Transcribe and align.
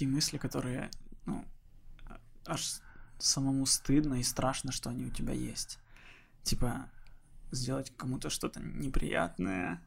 такие 0.00 0.10
мысли, 0.10 0.38
которые, 0.38 0.90
ну, 1.26 1.44
аж 2.46 2.80
самому 3.18 3.66
стыдно 3.66 4.14
и 4.14 4.22
страшно, 4.22 4.72
что 4.72 4.88
они 4.88 5.04
у 5.04 5.10
тебя 5.10 5.34
есть. 5.34 5.78
Типа, 6.42 6.88
сделать 7.50 7.92
кому-то 7.98 8.30
что-то 8.30 8.60
неприятное. 8.60 9.82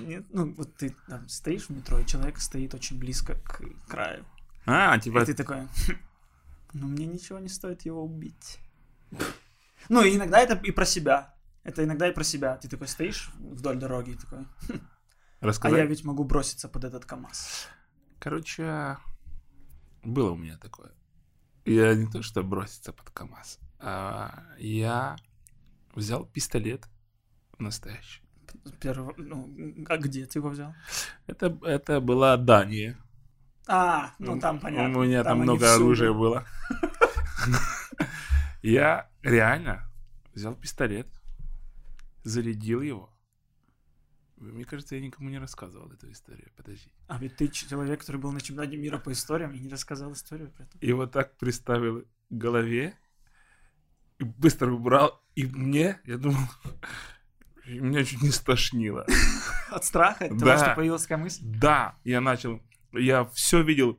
Нет, 0.00 0.24
ну, 0.32 0.52
вот 0.54 0.74
ты 0.74 0.96
там 1.06 1.28
стоишь 1.28 1.68
в 1.68 1.70
метро, 1.70 2.00
и 2.00 2.06
человек 2.06 2.40
стоит 2.40 2.74
очень 2.74 2.98
близко 2.98 3.36
к 3.36 3.62
краю. 3.86 4.24
А, 4.66 4.98
типа... 4.98 5.22
И 5.22 5.26
ты 5.26 5.34
такой, 5.34 5.60
«Хм, 5.60 5.98
ну, 6.72 6.88
мне 6.88 7.06
ничего 7.06 7.38
не 7.38 7.48
стоит 7.48 7.82
его 7.82 8.04
убить. 8.04 8.58
Ну, 9.88 10.02
и 10.02 10.16
иногда 10.16 10.40
это 10.40 10.56
и 10.66 10.72
про 10.72 10.84
себя. 10.84 11.32
Это 11.62 11.84
иногда 11.84 12.08
и 12.08 12.12
про 12.12 12.24
себя. 12.24 12.56
Ты 12.56 12.68
такой 12.68 12.88
стоишь 12.88 13.30
вдоль 13.38 13.76
дороги 13.76 14.10
и 14.10 14.16
такой, 14.16 14.46
«Хм, 14.68 14.80
а 15.40 15.70
я 15.70 15.86
ведь 15.86 16.02
могу 16.02 16.24
броситься 16.24 16.68
под 16.68 16.82
этот 16.82 17.04
КамАЗ. 17.04 17.68
Короче, 18.18 18.96
было 20.02 20.30
у 20.32 20.36
меня 20.36 20.56
такое. 20.58 20.90
Я 21.64 21.94
не 21.94 22.06
то 22.06 22.22
что 22.22 22.42
броситься 22.42 22.92
под 22.92 23.10
КамАЗ, 23.10 23.58
а 23.80 24.44
я 24.58 25.16
взял 25.94 26.24
пистолет 26.26 26.88
настоящий. 27.58 28.22
Перво- 28.80 29.14
ну, 29.16 29.52
а 29.88 29.96
где 29.96 30.24
ты 30.26 30.38
его 30.38 30.50
взял? 30.50 30.74
Это, 31.26 31.58
это 31.62 32.00
была 32.00 32.36
Дания. 32.36 32.96
А, 33.66 34.12
ну 34.18 34.38
там 34.38 34.60
понятно. 34.60 34.98
У 34.98 35.04
меня 35.04 35.24
там, 35.24 35.38
они 35.40 35.42
много 35.42 35.74
оружия 35.74 36.12
было. 36.12 36.46
Я 38.62 39.08
реально 39.22 39.90
взял 40.34 40.54
пистолет, 40.54 41.08
зарядил 42.22 42.80
его. 42.80 43.10
Мне 44.36 44.64
кажется, 44.64 44.94
я 44.96 45.00
никому 45.00 45.30
не 45.30 45.38
рассказывал 45.38 45.90
эту 45.90 46.10
историю. 46.12 46.50
Подожди. 46.56 46.90
А 47.08 47.18
ведь 47.18 47.36
ты 47.36 47.48
человек, 47.48 48.00
который 48.00 48.20
был 48.20 48.32
на 48.32 48.40
чемпионате 48.40 48.76
мира 48.76 48.98
по 48.98 49.10
историям 49.12 49.52
и 49.52 49.58
не 49.58 49.68
рассказал 49.68 50.12
историю 50.12 50.50
про 50.50 50.64
это. 50.64 50.76
И 50.80 50.92
вот 50.92 51.12
так 51.12 51.36
приставил 51.38 52.02
к 52.02 52.06
голове, 52.30 52.94
и 54.18 54.24
быстро 54.24 54.70
убрал. 54.72 55.22
И 55.34 55.46
мне, 55.46 56.00
я 56.04 56.18
думал, 56.18 56.38
меня 57.66 58.04
чуть 58.04 58.22
не 58.22 58.30
стошнило. 58.30 59.06
От 59.70 59.84
страха? 59.84 60.24
От 60.26 60.30
того, 60.30 60.44
Да. 60.44 60.58
что 60.58 60.74
появилась 60.74 61.02
такая 61.02 61.18
мысль? 61.18 61.40
Да, 61.44 61.96
я 62.04 62.20
начал, 62.20 62.62
я 62.92 63.24
все 63.26 63.62
видел, 63.62 63.98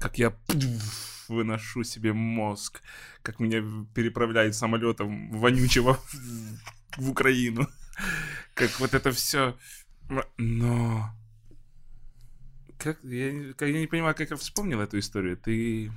как 0.00 0.18
я 0.18 0.36
выношу 1.28 1.84
себе 1.84 2.12
мозг, 2.12 2.82
как 3.22 3.38
меня 3.38 3.62
переправляют 3.94 4.54
самолетом 4.54 5.30
вонючего 5.30 5.98
в 6.96 7.10
Украину, 7.10 7.68
как 8.58 8.80
вот 8.80 8.94
это 8.94 9.10
все, 9.12 9.56
но 10.36 11.10
как 12.78 12.98
я, 13.02 13.32
не- 13.32 13.52
как 13.54 13.68
я 13.68 13.80
не 13.80 13.86
понимаю, 13.86 14.14
как 14.14 14.30
я 14.30 14.36
вспомнил 14.36 14.80
эту 14.80 14.98
историю. 14.98 15.36
Ты 15.36 15.90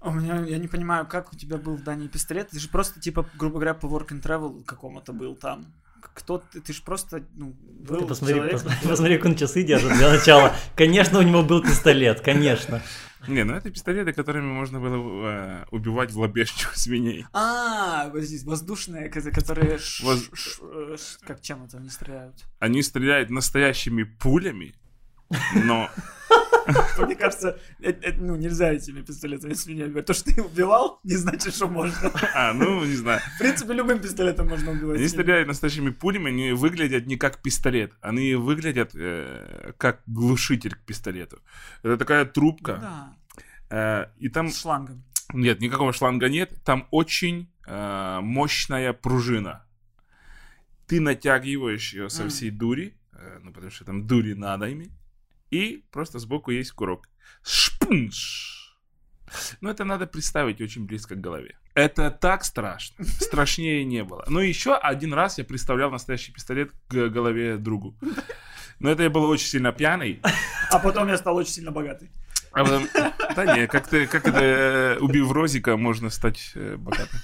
А 0.00 0.08
У 0.10 0.12
меня, 0.14 0.40
я 0.44 0.58
не 0.58 0.66
понимаю, 0.68 1.06
как 1.06 1.32
у 1.32 1.36
тебя 1.36 1.58
был 1.58 1.76
в 1.76 1.82
Дании 1.84 2.08
пистолет? 2.08 2.48
Ты 2.50 2.58
же 2.58 2.68
просто, 2.68 3.00
типа, 3.00 3.24
грубо 3.38 3.54
говоря, 3.56 3.74
по 3.74 3.86
work 3.86 4.08
and 4.08 4.22
travel 4.22 4.64
какому-то 4.64 5.12
был 5.12 5.34
там. 5.36 5.66
Кто 6.14 6.38
ты? 6.38 6.60
Ты 6.60 6.72
же 6.72 6.82
просто, 6.82 7.22
ну, 7.34 7.54
был 7.62 8.00
Ты 8.00 8.06
посмотри, 8.06 8.34
человеком. 8.36 8.60
пос- 8.66 8.88
посмотри, 8.88 9.16
как 9.18 9.26
он 9.26 9.36
часы 9.36 9.62
держит 9.62 9.92
для 9.96 10.10
начала. 10.10 10.52
Конечно, 10.74 11.18
у 11.20 11.22
него 11.22 11.42
был 11.44 11.62
пистолет, 11.62 12.20
конечно. 12.20 12.82
Не, 13.28 13.44
ну 13.44 13.54
это 13.54 13.70
пистолеты, 13.70 14.12
которыми 14.12 14.46
можно 14.46 14.80
было 14.80 15.26
э, 15.26 15.64
убивать 15.70 16.10
в 16.12 16.18
лобешню 16.18 16.68
свиней. 16.74 17.26
А, 17.32 18.08
подожди, 18.08 18.38
воздушные, 18.44 19.08
ко- 19.08 19.30
которые... 19.30 19.78
э, 19.78 20.96
Как 21.26 21.40
чем 21.40 21.64
это 21.64 21.78
они 21.78 21.88
стреляют? 21.88 22.36
Они 22.58 22.82
стреляют 22.82 23.30
настоящими 23.30 24.02
пулями, 24.04 24.74
но 25.54 25.88
Мне 26.98 27.14
кажется, 27.16 27.58
э- 27.80 27.92
э, 27.92 28.12
ну, 28.18 28.36
нельзя 28.36 28.72
этими 28.72 29.02
пистолетами 29.02 29.54
свиней 29.54 29.86
убивать. 29.86 30.06
То, 30.06 30.14
что 30.14 30.34
ты 30.34 30.42
убивал, 30.42 31.00
не 31.04 31.16
значит, 31.16 31.54
что 31.54 31.68
можно. 31.68 32.10
а, 32.34 32.52
ну 32.52 32.84
не 32.84 32.94
знаю. 32.94 33.20
В 33.36 33.38
принципе, 33.38 33.72
любым 33.72 33.98
пистолетом 34.00 34.48
можно 34.48 34.72
убивать. 34.72 34.98
Они 34.98 35.08
стреляют 35.08 35.48
настоящими 35.48 35.90
пулями, 35.90 36.28
они 36.28 36.52
выглядят 36.52 37.06
не 37.06 37.16
как 37.16 37.42
пистолет, 37.42 37.92
они 38.00 38.34
выглядят 38.34 38.92
э, 38.94 39.72
как 39.78 40.02
глушитель 40.06 40.74
к 40.74 40.80
пистолету. 40.84 41.40
Это 41.82 41.96
такая 41.96 42.24
трубка, 42.24 43.16
Да, 43.70 44.12
и 44.18 44.28
там 44.28 44.48
с 44.50 44.60
шлангом. 44.60 45.04
нет 45.32 45.60
никакого 45.60 45.92
шланга 45.92 46.28
нет, 46.28 46.52
там 46.64 46.86
очень 46.90 47.50
мощная 47.66 48.92
пружина. 48.92 49.64
Ты 50.86 51.00
натягиваешь 51.00 51.94
ее 51.94 52.10
со 52.10 52.28
всей 52.28 52.50
дури, 52.50 52.98
ну 53.42 53.52
потому 53.52 53.70
что 53.70 53.84
там 53.84 54.06
дури 54.06 54.34
надо 54.34 54.66
ими, 54.66 54.90
и 55.52 55.84
просто 55.92 56.18
сбоку 56.18 56.50
есть 56.50 56.72
курок. 56.72 57.08
Шпунш! 57.44 58.78
Ну, 59.60 59.70
это 59.70 59.84
надо 59.84 60.06
представить 60.06 60.60
очень 60.60 60.86
близко 60.86 61.14
к 61.14 61.20
голове. 61.20 61.56
Это 61.74 62.10
так 62.10 62.44
страшно. 62.44 63.04
Страшнее 63.20 63.84
не 63.84 64.02
было. 64.02 64.24
Ну, 64.28 64.40
еще 64.40 64.74
один 64.74 65.14
раз 65.14 65.38
я 65.38 65.44
представлял 65.44 65.90
настоящий 65.90 66.32
пистолет 66.32 66.72
к 66.88 67.08
голове 67.08 67.56
другу. 67.56 67.94
Но 68.78 68.90
это 68.90 69.04
я 69.04 69.10
был 69.10 69.24
очень 69.24 69.46
сильно 69.46 69.72
пьяный. 69.72 70.20
А 70.70 70.78
потом 70.78 71.08
я 71.08 71.16
стал 71.16 71.36
очень 71.36 71.52
сильно 71.52 71.70
богатый. 71.70 72.10
А 72.52 72.64
потом, 72.64 72.88
да 73.36 73.56
не, 73.56 73.66
как, 73.66 73.88
ты, 73.88 74.06
как 74.06 74.28
это, 74.28 74.40
э, 74.40 74.98
убив 74.98 75.30
Розика, 75.32 75.76
можно 75.76 76.10
стать 76.10 76.52
э, 76.54 76.76
богатым. 76.76 77.18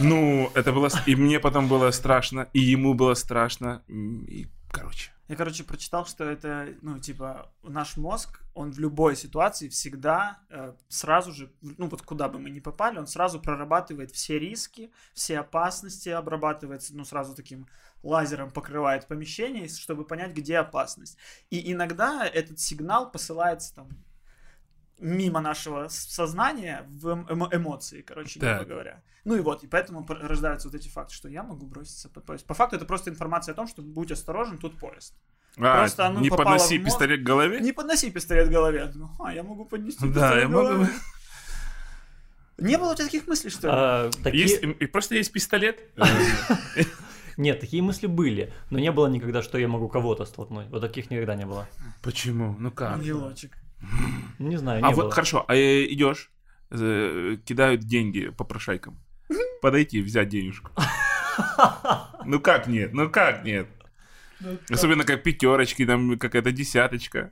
Ну, 0.00 0.50
это 0.54 0.72
было... 0.72 0.88
И 1.06 1.14
мне 1.14 1.40
потом 1.40 1.68
было 1.68 1.90
страшно, 1.90 2.48
и 2.52 2.60
ему 2.60 2.94
было 2.94 3.14
страшно. 3.14 3.82
И, 3.88 4.48
короче, 4.72 5.10
Я, 5.28 5.36
короче, 5.36 5.62
прочитал, 5.62 6.06
что 6.06 6.24
это, 6.24 6.74
ну, 6.82 6.98
типа, 6.98 7.52
наш 7.62 7.96
мозг, 7.96 8.40
он 8.54 8.72
в 8.72 8.78
любой 8.78 9.14
ситуации 9.14 9.68
всегда 9.68 10.38
э, 10.48 10.72
сразу 10.88 11.32
же, 11.32 11.52
ну, 11.60 11.88
вот 11.88 12.02
куда 12.02 12.28
бы 12.28 12.38
мы 12.38 12.50
ни 12.50 12.60
попали, 12.60 12.98
он 12.98 13.06
сразу 13.06 13.40
прорабатывает 13.40 14.10
все 14.10 14.38
риски, 14.38 14.90
все 15.14 15.38
опасности, 15.38 16.08
обрабатывает, 16.08 16.84
ну, 16.90 17.04
сразу 17.04 17.34
таким 17.34 17.68
лазером 18.02 18.50
покрывает 18.50 19.06
помещение, 19.06 19.68
чтобы 19.68 20.04
понять, 20.04 20.32
где 20.32 20.58
опасность. 20.58 21.16
И 21.50 21.72
иногда 21.72 22.26
этот 22.26 22.58
сигнал 22.58 23.10
посылается 23.10 23.74
там 23.74 23.88
мимо 25.00 25.40
нашего 25.40 25.88
сознания 25.88 26.84
в 26.88 27.06
эм- 27.08 27.26
эмо- 27.28 27.48
эмоции, 27.54 28.02
короче, 28.02 28.38
грубо 28.38 28.58
Так. 28.58 28.68
говоря. 28.68 29.02
Ну 29.24 29.36
и 29.36 29.40
вот, 29.40 29.64
и 29.64 29.66
поэтому 29.66 30.06
рождаются 30.08 30.68
вот 30.68 30.74
эти 30.74 30.88
факты, 30.88 31.14
что 31.14 31.28
я 31.28 31.42
могу 31.42 31.66
броситься 31.66 32.08
под 32.08 32.24
поезд. 32.24 32.46
По 32.46 32.54
факту 32.54 32.76
это 32.76 32.84
просто 32.84 33.10
информация 33.10 33.52
о 33.52 33.56
том, 33.56 33.66
что 33.66 33.82
будь 33.82 34.10
осторожен, 34.12 34.58
тут 34.58 34.78
поезд. 34.78 35.14
А, 35.58 35.78
Просто 35.78 36.06
оно 36.06 36.20
не 36.20 36.30
подноси 36.30 36.78
мозг. 36.78 36.86
пистолет 36.92 37.20
к 37.20 37.24
голове? 37.24 37.60
Не 37.60 37.72
подноси 37.72 38.10
пистолет 38.10 38.48
к 38.48 38.52
голове. 38.52 38.90
Ну, 38.94 39.10
а, 39.18 39.34
я 39.34 39.42
могу 39.42 39.64
поднести 39.64 40.06
Да, 40.08 40.12
пистолет 40.14 40.42
я 40.42 40.46
к 40.46 40.50
могу. 40.50 40.68
голове. 40.68 40.88
Не 42.58 42.76
было 42.78 42.92
у 42.92 42.94
тебя 42.94 43.06
таких 43.06 43.26
мыслей, 43.26 43.50
что 43.50 43.66
ли? 43.68 43.72
А, 43.74 44.10
такие- 44.22 44.42
Есть, 44.42 44.62
и 44.62 44.86
просто 44.86 45.14
есть 45.16 45.32
пистолет. 45.32 45.80
Нет, 47.36 47.58
такие 47.60 47.82
мысли 47.82 48.06
были, 48.06 48.52
но 48.70 48.78
не 48.78 48.92
было 48.92 49.06
никогда, 49.06 49.42
что 49.42 49.56
я 49.56 49.66
могу 49.66 49.88
кого-то 49.88 50.26
столкнуть. 50.26 50.68
Вот 50.68 50.82
таких 50.82 51.10
никогда 51.10 51.34
не 51.36 51.46
было. 51.46 51.66
Почему? 52.02 52.54
Ну 52.58 52.70
как? 52.70 52.92
Ангелочек. 52.94 53.56
Не 54.38 54.56
знаю, 54.56 54.80
не 54.82 54.86
А 54.86 54.90
было. 54.90 55.04
вот 55.04 55.14
хорошо, 55.14 55.44
а 55.48 55.54
э, 55.54 55.84
идешь, 55.86 56.30
э, 56.70 57.36
кидают 57.44 57.82
деньги 57.82 58.28
попрошайкам. 58.30 58.98
Подойти, 59.62 60.00
взять 60.00 60.28
денежку. 60.28 60.70
Ну 62.24 62.40
как 62.40 62.66
нет? 62.66 62.92
Ну 62.92 63.10
как 63.10 63.44
нет? 63.44 63.68
Особенно 64.70 65.04
как 65.04 65.22
пятерочки, 65.22 65.84
там 65.86 66.18
какая-то 66.18 66.52
десяточка. 66.52 67.30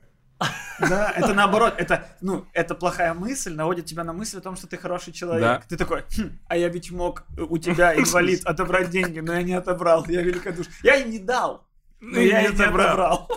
Да, 0.79 1.11
это 1.11 1.33
наоборот, 1.33 1.73
это, 1.77 2.07
ну, 2.21 2.45
это 2.53 2.73
плохая 2.73 3.13
мысль, 3.13 3.53
наводит 3.53 3.85
тебя 3.85 4.05
на 4.05 4.13
мысль 4.13 4.37
о 4.37 4.41
том, 4.41 4.55
что 4.55 4.67
ты 4.67 4.77
хороший 4.77 5.11
человек. 5.11 5.41
Да. 5.41 5.63
Ты 5.67 5.75
такой, 5.75 6.03
«Хм, 6.15 6.39
а 6.47 6.55
я 6.55 6.69
ведь 6.69 6.91
мог 6.91 7.25
у 7.37 7.57
тебя, 7.57 7.93
инвалид, 7.93 8.41
отобрать 8.45 8.89
деньги, 8.89 9.19
но 9.19 9.33
я 9.33 9.41
не 9.43 9.53
отобрал, 9.53 10.05
я 10.07 10.21
великодуш. 10.21 10.67
Я 10.81 10.95
им 10.95 11.09
не 11.09 11.19
дал, 11.19 11.67
Ну, 12.01 12.19
я 12.19 12.41
не 12.41 12.47
и 12.47 12.49
не 12.51 12.55
отобрал. 12.55 13.29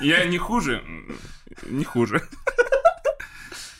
Я 0.00 0.24
не 0.24 0.38
хуже. 0.38 0.82
Не 1.66 1.84
хуже. 1.84 2.22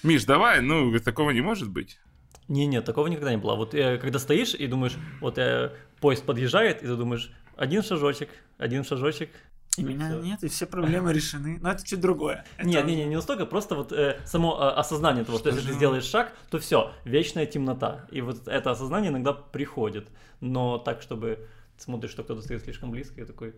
Миш, 0.02 0.25
давай, 0.25 0.61
ну, 0.61 0.96
такого 1.00 1.31
не 1.31 1.40
может 1.40 1.69
быть. 1.70 1.99
Не-не, 2.46 2.81
такого 2.81 3.08
никогда 3.08 3.31
не 3.31 3.37
было. 3.37 3.56
Вот 3.56 3.75
э, 3.75 3.99
когда 3.99 4.19
стоишь 4.19 4.55
и 4.55 4.67
думаешь, 4.67 4.96
вот 5.20 5.37
э, 5.38 5.73
поезд 6.00 6.25
подъезжает, 6.25 6.82
и 6.82 6.87
ты 6.87 6.96
думаешь, 6.96 7.31
один 7.56 7.82
шажочек, 7.82 8.31
один 8.56 8.85
шажочек. 8.85 9.31
И 9.76 9.82
меня 9.82 10.08
всё. 10.08 10.20
нет, 10.23 10.43
и 10.43 10.49
все 10.49 10.67
проблемы 10.67 11.12
решены. 11.12 11.58
Но 11.61 11.70
это 11.70 11.87
чуть 11.87 12.00
другое. 12.00 12.44
Это- 12.56 12.67
Нет, 12.69 12.87
не, 12.87 12.96
не, 12.96 13.05
не 13.05 13.17
настолько, 13.17 13.44
просто 13.44 13.75
вот 13.75 13.93
э, 13.93 14.19
само 14.25 14.56
э, 14.58 14.69
осознание 14.70 15.25
того, 15.25 15.38
что 15.38 15.50
если 15.50 15.67
ты 15.67 15.73
сделаешь 15.75 16.05
шаг, 16.05 16.32
то 16.50 16.58
все, 16.58 16.93
вечная 17.05 17.44
темнота. 17.46 18.06
И 18.11 18.23
вот 18.23 18.49
это 18.49 18.70
осознание 18.70 19.11
иногда 19.11 19.32
приходит. 19.35 20.08
Но 20.40 20.79
так, 20.79 21.02
чтобы 21.02 21.46
смотришь, 21.76 22.12
что 22.12 22.23
кто-то 22.25 22.40
стоит 22.40 22.62
слишком 22.62 22.90
близко, 22.90 23.20
и 23.20 23.25
такой... 23.25 23.55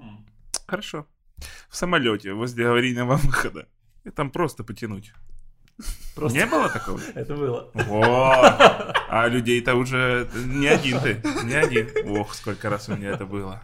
«М, 0.00 0.26
Хорошо. 0.66 1.06
В 1.68 1.76
самолете 1.76 2.32
возле 2.32 2.68
аварийного 2.68 3.16
выхода. 3.22 3.66
И 4.04 4.10
там 4.10 4.30
просто 4.30 4.64
потянуть. 4.64 5.12
Просто 6.14 6.38
Не 6.38 6.46
было 6.46 6.68
такого? 6.68 7.00
это 7.14 7.34
было. 7.34 7.70
Вот. 7.74 8.96
А 9.08 9.26
людей-то 9.28 9.74
уже 9.74 10.28
не 10.34 10.66
один 10.66 11.00
ты, 11.00 11.22
не 11.44 11.54
один. 11.54 11.88
Ох, 12.18 12.34
сколько 12.34 12.68
раз 12.68 12.88
у 12.88 12.96
меня 12.96 13.10
это 13.10 13.24
было. 13.26 13.62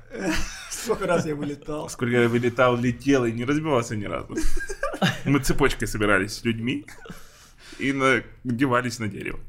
Сколько 0.70 1.06
раз 1.06 1.26
я 1.26 1.34
вылетал. 1.34 1.88
Сколько 1.88 2.16
я 2.22 2.28
вылетал, 2.28 2.76
летел 2.76 3.24
и 3.24 3.32
не 3.32 3.44
разбивался 3.44 3.96
ни 3.96 4.04
разу. 4.04 4.34
Мы 5.24 5.40
цепочкой 5.40 5.88
собирались 5.88 6.34
с 6.34 6.44
людьми 6.44 6.86
и 7.78 7.92
надевались 7.92 8.98
на 8.98 9.08
дерево. 9.08 9.40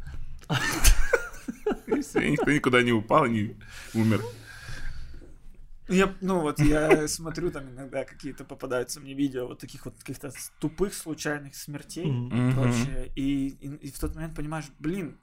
И 1.96 2.30
никто 2.32 2.52
никуда 2.52 2.82
не 2.82 2.92
упал, 2.92 3.26
не 3.28 3.56
умер. 3.94 4.22
Я, 5.88 6.14
ну 6.22 6.42
вот, 6.42 6.60
я 6.60 7.08
смотрю 7.08 7.52
там 7.52 7.70
иногда 7.70 8.04
какие-то 8.04 8.44
попадаются 8.44 9.00
мне 9.00 9.14
видео 9.14 9.48
вот 9.48 9.60
таких 9.60 9.86
вот 9.86 9.98
каких-то 9.98 10.32
тупых 10.60 10.94
случайных 10.94 11.56
смертей 11.56 12.06
Мгм. 12.06 12.50
и 12.50 12.54
прочее. 12.54 13.12
И, 13.16 13.48
и, 13.48 13.68
и 13.88 13.92
в 13.92 14.00
тот 14.00 14.16
момент 14.16 14.36
понимаешь, 14.36 14.66
блин, 14.80 15.18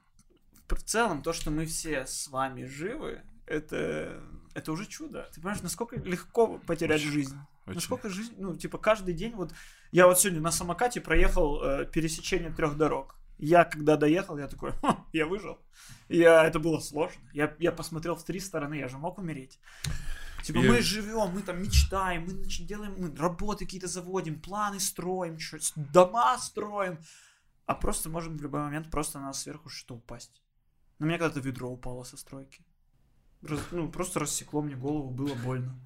в 0.69 0.83
целом 0.83 1.23
то, 1.23 1.33
что 1.33 1.51
мы 1.51 1.67
все 1.67 2.07
с 2.07 2.29
вами 2.29 2.65
живы, 2.65 3.23
это, 3.47 4.23
это 4.55 4.73
уже 4.73 4.87
чудо. 4.87 5.29
Ты 5.33 5.41
понимаешь, 5.41 5.63
насколько 5.63 5.97
легко 5.97 6.59
потерять 6.59 7.01
Очень. 7.01 7.11
жизнь. 7.13 7.39
Очень. 7.67 7.75
Насколько 7.75 8.09
жизнь, 8.09 8.35
ну, 8.39 8.57
типа, 8.57 8.79
каждый 8.79 9.15
день, 9.15 9.33
вот, 9.35 9.53
я 9.93 10.07
вот 10.07 10.19
сегодня 10.19 10.41
на 10.41 10.51
самокате 10.51 11.01
проехал 11.01 11.63
э, 11.63 11.87
пересечение 11.87 12.51
трех 12.51 12.77
дорог. 12.77 13.17
Я, 13.39 13.65
когда 13.65 13.97
доехал, 13.97 14.39
я 14.39 14.49
такой, 14.49 14.73
«Ха, 14.81 15.05
я 15.13 15.27
выжил. 15.27 15.59
Я, 16.09 16.45
это 16.45 16.59
было 16.59 16.79
сложно. 16.79 17.21
Я, 17.33 17.55
я 17.59 17.73
посмотрел 17.73 18.15
в 18.15 18.25
три 18.25 18.39
стороны, 18.41 18.75
я 18.75 18.89
же 18.89 18.97
мог 18.97 19.19
умереть. 19.19 19.59
Типа, 20.45 20.59
Я- 20.59 20.73
мы 20.73 20.83
живем, 20.83 21.31
мы 21.35 21.43
там 21.43 21.63
мечтаем, 21.63 22.25
мы 22.27 22.33
делаем, 22.67 22.95
мы 22.99 23.17
работы 23.17 23.65
какие-то 23.65 23.87
заводим, 23.89 24.39
планы 24.41 24.79
строим, 24.79 25.39
чё- 25.39 25.57
дома 25.77 26.37
строим. 26.39 26.99
А 27.67 27.75
просто 27.75 28.11
можем 28.11 28.37
в 28.37 28.43
любой 28.43 28.61
момент 28.61 28.91
просто 28.91 29.19
на 29.19 29.27
нас 29.27 29.43
сверху 29.43 29.71
что 29.71 29.95
упасть. 29.95 30.43
На 30.99 31.07
меня 31.07 31.19
когда-то 31.19 31.41
ведро 31.41 31.71
упало 31.71 32.05
со 32.05 32.17
стройки. 32.19 32.63
Раз- 33.43 33.61
ну, 33.73 33.89
просто 33.91 34.21
рассекло 34.21 34.63
мне 34.63 34.75
голову, 34.77 35.11
было 35.11 35.35
больно. 35.35 35.81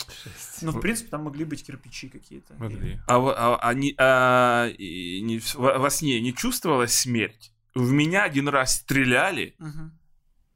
Но, 0.62 0.72
в 0.72 0.80
принципе, 0.80 1.10
там 1.10 1.22
могли 1.24 1.44
быть 1.44 1.64
кирпичи 1.64 2.08
какие-то. 2.08 2.54
Могли. 2.54 3.00
А, 3.06 3.16
а- 3.16 3.58
а 3.62 3.74
не- 3.74 3.94
а, 3.98 4.68
не 4.78 5.40
во, 5.54 5.78
во 5.78 5.90
сне 5.90 6.20
не 6.20 6.32
чувствовалась 6.34 6.94
смерть? 6.94 7.52
В 7.74 7.90
меня 7.92 8.24
один 8.24 8.48
раз 8.48 8.76
стреляли, 8.76 9.54
Мгм. 9.58 9.98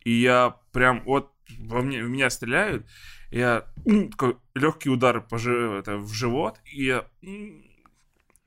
и 0.05 0.11
я 0.21 0.57
прям 0.73 1.05
вот 1.05 1.32
во 1.59 1.83
мне, 1.83 2.03
в 2.03 2.09
меня 2.09 2.31
стреляют, 2.31 2.87
я 3.31 3.67
м, 3.87 4.11
такой 4.11 4.37
легкий 4.55 4.91
удар 4.91 5.21
по, 5.21 5.37
это, 5.37 5.97
в 5.97 6.13
живот, 6.13 6.61
и 6.65 6.85
я 6.85 7.07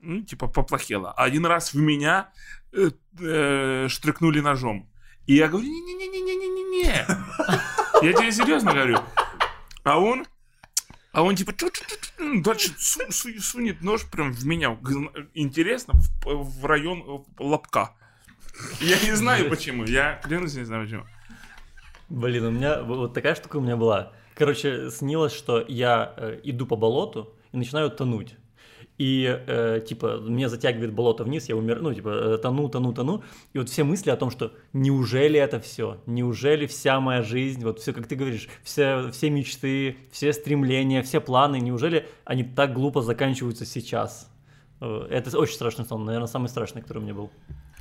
ну, 0.00 0.22
типа 0.22 0.46
поплохело. 0.46 1.12
Один 1.12 1.46
раз 1.46 1.74
в 1.74 1.78
меня 1.78 2.30
э, 2.72 2.90
э, 3.20 3.88
штрикнули 3.88 4.40
ножом. 4.40 4.88
И 5.26 5.34
я 5.34 5.48
говорю, 5.48 5.66
не-не-не-не-не-не-не. 5.66 7.06
Я 8.02 8.12
тебе 8.12 8.30
серьезно 8.30 8.72
говорю. 8.72 8.98
А 9.82 9.98
он, 9.98 10.26
а 11.12 11.22
он 11.22 11.34
типа 11.34 11.52
чу-чу-чу-чу, 11.52 12.42
дальше 12.42 12.74
су- 12.76 13.10
су- 13.10 13.40
сунет 13.40 13.82
нож 13.82 14.04
прям 14.04 14.32
в 14.32 14.44
меня. 14.46 14.78
Интересно, 15.34 15.94
в, 15.94 16.26
в 16.26 16.64
район 16.66 17.24
лобка. 17.38 17.96
Я 18.80 19.00
не 19.00 19.16
знаю 19.16 19.48
почему. 19.48 19.84
Я 19.84 20.20
клянусь, 20.22 20.54
не 20.54 20.64
знаю 20.64 20.84
почему. 20.84 21.06
Блин, 22.08 22.44
у 22.44 22.50
меня 22.50 22.82
вот 22.82 23.14
такая 23.14 23.34
штука 23.34 23.56
у 23.56 23.60
меня 23.60 23.76
была. 23.76 24.12
Короче, 24.34 24.90
снилось, 24.90 25.32
что 25.32 25.64
я 25.66 26.14
э, 26.16 26.40
иду 26.44 26.66
по 26.66 26.76
болоту 26.76 27.34
и 27.52 27.56
начинаю 27.56 27.90
тонуть. 27.90 28.36
И, 28.98 29.26
э, 29.46 29.80
типа, 29.86 30.20
меня 30.20 30.48
затягивает 30.48 30.92
болото 30.92 31.24
вниз, 31.24 31.48
я 31.48 31.56
умер, 31.56 31.80
ну, 31.82 31.92
типа, 31.92 32.08
э, 32.08 32.38
тону, 32.38 32.68
тону, 32.68 32.94
тону. 32.94 33.24
И 33.52 33.58
вот 33.58 33.68
все 33.68 33.84
мысли 33.84 34.10
о 34.10 34.16
том, 34.16 34.30
что 34.30 34.52
неужели 34.72 35.38
это 35.38 35.60
все? 35.60 36.00
Неужели 36.06 36.66
вся 36.66 37.00
моя 37.00 37.22
жизнь, 37.22 37.62
вот 37.64 37.80
все, 37.80 37.92
как 37.92 38.06
ты 38.06 38.14
говоришь, 38.14 38.48
все, 38.62 39.10
все 39.10 39.28
мечты, 39.28 39.96
все 40.12 40.32
стремления, 40.32 41.02
все 41.02 41.20
планы, 41.20 41.60
неужели 41.60 42.08
они 42.24 42.44
так 42.44 42.72
глупо 42.72 43.02
заканчиваются 43.02 43.66
сейчас? 43.66 44.30
Э, 44.80 45.06
Это 45.10 45.36
очень 45.38 45.54
страшный 45.54 45.84
сон, 45.84 46.04
наверное, 46.04 46.28
самый 46.28 46.48
страшный, 46.48 46.82
который 46.82 46.98
у 46.98 47.02
меня 47.02 47.14
был. 47.14 47.30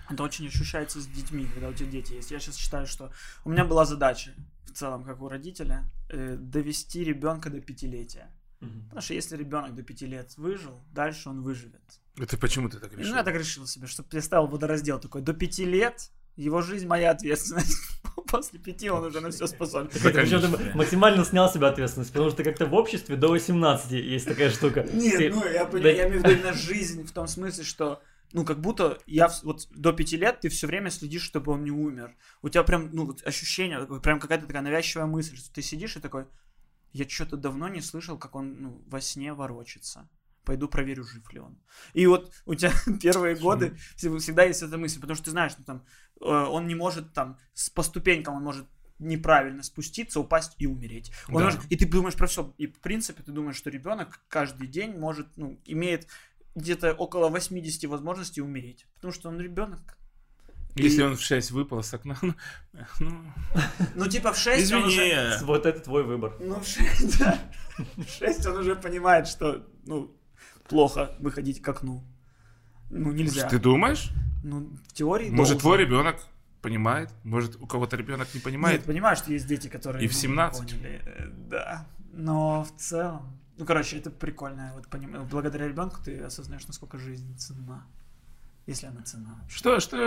Это 0.10 0.24
очень 0.24 0.48
ощущается 0.48 1.00
с 1.02 1.07
детьми, 1.07 1.48
когда 1.54 1.69
у 1.69 1.74
тебя 1.74 1.90
дети 1.90 2.13
есть. 2.13 2.31
Я 2.31 2.40
сейчас 2.40 2.56
считаю, 2.57 2.86
что 2.88 3.12
у 3.44 3.50
меня 3.50 3.66
была 3.66 3.86
задача 3.86 4.31
в 4.66 4.72
целом, 4.72 5.04
как 5.04 5.22
у 5.22 5.30
родителя, 5.30 5.90
э, 6.10 6.36
довести 6.38 7.04
ребенка 7.04 7.50
до 7.50 7.62
пятилетия. 7.62 8.30
Потому 8.60 9.02
что 9.02 9.13
если 9.13 9.38
ребенок 9.38 9.75
до 9.75 9.84
пяти 9.84 10.07
лет 10.07 10.36
выжил, 10.38 10.81
дальше 10.92 11.30
он 11.30 11.44
выживет. 11.44 11.81
Это 12.18 12.36
почему 12.38 12.68
ты 12.68 12.80
так 12.80 12.92
Ну, 12.94 13.00
решил? 13.00 13.16
я 13.16 13.24
так 13.24 13.36
решил 13.36 13.68
себе, 13.68 13.86
чтобы 13.86 14.10
я 14.13 14.22
ставил 14.22 14.48
водораздел 14.48 15.00
такой. 15.00 15.22
До 15.22 15.34
пяти 15.34 15.66
лет 15.66 16.10
его 16.36 16.62
жизнь 16.62 16.88
моя 16.88 17.12
ответственность. 17.12 17.78
После 18.28 18.57
пяти 18.60 18.90
он 18.90 19.04
уже 19.04 19.19
на 19.22 19.30
все 19.30 19.46
способен. 19.48 19.90
Причем 19.90 20.42
ты 20.42 20.75
максимально 20.75 21.24
снял 21.25 21.52
себя 21.52 21.68
ответственность, 21.68 22.12
потому 22.12 22.31
что 22.31 22.44
как-то 22.44 22.66
в 22.66 22.74
обществе 22.74 23.16
до 23.16 23.28
18 23.28 23.92
есть 23.92 24.25
такая 24.25 24.50
штука. 24.50 24.84
Нет, 24.92 25.34
ну 25.36 25.46
я, 25.48 25.66
понимаю, 25.66 25.96
я 25.96 26.07
имею 26.07 26.22
в 26.22 26.24
виду 26.25 26.36
именно 26.36 26.54
жизнь 26.54 27.06
в 27.06 27.12
том 27.12 27.28
смысле, 27.28 27.63
что 27.63 28.02
ну, 28.33 28.44
как 28.45 28.60
будто 28.60 29.00
я 29.06 29.30
вот 29.44 29.68
до 29.72 29.94
пяти 29.94 30.18
лет 30.18 30.42
ты 30.42 30.50
все 30.50 30.68
время 30.68 30.89
следишь, 30.89 31.24
чтобы 31.24 31.51
он 31.54 31.63
не 31.63 31.72
умер. 31.72 32.16
У 32.42 32.50
тебя 32.50 32.63
прям, 32.63 32.89
ну, 32.92 33.06
вот 33.06 33.25
ощущение, 33.25 33.86
прям 34.01 34.19
какая-то 34.19 34.48
такая 34.48 34.62
навязчивая 34.62 35.06
мысль, 35.06 35.38
что 35.38 35.54
ты 35.54 35.62
сидишь 35.62 35.95
и 35.95 36.00
такой, 36.00 36.25
я 36.92 37.07
что-то 37.07 37.38
давно 37.38 37.68
не 37.68 37.81
слышал, 37.81 38.18
как 38.18 38.36
он 38.36 38.62
ну, 38.62 38.83
во 38.88 39.01
сне 39.01 39.33
ворочится. 39.33 40.10
Пойду 40.44 40.68
проверю, 40.68 41.04
жив 41.04 41.31
ли 41.33 41.40
он. 41.40 41.57
И 41.94 42.06
вот 42.06 42.31
у 42.45 42.56
тебя 42.56 42.71
первые 43.02 43.35
годы 43.35 43.76
всегда 43.95 44.44
есть 44.44 44.61
эта 44.61 44.78
мысль, 44.78 45.00
потому 45.00 45.16
что 45.16 45.26
ты 45.26 45.31
знаешь, 45.31 45.54
что 45.54 45.64
там 45.64 45.85
э, 46.21 46.26
он 46.26 46.68
не 46.68 46.76
может 46.76 47.14
там 47.14 47.38
по 47.73 47.83
ступенькам, 47.83 48.35
он 48.35 48.44
может 48.44 48.68
неправильно 49.00 49.64
спуститься, 49.64 50.19
упасть 50.19 50.56
и 50.57 50.68
умереть. 50.68 51.11
Он 51.28 51.40
Да. 51.40 51.44
может- 51.45 51.66
и 51.69 51.76
ты 51.76 51.85
думаешь 51.85 52.16
про 52.16 52.28
все. 52.28 52.54
И 52.57 52.68
в 52.68 52.80
принципе 52.80 53.23
ты 53.23 53.31
думаешь, 53.31 53.57
что 53.57 53.69
ребенок 53.69 54.21
каждый 54.30 54.68
день 54.68 54.97
может, 54.97 55.28
ну, 55.35 55.59
имеет 55.66 56.07
где-то 56.56 56.94
около 56.94 57.30
80 57.30 57.85
возможностей 57.90 58.42
умереть. 58.42 58.88
Потому 58.95 59.14
что 59.14 59.30
он 59.30 59.40
ребенок. 59.40 59.97
Если 60.76 61.02
И- 61.02 61.06
он 61.06 61.16
в 61.16 61.21
6 61.21 61.52
выпал 61.52 61.81
с 61.83 61.94
окна, 61.94 62.18
ну, 62.21 62.33
ну, 63.00 63.21
Ну, 63.95 64.07
типа 64.07 64.33
в 64.33 64.38
6 64.38 64.71
он 64.74 64.80
извини. 64.81 64.88
уже... 65.14 65.40
Вот 65.44 65.66
это 65.66 65.80
твой 65.80 66.04
выбор. 66.04 66.35
Ну, 66.40 66.59
в 66.59 66.68
6, 66.68 67.19
да. 67.19 67.40
В 67.95 68.09
6 68.09 68.45
он 68.47 68.57
уже 68.57 68.76
понимает, 68.76 69.28
что, 69.28 69.66
ну, 69.85 70.12
плохо 70.68 71.16
выходить 71.19 71.62
к 71.62 71.69
окну. 71.69 72.04
Ну, 72.90 73.12
нельзя. 73.14 73.47
Ты 73.47 73.57
думаешь? 73.59 74.12
Ну, 74.44 74.69
в 74.88 74.94
теории 74.94 75.30
Может, 75.30 75.38
должен. 75.38 75.59
твой 75.59 75.78
ребенок 75.78 76.18
понимает? 76.62 77.09
Может, 77.24 77.56
у 77.62 77.68
кого-то 77.68 77.95
ребенок 77.95 78.28
не 78.33 78.38
Нет, 78.40 78.44
понимает? 78.44 78.83
понимаю, 78.83 79.16
что 79.16 79.31
есть 79.31 79.47
дети, 79.47 79.68
которые... 79.69 80.04
И 80.04 80.07
в 80.07 80.12
ну, 80.12 80.18
не 80.18 80.21
17. 80.21 80.59
поняли, 80.71 81.02
э, 81.06 81.28
Да. 81.50 81.88
Но 82.12 82.64
в 82.64 82.76
целом... 82.81 83.40
Ну, 83.57 83.66
короче, 83.66 83.97
это 83.97 84.09
прикольно. 84.12 84.71
Вот 84.76 84.88
поним- 84.88 85.28
Благодаря 85.30 85.68
ребенку 85.68 86.00
ты 86.04 86.19
осознаешь, 86.19 86.68
насколько 86.68 86.97
жизнь 86.97 87.38
ценна. 87.38 87.85
Если 88.66 88.88
она 88.88 89.02
вообще. 89.40 89.57
Что, 89.57 89.80
что 89.80 89.97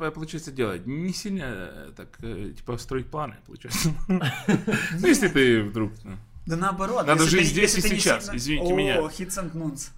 э, 0.00 0.10
получается 0.10 0.50
делать? 0.50 0.86
Не 0.86 1.12
сильно 1.12 1.44
э, 1.44 1.92
так, 1.96 2.18
э, 2.22 2.52
типа, 2.56 2.76
строить 2.76 3.08
планы, 3.08 3.36
получается. 3.46 3.90
Ну, 4.08 5.06
если 5.06 5.28
ты 5.28 5.62
вдруг... 5.62 5.92
ну, 6.02 6.16
Да 6.46 6.56
наоборот. 6.56 7.06
Надо 7.06 7.24
жить 7.24 7.46
здесь 7.46 7.78
и 7.78 7.80
сейчас, 7.80 8.28
извините 8.34 8.72
О, 8.72 8.76
меня. 8.76 8.96
hits 8.98 9.38
and 9.38 9.52
nuns. 9.52 9.90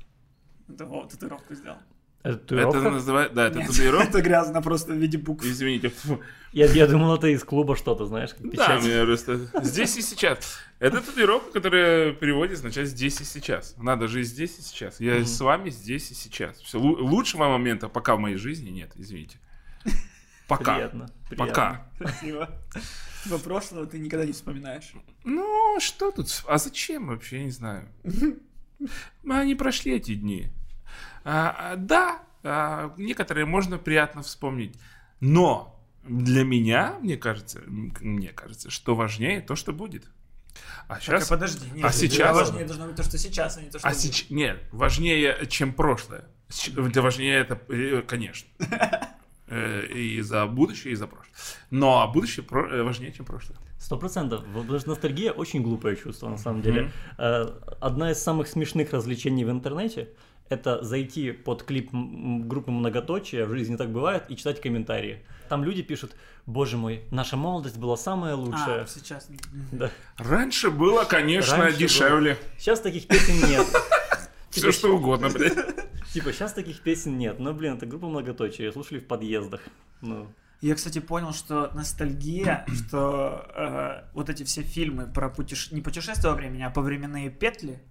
Это 0.68 0.84
вот 0.84 1.10
татуировку 1.10 1.54
сделал. 1.54 1.78
Это 2.24 2.36
Это 2.36 2.38
татуировка? 2.46 2.90
называется... 2.90 3.34
Да, 3.34 3.46
это 3.48 3.58
Нет, 3.58 3.68
татуировка. 3.68 4.08
Это 4.08 4.22
грязно 4.22 4.62
просто 4.62 4.92
в 4.94 4.96
виде 4.96 5.18
букв. 5.18 5.44
Извините. 5.44 5.92
Я, 6.52 6.66
я 6.66 6.86
думал, 6.86 7.14
это 7.16 7.26
из 7.28 7.44
клуба 7.44 7.76
что-то, 7.76 8.06
знаешь, 8.06 8.30
как 8.32 8.42
Да, 8.44 8.50
печать. 8.50 8.82
мне 8.82 9.04
просто... 9.04 9.50
Здесь 9.62 9.96
и 9.98 10.00
сейчас. 10.00 10.58
Это 10.78 11.02
татуировка, 11.02 11.52
которая 11.52 12.12
в 12.12 12.16
переводе 12.16 12.54
означает 12.54 12.88
«здесь 12.88 13.20
и 13.20 13.24
сейчас». 13.24 13.74
Надо 13.76 14.08
жить 14.08 14.26
здесь 14.26 14.58
и 14.58 14.62
сейчас. 14.62 15.00
Я 15.00 15.22
с 15.22 15.38
вами 15.38 15.68
здесь 15.68 16.10
и 16.10 16.14
сейчас. 16.14 16.58
Все. 16.60 16.78
Лучшего 16.78 17.46
момента 17.48 17.90
пока 17.90 18.16
в 18.16 18.18
моей 18.20 18.36
жизни 18.36 18.70
нет, 18.70 18.92
извините. 18.96 19.38
Пока. 20.48 20.76
Приятно. 20.76 21.10
приятно. 21.28 21.46
Пока. 21.46 21.88
Красиво. 21.98 22.48
Во 23.26 23.38
прошлого 23.38 23.86
ты 23.86 23.98
никогда 23.98 24.24
не 24.24 24.32
вспоминаешь. 24.32 24.92
Ну, 25.24 25.78
что 25.78 26.10
тут? 26.10 26.28
А 26.46 26.56
зачем 26.56 27.08
вообще, 27.08 27.38
я 27.38 27.44
не 27.44 27.50
знаю. 27.50 27.88
Мы 29.22 29.38
Они 29.38 29.54
прошли 29.54 29.94
эти 29.94 30.14
дни. 30.14 30.50
А, 31.24 31.76
да, 31.76 32.22
а, 32.42 32.92
некоторые 32.96 33.46
можно 33.46 33.78
приятно 33.78 34.22
вспомнить. 34.22 34.78
Но 35.20 35.80
для 36.06 36.44
меня, 36.44 36.98
мне 37.00 37.16
кажется, 37.16 37.62
мне 37.66 38.28
кажется, 38.28 38.70
что 38.70 38.94
важнее 38.94 39.40
то, 39.40 39.56
что 39.56 39.72
будет. 39.72 40.04
А 40.86 40.94
Так, 40.94 41.02
сейчас... 41.02 41.26
а 41.26 41.34
подожди. 41.34 41.66
Нет, 41.74 41.84
а 41.84 41.92
сейчас- 41.92 42.36
Важнее 42.36 42.66
должно 42.66 42.86
быть 42.86 42.96
то, 42.96 43.02
что 43.02 43.18
сейчас, 43.18 43.56
а 43.56 43.62
не 43.62 43.70
то, 43.70 43.78
что 43.78 43.88
А 43.88 43.90
будет. 43.90 44.00
сейчас... 44.00 44.30
Нет, 44.30 44.62
важнее, 44.70 45.46
чем 45.48 45.72
прошлое. 45.72 46.26
Да 46.92 47.00
важнее 47.02 47.36
это, 47.38 47.60
э, 47.68 48.02
конечно. 48.06 48.48
Э, 49.46 49.86
И 49.92 50.22
за 50.22 50.46
будущее, 50.46 50.94
и 50.94 50.96
за 50.96 51.06
прошлое. 51.06 51.34
Но 51.70 52.10
будущее 52.12 52.46
э, 52.50 52.82
важнее, 52.82 53.12
чем 53.12 53.26
прошлое. 53.26 53.58
Сто 53.78 53.98
процентов. 53.98 54.42
Потому 54.54 54.78
что 54.78 54.88
ностальгия 54.88 55.32
очень 55.32 55.60
глупое 55.62 55.96
чувство, 55.96 56.30
на 56.30 56.38
самом 56.38 56.62
деле. 56.62 56.90
Одна 57.18 58.12
из 58.12 58.22
самых 58.22 58.48
смешных 58.48 58.92
развлечений 58.94 59.44
в 59.44 59.50
интернете 59.50 60.08
это 60.48 60.82
зайти 60.84 61.32
под 61.32 61.62
клип 61.62 61.90
группы 61.92 62.70
Многоточия, 62.70 63.46
в 63.46 63.50
жизни 63.50 63.76
так 63.76 63.90
бывает, 63.90 64.24
и 64.28 64.36
читать 64.36 64.60
комментарии. 64.60 65.24
Там 65.48 65.64
люди 65.64 65.82
пишут, 65.82 66.12
боже 66.46 66.76
мой, 66.76 67.04
наша 67.10 67.36
молодость 67.36 67.78
была 67.78 67.96
самая 67.96 68.34
лучшая. 68.34 68.82
А, 68.82 68.86
сейчас. 68.86 69.28
Да. 69.72 69.90
Раньше 70.16 70.70
было, 70.70 71.04
конечно, 71.04 71.56
Раньше 71.56 71.78
дешевле. 71.78 72.38
Сейчас 72.58 72.80
таких 72.80 73.06
песен 73.06 73.48
нет. 73.48 73.66
Все 74.50 74.70
что 74.70 74.94
угодно, 74.94 75.30
блядь. 75.30 75.54
Типа, 76.12 76.32
сейчас 76.32 76.52
таких 76.52 76.80
песен 76.80 77.18
нет. 77.18 77.40
Но, 77.40 77.52
блин, 77.52 77.74
это 77.74 77.86
группа 77.86 78.06
Многоточия, 78.06 78.70
слушали 78.70 79.00
в 79.00 79.06
подъездах. 79.06 79.60
Ну, 80.00 80.28
Я, 80.60 80.76
кстати, 80.76 81.00
понял, 81.00 81.32
что 81.32 81.70
ностальгия, 81.74 82.64
что 82.72 83.46
э, 83.56 84.04
вот 84.14 84.30
эти 84.30 84.44
все 84.44 84.62
фильмы 84.62 85.06
про 85.06 85.28
путеш... 85.28 85.72
не 85.72 85.80
путешествие 85.80 86.30
во 86.30 86.36
времени, 86.36 86.62
а 86.62 86.70
повременные 86.70 87.30
петли, 87.30 87.82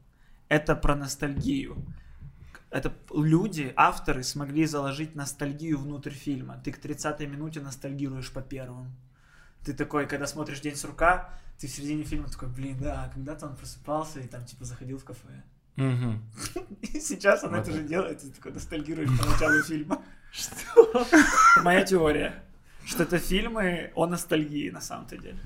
это 0.47 0.75
про 0.75 0.95
ностальгию. 0.95 1.83
Это 2.73 2.91
люди, 3.13 3.71
авторы 3.75 4.23
смогли 4.23 4.65
заложить 4.65 5.13
ностальгию 5.13 5.77
внутрь 5.77 6.09
фильма. 6.09 6.59
Ты 6.63 6.71
к 6.71 6.83
30-й 6.83 7.27
минуте 7.27 7.61
ностальгируешь 7.61 8.31
по 8.31 8.41
первым. 8.41 8.91
Ты 9.63 9.73
такой, 9.73 10.07
когда 10.07 10.25
смотришь 10.25 10.59
День 10.59 10.75
сурка, 10.75 11.29
ты 11.59 11.67
в 11.67 11.69
середине 11.69 12.03
фильма 12.03 12.29
такой, 12.29 12.49
блин, 12.49 12.79
да, 12.81 13.11
когда-то 13.13 13.45
он 13.45 13.55
просыпался 13.55 14.21
и 14.21 14.27
там 14.27 14.43
типа 14.45 14.65
заходил 14.65 14.97
в 14.97 15.03
кафе. 15.03 15.43
И 15.77 16.99
сейчас 16.99 17.43
он 17.43 17.53
это 17.53 17.71
же 17.71 17.83
делает, 17.83 18.23
и 18.23 18.27
ты 18.27 18.35
такой 18.35 18.51
ностальгируешь 18.53 19.09
по 19.19 19.25
началу 19.25 19.61
фильма. 19.63 20.01
что? 20.31 21.07
Моя 21.63 21.83
теория, 21.83 22.43
что 22.85 23.03
это 23.03 23.19
фильмы 23.19 23.91
о 23.93 24.07
ностальгии 24.07 24.71
на 24.71 24.81
самом-то 24.81 25.17
деле. 25.17 25.39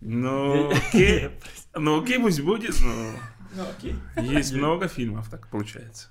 Ну, 0.00 0.70
окей. 0.70 1.30
Ну, 1.74 2.02
окей, 2.02 2.18
пусть 2.18 2.40
будет, 2.40 2.74
но 2.80 3.12
Ну 3.54 3.62
окей. 3.68 3.96
есть 4.16 4.52
много 4.52 4.88
фильмов, 4.88 5.28
так 5.28 5.48
получается. 5.48 6.08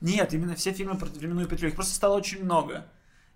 Нет, 0.00 0.32
именно 0.34 0.54
все 0.54 0.72
фильмы 0.72 0.96
про 0.96 1.06
временную 1.06 1.46
петлю. 1.48 1.68
Их 1.68 1.74
просто 1.74 1.94
стало 1.94 2.16
очень 2.16 2.44
много. 2.44 2.86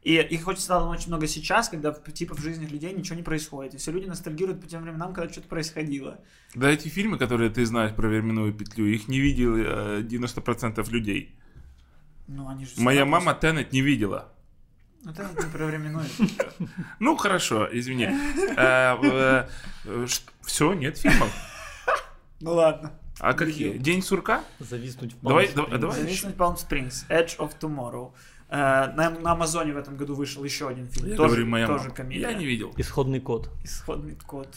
И 0.02 0.14
их 0.14 0.44
хоть 0.44 0.60
стало 0.60 0.88
очень 0.90 1.08
много 1.08 1.26
сейчас, 1.26 1.68
когда 1.68 1.92
типа 1.92 2.34
в 2.34 2.40
жизни 2.40 2.66
людей 2.66 2.92
ничего 2.92 3.16
не 3.16 3.22
происходит. 3.22 3.74
И 3.74 3.76
все 3.78 3.90
люди 3.90 4.06
ностальгируют 4.06 4.60
по 4.60 4.66
тем 4.68 4.82
временам, 4.82 5.12
когда 5.12 5.30
что-то 5.32 5.48
происходило. 5.48 6.18
Да 6.54 6.70
эти 6.70 6.88
фильмы, 6.88 7.18
которые 7.18 7.50
ты 7.50 7.66
знаешь 7.66 7.94
про 7.94 8.08
временную 8.08 8.52
петлю, 8.54 8.86
их 8.86 9.08
не 9.08 9.18
видел 9.18 9.56
э, 9.56 10.02
90% 10.02 10.88
людей. 10.90 11.34
Ну, 12.28 12.48
они 12.48 12.66
же... 12.66 12.72
Моя 12.76 13.04
мама 13.06 13.34
Теннет 13.34 13.72
не 13.72 13.80
видела. 13.80 14.32
просто- 15.02 15.22
Это 15.34 15.46
не 15.46 15.52
про 15.52 15.66
временную 15.66 16.06
петлю. 16.18 16.68
Ну, 17.00 17.16
хорошо, 17.16 17.68
извини. 17.72 18.08
Э, 18.56 19.46
Все, 20.42 20.74
нет 20.74 20.96
фильмов. 20.98 21.32
Ну 22.40 22.52
ладно. 22.54 22.92
А 23.20 23.34
какие? 23.34 23.78
День 23.78 24.02
сурка? 24.02 24.44
Зависнуть 24.60 25.14
в 25.14 25.20
Давай, 25.26 25.46
Palm 25.46 25.54
давай, 25.54 25.70
Springs. 25.72 25.78
давай. 25.80 25.96
Зависнуть 26.00 26.34
Palm 26.36 26.56
Springs. 26.56 27.08
Edge 27.08 27.36
of 27.38 27.52
Tomorrow. 27.60 28.12
Э, 28.50 28.92
На, 28.96 29.10
на 29.10 29.32
Амазоне 29.32 29.72
в 29.72 29.76
этом 29.76 29.96
году 29.96 30.14
вышел 30.14 30.44
еще 30.44 30.68
один 30.68 30.86
фильм. 30.88 31.08
Я 31.08 31.16
тоже, 31.16 31.28
говорю, 31.34 31.46
моя 31.46 31.66
тоже 31.66 31.84
мама. 31.84 31.94
комедия. 31.94 32.22
Я 32.22 32.32
не 32.34 32.46
видел. 32.46 32.72
Исходный 32.76 33.20
код. 33.20 33.50
Исходный 33.64 34.14
код. 34.26 34.48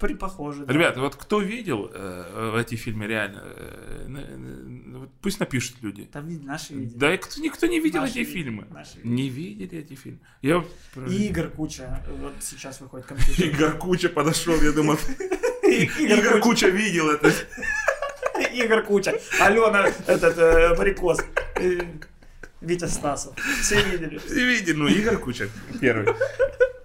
При 0.00 0.14
похоже. 0.14 0.66
да. 0.66 0.72
Ребята, 0.72 1.00
вот 1.00 1.14
кто 1.14 1.40
видел 1.40 1.88
э, 1.94 2.60
эти 2.60 2.74
фильмы 2.74 3.06
реально, 3.06 3.42
э, 3.44 5.06
пусть 5.22 5.38
напишут 5.38 5.76
люди. 5.82 6.04
Там 6.06 6.26
вид- 6.26 6.42
наши 6.44 6.74
видели. 6.74 6.98
Да 6.98 7.14
и 7.14 7.16
кто, 7.16 7.40
никто 7.40 7.66
не 7.68 7.78
видел 7.78 8.00
Наши 8.00 8.14
эти 8.14 8.18
видели, 8.20 8.32
фильмы. 8.42 8.66
наши 8.70 8.96
видели. 8.98 9.12
Не 9.12 9.28
видели 9.28 9.78
эти 9.78 9.94
фильмы. 9.94 10.18
Я... 10.42 10.64
И 11.08 11.28
игр 11.28 11.48
куча. 11.50 12.02
Вот 12.20 12.34
сейчас 12.40 12.80
выходит 12.80 13.06
компьютер. 13.06 13.44
Игорь 13.54 13.78
Куча 13.78 14.08
подошел, 14.08 14.60
я 14.60 14.72
думал, 14.72 14.96
Игорь 15.68 16.40
Куча. 16.40 16.68
Видел 16.68 17.10
это. 17.10 17.32
Игорь 18.52 18.82
Куча. 18.82 19.18
Алена, 19.40 19.88
этот, 20.06 20.38
э, 20.38 20.74
Варикоз. 20.74 21.18
Витя 22.60 22.86
Стасов. 22.86 23.34
Все 23.60 23.82
видели. 23.82 24.18
Все 24.18 24.44
видели, 24.44 24.74
ну 24.74 24.88
Игорь 24.88 25.16
Куча 25.16 25.48
первый. 25.80 26.14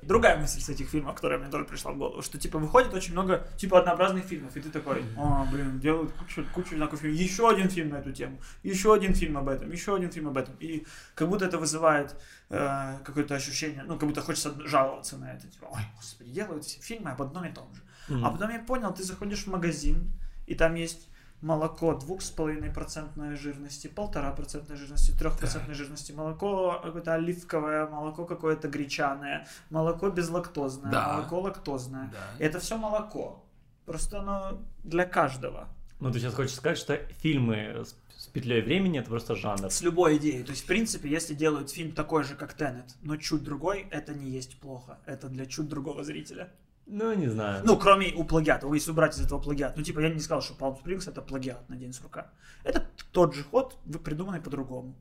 Другая 0.01 0.37
мысль 0.37 0.59
с 0.59 0.69
этих 0.69 0.89
фильмов, 0.89 1.15
которая 1.15 1.39
мне 1.39 1.49
тоже 1.49 1.63
пришла 1.63 1.91
в 1.91 1.97
голову, 1.97 2.21
что 2.21 2.37
типа 2.37 2.59
выходит 2.59 2.93
очень 2.93 3.13
много 3.13 3.47
типа 3.57 3.79
однообразных 3.79 4.25
фильмов, 4.25 4.55
и 4.57 4.59
ты 4.59 4.69
такой, 4.69 5.03
а, 5.17 5.45
блин, 5.45 5.79
делают 5.79 6.11
кучу, 6.11 6.45
кучу 6.53 6.71
одинаковых 6.71 7.01
фильмов, 7.01 7.19
еще 7.19 7.49
один 7.49 7.69
фильм 7.69 7.89
на 7.89 7.95
эту 7.97 8.11
тему, 8.11 8.41
еще 8.63 8.93
один 8.93 9.15
фильм 9.15 9.37
об 9.37 9.47
этом, 9.47 9.71
еще 9.71 9.95
один 9.95 10.11
фильм 10.11 10.27
об 10.27 10.37
этом, 10.37 10.55
и 10.59 10.85
как 11.15 11.29
будто 11.29 11.45
это 11.45 11.57
вызывает 11.57 12.15
э, 12.49 12.97
какое-то 13.05 13.35
ощущение, 13.35 13.83
ну, 13.87 13.97
как 13.97 14.09
будто 14.09 14.21
хочется 14.21 14.53
жаловаться 14.65 15.17
на 15.17 15.33
это, 15.33 15.47
типа, 15.47 15.67
ой, 15.71 15.81
господи, 15.95 16.31
делают 16.31 16.65
все 16.65 16.81
фильмы 16.81 17.11
об 17.11 17.21
одном 17.21 17.45
и 17.45 17.53
том 17.53 17.73
же. 17.73 17.81
Мгм. 18.09 18.25
А 18.25 18.31
потом 18.31 18.49
я 18.49 18.59
понял, 18.59 18.93
ты 18.93 19.03
заходишь 19.03 19.45
в 19.45 19.47
магазин, 19.47 20.11
и 20.47 20.55
там 20.55 20.75
есть 20.75 21.07
молоко 21.43 21.91
2,5% 21.93 23.35
жирности, 23.35 23.87
1,5% 23.87 24.75
жирности, 24.75 25.11
3% 25.11 25.73
жирности, 25.73 26.11
молоко 26.13 26.79
какое-то 26.83 27.13
оливковое, 27.13 27.87
молоко 27.87 28.25
какое-то 28.25 28.67
гречаное, 28.69 29.45
молоко 29.69 30.09
безлактозное, 30.09 30.91
Да. 30.91 31.13
молоко 31.13 31.41
лактозное. 31.41 32.09
Да. 32.11 32.45
Это 32.45 32.59
все 32.59 32.77
молоко. 32.77 33.43
Просто 33.85 34.19
оно 34.21 34.61
для 34.83 35.05
каждого. 35.05 35.67
Ну, 35.99 36.11
ты 36.11 36.19
сейчас 36.19 36.33
хочешь 36.33 36.55
сказать, 36.55 36.77
что 36.77 36.95
фильмы 37.21 37.83
с, 37.85 37.95
с 38.17 38.27
петлей 38.27 38.61
времени 38.61 38.99
это 38.99 39.09
просто 39.09 39.35
жанр. 39.35 39.69
С 39.69 39.81
любой 39.81 40.17
идеей. 40.17 40.43
То 40.43 40.51
есть, 40.51 40.63
в 40.63 40.67
принципе, 40.67 41.09
если 41.09 41.33
делают 41.33 41.69
фильм 41.69 41.91
такой 41.91 42.23
же, 42.23 42.35
как 42.35 42.53
Теннет, 42.53 42.95
но 43.01 43.17
чуть 43.17 43.43
другой, 43.43 43.87
это 43.91 44.13
не 44.13 44.29
есть 44.29 44.59
плохо. 44.59 44.97
Это 45.05 45.27
для 45.27 45.45
чуть 45.45 45.67
другого 45.67 46.03
зрителя. 46.03 46.49
Ну, 46.85 47.13
не 47.13 47.27
знаю. 47.27 47.61
Ну, 47.65 47.77
кроме 47.77 48.13
у 48.13 48.23
плагиата, 48.23 48.67
если 48.73 48.91
убрать 48.91 49.15
из 49.17 49.25
этого 49.25 49.39
плагиат. 49.39 49.77
Ну, 49.77 49.83
типа, 49.83 49.99
я 50.01 50.09
не 50.09 50.19
сказал, 50.19 50.41
что 50.41 50.53
Palm 50.53 50.77
Springs 50.83 51.09
это 51.09 51.21
плагиат 51.21 51.67
на 51.69 51.75
День 51.75 51.93
сурка. 51.93 52.31
Это 52.63 52.85
тот 53.11 53.35
же 53.35 53.43
ход, 53.43 53.77
вы- 53.85 53.99
придуманный 53.99 54.41
по-другому. 54.41 54.95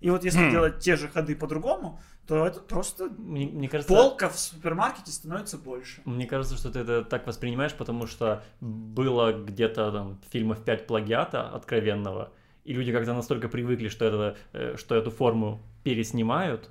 И 0.00 0.10
вот 0.10 0.24
если 0.24 0.46
Хм. 0.46 0.50
делать 0.50 0.78
те 0.78 0.94
же 0.96 1.08
ходы 1.08 1.34
по-другому, 1.34 2.00
то 2.26 2.46
это 2.46 2.60
просто 2.60 3.08
мне, 3.18 3.46
мне 3.46 3.68
кажется, 3.68 3.92
полка 3.92 4.28
в 4.28 4.38
супермаркете 4.38 5.10
становится 5.10 5.58
больше. 5.58 6.02
Мне 6.04 6.26
кажется, 6.26 6.56
что 6.56 6.70
ты 6.70 6.80
это 6.80 7.02
так 7.04 7.26
воспринимаешь, 7.26 7.74
потому 7.74 8.06
что 8.06 8.44
было 8.60 9.32
где-то 9.32 9.90
там 9.90 10.20
фильмов 10.30 10.62
5 10.64 10.86
плагиата 10.86 11.48
откровенного, 11.50 12.30
и 12.64 12.74
люди 12.74 12.92
как-то 12.92 13.12
настолько 13.12 13.48
привыкли, 13.48 13.88
что, 13.88 14.04
это, 14.04 14.36
э, 14.52 14.76
что 14.76 14.94
эту 14.94 15.10
форму 15.10 15.60
переснимают, 15.82 16.70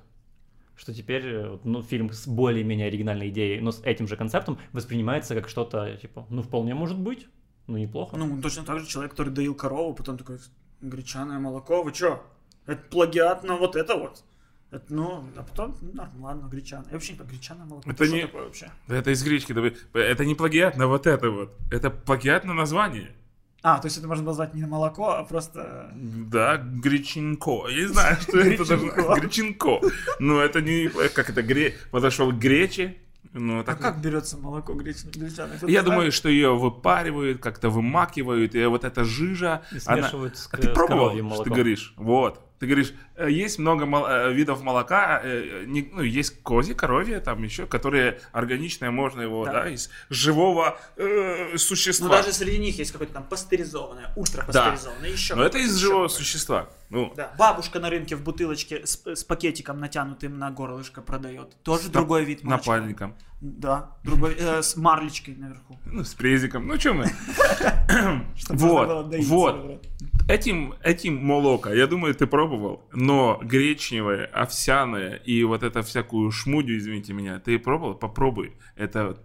что 0.78 0.94
теперь 0.94 1.22
э, 1.26 1.58
ну, 1.64 1.82
фильм 1.82 2.10
с 2.12 2.26
более-менее 2.26 2.86
оригинальной 2.86 3.28
идеей, 3.30 3.60
но 3.60 3.72
с 3.72 3.82
этим 3.82 4.06
же 4.06 4.16
концептом 4.16 4.58
воспринимается 4.72 5.34
как 5.34 5.48
что-то, 5.48 5.96
типа, 5.96 6.26
ну, 6.30 6.42
вполне 6.42 6.74
может 6.74 6.98
быть, 6.98 7.26
ну, 7.66 7.76
неплохо. 7.76 8.16
Ну, 8.16 8.40
точно 8.40 8.62
так 8.64 8.78
же 8.78 8.86
человек, 8.86 9.10
который 9.10 9.30
доил 9.30 9.54
корову, 9.54 9.92
потом 9.94 10.16
такой, 10.16 10.38
гречаное 10.80 11.38
молоко, 11.40 11.82
вы 11.82 11.92
чё? 11.92 12.22
Это 12.66 12.82
плагиат 12.90 13.42
на 13.44 13.56
вот 13.56 13.74
это 13.76 13.96
вот. 13.96 14.24
Это, 14.70 14.84
ну, 14.94 15.24
а 15.36 15.42
потом, 15.42 15.76
ну, 15.80 16.04
ладно, 16.20 16.46
гречаное. 16.46 16.86
Я 16.86 16.92
вообще 16.92 17.12
не 17.12 17.18
понимаю, 17.18 17.36
гречаное 17.36 17.66
молоко. 17.66 17.90
Это 17.90 18.04
что 18.04 18.14
не- 18.14 18.22
такое 18.22 18.44
вообще? 18.44 18.70
Да 18.86 18.96
Это 18.96 19.10
из 19.10 19.24
гречки. 19.24 19.54
Это 19.96 20.24
не 20.24 20.34
плагиат 20.34 20.76
на 20.76 20.86
вот 20.86 21.06
это 21.06 21.30
вот. 21.30 21.56
Это 21.70 21.90
плагиат 21.90 22.44
на 22.44 22.54
название. 22.54 23.12
А, 23.62 23.78
то 23.78 23.86
есть 23.86 23.98
это 23.98 24.06
можно 24.06 24.24
назвать 24.24 24.54
не 24.54 24.64
молоко, 24.66 25.10
а 25.10 25.24
просто... 25.24 25.90
Да, 25.94 26.56
гречинко. 26.58 27.68
Я 27.68 27.76
не 27.82 27.86
знаю, 27.88 28.16
что 28.20 28.38
это 28.38 28.64
Гречинко. 28.64 28.94
должно... 28.94 29.14
Гречинко. 29.20 29.80
Ну, 30.20 30.38
это 30.38 30.60
не... 30.60 30.88
Как 31.08 31.28
это? 31.30 31.42
Гре... 31.42 31.74
Подошел 31.90 32.30
к 32.30 32.36
гречи. 32.38 32.98
Ну, 33.32 33.60
А 33.60 33.64
так... 33.64 33.80
как 33.80 34.00
берется 34.00 34.38
молоко 34.38 34.74
греч- 34.74 35.04
гречаное? 35.14 35.54
Я 35.54 35.58
знает? 35.58 35.84
думаю, 35.84 36.12
что 36.12 36.28
ее 36.28 36.56
выпаривают, 36.56 37.42
как-то 37.42 37.68
вымакивают, 37.68 38.54
и 38.54 38.64
вот 38.66 38.84
эта 38.84 39.04
жижа... 39.04 39.62
И 39.72 39.78
она- 39.86 40.02
смешивают 40.02 40.38
с, 40.38 40.48
А 40.52 40.56
ты 40.56 40.68
пробовал, 40.68 41.10
что 41.34 41.42
ты 41.44 41.50
говоришь? 41.50 41.94
Вот. 41.96 42.40
Ты 42.58 42.66
говоришь, 42.66 42.92
э, 43.16 43.30
есть 43.30 43.58
много 43.60 43.86
мол- 43.86 44.06
э, 44.08 44.32
видов 44.32 44.62
молока, 44.62 45.20
э, 45.22 45.64
не- 45.66 45.88
ну, 45.92 46.02
есть 46.02 46.42
козье, 46.42 46.74
коровье, 46.74 47.20
там 47.20 47.42
еще, 47.44 47.66
которые 47.66 48.20
органичные, 48.32 48.90
можно 48.90 49.20
его, 49.22 49.44
Да. 49.44 49.52
да, 49.52 49.68
из 49.68 49.90
живого 50.10 50.76
э, 50.96 51.50
Ну, 51.52 51.58
существа. 51.58 52.08
даже 52.08 52.32
среди 52.32 52.58
них 52.58 52.76
есть 52.78 52.90
какое-то 52.90 53.14
там 53.14 53.24
пастеризованное, 53.24 54.12
ультрапастеризованное, 54.16 55.10
еще. 55.10 55.34
Но 55.36 55.44
это 55.44 55.58
из 55.58 55.70
еще 55.76 55.86
живого 55.86 56.08
какое-то. 56.08 56.14
существа. 56.24 56.68
Ну, 56.90 57.12
Да. 57.16 57.32
Бабушка 57.38 57.78
на 57.80 57.90
рынке 57.90 58.16
в 58.16 58.22
бутылочке 58.22 58.84
с, 58.86 59.00
с 59.06 59.22
пакетиком 59.22 59.78
натянутым 59.78 60.38
на 60.38 60.50
горлышко 60.50 61.00
продает. 61.02 61.54
Тоже 61.62 61.84
С 61.84 61.86
другой 61.90 62.24
вид 62.24 62.42
молочка. 62.42 62.70
напальником. 62.72 63.14
Да, 63.40 63.96
другой, 64.02 64.34
э, 64.36 64.62
с 64.62 64.74
марлечкой 64.76 65.36
наверху. 65.36 65.78
Ну, 65.86 66.02
с 66.02 66.12
презиком. 66.14 66.66
Ну, 66.66 66.76
что 66.80 66.94
мы? 66.94 67.06
Вот, 68.48 69.16
вот. 69.26 69.86
Этим, 70.28 70.74
этим 70.82 71.16
молоко, 71.24 71.70
я 71.70 71.86
думаю, 71.86 72.14
ты 72.14 72.26
пробовал, 72.26 72.82
но 72.92 73.40
гречневое, 73.42 74.26
овсяное 74.26 75.14
и 75.14 75.42
вот 75.42 75.62
это 75.62 75.82
всякую 75.82 76.30
шмудю, 76.30 76.76
извините 76.76 77.14
меня, 77.14 77.38
ты 77.40 77.58
пробовал? 77.58 77.94
Попробуй. 77.94 78.54
Это, 78.76 79.18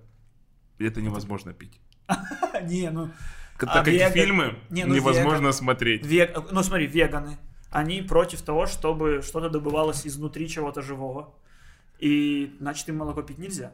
это 0.80 1.02
невозможно 1.02 1.54
пить. 1.54 1.82
Не, 2.64 2.90
ну, 2.90 3.10
А 3.60 3.66
Так 3.66 3.86
как 3.86 4.14
фильмы 4.14 4.56
ну, 4.70 4.96
невозможно 4.96 5.52
смотреть. 5.52 6.06
ну 6.52 6.64
смотри, 6.64 6.88
веганы, 6.88 7.38
они 7.70 8.02
против 8.02 8.42
того, 8.42 8.66
чтобы 8.66 9.22
что-то 9.24 9.50
добывалось 9.50 10.08
изнутри 10.08 10.48
чего-то 10.48 10.82
живого. 10.82 11.36
И, 12.00 12.56
значит, 12.62 12.88
им 12.88 12.98
молоко 12.98 13.24
пить 13.24 13.40
нельзя. 13.40 13.74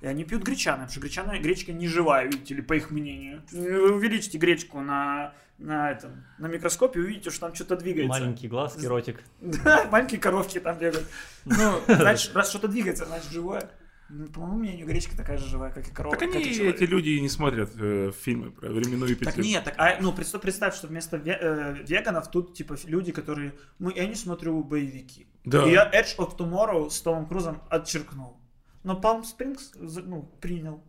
И 0.00 0.06
они 0.06 0.24
пьют 0.24 0.42
гречаны, 0.42 0.86
потому 0.86 0.90
что 0.90 1.00
гречана, 1.00 1.38
гречка 1.40 1.72
не 1.72 1.86
живая, 1.88 2.26
видите 2.26 2.54
ли, 2.54 2.62
по 2.62 2.74
их 2.74 2.90
мнению. 2.90 3.42
Увеличите 3.52 4.36
гречку 4.36 4.80
на, 4.80 5.32
на, 5.62 5.90
этом, 5.90 6.24
на 6.38 6.46
микроскопе, 6.46 7.00
увидите, 7.00 7.30
что 7.30 7.46
там 7.46 7.54
что-то 7.54 7.76
двигается. 7.76 8.20
Маленькие 8.20 8.50
глазки, 8.50 8.84
ротик. 8.84 9.22
Да, 9.40 9.86
маленькие 9.90 10.20
коровки 10.20 10.58
там 10.58 10.78
бегают. 10.78 11.06
Ну, 11.44 11.80
значит, 11.86 12.34
раз 12.34 12.50
что-то 12.50 12.68
двигается, 12.68 13.06
значит, 13.06 13.30
живое. 13.30 13.70
Ну, 14.08 14.26
по 14.26 14.40
моему 14.40 14.58
мнению, 14.58 14.86
гречка 14.86 15.16
такая 15.16 15.38
же 15.38 15.46
живая, 15.46 15.72
как 15.72 15.88
и 15.88 15.90
корова. 15.90 16.14
Так 16.14 16.28
как 16.28 16.36
они, 16.36 16.44
эти 16.44 16.82
люди, 16.84 17.10
и 17.10 17.20
не 17.20 17.30
смотрят 17.30 17.70
э, 17.78 18.12
фильмы 18.22 18.50
про 18.50 18.68
временную 18.68 19.16
петлю. 19.16 19.32
Так 19.32 19.38
нет, 19.38 19.64
так, 19.64 19.74
а, 19.78 19.96
ну 20.00 20.12
представь, 20.12 20.42
представь, 20.42 20.74
что 20.74 20.88
вместо 20.88 21.16
ве- 21.16 21.38
э, 21.40 21.76
веганов 21.86 22.30
тут 22.30 22.54
типа 22.54 22.76
люди, 22.84 23.10
которые, 23.10 23.54
ну 23.78 23.90
я 23.90 24.06
не 24.06 24.14
смотрю 24.14 24.62
боевики. 24.62 25.26
Да. 25.44 25.66
И 25.66 25.72
я 25.72 25.90
Edge 25.90 26.18
of 26.18 26.36
Tomorrow 26.36 26.90
с 26.90 27.00
Томом 27.00 27.26
Крузом 27.26 27.62
отчеркнул. 27.70 28.36
Но 28.84 29.00
Palm 29.00 29.22
Springs 29.22 29.78
ну, 29.80 30.30
принял. 30.40 30.82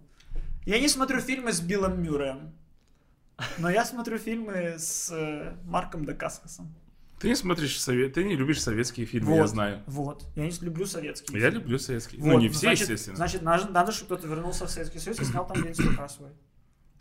Я 0.66 0.80
не 0.80 0.90
смотрю 0.90 1.22
фильмы 1.22 1.54
с 1.54 1.62
Биллом 1.62 2.02
Мюрреем. 2.02 2.54
Но 3.58 3.70
я 3.70 3.86
смотрю 3.86 4.18
фильмы 4.18 4.76
с 4.78 5.12
э, 5.12 5.54
Марком 5.66 6.06
Дакаскасом. 6.06 6.74
Ты 7.20 7.30
не 7.30 7.36
смотришь 7.36 7.80
совет, 7.80 8.14
ты 8.14 8.24
не 8.26 8.36
любишь 8.36 8.62
советские 8.62 9.06
фильмы, 9.06 9.38
я 9.38 9.48
знаю. 9.48 9.82
Вот. 9.88 10.26
Я 10.36 10.44
не 10.44 10.52
люблю 10.60 10.86
советские. 10.86 11.40
Я 11.40 11.50
фильмы. 11.50 11.64
люблю 11.64 11.80
советские. 11.80 12.22
Вот, 12.22 12.34
Ну, 12.34 12.40
не 12.40 12.50
все, 12.50 12.60
значит, 12.60 12.82
естественно. 12.82 13.16
Значит, 13.16 13.42
надо, 13.42 13.70
надо, 13.70 13.92
чтобы 13.94 14.16
кто-то 14.16 14.28
вернулся 14.28 14.66
в 14.66 14.70
Советский 14.70 15.00
Союз 15.00 15.22
и 15.22 15.24
снял 15.24 15.48
там 15.48 15.74
сурка 15.74 16.10
свой. 16.10 16.32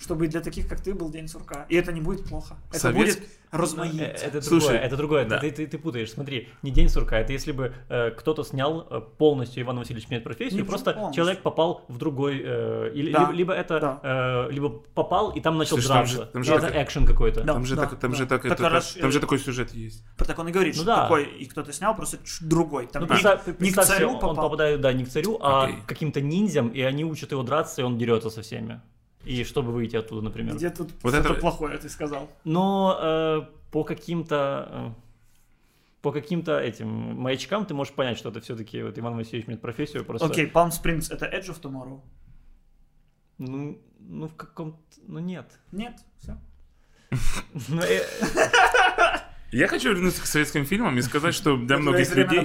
Чтобы 0.02 0.26
для 0.26 0.40
таких, 0.40 0.66
как 0.68 0.80
ты, 0.80 0.94
был 0.94 1.10
День 1.10 1.28
сурка. 1.28 1.64
И 1.68 1.76
это 1.76 1.92
не 1.92 2.00
будет 2.00 2.24
плохо. 2.24 2.56
Это 2.72 2.90
будет 2.90 3.22
Э, 3.52 3.56
розмаить. 3.58 4.00
Это 4.00 4.40
Слушай, 4.40 4.60
другое, 4.68 4.78
это 4.80 4.96
другое. 4.96 5.24
да. 5.26 5.38
Ты, 5.38 5.50
ты, 5.50 5.66
ты 5.66 5.78
путаешь. 5.78 6.10
Смотри, 6.10 6.48
не 6.62 6.70
день 6.70 6.88
сурка. 6.88 7.18
Это 7.18 7.32
если 7.34 7.52
бы 7.52 7.74
э, 7.90 8.10
кто-то 8.10 8.42
снял 8.44 8.86
э, 8.90 9.00
полностью 9.18 9.62
Иван 9.62 9.78
Васильевич 9.78 10.08
меняет 10.08 10.24
профессию, 10.24 10.60
Не 10.62 10.66
просто 10.66 10.92
полностью. 10.94 11.22
человек 11.22 11.42
попал 11.42 11.84
в 11.88 11.98
другой, 11.98 12.40
э, 12.42 12.90
или, 12.94 13.12
Да, 13.12 13.20
либо, 13.20 13.32
либо 13.32 13.52
это, 13.52 13.78
да. 13.78 14.00
э, 14.48 14.50
либо 14.52 14.70
попал 14.70 15.30
и 15.32 15.40
там 15.40 15.58
начал 15.58 15.76
Слушай, 15.76 15.88
там 15.88 15.96
драться. 15.98 16.16
же- 16.16 16.26
там 16.32 16.44
же 16.44 16.54
это 16.54 16.66
так- 16.68 16.76
экшен 16.76 17.06
какой-то. 17.06 17.42
Да. 17.44 17.52
Там 17.52 17.66
же, 17.66 17.76
так, 17.76 17.98
там 18.00 18.10
да. 18.12 18.16
же, 18.16 18.26
так, 18.26 18.42
Так 18.42 18.52
это- 18.52 18.68
раз, 18.70 18.92
там 18.94 19.12
же 19.12 19.18
э, 19.18 19.20
такой 19.20 19.38
сюжет 19.38 19.72
есть. 19.74 20.02
Так 20.16 20.38
он 20.38 20.48
и 20.48 20.52
говорит, 20.52 20.74
Ну 20.74 20.82
что 20.82 20.86
да. 20.86 21.02
такой, 21.02 21.24
и 21.26 21.44
кто-то 21.44 21.72
снял, 21.74 21.94
просто 21.94 22.18
другой. 22.40 22.86
Там 22.86 23.02
Ну, 23.02 23.06
не- 23.06 23.12
представь, 23.12 23.46
не, 23.60 23.70
к 23.70 23.82
царю 23.84 24.08
он 24.12 24.18
попал. 24.20 24.44
попадает, 24.44 24.80
да, 24.80 24.92
не 24.94 25.04
к 25.04 25.08
царю, 25.10 25.38
а 25.42 25.68
к 25.68 25.86
каким-то 25.86 26.20
ниндзям, 26.22 26.68
и 26.70 26.80
они 26.80 27.04
учат 27.04 27.32
его 27.32 27.42
драться, 27.42 27.82
и 27.82 27.84
он 27.84 27.98
дерется 27.98 28.30
со 28.30 28.40
всеми. 28.40 28.80
И 29.24 29.44
чтобы 29.44 29.72
выйти 29.72 29.96
оттуда, 29.96 30.22
например. 30.22 30.56
Где 30.56 30.70
тут 30.70 30.90
Вот 31.02 31.14
это- 31.14 31.34
плохое 31.34 31.78
ты 31.78 31.88
сказал? 31.88 32.28
Но 32.44 32.98
э, 33.00 33.42
по 33.70 33.84
каким-то 33.84 34.68
э, 34.70 35.02
по 36.02 36.10
каким-то 36.10 36.58
этим 36.58 36.88
маячкам 36.88 37.64
ты 37.64 37.74
можешь 37.74 37.94
понять, 37.94 38.18
что 38.18 38.30
это 38.30 38.40
все-таки 38.40 38.82
вот 38.82 38.98
Иван 38.98 39.16
Васильевич 39.16 39.46
меняет 39.46 39.62
профессию 39.62 40.04
просто. 40.04 40.26
Окей, 40.26 40.46
Palm 40.46 40.70
Springs 40.70 41.12
это 41.12 41.26
Edge 41.26 41.48
of 41.48 41.60
Tomorrow? 41.60 42.00
Ну, 43.38 43.78
ну 44.00 44.28
в 44.28 44.34
каком 44.34 44.76
ну 45.06 45.20
нет. 45.20 45.46
Нет, 45.70 46.00
все. 46.18 46.36
Я 49.52 49.68
хочу 49.68 49.90
вернуться 49.90 50.22
к 50.22 50.26
советским 50.26 50.64
фильмам 50.64 50.96
и 50.96 51.02
сказать, 51.02 51.34
что 51.34 51.58
для 51.58 51.76
многих 51.76 52.14
людей... 52.16 52.40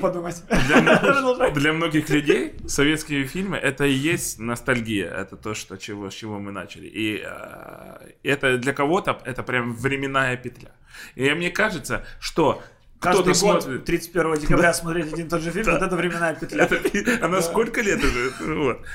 Для, 1.53 1.71
многих 1.71 2.09
людей 2.09 2.55
советские 2.67 3.25
фильмы 3.25 3.55
это 3.55 3.85
и 3.85 3.93
есть 3.93 4.39
ностальгия, 4.39 5.09
это 5.09 5.37
то, 5.37 5.53
что, 5.53 5.77
чего, 5.77 6.09
с 6.09 6.13
чего 6.13 6.37
мы 6.37 6.51
начали. 6.51 6.87
И 6.87 7.23
э, 7.25 8.11
это 8.23 8.57
для 8.57 8.73
кого-то 8.73 9.21
это 9.23 9.41
прям 9.41 9.73
временная 9.73 10.35
петля. 10.35 10.71
И 11.15 11.31
мне 11.31 11.49
кажется, 11.49 12.05
что 12.19 12.61
Каждый 12.99 13.33
кто-то 13.33 13.39
год 13.39 13.63
смотрит... 13.63 13.85
31 13.85 14.39
декабря 14.39 14.73
смотреть 14.73 15.13
один 15.13 15.27
и 15.27 15.29
тот 15.29 15.41
же 15.41 15.51
фильм, 15.51 15.71
вот 15.71 15.81
это 15.81 15.95
временная 15.95 16.35
петля. 16.35 16.65
Это- 16.65 17.25
она 17.25 17.41
сколько 17.41 17.79
лет 17.79 18.03
уже? 18.03 18.33
Вот. 18.53 18.85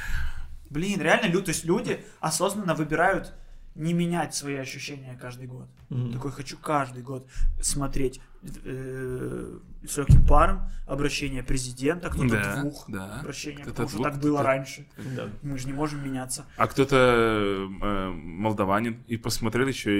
Блин, 0.68 1.00
реально, 1.00 1.32
то 1.40 1.48
есть 1.48 1.64
люди 1.64 2.04
осознанно 2.20 2.74
выбирают 2.74 3.32
не 3.74 3.92
менять 3.94 4.34
свои 4.34 4.56
ощущения 4.56 5.18
каждый 5.20 5.46
год. 5.46 5.66
Мгм. 5.88 6.12
Такой 6.12 6.30
хочу 6.32 6.58
каждый 6.58 7.02
год 7.02 7.26
смотреть 7.60 8.20
э, 8.64 9.58
с 9.86 9.96
легким 9.96 10.26
паром 10.26 10.68
обращение 10.86 11.42
президента, 11.42 12.10
кто-то 12.10 12.28
Да, 12.28 12.60
двух 12.60 12.84
да. 12.88 13.20
обращения, 13.20 13.62
Кто-то 13.62 13.70
потому 13.70 13.88
что 13.88 14.02
так 14.02 14.20
было 14.20 14.42
раньше. 14.42 14.86
да. 15.16 15.28
Мы 15.42 15.58
же 15.58 15.66
не 15.66 15.72
можем 15.72 16.04
меняться. 16.04 16.44
А 16.56 16.66
кто-то 16.66 16.96
э, 16.96 18.08
молдаванин 18.10 19.02
и 19.06 19.16
посмотрел 19.16 19.66
еще 19.68 19.90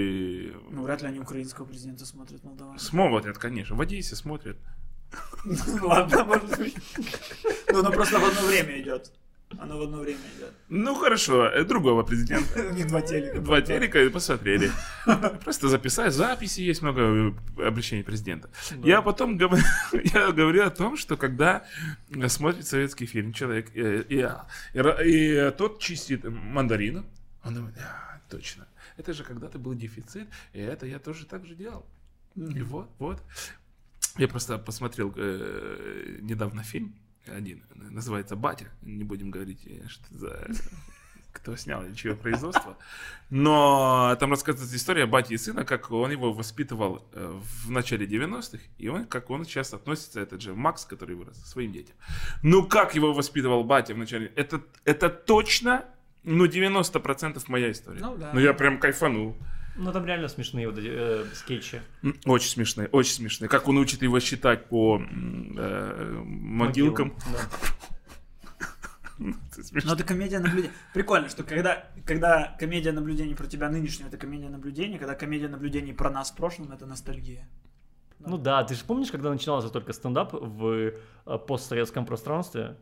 и... 0.49 0.57
Ну, 0.71 0.83
вряд 0.83 1.03
ли 1.03 1.09
они 1.09 1.21
украинского 1.21 1.65
президента 1.65 2.05
смотрят 2.05 2.43
Молдаван. 2.45 2.79
Смотрят, 2.79 3.39
конечно. 3.39 3.75
В 3.77 3.81
Одессе 3.81 4.17
смотрят. 4.17 4.59
Ладно, 5.83 6.25
может 6.25 6.57
быть. 6.59 6.75
Ну, 7.71 7.81
оно 7.81 7.91
просто 7.91 8.19
в 8.19 8.25
одно 8.25 8.47
время 8.49 8.81
идет. 8.81 9.13
Оно 9.59 9.79
в 9.79 9.83
одно 9.83 9.99
время 9.99 10.21
идет. 10.37 10.53
Ну 10.69 10.95
хорошо, 10.95 11.47
э, 11.47 11.65
другого 11.65 12.03
президента. 12.03 12.67
У 12.71 12.73
них 12.73 12.87
два 12.89 13.01
телека. 13.01 13.41
Два 13.41 13.61
телека 13.61 14.03
и 14.03 14.09
посмотрели. 14.09 14.71
Просто 15.45 15.69
записать. 15.69 16.13
Записи 16.13 16.61
есть 16.61 16.83
много 16.83 17.01
э, 17.01 17.67
обращений 17.67 18.05
президента. 18.05 18.51
Я 18.83 19.03
потом 19.03 19.37
говорю, 19.39 20.65
о 20.65 20.71
том, 20.71 20.97
что 20.97 21.17
когда 21.17 21.65
смотрит 22.29 22.67
советский 22.67 23.07
фильм 23.07 23.33
человек, 23.33 23.71
э, 23.75 24.05
и, 24.09 25.53
тот 25.57 25.81
чистит 25.81 26.25
мандарину, 26.25 27.05
он 27.45 27.55
думает, 27.55 27.75
«А, 27.79 28.21
точно, 28.31 28.67
это 28.97 29.13
же 29.13 29.25
когда-то 29.25 29.59
был 29.59 29.75
дефицит, 29.75 30.29
и 30.53 30.61
это 30.61 30.87
я 30.87 30.99
тоже 30.99 31.27
так 31.27 31.45
же 31.47 31.55
делал. 31.55 31.85
И 32.37 32.63
вот, 32.63 32.89
вот. 32.99 33.23
Я 34.17 34.29
просто 34.29 34.59
посмотрел 34.59 35.11
недавно 36.21 36.63
фильм 36.63 36.95
один, 37.27 37.63
называется 37.75 38.37
«Батя», 38.37 38.67
не 38.83 39.05
будем 39.05 39.31
говорить, 39.31 39.67
э, 39.67 39.87
что 39.89 40.15
за 40.15 40.49
кто 41.33 41.57
снял 41.57 41.85
и 41.85 41.95
чье 41.95 42.15
производство. 42.15 42.77
Но 43.31 44.17
там 44.21 44.31
рассказывается 44.31 44.77
история 44.77 45.07
бати 45.07 45.33
и 45.33 45.39
сына, 45.39 45.65
как 45.65 45.91
он 45.91 46.11
его 46.11 46.33
воспитывал 46.33 47.09
э, 47.13 47.41
в 47.65 47.71
начале 47.71 48.07
90-х, 48.07 48.63
и 48.79 48.89
он, 48.89 49.07
как 49.07 49.31
он 49.31 49.45
сейчас 49.45 49.73
относится, 49.73 50.21
этот 50.21 50.41
же 50.41 50.55
Макс, 50.55 50.85
который 50.85 51.17
вырос, 51.17 51.39
к 51.39 51.47
своим 51.47 51.73
детям. 51.73 51.97
Ну, 52.43 52.67
как 52.67 52.95
его 52.95 53.13
воспитывал 53.13 53.65
батя 53.65 53.95
в 53.95 53.99
начале? 53.99 54.31
Это, 54.37 54.63
это 54.85 55.09
точно, 55.09 55.85
ну, 56.23 56.47
90% 56.47 57.43
моя 57.49 57.73
история. 57.73 58.01
Ну 58.01 58.17
да. 58.17 58.31
Ну, 58.35 58.41
я 58.41 58.53
прям 58.53 58.79
кайфанул. 58.79 59.37
Ну 59.77 59.93
там 59.93 60.05
реально 60.05 60.29
смешные 60.29 60.69
вот 60.69 60.79
эти 60.79 60.89
э, 60.91 61.25
скетчи. 61.35 61.81
Очень 62.27 62.51
смешные, 62.51 62.89
очень 62.89 63.15
смешные. 63.15 63.49
Как 63.49 63.69
он 63.69 63.79
учит 63.79 64.03
его 64.03 64.21
считать 64.21 64.67
по 64.69 65.01
э, 65.01 66.23
могилкам. 66.25 67.15
Да. 67.33 67.39
Смешно. 69.63 69.91
Но 69.91 69.95
это 69.95 70.05
комедия 70.05 70.39
наблюдения. 70.39 70.75
Прикольно, 70.93 71.29
что 71.29 71.45
когда, 71.45 71.87
когда 72.05 72.57
комедия 72.59 72.93
наблюдений 72.93 73.35
про 73.35 73.47
тебя 73.47 73.69
нынешнего, 73.69 74.09
это 74.09 74.17
комедия 74.17 74.49
наблюдений, 74.49 74.99
когда 74.99 75.15
комедия 75.15 75.49
наблюдений 75.49 75.93
про 75.93 76.11
нас 76.11 76.31
в 76.31 76.37
прошлом, 76.37 76.73
это 76.73 76.87
ностальгия. 76.87 77.49
Ну 78.19 78.39
да, 78.39 78.63
ты 78.65 78.75
же 78.75 78.85
помнишь, 78.85 79.11
когда 79.11 79.31
начинался 79.31 79.69
только 79.69 79.93
стендап 79.93 80.33
в 80.33 80.93
э, 81.27 81.39
постсоветском 81.47 82.07
пространстве, 82.07 82.77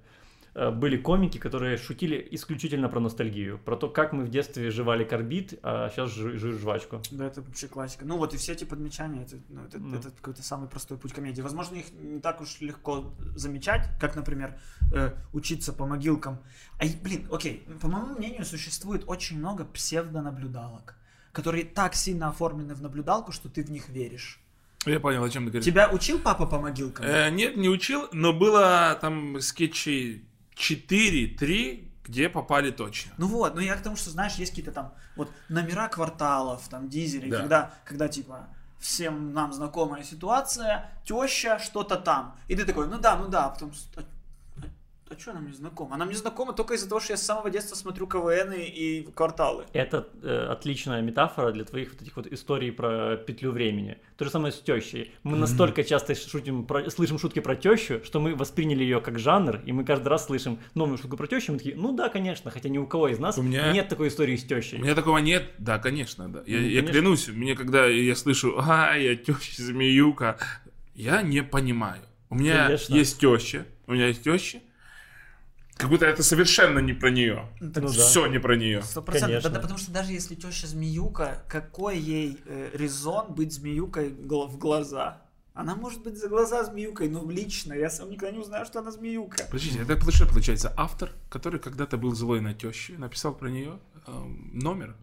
были 0.55 0.97
комики, 0.97 1.39
которые 1.39 1.77
шутили 1.77 2.27
исключительно 2.33 2.89
про 2.89 2.99
ностальгию, 3.01 3.59
про 3.59 3.77
то, 3.77 3.89
как 3.89 4.13
мы 4.13 4.25
в 4.25 4.31
детстве 4.31 4.71
жевали 4.71 5.05
корбит, 5.05 5.59
а 5.63 5.89
сейчас 5.91 6.11
жу- 6.11 6.37
жуешь 6.37 6.57
жвачку. 6.61 7.01
Да, 7.13 7.27
это 7.27 7.41
вообще 7.43 7.69
классика. 7.69 8.05
Ну 8.05 8.17
вот 8.17 8.35
и 8.35 8.37
все 8.37 8.53
эти 8.53 8.65
подмечания, 8.65 9.23
это, 9.23 9.37
ну, 9.49 9.65
это, 9.65 9.79
Ну. 9.79 9.97
это 9.97 10.11
какой-то 10.11 10.43
самый 10.43 10.69
простой 10.69 10.99
путь 10.99 11.13
комедии. 11.13 11.41
Возможно, 11.43 11.77
их 11.77 11.87
не 11.93 12.21
так 12.21 12.41
уж 12.41 12.61
легко 12.61 13.13
замечать, 13.37 13.89
как, 14.01 14.17
например, 14.17 14.59
э, 14.93 15.13
учиться 15.33 15.73
по 15.73 15.87
могилкам. 15.87 16.39
А, 16.79 16.85
блин, 17.03 17.29
окей, 17.31 17.65
по 17.81 17.87
моему 17.89 18.17
мнению, 18.17 18.45
существует 18.45 19.05
очень 19.07 19.39
много 19.39 19.65
псевдонаблюдалок, 19.65 20.97
которые 21.33 21.65
так 21.65 21.95
сильно 21.95 22.29
оформлены 22.29 22.75
в 22.75 22.83
наблюдалку, 22.83 23.33
что 23.33 23.49
ты 23.49 23.63
в 23.63 23.71
них 23.71 23.89
веришь. 23.89 24.41
Я 24.87 24.99
понял, 24.99 25.23
о 25.23 25.29
чем 25.29 25.45
ты 25.45 25.51
говоришь. 25.51 25.67
Тебя 25.67 25.91
учил 25.91 26.19
папа 26.19 26.47
по 26.47 26.59
могилкам? 26.59 27.05
Э, 27.05 27.31
нет, 27.31 27.57
не 27.57 27.69
учил, 27.69 28.09
но 28.13 28.33
было 28.33 28.97
там 29.01 29.41
скетчей 29.41 30.25
4-3, 30.61 31.89
где 32.05 32.29
попали 32.29 32.71
точно. 32.71 33.13
Ну 33.19 33.27
вот, 33.29 33.55
ну 33.55 33.61
я 33.61 33.77
к 33.77 33.83
тому, 33.83 33.97
что, 33.97 34.11
знаешь, 34.11 34.35
есть 34.35 34.51
какие-то 34.53 34.73
там 34.73 34.93
вот 35.17 35.31
номера 35.49 35.89
кварталов, 35.89 36.67
там 36.69 36.89
дизелей, 36.89 37.31
Да. 37.31 37.41
когда, 37.41 37.75
когда 37.85 38.09
типа 38.09 38.49
всем 38.79 39.33
нам 39.33 39.53
знакомая 39.53 40.03
ситуация, 40.05 40.91
теща 41.05 41.59
что-то 41.59 41.97
там. 41.97 42.37
И 42.49 42.57
ты 42.57 42.65
такой, 42.65 42.89
ну 42.89 42.99
да, 42.99 43.17
ну 43.17 43.29
да, 43.29 43.47
а 43.47 43.51
потом, 43.51 43.73
с- 43.75 43.89
а, 45.11 45.19
что 45.19 45.33
она 45.33 45.41
мне 45.41 45.53
знакома? 45.53 45.95
Она 45.97 46.05
мне 46.05 46.15
знакома 46.15 46.53
только 46.53 46.75
из-за 46.75 46.89
того, 46.89 47.01
что 47.01 47.13
я 47.13 47.17
с 47.17 47.23
самого 47.23 47.51
детства 47.51 47.75
смотрю 47.75 48.07
КВН 48.07 48.53
и, 48.53 48.63
и 48.63 49.03
кварталы. 49.13 49.65
Это 49.73 50.09
э, 50.23 50.47
отличная 50.51 51.03
метафора 51.03 51.51
для 51.53 51.65
твоих 51.65 51.93
вот 51.93 52.03
этих 52.03 52.17
вот 52.17 52.27
историй 52.29 52.71
про 52.73 53.17
петлю 53.17 53.51
времени. 53.51 53.99
То 54.17 54.25
же 54.25 54.31
самое 54.31 54.53
с 54.53 54.61
тещей. 54.61 55.15
Мы 55.23 55.37
настолько 55.37 55.83
часто 55.85 56.15
шутим 56.15 56.65
про- 56.65 56.89
слышим 56.91 57.19
шутки 57.19 57.41
про 57.41 57.57
тещу, 57.57 58.01
что 58.05 58.21
мы 58.21 58.35
восприняли 58.35 58.83
ее 58.85 59.01
как 59.01 59.19
жанр, 59.19 59.61
и 59.65 59.73
мы 59.73 59.85
каждый 59.85 60.09
раз 60.09 60.27
слышим 60.27 60.59
новую 60.75 60.99
шутку 60.99 61.17
про 61.17 61.27
тещу, 61.27 61.51
и 61.51 61.53
мы 61.55 61.59
такие, 61.59 61.77
ну 61.77 61.93
да, 61.93 62.09
конечно, 62.09 62.51
хотя 62.51 62.69
ни 62.69 62.79
у 62.79 62.87
кого 62.87 63.09
из 63.09 63.19
нас 63.19 63.37
У 63.39 63.43
меня- 63.43 63.73
нет 63.73 63.89
такой 63.89 64.09
истории 64.09 64.37
с 64.37 64.45
У 64.45 64.49
тещей. 64.49 64.79
меня 64.79 64.95
такого 64.95 65.19
нет, 65.19 65.51
да, 65.59 65.79
конечно, 65.79 66.29
да. 66.33 66.43
Я, 66.47 66.59
Ну, 66.59 66.67
я 66.67 66.81
конечно. 66.81 66.93
клянусь, 66.93 67.29
мне 67.29 67.55
когда 67.57 67.87
я 67.87 68.15
слышу, 68.15 68.57
а, 68.59 68.95
я 68.97 69.17
теща 69.17 69.63
змеюка, 69.63 70.39
я 70.95 71.23
не 71.23 71.43
понимаю. 71.43 72.03
У 72.29 72.37
меня 72.37 72.67
Конечно. 72.67 72.95
есть 72.95 73.19
теща, 73.19 73.67
у 73.89 73.93
меня 73.93 74.07
есть 74.07 74.23
теща, 74.23 74.61
Как 75.81 75.89
будто 75.89 76.05
это 76.05 76.23
совершенно 76.23 76.79
не 76.79 76.93
про 76.93 77.11
нее. 77.11 77.49
Ну 77.59 77.71
да. 77.71 77.89
Все 77.89 78.27
не 78.27 78.39
про 78.39 78.55
нее. 78.55 78.83
Сто 78.83 79.01
процентов. 79.01 79.29
Конечно. 79.31 79.51
Да, 79.51 79.57
да, 79.57 79.63
потому 79.63 79.79
что 79.79 79.91
даже 79.91 80.13
если 80.13 80.35
теща 80.35 80.67
змеюка, 80.67 81.43
какой 81.49 81.99
ей 81.99 82.39
э, 82.45 82.71
резон 82.75 83.33
быть 83.33 83.55
змеюкой 83.55 84.11
в 84.11 84.59
глаза? 84.59 85.23
Она 85.55 85.75
может 85.75 86.03
быть 86.03 86.19
за 86.19 86.29
глаза 86.29 86.65
змеюкой, 86.65 87.09
но 87.09 87.29
лично 87.29 87.73
я 87.73 87.89
сам 87.89 88.11
никогда 88.11 88.33
не 88.33 88.41
узнаю, 88.41 88.67
что 88.67 88.81
она 88.81 88.91
змеюка. 88.91 89.45
Подождите, 89.47 89.81
это 89.81 90.13
что 90.13 90.27
получается? 90.27 90.73
Автор, 90.77 91.13
который 91.31 91.59
когда-то 91.59 91.97
был 91.97 92.15
злой 92.15 92.41
на 92.41 92.53
тещу, 92.53 92.99
написал 92.99 93.35
про 93.35 93.49
нее 93.49 93.79
эм, 94.07 94.51
номер. 94.53 94.95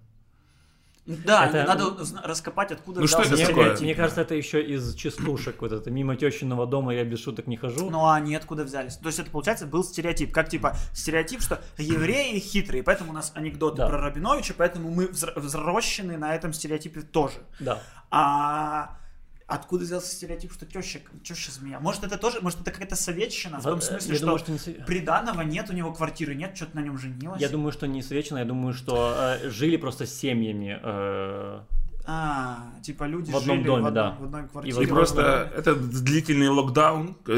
Да, 1.08 1.46
Это- 1.48 1.63
надо 1.63 1.86
узна- 1.88 2.22
раскопать, 2.24 2.72
откуда 2.74 3.00
Ну 3.00 3.08
что 3.08 3.22
это 3.22 3.36
Мне, 3.36 3.46
такое? 3.48 3.78
мне 3.78 3.96
кажется, 3.96 4.22
это 4.22 4.36
еще 4.36 4.62
из 4.62 4.93
частушек. 4.93 5.62
Вот 5.62 5.72
это 5.72 5.89
мимо 5.89 6.17
тещиного 6.17 6.67
дома 6.67 6.93
я 6.93 7.06
без 7.06 7.20
шуток 7.24 7.48
не 7.48 7.56
хожу. 7.56 7.89
Ну 7.89 8.06
а 8.06 8.15
они 8.15 8.36
откуда 8.36 8.65
взялись? 8.65 8.98
То 8.98 9.08
есть 9.08 9.17
это, 9.20 9.32
получается, 9.32 9.65
был 9.67 9.84
стереотип. 9.86 10.34
Как 10.34 10.50
типа 10.50 10.76
стереотип, 10.93 11.41
что 11.41 11.62
евреи 11.78 12.38
хитрые, 12.39 12.84
поэтому 12.84 13.12
у 13.12 13.13
нас 13.13 13.32
анекдоты 13.36 13.78
Да. 13.78 13.88
про 13.88 14.00
Рабиновича, 14.02 14.54
поэтому 14.58 14.89
мы 14.91 15.06
взр- 15.06 15.39
взрощены 15.39 16.17
на 16.17 16.36
этом 16.36 16.52
стереотипе 16.52 17.02
тоже. 17.02 17.38
Да. 17.62 17.80
А 18.12 18.98
откуда 19.48 19.84
взялся 19.86 20.14
стереотип, 20.14 20.52
что 20.54 20.66
теща, 20.66 21.00
теща 21.24 21.52
змея? 21.52 21.80
Может 21.80 22.04
это 22.04 22.18
тоже, 22.18 22.40
может 22.42 22.62
это 22.62 22.72
какая-то 22.72 22.96
советчина? 22.96 23.60
В 23.60 23.64
том 23.64 23.80
э, 23.80 23.82
смысле, 23.82 24.12
я 24.12 24.16
что, 24.18 24.26
думаю, 24.26 24.40
что 24.40 24.52
не 24.52 24.60
приданого 24.86 25.42
нет, 25.42 25.70
у 25.70 25.74
него 25.74 25.94
квартиры 25.94 26.36
нет, 26.36 26.56
что-то 26.56 26.76
на 26.76 26.82
нем 26.82 26.98
женилась? 26.98 27.42
Я 27.42 27.50
думаю, 27.50 27.72
что 27.72 27.88
не 27.88 28.02
свечено, 28.04 28.40
я 28.40 28.46
думаю, 28.46 28.74
что 28.74 29.16
э, 29.42 29.50
жили 29.50 29.78
просто 29.78 30.06
с 30.06 30.14
семьями. 30.14 30.80
э, 30.84 31.62
А, 32.06 32.72
типа 32.84 33.06
люди 33.06 33.32
В 33.32 33.36
одном 33.38 33.58
жили 33.58 33.68
доме, 33.68 33.84
в, 33.84 33.88
одном- 33.88 33.94
да. 33.94 34.18
в 34.20 34.24
одной 34.26 34.44
И 34.44 34.48
квартире. 34.48 34.72
И 34.74 34.80
возможно, 34.80 34.96
просто 34.96 35.52
это 35.58 35.76
длительный 35.76 36.48
локдаун, 36.50 37.18
э, 37.28 37.34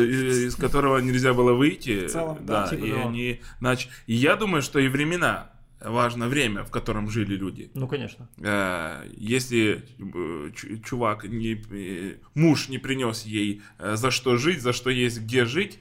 из 0.48 0.56
которого 0.56 0.98
нельзя 1.00 1.34
было 1.34 1.54
выйти. 1.54 2.08
В 2.08 2.12
целом, 2.12 2.38
да, 2.42 2.64
да, 2.64 2.70
типа 2.70 2.86
и 2.86 2.92
того. 2.92 3.08
они 3.10 3.42
нач- 3.62 3.88
И 4.08 4.14
я 4.16 4.36
думаю, 4.36 4.62
что 4.62 4.80
и 4.80 4.88
времена 4.88 5.50
важно 5.82 6.28
время, 6.28 6.64
в 6.64 6.72
котором 6.72 7.10
жили 7.10 7.36
люди. 7.36 7.72
Ну, 7.74 7.88
конечно. 7.88 8.28
Э, 8.38 9.04
Если 9.18 9.86
э, 9.98 10.52
чу- 10.56 10.78
чувак, 10.80 11.24
не, 11.24 11.54
э, 11.72 12.18
муж 12.36 12.70
не 12.70 12.78
принес 12.78 13.24
ей 13.24 13.62
за 13.80 14.12
что 14.12 14.38
жить, 14.38 14.62
за 14.62 14.74
что 14.74 14.90
есть 14.90 15.22
где 15.22 15.46
жить, 15.46 15.80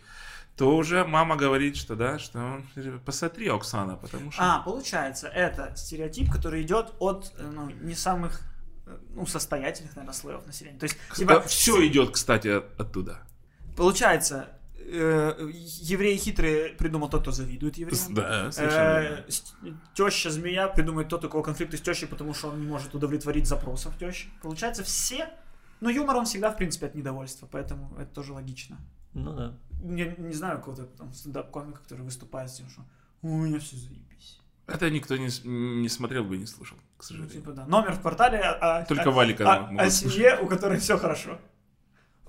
то 0.57 0.77
уже 0.77 1.05
мама 1.05 1.37
говорит, 1.37 1.77
что 1.77 1.95
да, 1.95 2.19
что 2.19 2.61
посмотри, 3.05 3.49
Оксана, 3.49 3.97
потому 3.97 4.33
что... 4.33 4.43
А, 4.43 4.59
получается, 4.61 5.29
это 5.29 5.73
стереотип, 5.77 6.33
который 6.33 6.63
идет 6.63 6.95
от 6.99 7.33
ну, 7.39 7.71
не 7.71 7.95
самых 7.95 8.41
ну, 9.11 9.25
состоятельных, 9.27 9.95
наверное, 9.95 10.15
слоев 10.15 10.45
населения. 10.47 10.79
То 10.79 10.85
есть, 10.87 10.97
типа, 11.15 11.43
все 11.43 11.87
идет, 11.87 12.11
кстати, 12.11 12.49
от- 12.49 12.81
оттуда. 12.81 13.21
получается, 13.77 14.49
э, 14.91 15.51
евреи 15.81 16.17
хитрые 16.17 16.71
придумал 16.75 17.09
тот, 17.09 17.23
кто 17.23 17.31
завидует 17.33 17.77
евреям. 17.77 18.15
Да, 18.15 18.51
совершенно. 18.53 19.25
Э, 19.63 19.73
теща 19.95 20.31
змея 20.31 20.69
придумает 20.69 21.09
тот, 21.09 21.25
у 21.25 21.29
кого 21.29 21.43
конфликты 21.43 21.77
с 21.77 21.81
тещей, 21.81 22.07
потому 22.09 22.35
что 22.35 22.49
он 22.49 22.61
не 22.61 22.67
может 22.67 22.95
удовлетворить 22.95 23.47
запросов 23.47 23.97
тещи. 23.99 24.29
Получается, 24.43 24.83
все. 24.85 25.29
Но 25.81 25.91
юмор 25.91 26.17
он 26.17 26.25
всегда, 26.25 26.51
в 26.51 26.57
принципе, 26.57 26.87
от 26.87 26.95
недовольства, 26.95 27.49
поэтому 27.51 27.95
это 27.99 28.13
тоже 28.13 28.33
логично. 28.33 28.79
Ну 29.15 29.33
да. 29.33 29.55
Я 29.85 30.15
не 30.17 30.35
знаю 30.35 30.59
какого-то 30.59 30.87
там 30.87 31.13
стендап-комика, 31.13 31.81
который 31.83 32.03
выступает 32.03 32.51
с 32.51 32.55
тем, 32.55 32.69
что 32.69 32.83
у 33.23 33.29
меня 33.37 33.59
все 33.61 33.77
заебись. 33.77 34.41
Это 34.67 34.91
никто 34.91 35.17
не, 35.17 35.29
не 35.81 35.89
смотрел 35.89 36.25
бы 36.25 36.37
и 36.37 36.39
не 36.41 36.47
слушал, 36.47 36.77
к 36.77 36.81
Ну, 36.99 37.03
сожалению. 37.03 37.33
типа, 37.33 37.53
да. 37.53 37.67
Номер 37.67 37.93
в 37.93 38.01
квартале 38.01 38.39
а, 38.41 38.85
Только 38.85 39.09
а, 39.09 39.13
Валика 39.13 39.51
а- 39.51 39.71
о 39.79 39.89
семье, 39.91 40.39
у 40.43 40.47
которой 40.47 40.79
все 40.79 40.99
хорошо. 40.99 41.39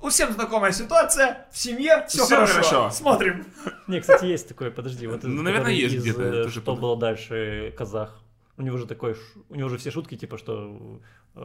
У 0.01 0.09
всем 0.09 0.31
знакомая 0.33 0.71
ситуация, 0.71 1.45
в 1.51 1.57
семье 1.57 2.05
все 2.07 2.23
Всё 2.25 2.35
хорошо. 2.35 2.53
хорошо. 2.53 2.89
Смотрим. 2.89 3.45
Не, 3.87 3.99
кстати, 3.99 4.25
есть 4.25 4.47
такой, 4.47 4.71
подожди, 4.71 5.07
вот 5.07 5.23
Ну, 5.23 5.41
наверное, 5.41 5.71
есть 5.73 5.95
из, 5.95 6.01
где-то, 6.03 6.21
э, 6.23 6.49
Что 6.49 6.75
было 6.75 6.97
дальше, 6.97 7.73
казах. 7.77 8.21
У 8.57 8.61
него 8.61 8.77
же 8.77 8.85
такой, 8.87 9.15
у 9.49 9.55
него 9.55 9.69
же 9.69 9.77
все 9.77 9.91
шутки, 9.91 10.15
типа, 10.17 10.37
что 10.37 10.99
э, 11.35 11.41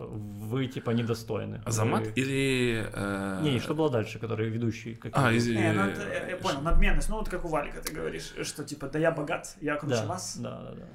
вы, 0.51 0.67
типа, 0.67 0.91
недостойны. 0.91 1.63
Азамат 1.65 2.07
Вы- 2.07 2.13
или... 2.17 2.89
э, 2.93 3.41
Не, 3.43 3.59
что 3.61 3.75
было 3.75 3.89
дальше, 3.91 4.19
который 4.19 4.49
ведущий? 4.51 4.95
как 4.97 5.13
А, 5.15 5.33
из- 5.33 5.47
Не, 5.49 5.73
ну, 5.73 5.83
это, 5.87 6.01
я, 6.13 6.29
я 6.31 6.37
понял, 6.37 6.61
надменность. 6.61 7.09
Ну, 7.09 7.17
вот 7.17 7.29
как 7.29 7.45
у 7.45 7.49
Валика 7.49 7.81
ты 7.81 7.93
говоришь, 7.93 8.33
что 8.43 8.65
типа, 8.65 8.87
да 8.89 8.99
я 8.99 9.11
богат, 9.13 9.57
я 9.61 9.77
круче 9.77 9.97
Да, 9.97 10.07
вас. 10.07 10.37
да, 10.39 10.51
да, 10.63 10.73
да. 10.73 10.87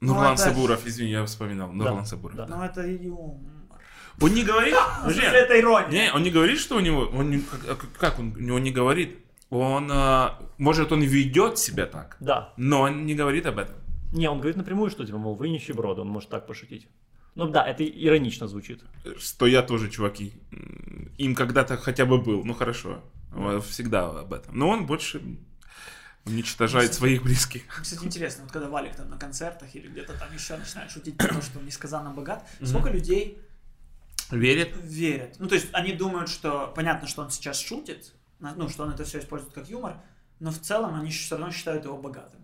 Нурлан 0.00 0.24
Ну, 0.28 0.32
это- 0.32 0.42
Сабуров, 0.42 0.86
извини, 0.86 1.10
я 1.12 1.24
вспоминал. 1.26 1.72
Нурлан 1.72 1.98
Да, 1.98 2.04
Сабуров. 2.04 2.36
да. 2.36 2.46
Ну, 2.46 2.62
это 2.62 2.86
юмор. 2.86 3.59
Он 4.20 4.34
не 4.34 4.44
говорит... 4.44 4.74
Нет, 5.06 5.32
это 5.34 5.58
ирония. 5.58 5.88
Не, 5.90 6.12
он 6.12 6.22
не 6.22 6.30
говорит, 6.30 6.58
что 6.58 6.76
у 6.76 6.80
него... 6.80 7.02
Он 7.14 7.30
не- 7.30 7.40
как- 7.40 7.78
как- 7.78 7.92
как 7.98 8.18
он? 8.18 8.34
Него 8.36 8.58
не 8.58 8.70
говорит. 8.70 9.18
Он... 9.50 9.88
а, 9.90 10.38
Может, 10.58 10.92
он 10.92 11.02
ведет 11.02 11.58
себя 11.58 11.86
так, 11.86 12.16
Да. 12.20 12.52
но 12.56 12.82
он 12.82 13.06
не 13.06 13.14
говорит 13.14 13.46
об 13.46 13.58
этом. 13.58 13.74
Не, 14.12 14.28
он 14.28 14.38
говорит 14.38 14.56
напрямую, 14.56 14.90
что, 14.90 15.04
типа, 15.06 15.18
мол, 15.18 15.34
вы 15.36 15.48
нищеброды, 15.48 16.00
он 16.02 16.08
может 16.08 16.28
так 16.30 16.46
пошутить. 16.46 16.88
Ну 17.36 17.46
да, 17.48 17.64
это 17.66 17.84
иронично 17.84 18.46
звучит. 18.48 18.82
Что 19.18 19.46
я 19.46 19.62
тоже, 19.62 19.88
чуваки, 19.88 20.32
им 21.18 21.34
когда-то 21.34 21.76
хотя 21.76 22.04
бы 22.04 22.18
был. 22.20 22.44
Ну, 22.44 22.54
хорошо. 22.54 23.02
Всегда 23.68 24.10
об 24.10 24.32
этом. 24.32 24.58
Но 24.58 24.68
он 24.68 24.84
больше 24.86 25.22
уничтожает 26.26 26.92
своих 26.94 27.22
близких. 27.22 27.62
Кстати, 27.82 28.04
интересно, 28.04 28.42
вот 28.44 28.52
когда 28.52 28.68
Валик 28.68 28.94
там 28.96 29.08
на 29.08 29.16
концертах 29.16 29.74
или 29.74 29.88
где-то 29.88 30.12
там 30.18 30.28
еще 30.34 30.56
начинает 30.56 30.90
шутить 30.90 31.16
про 31.16 31.28
то, 31.28 31.40
что 31.40 31.58
он 31.58 31.66
несказанно 31.66 32.10
богат, 32.10 32.46
сколько 32.62 32.90
людей 32.90 33.38
Верит? 34.30 34.70
верят? 34.82 35.36
Ну, 35.38 35.48
то 35.48 35.54
есть 35.54 35.68
они 35.72 35.92
думают, 35.92 36.28
что 36.28 36.72
понятно, 36.74 37.08
что 37.08 37.22
он 37.22 37.30
сейчас 37.30 37.58
шутит, 37.60 38.12
ну, 38.38 38.68
что 38.68 38.84
он 38.84 38.90
это 38.90 39.04
все 39.04 39.18
использует 39.18 39.52
как 39.52 39.68
юмор, 39.68 40.00
но 40.38 40.50
в 40.50 40.58
целом 40.58 40.94
они 40.94 41.10
все 41.10 41.36
равно 41.36 41.52
считают 41.52 41.84
его 41.84 41.96
богатым. 41.96 42.40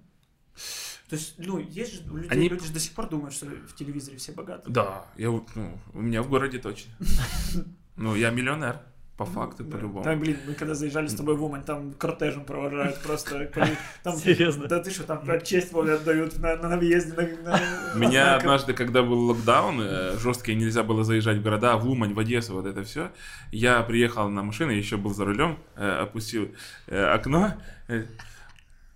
То 1.08 1.14
есть, 1.14 1.34
ну, 1.38 1.58
есть 1.58 1.94
же 2.04 2.10
у 2.10 2.16
людей, 2.16 2.30
Они- 2.30 2.48
люди 2.48 2.66
же 2.66 2.72
до 2.72 2.80
сих 2.80 2.92
пор 2.92 3.08
думают, 3.08 3.32
что 3.34 3.46
в 3.46 3.74
телевизоре 3.76 4.16
все 4.16 4.32
богаты. 4.32 4.68
Да, 4.70 5.06
я, 5.16 5.30
вот, 5.30 5.48
ну, 5.54 5.78
у 5.92 6.00
меня 6.00 6.22
в 6.22 6.28
городе 6.28 6.58
точно. 6.58 6.92
Ну, 7.98 8.14
я 8.14 8.28
миллионер, 8.28 8.82
по 9.16 9.24
факту, 9.24 9.64
Да. 9.64 9.76
по-любому. 9.76 10.04
Да, 10.04 10.14
блин, 10.14 10.36
мы 10.46 10.52
когда 10.54 10.74
заезжали 10.74 11.06
с 11.06 11.14
тобой 11.14 11.36
в 11.36 11.42
Умань, 11.44 11.62
там 11.64 11.92
кортежем 11.94 12.44
провожают 12.44 13.00
просто. 13.02 13.50
Там, 14.02 14.14
Серьезно? 14.16 14.66
Да 14.68 14.78
ты 14.80 14.90
что, 14.90 15.04
там 15.04 15.24
честь 15.42 15.72
вот 15.72 15.88
отдают 15.88 16.38
на, 16.38 16.56
на 16.56 16.76
въезде. 16.76 17.14
На, 17.14 17.22
на- 17.52 17.94
Меня 17.94 18.26
на- 18.26 18.36
однажды, 18.36 18.74
когда 18.74 19.02
был 19.02 19.18
локдаун, 19.30 19.80
э, 19.80 20.18
жесткий, 20.18 20.54
нельзя 20.54 20.82
было 20.82 21.02
заезжать 21.02 21.38
в 21.38 21.42
города, 21.42 21.76
в 21.78 21.88
Умань, 21.88 22.12
в 22.12 22.18
Одессу, 22.18 22.52
вот 22.52 22.66
это 22.66 22.82
все. 22.84 23.10
Я 23.52 23.80
приехал 23.82 24.28
на 24.28 24.42
машине, 24.42 24.76
еще 24.76 24.96
был 24.98 25.14
за 25.14 25.24
рулем, 25.24 25.58
э, 25.76 25.88
опустил 26.02 26.54
э, 26.86 27.02
окно. 27.06 27.54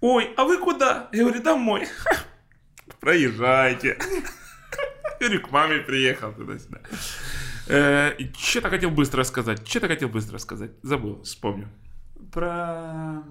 Ой, 0.02 0.33
а 0.37 0.44
вы 0.44 0.59
куда? 0.59 1.09
Я 1.12 1.24
говорю, 1.24 1.42
домой. 1.42 1.87
Проезжайте. 3.00 3.96
Я 5.20 5.26
говорю, 5.28 5.46
к 5.46 5.50
маме 5.50 5.78
приехал 5.80 6.33
туда-сюда. 6.33 6.78
Э, 7.66 8.14
и 8.18 8.33
Что-то 8.37 8.70
хотел 8.70 8.90
быстро 8.90 9.23
сказать. 9.25 9.66
Что-то 9.66 9.88
хотел 9.88 10.09
быстро 10.09 10.38
сказать. 10.38 10.73
Забыл, 10.83 11.23
вспомню. 11.23 11.68
Про... 12.33 13.23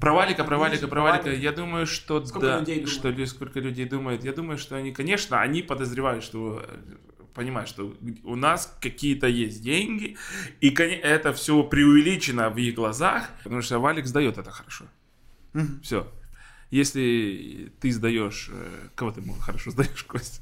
Про 0.00 0.12
Валика, 0.14 0.44
про 0.44 0.58
Валика, 0.58 0.88
про 0.88 1.02
Валика. 1.02 1.30
Я 1.30 1.52
думаю, 1.52 1.86
что 1.86 2.24
Сколько 2.24 2.46
да, 2.46 2.60
людей 2.60 2.84
думает? 2.84 2.90
что 2.90 3.26
сколько 3.26 3.60
людей 3.60 3.86
думает. 3.86 4.24
Я 4.24 4.32
думаю, 4.32 4.58
что 4.58 4.76
они, 4.76 4.92
конечно, 4.92 5.40
они 5.40 5.62
подозревают, 5.62 6.24
что 6.24 6.64
э, 6.66 6.78
понимают, 7.34 7.68
что 7.68 7.94
у 8.24 8.36
нас 8.36 8.76
какие-то 8.80 9.26
есть 9.26 9.62
деньги, 9.62 10.16
и 10.60 10.70
это 10.70 11.32
все 11.32 11.62
преувеличено 11.62 12.50
в 12.50 12.56
их 12.58 12.74
глазах, 12.74 13.30
потому 13.42 13.62
что 13.62 13.78
Валик 13.78 14.06
сдает 14.06 14.38
это 14.38 14.50
хорошо. 14.50 14.84
Мгм. 15.52 15.80
Все. 15.82 16.10
Если 16.70 17.72
ты 17.80 17.92
сдаешь, 17.92 18.48
э, 18.50 18.88
кого 18.94 19.12
ты 19.12 19.22
хорошо 19.40 19.70
сдаешь, 19.70 20.02
Костя? 20.08 20.40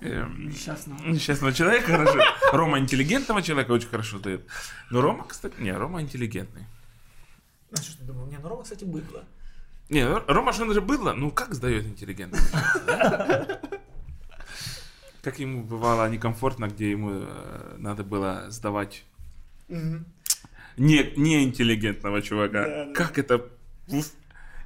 Эм, 0.00 0.48
Несчастного. 0.48 1.02
Несчастного 1.04 1.52
человека 1.52 1.92
хорошо. 1.92 2.20
Рома 2.52 2.78
интеллигентного 2.78 3.42
человека 3.42 3.72
очень 3.72 3.88
хорошо 3.88 4.18
сдает. 4.18 4.46
Но 4.90 5.00
Рома, 5.00 5.24
кстати, 5.26 5.54
не, 5.58 5.72
Рома 5.72 6.00
интеллигентный. 6.02 6.66
А 7.72 7.76
что 7.76 7.98
ты 7.98 8.04
думал? 8.04 8.26
Не, 8.26 8.38
ну 8.38 8.48
Рома, 8.48 8.62
кстати, 8.62 8.84
быдло. 8.84 9.24
Не, 9.88 10.08
ну, 10.08 10.22
Рома 10.26 10.52
же 10.52 10.62
он 10.62 10.72
же 10.72 10.80
быдло, 10.80 11.14
ну 11.14 11.30
как 11.30 11.54
сдает 11.54 11.86
интеллигентно? 11.86 12.38
Как 15.22 15.40
ему 15.40 15.64
бывало 15.64 16.08
некомфортно, 16.08 16.68
где 16.68 16.90
ему 16.90 17.10
э, 17.12 17.74
надо 17.78 18.04
было 18.04 18.46
сдавать 18.50 19.04
не, 19.68 21.12
неинтеллигентного 21.16 22.22
чувака. 22.22 22.64
Да, 22.64 22.84
да. 22.86 22.92
Как 22.94 23.18
это... 23.18 23.44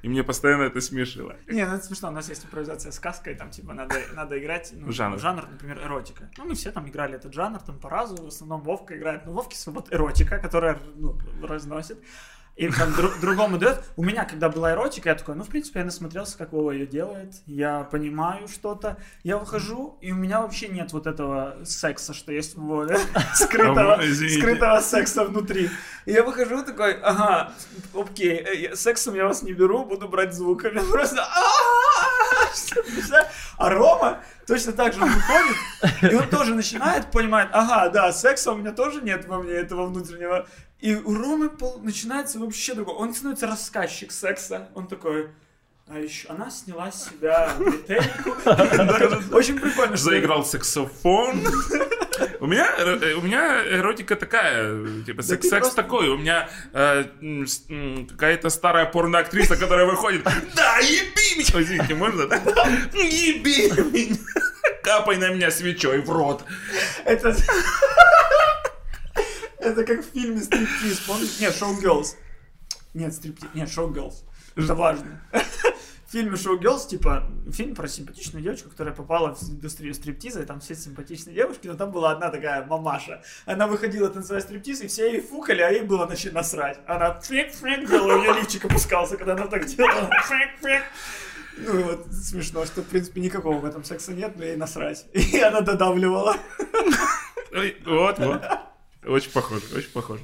И 0.03 0.09
мне 0.09 0.21
постоянно 0.21 0.63
это 0.63 0.81
смешило. 0.81 1.37
Не, 1.47 1.65
ну 1.65 1.75
это 1.75 1.85
смешно, 1.85 2.09
у 2.09 2.11
нас 2.11 2.27
есть 2.27 2.43
импровизация 2.43 2.91
с 2.91 2.95
сказкой, 2.95 3.35
там 3.35 3.49
типа 3.51 3.73
надо, 3.73 3.95
надо 4.13 4.37
играть 4.37 4.73
ну, 4.73 4.91
Жанр. 4.91 5.17
жанр, 5.17 5.47
например, 5.49 5.81
эротика. 5.81 6.29
Ну, 6.37 6.43
мы 6.43 6.55
все 6.55 6.73
там 6.73 6.89
играли 6.89 7.15
этот 7.15 7.33
жанр, 7.33 7.59
там 7.61 7.79
по 7.79 7.89
разу, 7.89 8.21
в 8.21 8.27
основном 8.27 8.61
Вовка 8.63 8.97
играет, 8.97 9.25
ну, 9.25 9.31
Вовке 9.31 9.55
свобод 9.55 9.93
эротика, 9.93 10.39
которая 10.39 10.77
ну, 10.95 11.17
разносит. 11.41 11.97
И 12.55 12.69
там 12.69 12.89
дру- 12.91 13.19
другому 13.19 13.57
дает. 13.57 13.83
У 13.95 14.03
меня, 14.03 14.25
когда 14.25 14.47
была 14.47 14.73
эротика, 14.73 15.09
я 15.09 15.15
такой, 15.15 15.33
ну, 15.35 15.43
в 15.43 15.47
принципе, 15.47 15.79
я 15.79 15.85
насмотрелся, 15.85 16.37
как 16.37 16.51
Вова 16.51 16.69
ее 16.71 16.85
делает, 16.85 17.33
я 17.47 17.83
понимаю 17.83 18.47
что-то. 18.47 18.97
Я 19.23 19.37
выхожу, 19.37 19.97
и 20.01 20.11
у 20.11 20.15
меня 20.15 20.41
вообще 20.41 20.67
нет 20.67 20.93
вот 20.93 21.07
этого 21.07 21.57
секса, 21.65 22.13
что 22.13 22.31
есть 22.31 22.55
в 22.55 22.61
Вове, 22.61 22.97
скрытого, 23.33 23.95
А, 23.95 24.01
скрытого 24.03 24.79
секса 24.81 25.23
внутри. 25.25 25.69
И 26.05 26.11
я 26.11 26.23
выхожу 26.23 26.63
такой, 26.63 26.93
ага, 27.01 27.53
окей, 27.95 28.37
э, 28.37 28.75
сексом 28.75 29.15
я 29.15 29.25
вас 29.27 29.41
не 29.41 29.53
беру, 29.53 29.83
буду 29.85 30.07
брать 30.07 30.33
звуками. 30.35 30.79
Просто! 30.91 31.25
А 33.57 33.69
Рома 33.69 34.19
точно 34.47 34.73
так 34.73 34.93
же 34.93 35.01
он 35.01 35.09
выходит, 35.09 36.11
и 36.11 36.15
он 36.15 36.29
тоже 36.29 36.55
начинает 36.55 37.11
понимать, 37.11 37.49
ага, 37.51 37.89
да, 37.89 38.11
секса 38.11 38.51
у 38.51 38.55
меня 38.57 38.71
тоже 38.71 39.01
нет 39.01 39.25
во 39.27 39.39
мне 39.41 39.53
этого 39.53 39.85
внутреннего. 39.85 40.47
И 40.79 40.95
у 40.95 41.15
Ромы 41.17 41.49
пол- 41.49 41.79
начинается 41.81 42.39
вообще 42.39 42.73
другое. 42.73 42.95
Он 42.95 43.13
становится 43.13 43.47
рассказчик 43.47 44.11
секса. 44.11 44.67
Он 44.75 44.87
такой, 44.87 45.29
а 45.87 45.97
еще 45.97 46.27
она 46.27 46.49
сняла 46.49 46.91
с 46.91 47.05
себя 47.09 47.51
бретельку. 47.57 48.31
Очень 49.35 49.59
прикольно, 49.59 49.95
Заиграл 49.95 50.45
саксофон. 50.45 51.41
У 52.43 52.45
меня, 52.45 52.75
э, 52.77 53.13
у 53.13 53.21
меня 53.21 53.63
эротика 53.65 54.17
такая, 54.17 55.03
типа 55.05 55.21
секс, 55.21 55.47
секс 55.47 55.69
такой. 55.69 56.09
У 56.09 56.17
меня 56.17 56.49
э, 56.73 57.05
какая-то 58.09 58.49
старая 58.49 58.85
порноактриса, 58.85 59.55
которая 59.55 59.85
выходит. 59.85 60.25
Да, 60.53 60.77
еби 60.79 61.37
меня! 61.37 61.61
Извините, 61.61 61.95
можно? 61.95 62.27
да? 62.27 62.35
Еби 62.95 63.71
меня! 63.71 64.17
Капай 64.83 65.15
на 65.19 65.29
меня 65.29 65.51
свечой 65.51 66.01
в 66.01 66.09
рот. 66.11 66.43
Это... 67.05 67.33
Это 69.59 69.85
как 69.85 70.01
в 70.01 70.11
фильме 70.11 70.41
«Стриптиз», 70.41 70.99
помнишь? 71.07 71.39
Нет, 71.39 71.55
«Шоу 71.55 71.79
Girls». 71.79 72.15
Нет, 72.93 73.13
«Стриптиз», 73.13 73.47
нет, 73.53 73.71
«Шоу 73.71 73.89
Girls». 73.89 74.15
Это 74.57 74.75
важно. 74.75 75.21
В 76.13 76.15
фильме 76.15 76.37
«Шоу 76.37 76.59
Girls», 76.59 76.87
типа, 76.87 77.27
фильм 77.51 77.73
про 77.73 77.87
симпатичную 77.87 78.43
девочку, 78.43 78.69
которая 78.69 78.93
попала 78.93 79.33
в 79.33 79.49
индустрию 79.49 79.95
стриптиза, 79.95 80.43
и 80.43 80.45
там 80.45 80.59
все 80.59 80.75
симпатичные 80.75 81.33
девушки, 81.33 81.65
но 81.65 81.73
там 81.73 81.91
была 81.91 82.11
одна 82.11 82.29
такая 82.29 82.63
мамаша. 82.67 83.23
Она 83.47 83.65
выходила 83.65 84.07
танцевать 84.11 84.43
стриптиз, 84.43 84.81
и 84.81 84.87
все 84.87 85.11
ей 85.11 85.21
фукали, 85.21 85.63
а 85.63 85.71
ей 85.71 85.81
было 85.81 86.05
на 86.05 86.15
чем 86.15 86.35
насрать. 86.35 86.77
Она 86.85 87.19
фрик-фрик 87.19 87.89
делала, 87.89 88.17
у 88.17 88.21
нее 88.21 88.33
лифчик 88.33 88.63
опускался, 88.63 89.17
когда 89.17 89.33
она 89.33 89.47
так 89.47 89.65
делала. 89.65 90.07
Фрик-фрик. 90.27 90.83
Ну 91.57 91.81
вот 91.81 92.05
смешно, 92.13 92.63
что 92.65 92.83
в 92.83 92.85
принципе 92.85 93.19
никакого 93.19 93.57
в 93.57 93.65
этом 93.65 93.83
секса 93.83 94.13
нет, 94.13 94.35
но 94.35 94.43
ей 94.43 94.55
насрать. 94.55 95.07
И 95.13 95.39
она 95.39 95.61
додавливала. 95.61 96.37
Вот, 97.51 98.19
вот. 98.19 98.43
Очень 99.03 99.31
похоже, 99.31 99.63
очень 99.75 99.91
похоже. 99.91 100.21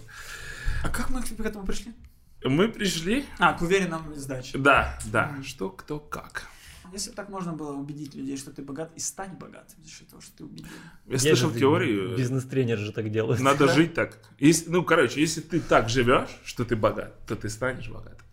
А 0.83 0.89
как 0.89 1.09
мы 1.09 1.23
к 1.23 1.45
этому 1.45 1.65
пришли? 1.65 1.95
Мы 2.43 2.69
пришли. 2.69 3.25
А, 3.37 3.53
к 3.53 3.61
уверенным 3.61 4.13
сдаче. 4.15 4.57
Да, 4.57 4.97
да. 5.11 5.35
Что, 5.43 5.69
кто, 5.69 5.99
как. 5.99 6.47
Если 6.93 7.11
бы 7.11 7.15
так 7.15 7.29
можно 7.29 7.53
было 7.53 7.73
убедить 7.73 8.15
людей, 8.15 8.35
что 8.37 8.51
ты 8.51 8.63
богат, 8.63 8.91
и 8.95 8.99
стать 8.99 9.37
богатым 9.37 9.77
за 9.83 9.89
счет 9.91 10.07
того, 10.09 10.21
что 10.21 10.37
ты 10.37 10.43
убедил. 10.45 10.71
Я 11.05 11.13
Есть 11.13 11.25
слышал 11.27 11.51
же 11.51 11.59
теорию. 11.59 12.17
Бизнес-тренер 12.17 12.79
же 12.79 12.91
так 12.91 13.11
делает. 13.11 13.39
Надо 13.41 13.67
Да? 13.67 13.73
жить 13.73 13.93
так. 13.93 14.17
Если, 14.39 14.69
ну, 14.71 14.83
короче, 14.83 15.21
если 15.21 15.41
ты 15.41 15.59
так 15.59 15.89
живешь, 15.89 16.29
что 16.43 16.65
ты 16.65 16.75
богат, 16.75 17.13
то 17.27 17.35
ты 17.35 17.47
станешь 17.49 17.89
богатым. 17.89 18.25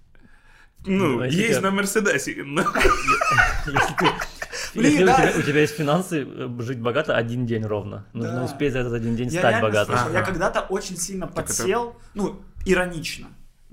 Ну, 0.87 1.17
Ну, 1.17 1.21
а 1.21 1.27
есть 1.27 1.61
на 1.61 1.71
Мерседесе. 1.71 2.43
ну. 2.45 2.63
Если, 3.67 3.95
ты- 3.99 4.07
Блин, 4.75 4.91
если 4.93 5.03
у, 5.03 5.07
да. 5.07 5.17
тебя, 5.31 5.39
у 5.39 5.43
тебя 5.43 5.61
есть 5.61 5.75
финансы, 5.75 6.23
э, 6.27 6.49
жить 6.61 6.81
богато 6.81 7.17
один 7.17 7.45
день 7.47 7.65
ровно. 7.65 8.07
Нужно 8.13 8.37
Да. 8.37 8.45
успеть 8.45 8.73
за 8.73 8.81
этот 8.81 8.93
один 8.93 9.17
день 9.17 9.29
Я 9.29 9.41
стать 9.41 9.61
богатым. 9.63 9.97
слышал, 9.97 10.13
я 10.13 10.19
Ага. 10.21 10.31
когда-то 10.33 10.61
очень 10.61 10.97
сильно 10.97 11.25
это- 11.25 11.33
подсел, 11.35 11.97
ну, 12.15 12.41
иронично, 12.67 13.27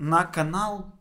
на 0.04 0.24
канал 0.24 0.92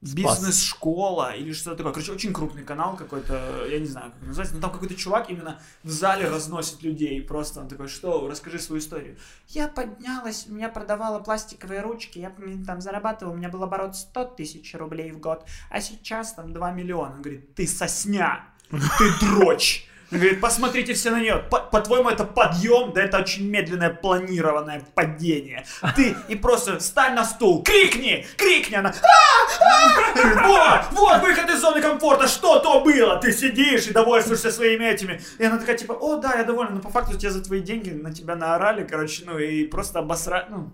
бизнес-школа 0.00 1.34
или 1.34 1.52
что-то 1.52 1.78
такое. 1.78 1.92
Короче, 1.92 2.12
очень 2.12 2.32
крупный 2.32 2.62
канал 2.62 2.96
какой-то, 2.96 3.66
я 3.68 3.80
не 3.80 3.86
знаю, 3.86 4.12
как 4.12 4.22
называется, 4.22 4.54
но 4.54 4.60
там 4.60 4.70
какой-то 4.70 4.94
чувак 4.94 5.28
именно 5.28 5.60
в 5.82 5.90
зале 5.90 6.28
разносит 6.28 6.82
людей. 6.82 7.20
Просто 7.20 7.60
он 7.60 7.68
такой, 7.68 7.88
что, 7.88 8.28
расскажи 8.28 8.60
свою 8.60 8.80
историю. 8.80 9.16
Я 9.48 9.66
поднялась, 9.66 10.46
у 10.48 10.52
меня 10.52 10.68
продавала 10.68 11.18
пластиковые 11.18 11.80
ручки, 11.80 12.20
я 12.20 12.32
там 12.64 12.80
зарабатывала, 12.80 13.34
у 13.34 13.36
меня 13.36 13.48
был 13.48 13.62
оборот 13.64 13.96
100 13.96 14.24
тысяч 14.36 14.72
рублей 14.74 15.10
в 15.10 15.18
год, 15.18 15.44
а 15.68 15.80
сейчас 15.80 16.34
там 16.34 16.52
2 16.52 16.70
миллиона. 16.72 17.14
Он 17.16 17.22
говорит, 17.22 17.56
ты 17.56 17.66
сосня, 17.66 18.44
ты 18.70 19.26
дрочь. 19.26 19.87
Говорит, 20.10 20.40
посмотрите 20.40 20.94
все 20.94 21.10
на 21.10 21.20
нее. 21.20 21.44
По- 21.50 21.60
По-твоему, 21.60 22.08
это 22.08 22.24
подъем? 22.24 22.92
Да 22.94 23.02
это 23.02 23.18
очень 23.18 23.46
медленное 23.48 23.90
планированное 23.90 24.82
падение. 24.94 25.66
Ты 25.96 26.16
и 26.28 26.34
просто 26.34 26.78
встань 26.78 27.14
на 27.14 27.24
стул, 27.24 27.62
крикни, 27.62 28.26
крикни, 28.36 28.76
она. 28.76 28.94
«А! 29.02 29.64
А!» 29.64 30.88
Вот, 30.92 30.98
вот 30.98 31.22
выход 31.22 31.50
из 31.50 31.60
зоны 31.60 31.82
комфорта, 31.82 32.26
что 32.26 32.58
то 32.60 32.80
было? 32.80 33.16
Ты 33.20 33.32
сидишь 33.32 33.86
и 33.86 33.92
довольствуешься 33.92 34.50
своими 34.50 34.84
этими. 34.86 35.20
И 35.38 35.44
она 35.44 35.58
такая, 35.58 35.76
типа, 35.76 35.92
о, 35.92 36.16
да, 36.16 36.34
я 36.36 36.44
довольна, 36.44 36.76
но 36.76 36.80
по 36.80 36.88
факту 36.90 37.18
тебе 37.18 37.30
за 37.30 37.44
твои 37.44 37.60
деньги 37.60 37.90
на 37.90 38.12
тебя 38.14 38.34
наорали, 38.34 38.84
короче, 38.84 39.24
ну 39.26 39.38
и 39.38 39.64
просто 39.64 39.98
обосрать, 39.98 40.48
ну, 40.50 40.70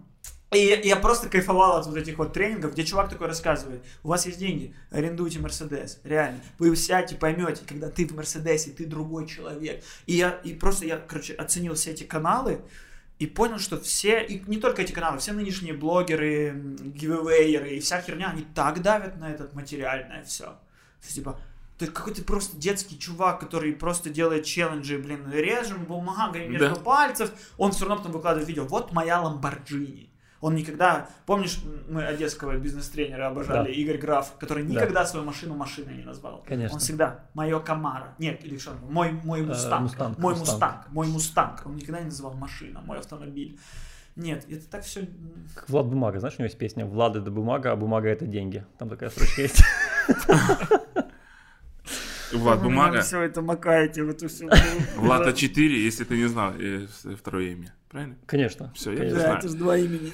и 0.54 0.86
я, 0.86 0.96
просто 0.96 1.28
кайфовал 1.28 1.76
от 1.76 1.86
вот 1.86 1.96
этих 1.96 2.18
вот 2.18 2.32
тренингов, 2.32 2.72
где 2.72 2.84
чувак 2.84 3.10
такой 3.10 3.26
рассказывает, 3.26 3.84
у 4.02 4.08
вас 4.08 4.26
есть 4.26 4.38
деньги, 4.38 4.74
арендуйте 4.90 5.38
Мерседес, 5.38 6.00
реально. 6.04 6.40
Вы 6.58 6.74
сядьте, 6.76 7.16
поймете, 7.16 7.62
когда 7.66 7.90
ты 7.90 8.06
в 8.06 8.14
Мерседесе, 8.14 8.70
ты 8.70 8.86
другой 8.86 9.26
человек. 9.26 9.82
И 10.06 10.14
я, 10.14 10.30
и 10.30 10.54
просто 10.54 10.86
я, 10.86 10.98
короче, 10.98 11.34
оценил 11.34 11.74
все 11.74 11.90
эти 11.90 12.04
каналы, 12.04 12.60
и 13.20 13.26
понял, 13.26 13.58
что 13.58 13.80
все, 13.80 14.22
и 14.22 14.42
не 14.48 14.58
только 14.58 14.82
эти 14.82 14.92
каналы, 14.92 15.18
все 15.18 15.32
нынешние 15.32 15.72
блогеры, 15.72 16.76
гивэвейеры 16.80 17.70
и 17.70 17.80
вся 17.80 18.00
херня, 18.00 18.30
они 18.30 18.44
так 18.54 18.82
давят 18.82 19.18
на 19.18 19.30
этот 19.30 19.54
материальное 19.54 20.24
все. 20.24 20.46
То 20.46 20.58
есть, 21.04 21.14
типа, 21.16 21.40
ты 21.78 21.86
какой-то 21.86 22.22
просто 22.22 22.56
детский 22.56 22.98
чувак, 22.98 23.40
который 23.40 23.72
просто 23.72 24.10
делает 24.10 24.44
челленджи, 24.44 24.98
блин, 24.98 25.30
режем 25.30 25.84
бумагой 25.84 26.48
между 26.48 26.74
Да. 26.74 26.74
пальцев, 26.76 27.30
он 27.56 27.72
все 27.72 27.84
равно 27.84 27.98
потом 27.98 28.12
выкладывает 28.12 28.48
видео, 28.48 28.64
вот 28.64 28.92
моя 28.92 29.20
Ламборджини. 29.20 30.10
Он 30.40 30.54
никогда, 30.54 31.08
помнишь, 31.26 31.60
мы 31.88 32.04
одесского 32.04 32.56
бизнес-тренера 32.58 33.28
обожали, 33.28 33.68
Да. 33.68 33.70
Игорь 33.70 33.96
Граф, 33.98 34.32
который 34.38 34.64
Да. 34.64 34.72
никогда 34.74 35.06
свою 35.06 35.24
машину 35.24 35.54
машиной 35.54 35.96
не 35.96 36.02
назвал. 36.04 36.44
Конечно. 36.46 36.74
Он 36.74 36.80
всегда 36.80 37.20
мое 37.34 37.58
Камаро. 37.60 38.14
Нет, 38.18 38.44
или 38.44 38.58
что? 38.58 38.72
Мой, 38.90 39.12
мой 39.12 39.42
мустанг. 39.42 39.82
Мустанг, 39.82 40.18
Мой 40.18 40.34
Мустанг. 40.34 40.50
мустанг. 40.60 40.92
Мой 40.92 41.06
мустанг. 41.08 41.62
Он 41.66 41.76
никогда 41.76 42.00
не 42.00 42.06
называл 42.06 42.34
машина, 42.34 42.82
мой 42.84 42.98
автомобиль. 42.98 43.58
Нет, 44.16 44.44
это 44.48 44.68
так 44.68 44.84
все. 44.84 45.08
Как 45.54 45.68
Влад 45.68 45.86
Бумага, 45.86 46.20
знаешь, 46.20 46.34
у 46.38 46.42
него 46.42 46.46
есть 46.46 46.58
песня 46.58 46.86
«Влад 46.86 47.16
это 47.16 47.30
бумага, 47.32 47.72
а 47.72 47.76
бумага 47.76 48.08
это 48.08 48.26
деньги». 48.26 48.64
Там 48.78 48.88
такая 48.88 49.10
строчка 49.10 49.42
есть. 49.42 49.60
Влад 52.38 52.62
Бумага. 52.62 53.00
все 53.00 53.20
это 53.22 53.42
макаете 53.42 54.02
в 54.04 54.08
эту 54.10 54.28
всю. 54.28 54.48
Влад 54.96 55.26
А4, 55.26 55.60
если 55.86 56.04
ты 56.04 56.16
не 56.16 56.26
знал, 56.28 56.52
э, 56.58 56.86
с- 56.88 57.16
второе 57.16 57.52
имя. 57.52 57.74
Правильно? 57.90 58.16
Конечно. 58.26 58.72
Всё, 58.74 58.90
я 58.92 58.98
конечно. 58.98 59.18
знаю. 59.20 59.32
Да, 59.34 59.38
это 59.38 59.48
же 59.48 59.54
два 59.56 59.76
имени 59.78 60.12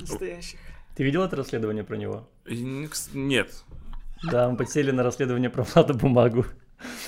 настоящих. 0.00 0.58
Ты 0.96 1.04
видел 1.04 1.22
это 1.22 1.36
расследование 1.36 1.84
про 1.84 1.96
него? 1.96 2.28
Нет. 3.14 3.64
Да, 4.30 4.48
мы 4.48 4.56
подсели 4.56 4.90
на 4.90 5.02
расследование 5.02 5.50
про 5.50 5.62
Влада 5.64 5.94
Бумагу. 5.94 6.46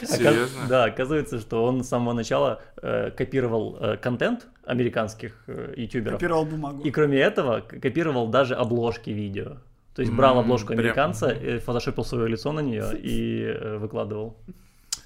Оказ- 0.02 0.16
Серьезно? 0.16 0.66
Да, 0.68 0.84
оказывается, 0.84 1.38
что 1.40 1.64
он 1.64 1.82
с 1.84 1.88
самого 1.88 2.12
начала 2.14 2.62
э, 2.82 3.10
копировал 3.10 3.76
э, 3.80 3.96
контент 3.96 4.46
американских 4.64 5.42
э, 5.48 5.74
ютуберов. 5.76 6.14
Копировал 6.18 6.46
бумагу. 6.46 6.82
И 6.82 6.90
кроме 6.90 7.18
этого, 7.18 7.60
копировал 7.60 8.28
даже 8.28 8.54
обложки 8.54 9.10
видео. 9.10 9.58
То 9.96 10.02
есть 10.02 10.12
брал 10.12 10.38
обложку 10.38 10.74
американца, 10.74 11.28
э, 11.28 11.58
фотошопил 11.58 12.04
свое 12.04 12.28
лицо 12.28 12.52
на 12.52 12.60
нее 12.60 12.90
и 12.94 13.44
э, 13.44 13.78
выкладывал. 13.78 14.36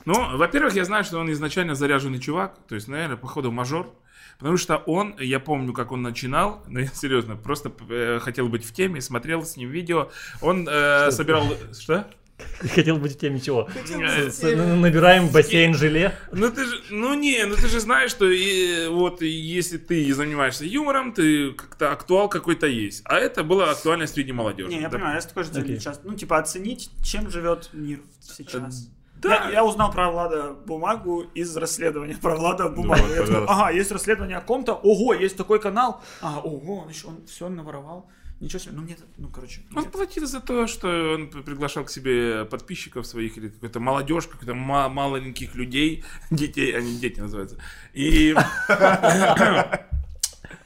Ну, 0.04 0.36
во-первых, 0.36 0.74
я 0.74 0.84
знаю, 0.84 1.04
что 1.04 1.18
он 1.20 1.30
изначально 1.30 1.76
заряженный 1.76 2.18
чувак, 2.18 2.58
то 2.68 2.74
есть, 2.74 2.88
наверное, 2.88 3.16
походу 3.16 3.52
мажор, 3.52 3.94
потому 4.40 4.56
что 4.56 4.78
он, 4.78 5.14
я 5.20 5.38
помню, 5.38 5.72
как 5.72 5.92
он 5.92 6.02
начинал, 6.02 6.64
ну, 6.68 6.80
я 6.80 6.88
серьезно, 6.88 7.36
просто 7.36 7.70
э, 7.88 8.18
хотел 8.20 8.48
быть 8.48 8.64
в 8.64 8.72
теме, 8.72 9.00
смотрел 9.00 9.44
с 9.44 9.56
ним 9.56 9.70
видео, 9.70 10.10
он 10.42 10.68
э, 10.68 11.12
собирал... 11.12 11.44
Что? 11.72 12.08
Хотел 12.74 12.96
быть 12.96 13.14
в 13.14 13.18
теме 13.18 13.40
чего? 13.40 13.68
Э, 13.90 14.74
Набираем 14.76 15.28
бассейн 15.28 15.74
желе. 15.74 16.14
Ну 16.32 16.50
ты 16.50 16.64
же, 16.64 16.80
ну 16.90 17.14
не, 17.14 17.44
ну 17.46 17.54
ты 17.56 17.68
же 17.68 17.80
знаешь, 17.80 18.10
что 18.10 18.28
и, 18.28 18.88
вот 18.88 19.22
если 19.22 19.78
ты 19.78 20.12
занимаешься 20.14 20.64
юмором, 20.64 21.12
ты 21.12 21.52
как-то 21.52 21.92
актуал 21.92 22.28
какой-то 22.28 22.66
есть. 22.66 23.02
А 23.04 23.16
это 23.16 23.44
была 23.44 23.70
актуальность 23.70 24.14
среди 24.14 24.32
молодежи. 24.32 24.68
Не, 24.70 24.76
я 24.80 24.88
Да. 24.88 24.96
понимаю, 24.96 25.14
я 25.16 25.20
с 25.20 25.26
такой 25.26 25.44
же 25.44 25.50
целью 25.50 25.64
Окей. 25.64 25.80
сейчас. 25.80 26.00
Ну, 26.04 26.14
типа, 26.14 26.38
оценить, 26.38 26.90
чем 27.02 27.30
живет 27.30 27.70
мир 27.72 28.00
сейчас. 28.20 28.88
Да. 29.22 29.46
Я, 29.48 29.50
я 29.50 29.64
узнал 29.64 29.92
про 29.92 30.10
Влада 30.10 30.52
Бумагу 30.66 31.26
из 31.34 31.54
расследования 31.54 32.16
про 32.22 32.36
Влада 32.36 32.70
Бумагу. 32.70 33.02
вот, 33.02 33.14
я 33.14 33.26
такой, 33.26 33.44
ага, 33.46 33.70
есть 33.70 33.92
расследование 33.92 34.38
о 34.38 34.40
ком-то, 34.40 34.72
ого, 34.72 35.12
есть 35.12 35.36
такой 35.36 35.60
канал. 35.60 36.02
А, 36.22 36.40
ого, 36.40 36.78
он 36.84 36.88
еще 36.88 37.08
он 37.08 37.26
все 37.26 37.50
наворовал. 37.50 38.08
Ничего 38.40 38.58
себе, 38.58 38.72
ну 38.72 38.82
мне, 38.82 38.96
ну 39.18 39.28
короче. 39.28 39.60
Он 39.76 39.82
мне- 39.82 39.90
платил 39.90 40.26
за 40.26 40.40
то, 40.40 40.66
что 40.66 41.14
он 41.14 41.28
приглашал 41.28 41.84
к 41.84 41.90
себе 41.90 42.46
подписчиков 42.46 43.06
своих 43.06 43.36
или 43.36 43.48
какую-то 43.48 43.80
молодежь, 43.80 44.26
каких-то 44.26 44.54
ма- 44.54 44.88
маленьких 44.88 45.54
людей, 45.54 46.04
детей, 46.30 46.76
они 46.76 46.98
дети 46.98 47.20
называются. 47.20 47.58
И, 47.92 48.34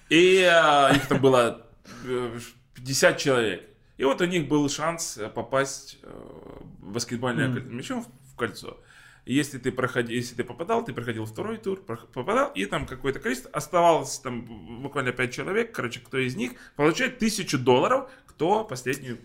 и 0.09 0.43
а, 0.43 0.93
их 0.95 1.07
там 1.09 1.21
было 1.21 1.67
э, 2.05 2.39
50 2.75 3.19
человек. 3.19 3.69
И 3.97 4.05
вот 4.05 4.21
у 4.21 4.25
них 4.25 4.49
был 4.49 4.69
шанс 4.69 5.19
э, 5.19 5.29
попасть 5.29 5.99
э, 6.03 6.61
баскетбольным 6.81 7.77
мячом 7.77 8.05
в 8.05 8.37
кольцо. 8.37 8.79
Если 9.27 9.59
ты, 9.59 9.73
проходи, 9.73 10.15
если 10.15 10.35
ты 10.35 10.45
попадал, 10.45 10.85
ты 10.85 10.93
проходил 10.93 11.25
второй 11.25 11.57
тур, 11.57 11.81
попадал, 11.81 12.51
и 12.55 12.67
там 12.67 12.87
какое-то 12.87 13.21
количество, 13.21 13.51
оставалось 13.53 14.19
там 14.19 14.43
буквально 14.83 15.13
5 15.13 15.33
человек, 15.35 15.73
короче, 15.73 16.01
кто 16.01 16.19
из 16.19 16.37
них 16.37 16.53
получает 16.77 17.19
тысячу 17.19 17.59
долларов, 17.59 18.11
кто 18.27 18.65
последний... 18.65 19.17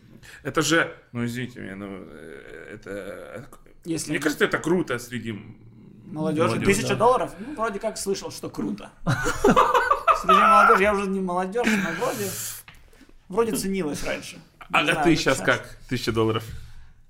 Это 0.44 0.62
же, 0.62 0.96
ну 1.12 1.26
извините 1.26 1.60
меня, 1.60 1.76
ну 1.76 1.88
э, 1.92 2.76
это... 2.76 3.50
Если 3.84 4.12
Мне 4.12 4.20
кажется, 4.20 4.46
это 4.46 4.58
круто 4.58 5.00
среди 5.00 5.34
молодежи 6.06 6.48
молодежи. 6.48 6.66
тысяча 6.66 6.90
да. 6.90 6.96
долларов, 6.96 7.34
ну, 7.40 7.56
вроде 7.56 7.80
как 7.80 7.98
слышал, 7.98 8.32
что 8.32 8.50
круто. 8.50 8.92
Среди 10.22 10.34
молодежи, 10.34 10.84
я 10.84 10.94
уже 10.94 11.08
не 11.08 11.20
молодежь, 11.20 11.68
но 11.68 12.06
вроде, 12.06 12.30
вроде 13.28 13.56
ценилось 13.56 14.04
раньше. 14.06 14.40
А, 14.72 14.80
а 14.80 15.04
ты 15.04 15.16
сейчас 15.16 15.40
как? 15.40 15.78
Тысяча 15.90 16.12
долларов? 16.12 16.44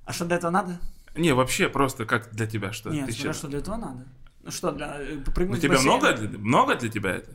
А 0.06 0.14
что 0.14 0.26
для 0.26 0.38
этого 0.38 0.52
надо? 0.52 0.80
Не, 1.20 1.34
вообще 1.34 1.70
просто 1.70 2.06
как 2.06 2.32
для 2.32 2.48
тебя 2.48 2.72
что? 2.74 2.90
Нет, 2.90 3.06
Тысяча- 3.08 3.22
смотря 3.22 3.34
что 3.34 3.48
для 3.48 3.60
этого 3.60 3.76
надо. 3.78 4.06
Ну 4.44 4.52
что, 4.52 4.72
для 4.72 5.00
э, 5.02 5.16
Ну 5.16 5.22
попрыгнуть 5.22 5.60
в 5.60 5.62
тебя 5.62 5.76
бассейн? 5.76 5.92
много 5.92 6.14
для, 6.14 6.40
много 6.40 6.76
для 6.76 6.90
тебя 6.90 7.12
это? 7.16 7.32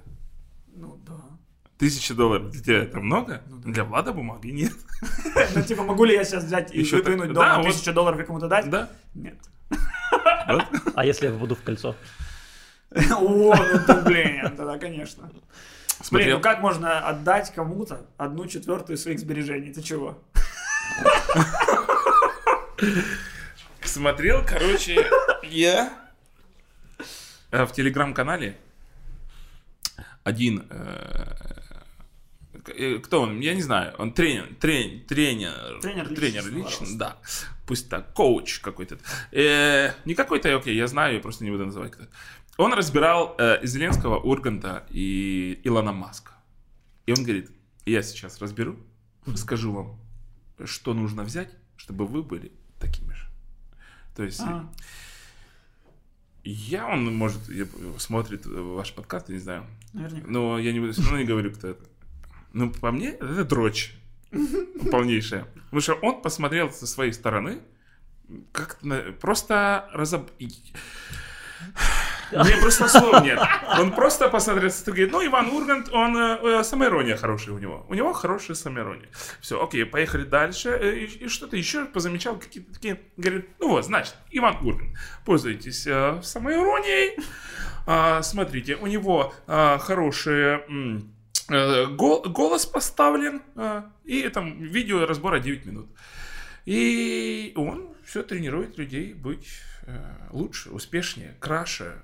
Ну 0.75 0.97
да. 1.07 1.13
Тысяча 1.79 2.15
долларов 2.15 2.51
для 2.51 2.63
тебя 2.63 2.79
это 2.85 3.01
много? 3.01 3.43
Ну 3.49 3.59
да. 3.59 3.73
Для 3.73 3.85
Влада 3.85 4.13
бумаги 4.13 4.49
нет. 4.49 4.73
Ну 5.55 5.63
типа 5.63 5.83
могу 5.83 6.05
ли 6.05 6.15
я 6.15 6.25
сейчас 6.25 6.45
взять 6.45 6.75
и 6.75 6.85
так- 6.85 7.05
дома 7.05 7.27
да, 7.35 7.59
вот. 7.59 7.67
тысячу 7.67 7.93
долларов 7.93 8.21
и 8.21 8.25
кому-то 8.25 8.49
дать? 8.49 8.71
Да? 8.71 8.89
Нет. 9.15 9.39
Вот. 10.49 10.65
А 10.95 11.05
если 11.05 11.27
я 11.27 11.33
попаду 11.33 11.55
в 11.55 11.63
кольцо? 11.63 11.95
О, 12.95 13.55
ну 13.55 13.79
ты, 13.87 13.95
блин, 14.03 14.57
тогда 14.57 14.79
конечно. 14.79 15.25
Блин, 15.25 15.43
Смотрел. 16.03 16.37
ну 16.37 16.43
как 16.43 16.61
можно 16.61 17.01
отдать 17.01 17.53
кому-то 17.55 18.07
одну 18.17 18.47
четвертую 18.47 18.97
своих 18.97 19.19
сбережений? 19.21 19.73
Ты 19.73 19.83
чего? 19.83 20.19
Смотрел, 23.85 24.45
короче, 24.47 25.07
я 25.43 25.93
э, 27.51 27.65
в 27.65 27.73
телеграм-канале 27.73 28.59
один 30.25 30.67
э, 30.71 31.35
э, 32.67 32.99
кто 32.99 33.23
он? 33.23 33.41
Я 33.41 33.55
не 33.55 33.63
знаю. 33.63 33.95
Он 33.99 34.13
тренер, 34.13 34.49
тренер, 34.59 35.05
тренер, 35.07 35.79
Тренер 35.81 36.09
тренер 36.15 36.47
лично, 36.49 36.87
да. 36.99 37.19
Пусть 37.67 37.89
так, 37.89 38.13
коуч 38.15 38.59
какой-то. 38.61 38.99
Э, 39.33 39.93
не 40.05 40.15
какой-то, 40.15 40.55
окей, 40.57 40.75
я 40.75 40.87
знаю, 40.87 41.15
я 41.15 41.21
просто 41.21 41.45
не 41.45 41.51
буду 41.51 41.67
называть. 41.67 41.93
Он 42.57 42.73
разбирал 42.73 43.35
э, 43.39 43.63
из 43.63 43.73
Зеленского, 43.73 44.19
Урганта 44.19 44.87
и 44.89 45.61
Илона 45.65 45.93
Маска. 45.93 46.33
И 47.07 47.13
он 47.13 47.23
говорит, 47.23 47.51
я 47.85 48.03
сейчас 48.03 48.41
разберу, 48.41 48.77
скажу 49.37 49.73
вам, 49.73 50.01
что 50.65 50.95
нужно 50.95 51.23
взять, 51.23 51.51
чтобы 51.77 52.07
вы 52.07 52.23
были 52.23 52.53
такими. 52.81 53.14
То 54.15 54.23
есть 54.23 54.41
А, 54.41 54.71
я, 56.45 56.87
он 56.89 57.15
может, 57.15 57.49
я- 57.49 57.67
смотрит 57.99 58.47
ваш 58.47 58.93
подкаст, 58.93 59.29
я 59.29 59.35
не 59.35 59.41
знаю, 59.41 59.67
наверняка. 59.93 60.27
но 60.29 60.59
я 60.59 60.73
не 60.73 60.81
буду, 60.81 60.93
все 60.93 61.03
равно 61.03 61.19
не 61.19 61.25
говорю, 61.25 61.53
кто 61.53 61.69
это. 61.69 61.85
Ну, 62.53 62.71
по 62.71 62.93
мне, 62.93 63.09
это 63.11 63.45
дрочь 63.45 63.95
полнейшая. 64.91 65.45
Потому 65.65 65.81
что 65.81 65.95
он 65.95 66.23
посмотрел 66.23 66.71
со 66.71 66.87
своей 66.87 67.13
стороны, 67.13 67.61
как 68.53 68.79
просто 69.21 69.89
разоб... 69.93 70.31
Мне 72.35 72.57
просто 72.61 72.89
слов 72.89 73.23
нет. 73.23 73.39
Он 73.79 73.93
просто 73.93 74.29
посмотрел, 74.29 74.71
и 74.71 74.85
говорит, 74.87 75.13
ну, 75.13 75.25
Иван 75.27 75.49
Ургант, 75.49 75.89
он, 75.93 76.17
э, 76.17 76.39
э, 76.61 76.65
самоирония 76.65 77.17
хорошая 77.17 77.55
у 77.55 77.59
него. 77.59 77.87
У 77.89 77.95
него 77.95 78.13
хорошая 78.13 78.57
самоирония. 78.57 79.09
Все, 79.41 79.63
окей, 79.63 79.85
поехали 79.85 80.25
дальше. 80.25 80.69
Э, 80.71 80.95
И, 80.97 81.25
и 81.25 81.29
что-то 81.29 81.57
еще 81.57 81.85
позамечал, 81.85 82.39
какие-то 82.39 82.73
такие. 82.75 83.01
Говорит, 83.17 83.49
ну 83.61 83.69
вот, 83.69 83.85
значит, 83.85 84.15
Иван 84.31 84.57
Ургант, 84.67 84.97
пользуйтесь 85.25 85.87
э, 85.87 86.21
самоиронией. 86.23 87.19
А, 87.87 88.23
смотрите, 88.23 88.77
у 88.77 88.87
него 88.87 89.35
а, 89.47 89.79
хорошие... 89.79 90.65
м, 90.69 91.13
э, 91.51 91.87
гол- 91.87 92.23
голос 92.23 92.65
поставлен, 92.67 93.43
а, 93.57 93.91
и 94.05 94.29
там 94.29 94.59
видео 94.63 95.05
разбора 95.07 95.39
9 95.39 95.67
минут. 95.67 95.89
И 96.65 97.53
он 97.57 97.95
все 98.05 98.23
тренирует 98.23 98.79
людей 98.79 99.13
быть 99.13 99.49
э, 99.87 99.99
лучше, 100.31 100.71
успешнее, 100.71 101.35
краше. 101.41 102.01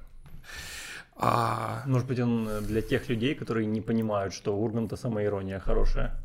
А, 1.22 1.82
Может 1.86 2.08
быть, 2.08 2.18
он 2.18 2.48
э, 2.48 2.60
для 2.62 2.80
тех 2.80 3.10
людей, 3.10 3.34
которые 3.34 3.66
не 3.66 3.82
понимают, 3.82 4.32
что 4.32 4.56
у 4.56 4.64
Урганта 4.64 4.96
самоирония 4.96 5.60
хорошая. 5.60 6.18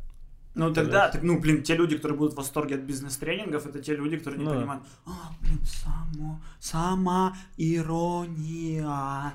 Ну 0.54 0.72
тогда, 0.72 1.10
так, 1.10 1.22
ну 1.22 1.38
блин, 1.38 1.62
те 1.62 1.76
люди, 1.76 1.96
которые 1.96 2.16
будут 2.16 2.32
в 2.32 2.36
восторге 2.38 2.76
от 2.76 2.80
бизнес-тренингов, 2.80 3.66
это 3.66 3.82
те 3.82 3.94
люди, 3.94 4.16
которые 4.16 4.38
не 4.38 4.46
Ну 4.46 4.54
понимают, 4.54 4.82
а, 5.04 5.10
блин, 5.42 5.60
само, 5.64 6.40
сама 6.60 7.36
ирония. 7.58 9.34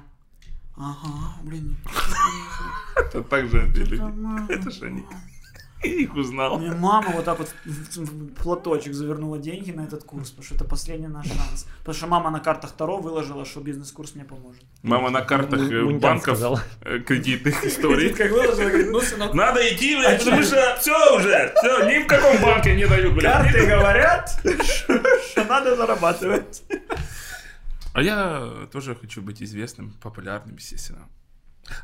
Ага, 0.75 1.35
блин. 1.43 1.77
это 2.97 3.21
так 3.21 3.47
же 3.49 3.67
люди. 3.67 4.01
Это 4.51 4.71
же 4.71 4.85
они. 4.85 5.05
Их 6.03 6.15
узнал. 6.15 6.59
Мне 6.59 6.71
мама 6.71 7.09
вот 7.11 7.25
так 7.25 7.39
вот 7.39 7.49
в- 7.65 7.97
в 7.97 8.33
платочек 8.35 8.93
завернула 8.93 9.37
деньги 9.39 9.71
на 9.71 9.81
этот 9.81 10.03
курс, 10.03 10.29
потому 10.29 10.45
что 10.45 10.55
это 10.55 10.63
последний 10.65 11.07
наш 11.07 11.27
шанс. 11.27 11.65
Потому 11.79 11.95
что 11.95 12.07
мама 12.07 12.29
на 12.29 12.39
картах 12.39 12.71
Таро 12.73 12.97
выложила, 12.97 13.45
что 13.45 13.61
бизнес-курс 13.61 14.15
мне 14.15 14.23
поможет. 14.25 14.63
Мама 14.83 15.09
на 15.09 15.21
картах 15.21 15.59
э, 15.59 15.81
Мунтян 15.81 16.19
банков 16.19 16.39
э, 16.81 16.99
кредитных 16.99 17.65
историй. 17.65 18.13
Как 18.13 18.31
выложила, 18.31 18.69
говорит, 18.69 18.91
ну, 18.91 19.01
сынок, 19.01 19.33
Надо 19.33 19.59
идти, 19.73 19.97
блядь, 19.97 20.23
потому 20.23 20.43
что 20.43 20.77
все 20.79 21.15
уже, 21.17 21.53
все, 21.57 21.89
ни 21.89 22.03
в 22.03 22.07
каком 22.07 22.41
банке 22.41 22.75
не 22.75 22.85
дают, 22.87 23.13
блядь. 23.13 23.33
карты 23.43 23.65
говорят, 23.65 24.41
что 25.31 25.43
надо 25.45 25.75
зарабатывать. 25.75 26.63
А 27.93 28.01
я 28.01 28.67
тоже 28.71 28.95
хочу 28.95 29.21
быть 29.21 29.41
известным, 29.43 29.91
популярным, 30.01 30.55
естественно. 30.55 31.07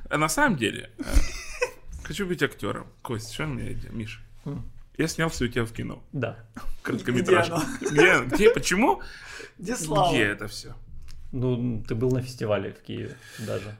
А 0.09 0.17
на 0.17 0.29
самом 0.29 0.57
деле, 0.57 0.91
э, 0.99 1.03
хочу 2.07 2.25
быть 2.25 2.41
актером. 2.41 2.87
Кость, 3.01 3.33
что 3.33 3.45
мне, 3.45 3.77
Миша? 3.91 4.21
М. 4.45 4.63
Я 4.97 5.07
снялся 5.07 5.45
у 5.45 5.47
тебя 5.47 5.65
в 5.65 5.71
кино. 5.73 6.03
Да. 6.11 6.39
Короткометражку. 6.81 7.59
Где? 7.81 8.23
Где? 8.25 8.49
Почему? 8.49 9.01
Где 9.59 9.75
слава? 9.75 10.11
Где 10.11 10.23
это 10.23 10.47
все? 10.47 10.73
Ну, 11.31 11.83
ты 11.87 11.93
был 11.93 12.11
на 12.11 12.21
фестивале 12.21 12.71
в 12.73 12.81
Киеве 12.81 13.15
даже. 13.39 13.77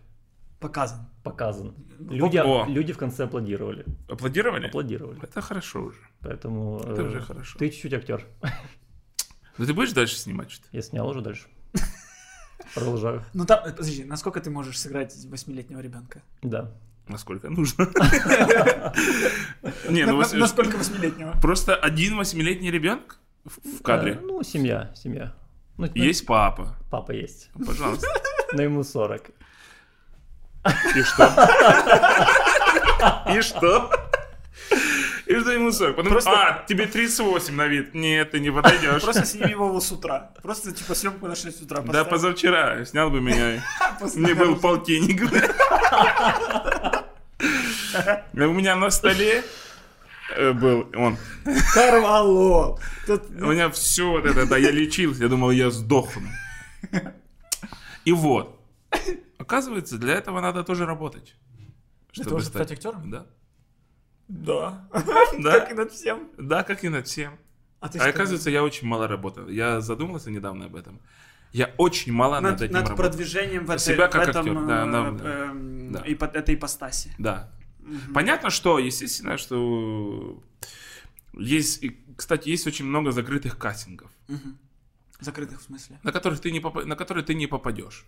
Показан. 0.60 1.08
Показан. 1.24 1.74
Люди, 2.00 2.38
О. 2.38 2.66
люди 2.68 2.94
в 2.94 2.98
конце 2.98 3.24
аплодировали. 3.24 3.86
Аплодировали? 4.10 4.68
Аплодировали. 4.68 5.24
Это 5.24 5.42
хорошо 5.42 5.84
уже. 5.84 6.00
Поэтому 6.20 6.80
Это 6.80 7.02
э, 7.02 7.08
уже 7.08 7.22
хорошо. 7.22 7.58
ты 7.60 7.70
чуть-чуть 7.70 7.94
актер. 7.94 8.26
Ну 9.58 9.66
ты 9.66 9.74
будешь 9.74 9.94
дальше 9.94 10.16
снимать 10.18 10.52
что-то? 10.52 10.70
Я 10.72 10.82
снял 10.82 11.08
уже 11.08 11.22
дальше. 11.22 11.48
Продолжаю. 12.76 13.24
Ну 13.34 13.46
там, 13.46 13.66
э, 13.66 13.72
подожди, 13.72 14.04
насколько 14.04 14.40
ты 14.42 14.50
можешь 14.50 14.80
сыграть 14.80 15.16
восьмилетнего 15.26 15.80
ребенка? 15.80 16.22
Да. 16.42 16.74
Насколько 17.08 17.50
нужно. 17.50 17.86
Не, 19.90 20.06
ну 20.06 20.18
Насколько 20.34 20.78
восьмилетнего? 20.78 21.34
просто 21.42 21.76
один 21.76 22.18
восьмилетний 22.18 22.70
ребенок 22.72 23.20
в 23.46 23.78
в 23.80 23.82
кадре. 23.84 24.14
Э, 24.14 24.20
ну, 24.22 24.44
семья, 24.44 24.92
семья. 24.96 25.34
Ну, 25.78 25.88
ну, 25.94 26.04
Есть 26.04 26.26
папа. 26.26 26.76
Папа 26.92 27.12
есть. 27.12 27.50
Пожалуйста. 27.66 28.08
Но 28.54 28.62
ему 28.64 28.84
40. 28.84 29.30
И 30.96 31.02
что? 31.04 31.26
И 33.34 33.42
что? 33.42 33.92
И 35.28 35.36
что 35.40 35.52
ему 35.52 35.72
40? 35.72 35.96
Потом, 35.96 36.12
Просто- 36.12 36.32
а, 36.32 36.66
тебе 36.68 36.88
38 36.88 37.54
на 37.56 37.68
вид. 37.68 37.94
Нет, 37.94 38.32
ты 38.32 38.40
не 38.40 38.50
подойдешь. 38.52 39.02
Просто 39.04 39.26
сними 39.26 39.52
его 39.52 39.80
с 39.80 39.92
утра. 39.92 40.32
Просто 40.42 40.72
типа 40.72 40.96
съемку 40.96 41.28
на 41.28 41.36
6 41.36 41.62
утра 41.64 41.82
Да, 41.82 41.88
поставь. 41.88 42.10
позавчера 42.10 42.84
снял 42.86 43.10
бы 43.12 43.22
меня. 43.22 43.64
Мне 44.16 44.34
был 44.34 44.56
полтинник. 44.58 45.22
А 47.98 48.24
У 48.34 48.54
меня 48.54 48.76
на 48.76 48.90
столе 48.90 49.44
э, 50.36 50.52
был 50.54 50.88
он. 50.96 51.18
Карвало. 51.74 52.80
Тут, 53.06 53.30
У 53.30 53.52
меня 53.52 53.70
все 53.70 54.10
вот 54.10 54.26
это, 54.26 54.46
да, 54.46 54.58
я 54.58 54.72
лечился, 54.72 55.24
я 55.24 55.30
думал, 55.30 55.52
я 55.52 55.70
сдохну. 55.72 56.28
И 58.06 58.12
вот. 58.12 58.60
Оказывается, 59.38 59.98
для 59.98 60.16
этого 60.16 60.42
надо 60.42 60.64
тоже 60.64 60.86
работать. 60.86 61.36
Для 62.14 62.24
того, 62.24 62.40
чтобы 62.40 62.56
стать 62.56 62.72
актером? 62.72 63.12
Да. 63.12 63.26
Да. 64.28 64.88
Да. 65.40 65.60
Как 65.60 65.72
и 65.72 65.74
над 65.74 65.92
всем. 65.92 66.30
Да, 66.38 66.64
как 66.64 66.84
и 66.84 66.90
над 66.90 67.08
всем. 67.08 67.38
А 67.80 67.90
ты 67.90 68.00
А 68.00 68.08
оказывается, 68.08 68.50
я 68.50 68.64
очень 68.64 68.88
мало 68.88 69.08
работал. 69.08 69.48
Я 69.48 69.82
задумался 69.82 70.32
недавно 70.32 70.66
об 70.66 70.76
этом. 70.76 71.00
Я 71.54 71.72
очень 71.78 72.12
мало 72.12 72.40
над, 72.40 72.54
над, 72.54 72.62
этим 72.64 72.74
над 72.74 72.90
работал. 72.90 73.06
продвижением 73.06 73.66
в, 73.66 73.72
этой- 73.72 73.80
Себя 73.94 74.08
в 74.08 74.12
как 74.12 74.28
этом 74.28 74.46
актер, 74.48 74.66
да, 74.68 74.84
э, 74.86 74.92
да, 74.92 75.30
эм, 75.30 75.92
да. 75.94 76.04
ипо- 76.06 76.32
этой 76.34 76.56
ипостаси. 76.56 77.14
Да. 77.18 77.52
Понятно, 78.14 78.50
что, 78.50 78.80
естественно, 78.80 79.38
что 79.38 80.42
есть, 81.34 81.84
кстати, 82.16 82.50
есть 82.50 82.68
очень 82.68 82.86
много 82.86 83.12
закрытых 83.12 83.58
кастингов, 83.58 84.12
Мгм. 84.28 84.58
Закрытых 85.20 85.60
в 85.60 85.64
смысле. 85.64 86.00
на 86.04 86.12
которых 86.12 86.40
ты 86.40 86.52
не 86.52 86.60
попа- 86.60 86.86
на 86.86 86.96
которые 86.96 87.24
ты 87.24 87.34
не 87.36 87.48
попадешь. 87.48 88.06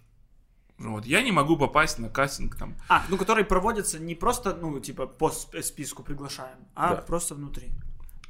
Вот. 0.77 1.05
Я 1.05 1.21
не 1.21 1.31
могу 1.31 1.57
попасть 1.57 1.99
на 1.99 2.09
кастинг 2.09 2.55
там. 2.55 2.75
А, 2.87 3.05
ну 3.09 3.17
который 3.17 3.43
проводится 3.43 3.99
не 3.99 4.15
просто, 4.15 4.55
ну, 4.55 4.79
типа, 4.79 5.07
по 5.07 5.27
сп- 5.29 5.61
списку 5.61 6.03
приглашаем, 6.03 6.57
а 6.75 6.95
Да. 6.95 7.01
просто 7.01 7.35
внутри. 7.35 7.69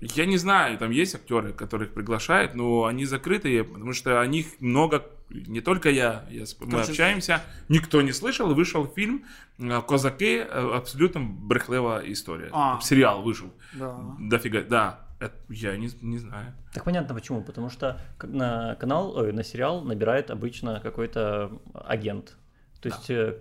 Я 0.01 0.25
не 0.25 0.37
знаю, 0.37 0.77
там 0.77 0.91
есть 0.91 1.13
актеры, 1.13 1.53
которых 1.53 1.93
приглашают, 1.93 2.55
но 2.55 2.85
они 2.85 3.05
закрытые, 3.05 3.63
потому 3.65 3.93
что 3.93 4.21
о 4.21 4.25
них 4.27 4.47
много, 4.61 5.05
не 5.29 5.61
только 5.61 5.89
я, 5.89 6.25
я 6.29 6.45
мы 6.59 6.71
Короче, 6.71 6.91
общаемся, 6.91 7.41
никто 7.67 8.01
не 8.01 8.11
слышал, 8.11 8.53
вышел 8.53 8.85
фильм 8.87 9.25
э, 9.57 9.81
«Козаки», 9.87 10.37
э, 10.39 10.43
абсолютно 10.75 11.21
брехлива 11.21 12.01
история. 12.05 12.49
А. 12.51 12.79
Сериал 12.81 13.21
вышел. 13.21 13.53
Да. 13.73 13.97
Дофига, 14.19 14.63
да, 14.63 15.07
это 15.19 15.35
я 15.49 15.77
не, 15.77 15.89
не 16.01 16.17
знаю. 16.17 16.53
Так 16.73 16.83
понятно 16.83 17.13
почему, 17.13 17.43
потому 17.43 17.69
что 17.69 17.99
на 18.21 18.75
канал, 18.75 19.15
ой, 19.15 19.31
на 19.31 19.43
сериал 19.43 19.81
набирает 19.81 20.31
обычно 20.31 20.79
какой-то 20.81 21.51
агент. 21.73 22.37
То 22.81 22.89
есть 22.89 23.09
э, 23.09 23.35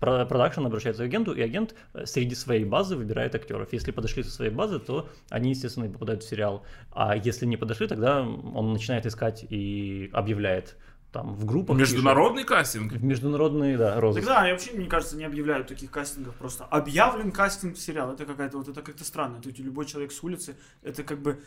про- 0.00 0.26
продакшн 0.26 0.66
обращается 0.66 1.04
к 1.04 1.06
агенту, 1.06 1.32
и 1.32 1.40
агент 1.40 1.74
среди 2.04 2.34
своей 2.34 2.64
базы 2.64 2.96
выбирает 2.96 3.34
актеров. 3.36 3.72
Если 3.72 3.92
подошли 3.92 4.24
со 4.24 4.30
своей 4.30 4.50
базы, 4.50 4.80
то 4.80 5.08
они, 5.30 5.50
естественно, 5.50 5.88
попадают 5.88 6.24
в 6.24 6.28
сериал. 6.28 6.64
А 6.90 7.16
если 7.16 7.46
не 7.46 7.56
подошли, 7.56 7.86
тогда 7.86 8.20
он 8.22 8.72
начинает 8.72 9.06
искать 9.06 9.46
и 9.48 10.10
объявляет 10.12 10.76
там 11.12 11.34
в 11.34 11.44
группах. 11.44 11.76
Международный 11.76 12.44
кастинг? 12.44 12.92
пишет. 12.92 13.02
В 13.02 13.04
международный, 13.04 13.76
да, 13.76 14.00
розыск. 14.00 14.26
Тогда 14.26 14.46
я 14.46 14.52
вообще, 14.52 14.72
мне 14.72 14.86
кажется, 14.86 15.16
не 15.16 15.24
объявляют 15.24 15.68
таких 15.68 15.90
кастингов. 15.90 16.34
Просто 16.36 16.64
объявлен 16.64 17.30
кастинг 17.30 17.76
в 17.76 17.80
сериал. 17.80 18.12
Это 18.12 18.24
какая-то 18.24 18.58
вот 18.58 18.68
это 18.68 18.82
как-то 18.82 19.04
странно. 19.04 19.40
То 19.40 19.48
есть 19.48 19.60
любой 19.60 19.84
человек 19.86 20.12
с 20.12 20.22
улицы, 20.22 20.56
это 20.82 21.04
как 21.04 21.20
бы 21.20 21.42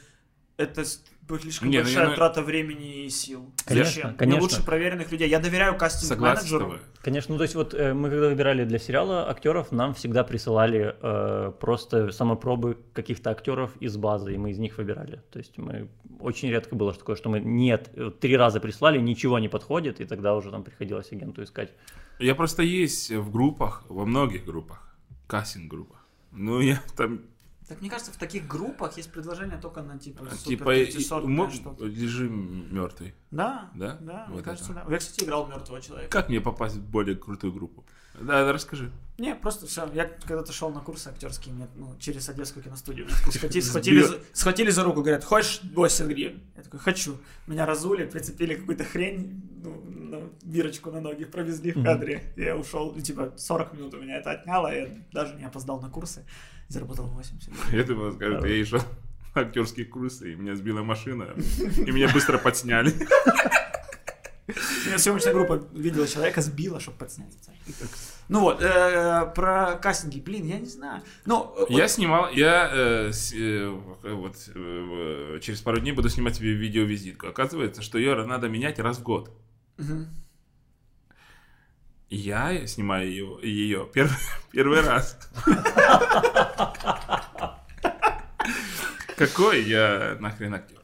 это 0.57 0.83
слишком 0.85 1.69
Не, 1.69 1.79
ну, 1.79 1.83
большая 1.83 2.09
я- 2.09 2.15
трата 2.15 2.41
времени 2.41 3.05
и 3.05 3.09
сил. 3.09 3.51
Конечно, 3.65 3.91
Зачем? 3.91 4.09
Мне 4.09 4.17
конечно. 4.17 4.41
лучше 4.41 4.63
проверенных 4.63 5.11
людей. 5.11 5.27
Я 5.29 5.39
доверяю 5.39 5.77
кастинг-менеджеру. 5.77 6.79
Конечно, 7.01 7.33
ну 7.33 7.37
то 7.37 7.43
есть 7.43 7.55
вот 7.55 7.73
э, 7.73 7.93
мы 7.93 8.09
когда 8.09 8.27
выбирали 8.29 8.63
для 8.63 8.79
сериала 8.79 9.29
актеров, 9.29 9.71
нам 9.71 9.93
всегда 9.93 10.23
присылали 10.23 10.95
э, 11.01 11.51
просто 11.59 12.11
самопробы 12.11 12.77
каких-то 12.93 13.31
актеров 13.31 13.75
из 13.79 13.97
базы, 13.97 14.33
и 14.33 14.37
мы 14.37 14.51
из 14.51 14.59
них 14.59 14.77
выбирали. 14.77 15.21
То 15.31 15.39
есть 15.39 15.57
мы 15.57 15.89
очень 16.19 16.49
редко 16.49 16.75
было 16.75 16.93
такое, 16.93 17.15
что 17.15 17.29
мы 17.29 17.39
нет, 17.39 17.89
э, 17.93 18.11
три 18.19 18.37
раза 18.37 18.59
прислали, 18.59 18.99
ничего 18.99 19.39
не 19.39 19.49
подходит, 19.49 20.01
и 20.01 20.05
тогда 20.05 20.35
уже 20.35 20.51
там 20.51 20.63
приходилось 20.63 21.11
агенту 21.11 21.43
искать. 21.43 21.73
Я 22.19 22.35
просто 22.35 22.63
есть 22.63 23.11
в 23.11 23.31
группах, 23.31 23.83
во 23.89 24.05
многих 24.05 24.45
группах, 24.45 24.95
кастинг-группах. 25.27 26.05
Ну, 26.31 26.59
я 26.61 26.81
там, 26.97 27.21
Так 27.67 27.81
мне 27.81 27.89
кажется, 27.89 28.11
в 28.11 28.17
таких 28.17 28.47
группах 28.47 28.95
есть 28.97 29.11
предложение 29.11 29.57
только 29.57 29.81
на 29.81 29.97
типа 29.97 30.25
супер 30.35 30.85
типа, 30.85 31.49
что-то. 31.51 31.85
лежи 31.85 32.29
мертвый. 32.29 33.15
Да, 33.31 33.71
Да? 33.75 33.97
да, 34.01 34.25
мне 34.27 34.35
Вот 34.35 34.43
кажется, 34.45 34.71
это. 34.71 34.83
да. 34.85 34.91
Я, 34.93 34.99
кстати, 34.99 35.25
играл 35.25 35.47
мертвого 35.47 35.81
человека. 35.81 36.09
Как 36.11 36.29
мне 36.29 36.39
попасть 36.41 36.75
в 36.75 36.83
более 36.83 37.15
крутую 37.15 37.53
группу? 37.53 37.83
Да, 38.13 38.45
да, 38.45 38.53
расскажи. 38.53 38.91
Не, 39.17 39.35
просто 39.35 39.65
все. 39.67 39.89
Я 39.93 40.05
когда-то 40.05 40.53
шел 40.53 40.69
на 40.69 40.79
курсы 40.79 41.07
актерские, 41.09 41.53
мне, 41.55 41.67
ну, 41.75 41.95
через 41.99 42.29
Одесскую 42.29 42.63
киностудию. 42.63 43.07
Схватили, 43.31 43.61
схватили, 43.61 44.01
за, 44.01 44.19
схватили 44.31 44.69
за 44.69 44.83
руку, 44.83 45.01
говорят, 45.01 45.23
хочешь 45.23 45.61
8 45.63 46.07
гривен? 46.07 46.41
Я 46.55 46.63
такой, 46.63 46.79
хочу. 46.79 47.17
Меня 47.47 47.65
разули, 47.65 48.05
прицепили 48.05 48.55
какую-то 48.55 48.83
хрень, 48.83 49.41
ну, 49.63 49.83
ну, 49.85 50.29
бирочку 50.43 50.91
на 50.91 51.01
ноги, 51.01 51.25
провезли 51.25 51.71
в 51.71 51.83
кадре. 51.83 52.31
Я 52.37 52.55
ушел, 52.55 52.93
типа, 53.01 53.33
40 53.37 53.73
минут 53.73 53.93
у 53.95 54.01
меня 54.01 54.17
это 54.17 54.31
отняло, 54.31 54.67
я 54.73 54.87
даже 55.11 55.35
не 55.35 55.43
опоздал 55.45 55.81
на 55.81 55.89
курсы. 55.89 56.25
Заработал 56.67 57.05
80 57.07 57.49
гривен. 57.49 57.69
Я 57.79 57.83
думал, 57.83 58.13
скажет, 58.13 58.45
я 58.45 58.79
на 59.35 59.41
актерские 59.41 59.85
курсы, 59.85 60.31
и 60.33 60.35
меня 60.35 60.55
сбила 60.55 60.81
машина, 60.83 61.27
и 61.77 61.91
меня 61.91 62.07
быстро 62.11 62.37
подсняли. 62.37 62.93
Меня 64.85 64.97
съемочная 64.99 65.33
группа 65.33 65.63
видела 65.73 66.07
человека, 66.07 66.41
сбила, 66.41 66.79
чтобы 66.79 66.97
подснять. 66.99 67.33
Ну 68.29 68.41
вот, 68.41 68.61
э, 68.61 69.31
про 69.35 69.75
кастинги, 69.81 70.19
блин, 70.19 70.45
я 70.45 70.59
не 70.59 70.65
знаю. 70.67 71.01
Ну, 71.25 71.53
э, 71.57 71.65
Я 71.69 71.87
снимал, 71.87 72.29
я 72.31 72.69
э, 72.71 73.11
с- 73.11 73.33
э, 73.33 73.67
вот 74.03 74.35
э, 74.55 75.39
через 75.41 75.61
пару 75.61 75.79
дней 75.79 75.91
буду 75.93 76.09
снимать 76.09 76.39
ви- 76.39 76.55
видеовизитку. 76.55 77.27
Оказывается, 77.27 77.81
что 77.81 77.97
ее 77.99 78.15
надо 78.25 78.47
менять 78.49 78.79
раз 78.79 78.97
в 78.97 79.03
год. 79.03 79.31
Мгм. 79.77 80.07
Я 82.09 82.67
снимаю 82.67 83.09
ее, 83.09 83.39
ее 83.41 83.89
первый, 83.91 84.15
первый 84.51 84.81
раз. 84.81 85.17
Какой 89.17 89.63
я 89.63 90.17
нахрен 90.19 90.53
актер? 90.53 90.75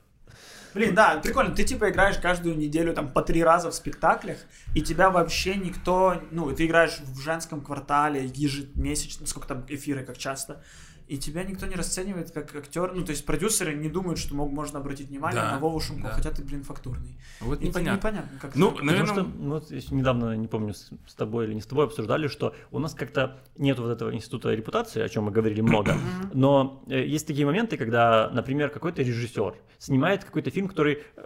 Блин, 0.74 0.96
да, 0.96 1.20
прикольно. 1.22 1.54
Ты 1.54 1.64
типа 1.64 1.90
играешь 1.90 2.18
каждую 2.18 2.58
неделю 2.58 2.94
там 2.94 3.12
по 3.12 3.22
три 3.22 3.44
раза 3.44 3.70
в 3.70 3.76
спектаклях, 3.76 4.38
и 4.74 4.82
тебя 4.82 5.10
вообще 5.10 5.56
никто, 5.56 6.22
ну, 6.32 6.52
ты 6.56 6.66
играешь 6.66 7.00
в 7.00 7.20
женском 7.20 7.62
квартале 7.62 8.32
ежемесячно, 8.34 9.28
сколько 9.28 9.48
там 9.50 9.66
эфиры, 9.68 10.06
как 10.06 10.18
часто, 10.18 10.64
и 11.12 11.18
тебя 11.18 11.43
никто 11.43 11.66
не 11.66 11.76
расценивает 11.76 12.32
как 12.32 12.55
актер. 12.55 12.93
Ну, 12.95 13.03
то 13.03 13.12
есть 13.12 13.26
продюсеры 13.26 13.74
не 13.74 13.89
думают, 13.89 14.18
что 14.18 14.34
мог, 14.34 14.49
можно 14.53 14.80
обратить 14.80 15.09
внимание 15.09 15.41
Да, 15.41 15.51
на 15.51 15.59
Вову 15.59 15.80
Шумко, 15.82 16.03
да. 16.07 16.14
хотя 16.14 16.32
ты, 16.32 16.41
блин, 16.41 16.64
фактурный. 16.64 17.18
Вот 17.41 17.62
И 17.62 17.68
непонятно. 17.68 17.97
непонятно, 17.97 18.39
как 18.39 18.55
Ну, 18.55 18.68
это- 18.68 18.76
Потому 18.78 18.91
наверное, 18.91 19.14
что 19.14 19.24
мы 19.26 19.49
вот 19.49 19.72
недавно, 19.91 20.36
не 20.38 20.47
помню, 20.47 20.74
с, 20.74 20.89
с 21.05 21.14
тобой 21.16 21.47
или 21.47 21.53
не 21.53 21.59
с 21.59 21.66
тобой 21.66 21.86
обсуждали, 21.86 22.28
что 22.28 22.55
у 22.72 22.80
нас 22.80 22.93
как-то 22.93 23.41
нет 23.57 23.78
вот 23.80 23.89
этого 23.89 24.14
института 24.16 24.53
репутации, 24.53 25.01
о 25.01 25.09
чем 25.09 25.26
мы 25.26 25.32
говорили 25.32 25.59
много. 25.59 25.95
Но 26.34 26.82
э, 26.88 27.05
есть 27.05 27.28
такие 27.28 27.45
моменты, 27.45 27.76
когда, 27.76 28.30
например, 28.30 28.70
какой-то 28.70 29.01
режиссер 29.01 29.55
снимает 29.80 30.24
какой-то 30.24 30.49
фильм, 30.49 30.70
который 30.70 31.03
э, 31.18 31.26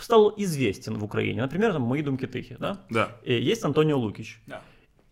стал 0.00 0.32
известен 0.36 0.98
в 0.98 1.02
Украине. 1.04 1.42
Например, 1.42 1.72
там 1.72 1.82
«Мои 1.82 2.02
думки 2.02 2.28
тихи», 2.28 2.56
да? 2.60 2.78
да. 2.90 3.16
И 3.24 3.32
есть 3.34 3.64
Антонио 3.64 3.98
Лукич. 3.98 4.40
Да. 4.46 4.62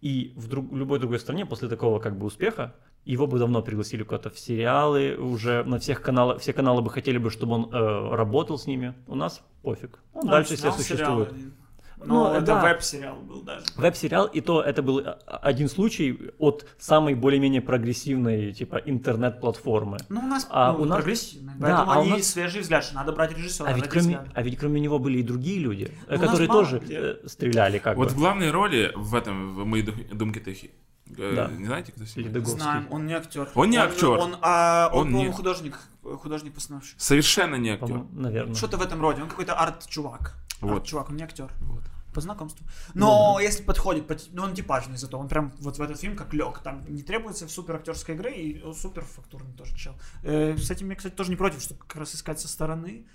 И 0.00 0.32
в 0.36 0.46
друг- 0.46 0.72
любой 0.72 1.00
другой 1.00 1.18
стране 1.18 1.44
после 1.46 1.68
такого 1.68 1.98
как 1.98 2.16
бы 2.16 2.26
успеха 2.26 2.76
его 3.12 3.26
бы 3.26 3.38
давно 3.38 3.62
пригласили 3.62 4.02
куда-то 4.02 4.30
в 4.30 4.38
сериалы, 4.38 5.16
уже 5.16 5.64
на 5.64 5.78
всех 5.78 6.02
каналах, 6.02 6.40
все 6.40 6.52
каналы 6.52 6.82
бы 6.82 6.90
хотели 6.90 7.18
бы, 7.18 7.30
чтобы 7.30 7.54
он 7.54 7.70
э, 7.72 8.14
работал 8.14 8.58
с 8.58 8.66
ними. 8.66 8.94
У 9.06 9.14
нас 9.14 9.40
пофиг. 9.62 9.98
Он 10.14 10.26
Ну, 10.26 10.30
дальше 10.30 10.56
сериал 10.56 10.74
существует. 10.74 11.32
один. 11.32 11.54
Ну, 12.00 12.28
Ну, 12.28 12.32
это 12.34 12.46
да. 12.46 12.62
веб-сериал 12.62 13.16
был 13.16 13.42
даже. 13.42 13.64
Веб-сериал, 13.76 14.26
и 14.26 14.40
то 14.40 14.62
это 14.62 14.82
был 14.82 15.00
э, 15.00 15.16
один 15.26 15.68
случай 15.68 16.30
от 16.38 16.64
самой 16.78 17.14
более-менее 17.14 17.60
прогрессивной, 17.60 18.52
типа, 18.52 18.76
интернет-платформы. 18.86 19.98
Ну, 20.08 20.20
у 20.20 20.26
нас, 20.26 20.46
А 20.50 20.72
ну, 20.72 20.82
у 20.82 20.84
нас- 20.84 20.98
прогрессивный. 20.98 21.54
Да, 21.58 21.66
Поэтому 21.66 21.90
а 21.92 21.98
у 21.98 22.00
они 22.02 22.10
нас- 22.12 22.26
свежий 22.26 22.60
взгляд, 22.60 22.84
что 22.84 22.94
надо 22.94 23.12
брать 23.12 23.36
режиссера. 23.36 23.68
А 23.68 23.72
ведь, 23.72 23.88
кроме, 23.88 24.20
а 24.32 24.42
ведь 24.42 24.58
кроме 24.58 24.80
него 24.80 24.98
были 25.00 25.18
и 25.18 25.22
другие 25.22 25.58
люди, 25.58 25.84
э, 26.06 26.14
Ну, 26.14 26.20
нас 26.20 26.20
которые 26.20 26.48
тоже 26.48 26.78
где. 26.78 26.94
э, 26.98 27.16
стреляли 27.26 27.78
как 27.78 27.96
Вот 27.96 28.08
бы. 28.08 28.14
в 28.14 28.16
главной 28.16 28.50
роли 28.52 28.92
в 28.94 29.14
этом, 29.16 29.54
в 29.54 29.64
«Мои 29.64 29.82
дум- 29.82 29.96
думки 30.12 30.38
тихи», 30.38 30.66
э, 30.66 30.70
Да. 31.16 31.48
не 31.48 31.66
знаете, 31.66 31.92
кто 31.92 32.04
снимает? 32.04 32.46
Знаем, 32.46 32.86
он 32.90 33.06
не 33.06 33.14
актер. 33.14 33.48
Он 33.54 33.70
не 33.70 33.76
актер. 33.76 34.10
Он, 34.10 34.36
а, 34.42 34.90
он, 34.92 34.98
Он 35.00 35.06
по-моему, 35.06 35.30
не- 35.30 35.36
художник, 35.36 35.78
художник-постановщик. 36.02 37.00
Совершенно 37.00 37.56
не 37.56 37.70
актер. 37.70 37.86
По-моему, 37.88 38.08
наверное. 38.12 38.54
Что-то 38.54 38.76
в 38.76 38.82
этом 38.82 39.00
роде. 39.00 39.22
Он 39.22 39.28
какой-то 39.28 39.54
арт-чувак. 39.54 40.34
Вот. 40.60 40.82
Арт-чувак, 40.82 41.10
он 41.10 41.16
не 41.16 41.22
актер. 41.24 41.50
Вот. 41.60 41.82
По 42.14 42.20
знакомству. 42.20 42.66
Но 42.94 43.38
если 43.40 43.62
подходит, 43.62 44.10
ну 44.32 44.42
он 44.42 44.54
типажный 44.54 44.96
зато, 44.96 45.18
он 45.18 45.28
прям 45.28 45.52
вот 45.60 45.78
в 45.78 45.82
этот 45.82 46.00
фильм 46.00 46.16
как 46.16 46.32
лег. 46.32 46.58
Там 46.60 46.84
не 46.88 47.02
требуется 47.02 47.46
супер 47.48 47.76
актерской 47.76 48.14
игры 48.14 48.32
и 48.32 48.62
он 48.62 48.74
супер 48.74 49.04
фактурный 49.04 49.52
тоже 49.52 49.76
чел. 49.76 49.94
Э, 50.22 50.56
с 50.56 50.70
этим 50.70 50.88
я, 50.90 50.96
кстати, 50.96 51.14
тоже 51.14 51.30
не 51.30 51.36
против, 51.36 51.60
чтобы 51.60 51.80
как 51.86 51.96
раз 51.96 52.14
искать 52.14 52.40
со 52.40 52.48
стороны. 52.48 53.06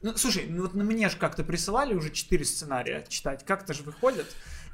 Ну, 0.00 0.16
слушай, 0.16 0.46
ну 0.48 0.62
вот 0.62 0.74
на 0.74 0.84
мне 0.84 1.08
же 1.08 1.16
как-то 1.16 1.44
присылали 1.44 1.94
уже 1.94 2.10
четыре 2.10 2.44
сценария 2.44 3.04
читать, 3.08 3.44
как-то 3.44 3.74
же 3.74 3.82
выходят. 3.82 4.26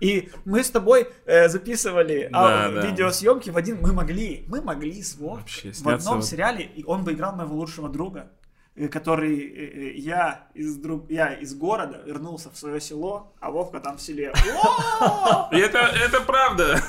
И 0.04 0.28
мы 0.44 0.62
с 0.62 0.70
тобой 0.70 1.08
э, 1.24 1.48
записывали 1.48 2.28
а, 2.30 2.68
Да, 2.68 2.82
да. 2.82 2.86
видеосъемки 2.86 3.48
в 3.48 3.56
один, 3.56 3.78
мы 3.80 3.94
могли, 3.94 4.44
мы 4.48 4.60
могли 4.60 5.02
с 5.02 5.16
Вов 5.16 5.38
Вообще 5.38 5.72
в 5.72 5.88
одном 5.88 6.16
вот- 6.16 6.26
сериале, 6.26 6.62
и 6.62 6.84
он 6.84 7.04
бы 7.04 7.12
играл 7.14 7.34
моего 7.34 7.54
лучшего 7.54 7.88
друга, 7.88 8.28
э, 8.76 8.88
который 8.88 9.38
э, 9.40 9.92
я 9.96 10.48
из 10.52 10.76
друг, 10.76 11.10
я 11.10 11.32
из 11.32 11.54
города 11.54 12.02
вернулся 12.04 12.50
в 12.50 12.58
свое 12.58 12.82
село, 12.82 13.32
а 13.40 13.50
Вовка 13.50 13.80
там 13.80 13.96
в 13.96 14.02
селе. 14.02 14.30
Это, 15.50 15.78
это 15.78 16.20
правда. 16.20 16.82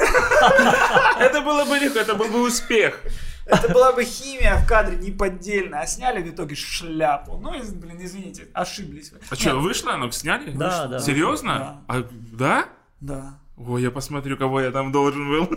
Это 1.19 1.39
было 1.39 1.63
бы 1.63 1.77
легко, 1.77 1.99
это 1.99 2.15
был 2.15 2.27
бы 2.27 2.41
успех. 2.41 2.99
Это 3.45 3.69
была 3.69 3.91
бы 3.93 4.03
химия 4.03 4.57
в 4.57 4.67
кадре 4.67 4.97
неподдельная, 4.97 5.81
а 5.81 5.87
сняли 5.87 6.21
в 6.21 6.33
итоге 6.33 6.55
шляпу. 6.55 7.37
Ну, 7.37 7.51
блин, 7.51 7.97
извините, 7.99 8.47
ошиблись. 8.53 9.13
А 9.29 9.35
что, 9.35 9.55
вышло 9.57 9.93
оно? 9.93 10.09
Сняли? 10.11 10.51
Да, 10.51 10.87
да. 10.87 10.99
Серьезно? 10.99 11.83
А, 11.87 12.03
да? 12.11 12.65
Да. 12.99 13.39
Ой, 13.57 13.81
я 13.81 13.91
посмотрю, 13.91 14.37
кого 14.37 14.61
я 14.61 14.71
там 14.71 14.91
должен 14.91 15.29
был 15.29 15.49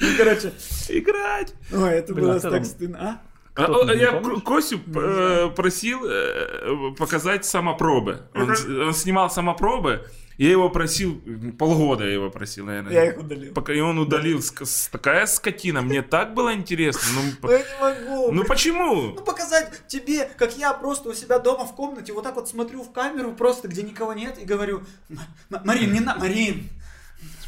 Ну, 0.00 0.08
короче, 0.18 0.52
играть. 0.88 1.54
ой, 1.72 1.90
это 1.90 2.14
было 2.14 2.34
а 2.34 2.40
так 2.40 2.64
стыдно. 2.66 3.20
А? 3.56 3.62
А, 3.62 3.92
Я 3.94 4.20
Косю 4.44 4.80
э, 4.94 5.50
просил 5.54 6.00
э, 6.04 6.94
показать 6.98 7.44
самопробы. 7.44 8.22
Он, 8.34 8.50
он 8.86 8.92
снимал 8.94 9.30
самопробы. 9.30 10.04
Я 10.36 10.50
его 10.50 10.68
просил, 10.68 11.22
полгода 11.58 12.04
я 12.04 12.12
его 12.14 12.28
просил, 12.30 12.66
наверное. 12.66 12.92
Я 12.92 13.04
их 13.06 13.18
удалил. 13.18 13.54
Пока 13.54 13.72
и 13.72 13.80
он 13.80 13.98
удалил. 13.98 14.42
С- 14.42 14.88
Такая 14.90 15.26
скотина. 15.26 15.80
Мне 15.80 16.02
так 16.02 16.34
было 16.34 16.52
интересно. 16.54 17.02
Ну, 17.14 17.48
Я 17.50 17.58
не 17.58 17.80
могу. 17.80 18.32
ну 18.32 18.44
почему? 18.44 18.94
Ну, 19.12 19.14
показать 19.14 19.86
тебе, 19.86 20.28
как 20.36 20.56
я 20.58 20.72
просто 20.74 21.08
у 21.10 21.14
себя 21.14 21.38
дома 21.38 21.64
в 21.66 21.74
комнате 21.74 22.12
вот 22.12 22.24
так 22.24 22.34
вот 22.34 22.48
смотрю 22.48 22.82
в 22.82 22.92
камеру, 22.92 23.32
просто 23.32 23.68
где 23.68 23.82
никого 23.82 24.12
нет, 24.12 24.38
и 24.38 24.44
говорю, 24.44 24.82
«М- 25.08 25.18
М- 25.50 25.60
Марин, 25.64 25.92
не 25.92 26.00
на... 26.00 26.16
Марин! 26.16 26.68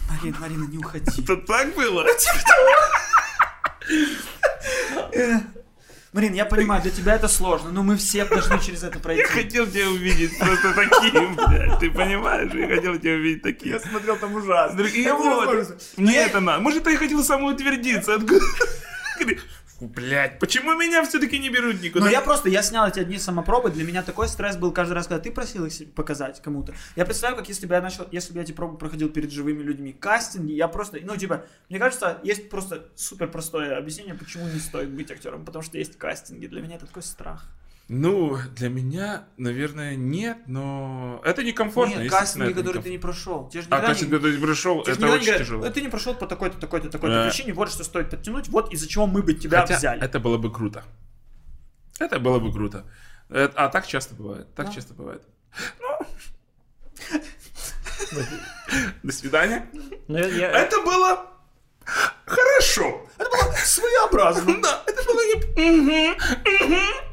Марин, 0.09 0.37
Марина, 0.39 0.65
не 0.71 0.79
уходи. 0.79 1.11
Это 1.23 1.37
так 1.39 1.75
было? 1.75 2.07
Марин, 6.17 6.33
я 6.33 6.47
понимаю, 6.47 6.81
для 6.81 6.91
тебя 6.91 7.15
это 7.17 7.29
сложно, 7.29 7.71
но 7.73 7.83
мы 7.83 7.99
все 7.99 8.25
должны 8.25 8.59
через 8.59 8.83
это 8.83 8.97
Я 8.97 9.01
пройти. 9.03 9.23
хотел 9.25 9.67
тебя 9.67 9.91
увидеть 9.91 10.39
просто 10.39 10.73
таким, 10.73 11.37
блядь. 11.37 11.79
Ты 11.79 11.91
понимаешь? 11.91 12.51
Я 12.55 12.75
хотел 12.75 12.99
тебя 12.99 13.13
увидеть 13.13 13.43
таким. 13.43 13.79
смотрел 13.79 14.17
там 14.17 14.35
ужасно. 14.35 14.81
И 14.81 15.03
Я 15.03 15.15
вот, 15.15 15.79
мне 15.99 16.17
это 16.17 16.41
надо. 16.41 16.63
Может, 16.63 16.85
ты 16.85 16.97
хотел 16.97 17.23
самоутвердиться. 17.23 18.19
Блядь, 19.81 20.39
почему 20.39 20.75
меня 20.75 21.05
все-таки 21.05 21.39
не 21.39 21.51
берут 21.51 21.83
никуда? 21.83 22.07
Но 22.07 22.11
я 22.11 22.23
просто, 22.23 22.49
я 22.49 22.63
снял 22.63 22.89
эти 22.89 22.99
одни 22.99 23.19
самопробы, 23.19 23.71
для 23.71 23.85
меня 23.85 24.03
такой 24.03 24.29
стресс 24.29 24.57
был 24.57 24.73
каждый 24.73 24.95
раз, 24.95 25.07
когда 25.07 25.23
ты 25.23 25.31
просил 25.31 25.67
их 25.67 25.73
себе 25.73 25.91
показать 25.91 26.41
кому-то. 26.41 26.75
Я 26.95 27.05
представляю, 27.05 27.39
как 27.39 27.49
если 27.49 27.67
бы 27.67 27.75
я 27.75 27.83
начал, 27.83 28.07
если 28.11 28.33
бы 28.33 28.39
я 28.39 28.45
эти 28.45 28.53
пробы 28.53 28.79
проходил 28.79 29.11
перед 29.11 29.31
живыми 29.31 29.63
людьми, 29.63 29.93
кастинги, 29.93 30.53
я 30.53 30.69
просто, 30.69 30.99
ну 31.03 31.17
типа, 31.17 31.45
мне 31.69 31.79
кажется, 31.79 32.19
есть 32.23 32.49
просто 32.49 32.89
супер 32.95 33.29
простое 33.29 33.77
объяснение, 33.77 34.15
почему 34.15 34.49
не 34.49 34.61
стоит 34.61 34.89
быть 34.89 35.11
актером, 35.11 35.45
потому 35.45 35.63
что 35.63 35.77
есть 35.77 35.99
кастинги, 35.99 36.47
для 36.47 36.63
меня 36.63 36.77
это 36.77 36.87
такой 36.87 37.03
страх. 37.03 37.47
Ну, 37.89 38.37
для 38.57 38.69
меня, 38.69 39.29
наверное, 39.37 39.95
нет, 39.95 40.39
но 40.49 41.21
это 41.25 41.45
некомфортно. 41.45 42.01
Нет, 42.01 42.11
кастинги, 42.11 42.47
это 42.51 42.55
которые 42.57 42.83
ты 42.83 42.91
не 42.91 42.99
прошел. 42.99 43.49
Те 43.49 43.61
же 43.61 43.69
А 43.71 43.77
никогда 43.77 43.87
кастинг, 43.89 44.11
не- 44.11 44.19
когда 44.19 44.29
ты 44.29 44.35
те 44.35 44.91
же 44.91 44.97
это 44.99 45.07
не 45.07 45.13
очень 45.13 45.25
говорят, 45.27 45.39
тяжело. 45.47 45.65
«Э, 45.67 45.71
Ты 45.71 45.81
не 45.83 45.89
прошел 45.89 46.15
по 46.15 46.27
такой-то, 46.27 46.59
такой-то, 46.59 46.89
такой-то 46.91 47.23
Да. 47.25 47.29
причине, 47.31 47.53
вот 47.55 47.71
что 47.71 47.85
стоит 47.85 48.11
подтянуть, 48.11 48.49
вот 48.49 48.73
из-за 48.73 48.89
чего 48.89 49.07
мы 49.07 49.23
бы 49.23 49.35
тебя 49.35 49.61
Хотя 49.61 49.77
взяли. 49.77 50.03
это 50.03 50.19
было 50.19 50.37
бы 50.37 50.53
круто. 50.53 50.83
Это 52.01 52.19
было 52.19 52.41
бы 52.41 52.53
круто. 52.53 52.85
Э, 53.29 53.49
А 53.55 53.69
так 53.69 53.87
часто 53.87 54.17
бывает. 54.17 54.53
Так 54.57 54.67
Да. 54.67 54.73
часто 54.73 54.93
бывает. 54.95 55.23
Ну, 55.81 56.07
до 59.05 59.13
свидания. 59.13 59.69
Ну, 60.09 60.17
Это 60.19 60.81
было 60.83 61.27
хорошо. 62.25 63.07
Своеобразно. 63.65 64.61
Да, 64.61 64.83
это 64.87 65.03
было 65.05 65.21
не... 65.21 67.06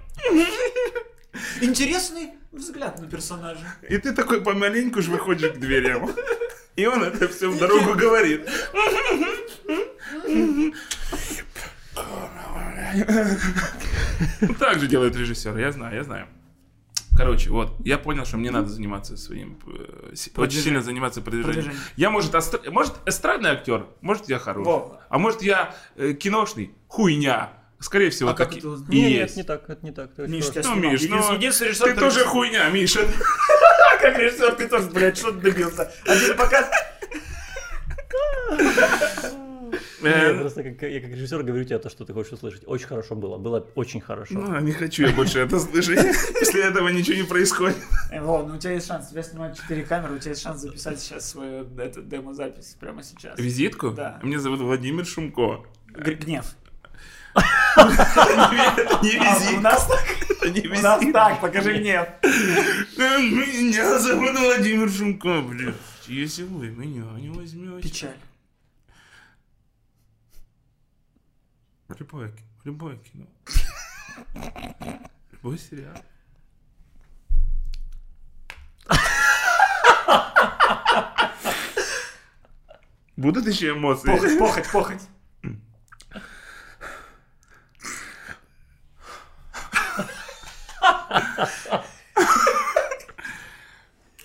Интересный 1.61 2.31
взгляд 2.51 2.99
на 2.99 3.07
персонажа. 3.07 3.65
И 3.89 3.97
ты 3.97 4.13
такой 4.13 4.41
помаленьку 4.41 5.01
же 5.01 5.11
выходишь 5.11 5.51
к 5.51 5.57
дверям. 5.57 6.11
И 6.75 6.85
он 6.85 7.03
это 7.03 7.27
все 7.27 7.49
в 7.49 7.57
дорогу 7.57 7.93
говорит. 7.93 8.47
Так 14.59 14.79
же 14.79 14.87
делает 14.87 15.15
режиссер, 15.15 15.57
я 15.57 15.71
знаю, 15.71 15.95
я 15.95 16.03
знаю. 16.03 16.27
Короче, 17.15 17.51
вот, 17.51 17.75
я 17.85 17.99
понял, 17.99 18.25
что 18.25 18.37
мне 18.37 18.49
надо 18.49 18.69
заниматься 18.69 19.17
своим, 19.17 19.59
э, 19.67 20.13
очень 20.35 20.59
сильно 20.59 20.81
заниматься 20.81 21.21
продвижением. 21.21 21.73
Я, 21.95 22.09
может, 22.09 22.33
астр- 22.33 22.67
может, 22.71 22.95
эстрадный 23.05 23.51
актер, 23.51 23.85
может, 24.01 24.29
я 24.29 24.39
хороший. 24.39 24.65
Во. 24.65 24.99
А 25.09 25.19
может, 25.19 25.43
я 25.43 25.75
э, 25.95 26.13
киношный, 26.13 26.73
хуйня. 26.87 27.53
Скорее 27.83 28.09
всего, 28.09 28.29
А 28.29 28.33
как 28.33 28.49
так 28.49 28.55
и- 28.55 28.59
это 28.59 28.67
нет, 28.87 29.11
есть. 29.11 29.35
не 29.37 29.43
так, 29.43 29.69
это 29.69 29.85
не 29.85 29.91
так. 29.91 30.13
ты 30.15 30.27
Миш, 30.27 30.45
Ну, 30.55 30.61
снимал. 30.63 30.77
Миш, 30.91 31.01
ну, 31.09 31.33
единственный 31.33 31.67
режиссер, 31.69 31.93
Ты 31.93 31.99
тоже 31.99 32.25
хуйня, 32.25 32.69
Миша. 32.69 33.01
как 34.01 34.17
режиссер, 34.17 34.53
ты 34.55 34.67
тоже, 34.67 34.89
блядь, 34.89 35.17
что 35.17 35.31
ты 35.31 35.39
добился? 35.39 35.91
Один 36.05 36.37
показ... 36.37 36.69
Не, 40.01 40.09
Э, 40.09 40.33
я 40.33 40.39
просто 40.39 40.63
как, 40.63 40.81
я 40.83 40.99
как 40.99 41.09
режиссер 41.11 41.43
говорю 41.43 41.63
тебе 41.63 41.79
то, 41.79 41.89
что 41.89 42.03
ты 42.05 42.13
хочешь 42.13 42.33
услышать. 42.33 42.63
Очень 42.67 42.87
хорошо 42.87 43.15
было. 43.15 43.37
Было 43.37 43.65
очень 43.75 44.01
хорошо. 44.01 44.33
Ну, 44.35 44.59
не 44.59 44.71
хочу 44.73 45.03
я 45.07 45.13
больше 45.13 45.39
это 45.39 45.59
слышать. 45.59 45.97
После 46.39 46.61
этого 46.63 46.89
ничего 46.89 47.15
не 47.17 47.23
происходит. 47.23 47.77
Э, 48.11 48.21
Во, 48.21 48.43
ну 48.43 48.55
у 48.55 48.57
тебя 48.57 48.73
есть 48.73 48.85
шанс, 48.87 49.07
тебя 49.09 49.23
снимают 49.23 49.57
4 49.57 49.83
камеры, 49.83 50.15
у 50.15 50.19
тебя 50.19 50.31
есть 50.31 50.41
шанс 50.43 50.59
записать 50.61 50.99
сейчас 50.99 51.29
свою 51.29 51.65
эту 51.79 52.01
демо-запись 52.03 52.75
прямо 52.79 53.01
сейчас. 53.01 53.39
Визитку? 53.39 53.91
Да. 53.91 54.19
Меня 54.23 54.39
зовут 54.39 54.59
Владимир 54.59 55.05
Шумко. 55.05 55.63
Гнев. 55.87 56.45
Не 57.35 59.17
А, 59.17 59.35
у 59.35 59.39
визитка. 59.39 59.61
нас 59.61 59.87
так, 59.87 60.05
у 60.43 60.81
нас 60.81 61.03
так, 61.11 61.41
покажи 61.41 61.79
гнев. 61.79 62.07
Меня 62.97 63.99
зовут 63.99 64.37
Владимир 64.37 64.89
Шумко, 64.89 65.41
блядь. 65.41 65.75
Если 66.07 66.43
вы 66.43 66.69
меня 66.69 67.03
не 67.19 67.29
возьмете. 67.29 67.81
Печаль. 67.87 68.17
Любое, 71.99 72.31
любое 72.63 72.97
кино. 72.97 73.25
Любой 75.31 75.57
сериал. 75.57 75.95
Будут 83.15 83.47
еще 83.47 83.71
эмоции? 83.71 84.07
Похоть, 84.07 84.39
похоть, 84.39 84.71
похоть. 84.71 85.01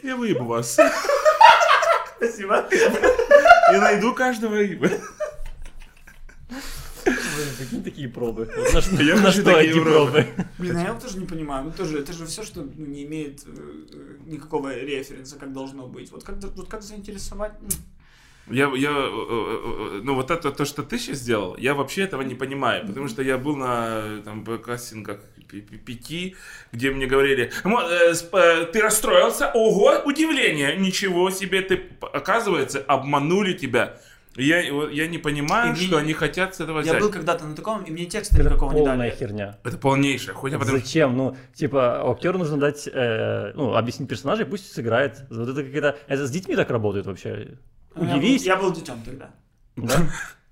Я 0.03 0.17
выебу 0.17 0.45
вас. 0.45 0.79
Спасибо. 2.17 2.69
Я 3.73 3.81
найду 3.81 4.15
каждого 4.15 4.61
и... 4.61 4.75
Блин, 4.77 5.01
Какие 7.59 7.81
такие 7.83 8.09
пробы? 8.09 8.49
На, 8.73 8.81
что- 8.81 9.03
Я 9.03 9.17
на 9.17 9.31
что 9.33 9.43
такие 9.45 9.83
пробы. 9.83 10.27
Блин, 10.59 10.77
а 10.77 10.83
я 10.83 10.93
вот 10.93 11.03
тоже 11.03 11.19
не 11.19 11.27
понимаю. 11.27 11.65
Ну 11.65 11.73
тоже, 11.73 11.99
это 11.99 12.13
же 12.13 12.27
все, 12.27 12.43
что 12.43 12.63
ну, 12.63 12.87
не 12.87 13.05
имеет 13.05 13.45
э, 13.47 14.17
никакого 14.27 14.75
референса, 14.75 15.39
как 15.39 15.53
должно 15.53 15.87
быть. 15.87 16.11
Вот 16.13 16.25
как, 16.25 16.37
вот 16.57 16.69
как 16.69 16.83
заинтересовать? 16.83 17.53
ну, 17.61 18.55
Я, 18.55 18.71
я, 18.75 18.91
э, 18.91 18.93
э, 18.93 19.99
э, 19.99 20.01
ну 20.03 20.15
вот 20.15 20.31
это 20.31 20.51
то, 20.51 20.65
что 20.65 20.83
ты 20.83 20.99
сейчас 20.99 21.19
сделал, 21.19 21.57
я 21.57 21.75
вообще 21.75 22.03
этого 22.03 22.23
не 22.23 22.35
понимаю, 22.35 22.87
потому 22.87 23.09
что 23.09 23.23
я 23.23 23.39
был 23.39 23.57
на 23.57 24.21
там 24.25 24.45
кастингах 24.45 25.21
пяти, 25.49 26.37
где 26.73 26.91
мне 26.91 27.07
говорили, 27.07 27.51
«Мо- 27.65 27.83
э, 27.89 28.13
э, 28.33 28.65
ты 28.73 28.81
расстроился, 28.83 29.51
ого, 29.55 30.03
удивление, 30.05 30.77
ничего 30.77 31.31
себе, 31.31 31.63
ты, 31.63 31.83
оказывается, 32.01 32.81
обманули 32.81 33.53
тебя. 33.55 33.97
Я, 34.37 34.61
я 34.61 35.09
не 35.09 35.19
понимаю, 35.19 35.71
И 35.71 35.77
мне- 35.77 35.87
что 35.89 35.97
они 35.97 36.13
хотят 36.13 36.55
с 36.55 36.61
этого 36.61 36.77
Я 36.79 36.83
взять. 36.93 37.01
был 37.01 37.11
когда-то 37.11 37.45
на 37.45 37.57
таком, 37.57 37.83
и 37.83 37.91
мне 37.91 38.05
текста 38.05 38.37
Это 38.37 38.45
никакого 38.51 38.71
не 38.73 38.79
полная 38.79 38.97
дали. 38.97 39.11
херня. 39.19 39.59
Это 39.65 39.79
полнейшая 39.79 40.35
хуйня, 40.37 40.59
потому. 40.61 40.79
Зачем? 40.79 41.17
Ну, 41.17 41.37
типа, 41.55 42.09
актеру 42.09 42.39
нужно 42.39 42.57
дать, 42.57 42.87
э, 42.87 43.53
ну, 43.57 43.75
объяснить 43.75 44.09
персонажа, 44.09 44.43
и 44.43 44.45
пусть 44.45 44.73
сыграет. 44.73 45.25
Вот 45.31 45.49
это 45.49 45.65
какая-то... 45.65 45.99
Это 46.07 46.27
с 46.27 46.31
детьми 46.31 46.55
так 46.55 46.71
работает 46.71 47.07
вообще. 47.07 47.57
Ну, 47.97 48.05
я 48.05 48.11
был- 48.13 48.19
Удивись. 48.19 48.45
Я 48.45 48.57
был 48.57 48.73
детем 48.73 49.03
тогда. 49.05 49.31
Да? 49.75 49.97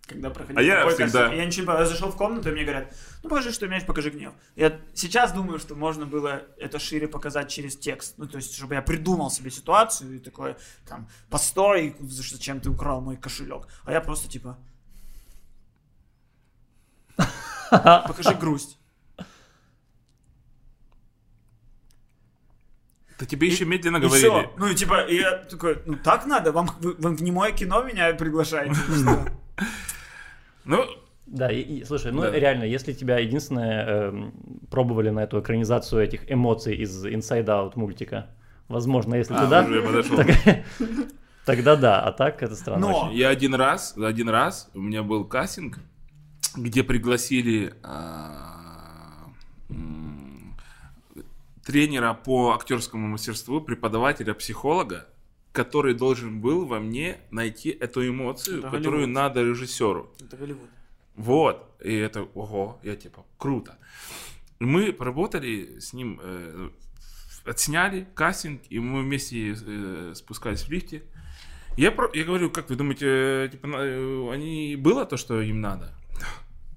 Когда 0.06 0.30
проходил 0.30 0.58
А 0.58 0.62
я 0.62 0.88
всегда-. 0.88 1.32
Я 1.32 1.44
ничего 1.44 1.62
не 1.62 1.66
понял. 1.66 1.80
Я 1.80 1.86
зашел 1.86 2.10
в 2.10 2.16
комнату, 2.16 2.48
и 2.48 2.52
мне 2.52 2.62
говорят, 2.62 2.94
ну 3.22 3.28
покажи, 3.28 3.52
что 3.52 3.66
умеешь, 3.66 3.84
покажи 3.84 4.10
гнев. 4.10 4.32
Я 4.54 4.78
сейчас 4.94 5.32
думаю, 5.32 5.58
что 5.58 5.74
можно 5.74 6.06
было 6.06 6.44
это 6.58 6.78
шире 6.78 7.08
показать 7.08 7.48
через 7.48 7.76
текст. 7.76 8.14
Ну, 8.16 8.26
то 8.26 8.36
есть, 8.36 8.54
чтобы 8.54 8.74
я 8.74 8.82
придумал 8.82 9.30
себе 9.30 9.50
ситуацию 9.50 10.16
и 10.16 10.18
такой, 10.20 10.54
там, 10.88 11.08
постой, 11.28 11.96
зачем 12.00 12.60
ты 12.60 12.70
украл 12.70 13.00
мой 13.00 13.16
кошелек. 13.16 13.66
А 13.84 13.92
я 13.92 14.00
просто 14.00 14.28
типа... 14.28 14.58
Покажи 17.70 18.34
грусть. 18.34 18.78
Да 23.18 23.24
тебе 23.24 23.48
еще 23.48 23.64
медленно 23.64 23.96
И 23.96 24.00
говорили. 24.00 24.28
всё. 24.28 24.52
Ну, 24.56 24.66
и 24.68 24.74
типа, 24.74 25.00
и 25.06 25.16
я 25.16 25.38
такой, 25.38 25.82
ну 25.86 25.96
так 25.96 26.26
надо, 26.26 26.52
вам, 26.52 26.70
вы, 26.80 26.92
вы 26.92 27.16
в 27.16 27.22
немое 27.22 27.50
кино 27.50 27.82
меня 27.82 28.14
приглашаете. 28.14 28.76
Ну, 30.66 30.84
Да, 31.26 31.50
и, 31.50 31.60
и, 31.60 31.84
слушай, 31.84 32.12
ну 32.12 32.22
Да. 32.22 32.30
реально, 32.32 32.64
если 32.64 32.92
тебя 32.92 33.18
единственное 33.18 33.86
эм, 33.86 34.32
пробовали 34.70 35.10
на 35.10 35.20
эту 35.20 35.40
экранизацию 35.40 36.02
этих 36.02 36.30
эмоций 36.30 36.76
из 36.76 37.04
Inside 37.04 37.46
Out 37.46 37.72
мультика, 37.76 38.26
возможно, 38.68 39.14
если 39.14 39.34
а, 39.34 39.44
ты 39.44 39.46
да, 39.48 40.24
так- 40.24 40.64
тогда 41.44 41.76
да, 41.76 42.00
а 42.02 42.12
так 42.12 42.42
это 42.42 42.54
странно. 42.54 42.88
Но- 42.88 43.06
очень. 43.08 43.16
Я 43.18 43.28
один 43.30 43.54
раз, 43.54 43.96
один 43.96 44.28
раз 44.28 44.70
у 44.74 44.80
меня 44.80 45.02
был 45.02 45.24
кастинг, 45.24 45.78
где 46.56 46.82
пригласили 46.84 47.74
а, 47.82 49.26
м, 49.70 50.54
тренера 51.64 52.14
по 52.14 52.52
актерскому 52.54 53.08
мастерству, 53.08 53.60
преподавателя, 53.60 54.34
психолога, 54.34 55.06
который 55.56 55.94
должен 55.94 56.40
был 56.40 56.66
во 56.66 56.78
мне 56.80 57.16
найти 57.30 57.70
эту 57.70 58.06
эмоцию, 58.06 58.58
Это 58.58 58.70
которую 58.70 59.02
Голливуд. 59.02 59.14
надо 59.14 59.42
режиссеру. 59.42 60.14
Это 60.20 60.36
Голливуд. 60.36 60.68
Вот. 61.16 61.56
И 61.84 61.92
это, 61.94 62.22
ого, 62.34 62.78
я 62.84 62.94
типа, 62.96 63.24
круто. 63.38 63.76
Мы 64.60 64.92
поработали 64.92 65.78
с 65.80 65.92
ним, 65.94 66.20
э, 66.22 66.68
отсняли 67.44 68.06
кастинг, 68.14 68.60
и 68.70 68.78
мы 68.78 69.02
вместе 69.02 69.56
э, 69.66 70.12
спускались 70.14 70.62
в 70.68 70.70
лифте. 70.70 71.02
Я, 71.78 71.90
про- 71.90 72.10
я 72.14 72.24
говорю, 72.24 72.50
как 72.50 72.70
вы 72.70 72.76
думаете, 72.76 73.06
э, 73.06 73.48
типа, 73.52 73.66
э, 73.66 74.30
они 74.34 74.76
было 74.76 75.04
то, 75.04 75.16
что 75.16 75.40
им 75.42 75.60
надо? 75.60 75.92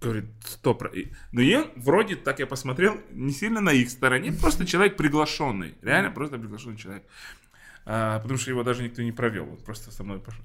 Говорит, 0.01 0.25
сто 0.45 0.73
про... 0.73 0.89
и- 0.89 1.07
Ну, 1.34 1.41
я 1.41 1.65
вроде, 1.75 2.15
так 2.15 2.39
я 2.39 2.47
посмотрел, 2.47 2.93
не 3.11 3.32
сильно 3.34 3.59
на 3.61 3.71
их 3.73 3.89
стороне, 3.89 4.32
просто 4.32 4.65
человек 4.65 4.95
приглашенный. 4.97 5.73
Реально 5.82 6.11
просто 6.11 6.38
приглашенный 6.38 6.77
человек. 6.77 7.03
А, 7.91 8.19
потому 8.19 8.37
что 8.37 8.51
его 8.51 8.61
даже 8.61 8.83
никто 8.83 9.01
не 9.01 9.11
провел, 9.11 9.49
он 9.49 9.57
просто 9.57 9.89
со 9.89 10.03
мной 10.03 10.19
пошел. 10.19 10.43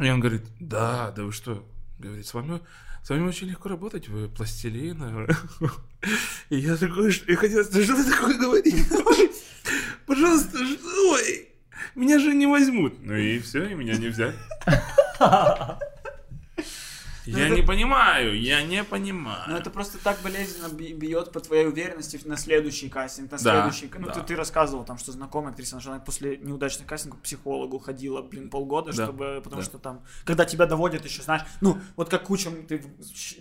И 0.00 0.10
он 0.10 0.18
говорит, 0.18 0.42
да, 0.58 1.12
да 1.12 1.22
вы 1.22 1.30
что, 1.30 1.64
говорит, 2.00 2.26
с 2.26 2.34
вами, 2.34 2.60
с 3.04 3.10
вами 3.10 3.28
очень 3.28 3.46
легко 3.46 3.68
работать, 3.68 4.08
вы 4.08 4.28
пластилин. 4.28 5.28
И 6.50 6.56
я 6.56 6.76
такой, 6.76 7.12
что 7.12 7.30
я 7.30 7.36
хотел, 7.36 7.62
что 7.62 7.80
ты 7.80 8.10
такое 8.10 8.36
говоришь? 8.36 8.74
Пожалуйста? 10.04 10.58
Ой, 10.58 11.48
меня 11.94 12.18
же 12.18 12.34
не 12.34 12.48
возьмут. 12.48 12.94
Ну 12.98 13.14
и 13.14 13.38
все, 13.38 13.64
и 13.68 13.74
меня 13.74 13.94
не 13.96 14.08
взяли. 14.08 14.34
Я 17.26 17.48
не 17.48 17.62
понимаю, 17.62 18.38
я 18.40 18.62
не 18.62 18.78
Ну, 18.78 18.84
понимаю. 18.84 19.56
это 19.56 19.70
просто 19.70 19.98
так 19.98 20.18
болезненно 20.22 20.68
бьет 20.68 21.32
по 21.32 21.40
твоей 21.40 21.66
уверенности 21.66 22.20
на 22.24 22.36
следующий 22.36 22.88
кастинг, 22.88 23.30
на 23.32 23.38
Да, 23.38 23.70
следующий... 23.70 23.90
Ну, 23.98 24.06
да. 24.06 24.12
ты, 24.12 24.20
ты 24.20 24.36
рассказывал 24.36 24.84
там, 24.84 24.98
что 24.98 25.12
знакомая 25.12 25.52
актриса, 25.52 25.80
она 25.84 25.98
после 25.98 26.36
неудачных 26.38 26.86
кастингов 26.86 27.20
к 27.20 27.22
психологу 27.22 27.78
ходила, 27.78 28.22
блин, 28.22 28.50
полгода, 28.50 28.92
Да, 28.92 29.04
чтобы... 29.04 29.40
Потому 29.42 29.62
да. 29.62 29.66
что 29.66 29.78
там... 29.78 30.02
Когда 30.24 30.44
тебя 30.44 30.66
доводят 30.66 31.04
еще, 31.04 31.22
знаешь... 31.22 31.42
Ну, 31.60 31.78
вот 31.96 32.08
как 32.08 32.24
куча 32.24 32.50
ты 32.68 32.82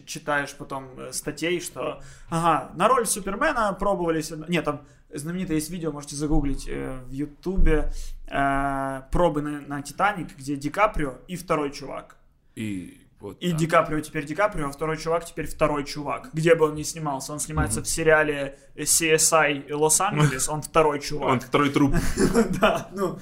читаешь 0.05 0.53
потом 0.55 0.89
э, 0.97 1.11
статей, 1.11 1.59
что... 1.59 2.01
Ага, 2.29 2.71
на 2.75 2.87
роль 2.87 3.05
Супермена 3.05 3.73
пробовались... 3.73 4.31
Нет, 4.47 4.65
там 4.65 4.81
знаменитое 5.13 5.55
есть 5.55 5.69
видео, 5.69 5.91
можете 5.91 6.15
загуглить 6.15 6.67
э, 6.67 6.99
в 7.05 7.11
Ютубе, 7.11 7.91
э, 8.27 9.01
пробы 9.11 9.41
на, 9.41 9.61
на 9.61 9.81
Титаник, 9.81 10.35
где 10.37 10.55
Ди 10.55 10.69
Каприо 10.69 11.15
и 11.27 11.35
второй 11.35 11.71
чувак. 11.71 12.17
И 12.55 13.04
вот 13.25 13.37
И 13.41 13.49
так. 13.51 13.59
Ди 13.59 13.67
Каприо 13.67 13.99
теперь 13.99 14.25
Ди 14.25 14.33
Каприо, 14.35 14.67
а 14.67 14.71
второй 14.71 14.97
чувак 14.97 15.25
теперь 15.25 15.47
второй 15.47 15.83
чувак. 15.85 16.29
Где 16.33 16.55
бы 16.55 16.65
он 16.65 16.75
ни 16.75 16.83
снимался. 16.83 17.33
Он 17.33 17.39
снимается 17.39 17.81
в 17.81 17.87
сериале 17.87 18.57
CSI 18.75 19.73
Лос-Анджелес, 19.73 20.49
он 20.49 20.61
второй 20.61 20.97
Он 20.97 21.03
чувак. 21.03 21.43
второй 21.43 21.69
труп. 21.69 21.93
Да, 22.61 22.89
ну... 22.95 23.19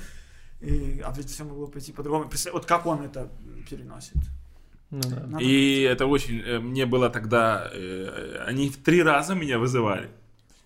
и- 0.61 1.01
а 1.03 1.11
ведь 1.17 1.29
все 1.29 1.43
могло 1.43 1.67
пойти 1.67 1.91
по-другому. 1.91 2.29
Вот 2.53 2.65
как 2.65 2.85
он 2.85 3.01
это 3.03 3.29
переносит. 3.69 4.15
Ну 4.91 5.01
да. 5.01 5.39
И 5.39 5.81
это 5.81 6.05
очень... 6.05 6.39
э, 6.41 6.59
Мне 6.59 6.85
было 6.85 7.09
тогда... 7.09 7.69
э, 7.73 8.43
Они 8.47 8.69
в 8.69 8.77
три 8.77 9.01
раза 9.01 9.33
меня 9.35 9.57
вызывали. 9.57 10.09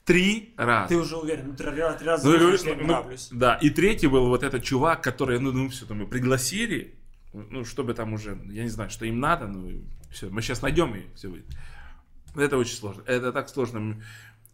Три 0.03 0.53
раза. 0.57 0.87
Ты 0.89 0.97
уже 0.97 1.17
уверен, 1.17 1.47
ну 1.47 1.53
три 1.55 1.65
раза, 1.67 1.97
три 1.97 2.07
раза 2.07 2.25
Ну, 2.27 2.33
я 2.33 2.39
говорю, 2.39 2.57
я 2.63 2.75
ну, 2.75 2.83
нравлюсь. 2.87 3.27
да, 3.31 3.55
и 3.55 3.69
третий 3.69 4.07
был 4.07 4.27
вот 4.27 4.41
этот 4.43 4.63
чувак, 4.63 5.03
который, 5.03 5.37
ну, 5.39 5.51
ну 5.51 5.67
все, 5.69 5.85
там, 5.85 6.01
и 6.01 6.05
пригласили, 6.05 6.95
ну, 7.49 7.65
чтобы 7.65 7.93
там 7.93 8.13
уже, 8.13 8.39
я 8.49 8.63
не 8.63 8.69
знаю, 8.69 8.89
что 8.89 9.05
им 9.05 9.19
надо, 9.19 9.47
ну, 9.47 9.83
все, 10.11 10.29
мы 10.29 10.41
сейчас 10.41 10.61
найдем 10.61 10.95
и 10.95 11.03
все 11.15 11.29
будет. 11.29 11.45
Это 12.35 12.57
очень 12.57 12.75
сложно, 12.75 13.03
это 13.05 13.31
так 13.31 13.49
сложно. 13.49 14.01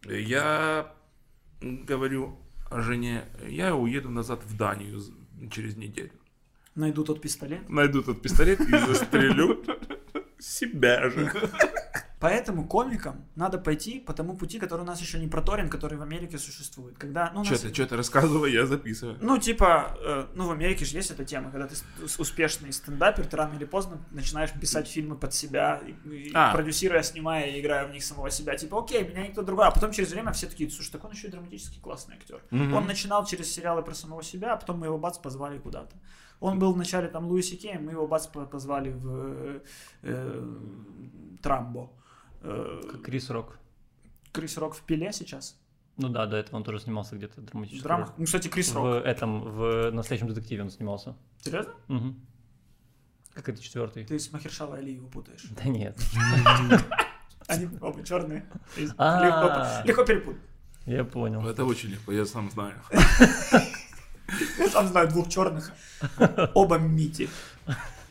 Я 0.04 0.92
говорю 1.60 2.38
о 2.70 2.80
жене, 2.80 3.24
я 3.46 3.74
уеду 3.74 4.10
назад 4.10 4.42
в 4.44 4.56
Данию 4.56 5.00
через 5.50 5.76
неделю. 5.76 6.12
Найду 6.74 7.04
тот 7.04 7.20
пистолет. 7.20 7.68
Найду 7.68 8.02
тот 8.02 8.20
пистолет 8.20 8.60
и 8.60 8.78
застрелю 8.78 9.64
себя 10.38 11.08
же. 11.10 11.32
Поэтому 12.24 12.66
комикам 12.66 13.16
надо 13.36 13.58
пойти 13.58 14.00
по 14.00 14.14
тому 14.14 14.34
пути, 14.34 14.58
который 14.58 14.80
у 14.80 14.84
нас 14.86 14.98
еще 15.02 15.18
не 15.18 15.28
проторен, 15.28 15.68
который 15.68 15.98
в 15.98 16.02
Америке 16.02 16.38
существует. 16.38 16.96
Когда, 16.96 17.30
ну, 17.34 17.44
Что 17.44 17.52
нас- 17.52 17.60
ты, 17.60 17.74
что 17.74 17.86
ты 17.86 17.96
рассказывай, 17.96 18.50
я 18.50 18.64
записываю. 18.64 19.18
Ну, 19.20 19.36
типа, 19.36 19.94
э, 20.00 20.26
ну, 20.34 20.46
в 20.48 20.50
Америке 20.50 20.86
же 20.86 20.96
есть 20.96 21.10
эта 21.10 21.26
тема, 21.26 21.50
когда 21.50 21.66
ты 21.66 21.74
успешный 22.18 22.72
стендапер, 22.72 23.26
ты 23.26 23.36
рано 23.36 23.56
или 23.56 23.66
поздно 23.66 23.98
начинаешь 24.10 24.50
писать 24.52 24.88
фильмы 24.88 25.16
под 25.16 25.34
себя, 25.34 25.82
и, 26.06 26.30
А. 26.32 26.54
продюсируя, 26.54 27.02
снимая 27.02 27.44
и 27.50 27.60
играя 27.60 27.86
в 27.86 27.90
них 27.92 28.02
самого 28.02 28.30
себя. 28.30 28.56
Типа, 28.56 28.78
окей, 28.82 29.06
меня 29.06 29.26
никто 29.28 29.42
другой. 29.42 29.66
А 29.66 29.70
потом 29.70 29.92
через 29.92 30.10
время 30.10 30.32
все 30.32 30.46
такие, 30.46 30.70
слушай, 30.70 30.92
так 30.92 31.04
он 31.04 31.10
еще 31.12 31.28
и 31.28 31.30
драматически 31.30 31.78
классный 31.78 32.16
актер. 32.16 32.40
Мгм. 32.50 32.72
Он 32.74 32.86
начинал 32.86 33.26
через 33.26 33.52
сериалы 33.52 33.82
про 33.82 33.92
самого 33.94 34.22
себя, 34.22 34.54
а 34.54 34.56
потом 34.56 34.78
мы 34.78 34.86
его 34.86 34.96
бац 34.96 35.18
позвали 35.18 35.58
куда-то. 35.58 35.94
Он 36.40 36.58
был 36.58 36.72
вначале 36.72 37.08
там 37.08 37.26
Луиси 37.26 37.56
Кей, 37.56 37.76
мы 37.78 37.90
его 37.92 38.06
бац 38.06 38.26
по- 38.26 38.46
позвали 38.46 38.88
в 38.92 39.08
э, 39.10 39.60
э, 40.04 40.42
Трамбо. 41.42 41.90
Э, 42.44 42.80
Как 42.90 43.02
Крис 43.02 43.30
Рок. 43.30 43.58
Крис 44.32 44.56
Рок 44.58 44.74
в 44.74 44.82
Пиле 44.82 45.12
сейчас. 45.12 45.58
Ну 45.96 46.08
да, 46.08 46.26
до 46.26 46.36
этого 46.36 46.56
он 46.56 46.64
тоже 46.64 46.80
снимался 46.80 47.16
где-то 47.16 47.40
в 47.40 47.44
В 47.44 47.82
драмах. 47.82 48.12
Ну, 48.18 48.24
кстати, 48.24 48.48
Крис 48.48 48.74
Рок. 48.74 48.84
В 48.84 49.06
этом, 49.06 49.40
в 49.42 49.90
настоящем 49.92 50.28
детективе 50.28 50.62
он 50.62 50.70
снимался. 50.70 51.16
Серьезно? 51.42 51.72
Мгм. 51.88 52.20
Как 53.32 53.48
это 53.48 53.60
четвертый? 53.62 54.04
Ты 54.04 54.18
с 54.18 54.30
Махершала 54.32 54.76
Алиеву 54.76 55.08
путаешь. 55.08 55.44
Да 55.50 55.64
нет. 55.64 55.96
Они 57.48 57.68
оба 57.80 58.02
черные. 58.04 58.44
А. 58.96 59.82
Легко, 59.84 59.88
легко 59.88 60.04
перепутать. 60.04 60.42
Я 60.86 61.04
понял. 61.04 61.46
Это 61.46 61.64
очень 61.64 61.90
легко, 61.90 62.12
я 62.12 62.26
сам 62.26 62.50
знаю. 62.50 62.74
Я 64.58 64.68
сам 64.68 64.88
знаю 64.88 65.08
двух 65.08 65.28
черных. 65.28 65.72
Оба 66.54 66.78
Мити. 66.78 67.28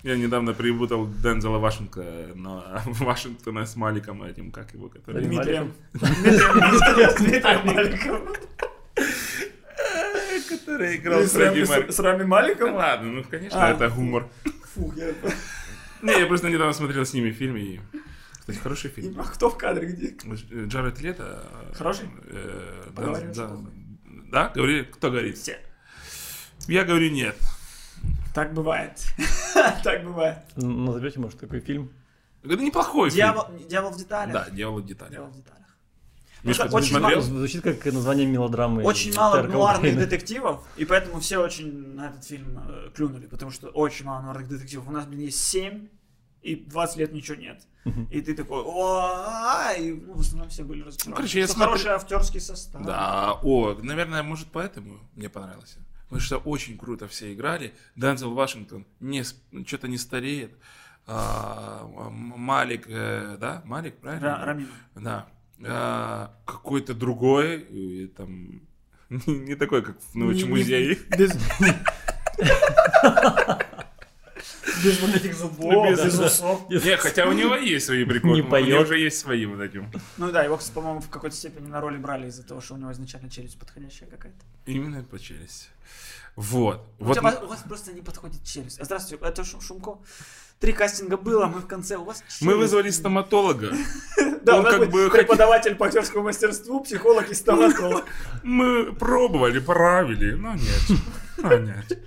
Я 0.04 0.18
недавно 0.18 0.54
перепутал 0.54 1.08
Дензела 1.08 1.60
Вашингтона, 1.60 2.28
на 2.36 2.82
Вашингтона 2.86 3.66
с 3.66 3.76
Маликом 3.78 4.22
этим, 4.24 4.52
как 4.52 4.74
его, 4.74 4.90
который... 4.90 5.24
Дмитрием. 5.24 5.74
Дмитрием 5.94 7.66
Маликом. 7.74 8.22
который 10.50 10.98
играл 10.98 11.22
С 11.22 11.32
Фредди 11.32 11.60
Рами- 11.60 11.70
Меркьюри. 11.70 11.92
С 11.92 12.00
Рами 12.00 12.22
Ну 12.24 12.28
Маликом? 12.28 12.74
ладно, 12.74 13.12
ну 13.12 13.24
конечно, 13.24 13.66
А. 13.66 13.72
это 13.72 13.90
гумор. 13.90 14.28
Фух, 14.76 14.96
я... 14.98 15.14
Не, 16.02 16.20
я 16.20 16.26
просто 16.28 16.50
недавно 16.50 16.74
смотрел 16.74 17.06
с 17.06 17.14
ними 17.14 17.32
фильм 17.32 17.56
и... 17.56 17.80
Кстати, 18.42 18.58
хороший 18.58 18.90
фильм. 18.92 19.18
А 19.22 19.24
кто 19.24 19.50
в 19.50 19.58
кадре 19.58 19.88
где? 19.88 20.14
Джаред 20.68 21.00
Лето... 21.02 21.44
э, 21.72 21.74
Хороший? 21.76 22.10
э, 22.26 22.84
да, 22.94 23.22
да, 23.34 23.58
да, 24.32 24.52
говори, 24.54 24.84
кто 24.84 25.10
говорит? 25.12 25.38
Все. 25.38 25.58
Я 26.68 26.84
говорю 26.84 27.10
нет. 27.10 27.38
Так 28.34 28.54
бывает. 28.54 29.00
Так 29.84 30.04
бывает. 30.04 30.38
Назовете, 30.56 31.20
может, 31.20 31.40
какой 31.40 31.60
фильм? 31.60 31.92
Это 32.44 32.58
неплохой 32.58 33.10
фильм. 33.10 33.36
Дьявол 33.70 33.92
в 33.92 33.98
деталях. 33.98 34.34
Да, 34.34 34.50
дьявол 34.50 34.80
в 34.82 34.86
деталях. 34.86 35.12
Дьявол 35.12 35.30
в 35.30 35.36
деталях. 35.36 35.60
Мишка, 36.44 36.68
очень 36.72 36.90
смотрел? 36.98 37.20
мало- 37.20 37.22
Звучит 37.22 37.64
как 37.64 37.86
название 37.86 38.26
мелодрамы. 38.26 38.84
Очень 38.84 39.14
мало 39.16 39.38
Терка 39.38 39.54
нуарных 39.54 39.80
Украины. 39.80 40.02
детективов, 40.02 40.68
и 40.76 40.84
поэтому 40.84 41.22
все 41.22 41.38
очень 41.38 41.94
на 41.96 42.10
этот 42.10 42.26
фильм 42.26 42.60
э, 42.68 42.90
клюнули, 42.94 43.28
потому 43.28 43.52
что 43.52 43.70
очень 43.70 44.06
мало 44.06 44.24
нуарных 44.24 44.50
детективов. 44.50 44.90
У 44.90 44.92
нас, 44.92 45.06
блин, 45.06 45.22
есть 45.22 45.42
7, 45.42 45.88
и 46.44 46.56
20 46.56 46.98
лет 46.98 47.14
ничего 47.14 47.38
нет. 47.38 47.64
И 48.12 48.22
ты 48.22 48.34
такой, 48.36 48.62
о, 48.66 49.72
и 49.78 49.92
ну, 49.92 50.14
в 50.14 50.20
основном 50.22 50.50
все 50.50 50.64
были 50.64 50.84
разочарованы. 50.84 51.16
короче, 51.16 51.40
я 51.40 51.48
смотрю- 51.48 51.66
хороший 51.78 51.92
актерский 51.92 52.40
состав. 52.40 52.86
Да, 52.86 53.40
о, 53.42 53.74
наверное, 53.82 54.24
может 54.24 54.48
поэтому 54.52 55.00
мне 55.16 55.30
понравился. 55.30 55.80
Потому 56.04 56.22
что 56.22 56.38
очень 56.38 56.78
круто 56.78 57.08
все 57.08 57.34
играли. 57.34 57.74
Дензел 57.96 58.34
Вашингтон 58.34 58.86
не, 59.00 59.24
что-то 59.66 59.88
не 59.88 59.98
стареет. 59.98 60.54
А, 61.08 61.86
Малик, 62.12 62.86
э, 62.88 63.38
да, 63.40 63.62
Малик, 63.66 63.98
правильно? 63.98 64.26
Ра- 64.28 64.46
Рамин. 64.46 64.68
Да. 64.96 65.28
А, 65.66 66.34
какой-то 66.46 66.94
другой, 66.94 67.60
и 67.62 68.08
там 68.08 68.62
не 69.10 69.56
такой, 69.56 69.82
как 69.82 69.98
в 70.00 70.16
научном 70.16 70.52
музее. 70.52 70.98
Без... 74.84 75.00
Вот 75.02 75.16
этих 75.16 75.34
зубов, 75.36 75.72
Ну, 75.72 75.90
без- 75.92 76.20
усов. 76.20 76.70
Не, 76.70 76.98
хотя 76.98 77.26
у 77.28 77.32
него 77.34 77.56
есть 77.56 77.86
свои 77.86 78.04
приколы. 78.06 78.42
У 78.42 78.60
него 78.66 78.82
уже 78.82 79.00
есть 79.00 79.20
свои 79.20 79.46
вот 79.46 79.62
эти. 79.62 79.84
Ну 80.18 80.32
да, 80.32 80.44
его, 80.44 80.60
по-моему, 80.74 81.00
в 81.00 81.10
какой-то 81.10 81.36
степени 81.36 81.68
на 81.68 81.80
роли 81.82 81.98
брали 81.98 82.28
из-за 82.28 82.44
того, 82.44 82.62
что 82.62 82.74
у 82.76 82.78
него 82.78 82.92
изначально 82.92 83.30
челюсть 83.30 83.58
подходящая 83.60 84.10
какая-то. 84.10 84.38
Именно 84.66 85.04
по 85.04 85.20
челюсти. 85.20 85.68
Вот. 86.36 86.82
У, 87.00 87.06
Вот 87.06 87.18
тебя- 87.18 87.40
у 87.44 87.48
вас 87.48 87.64
просто 87.68 87.94
не 87.94 88.02
подходит 88.02 88.44
челюсть. 88.44 88.80
А, 88.80 88.86
Здравствуйте, 88.86 89.24
это 89.24 89.44
Шум- 89.44 89.62
Шумко. 89.62 90.00
Три 90.60 90.72
кастинга 90.74 91.18
было, 91.18 91.46
мы 91.46 91.60
в 91.60 91.68
конце, 91.68 91.98
у 91.98 92.06
вас 92.06 92.24
мы 92.42 92.54
челюсть. 92.54 92.58
вызвали 92.58 92.90
стоматолога. 92.90 93.72
Да, 94.44 94.58
он 94.60 94.66
как 94.66 94.90
бы 94.90 95.10
преподаватель 95.10 95.74
по 95.76 95.86
актерскому 95.86 96.26
мастерству, 96.26 96.82
психолог 96.84 97.30
и 97.30 97.34
стоматолог. 97.34 98.04
Мы 98.44 98.92
пробовали, 98.92 99.60
правили, 99.60 100.34
но 100.34 100.54
нет. 100.56 101.00
Но 101.38 101.58
нет. 101.60 101.98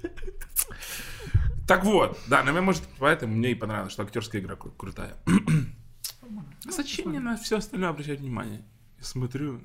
Так 1.66 1.84
вот, 1.84 2.18
да, 2.28 2.38
наверное, 2.38 2.62
может, 2.62 2.84
поэтому 2.98 3.34
мне 3.34 3.50
и 3.52 3.54
понравилось, 3.54 3.92
что 3.92 4.02
актерская 4.04 4.40
игра 4.40 4.54
кру- 4.54 4.74
крутая. 4.76 5.16
А 6.66 6.70
Зачем 6.70 7.08
мне 7.10 7.20
на 7.20 7.36
все 7.36 7.58
остальное 7.58 7.90
обращать 7.90 8.20
внимание? 8.20 8.64
Я 8.98 9.04
смотрю 9.04 9.60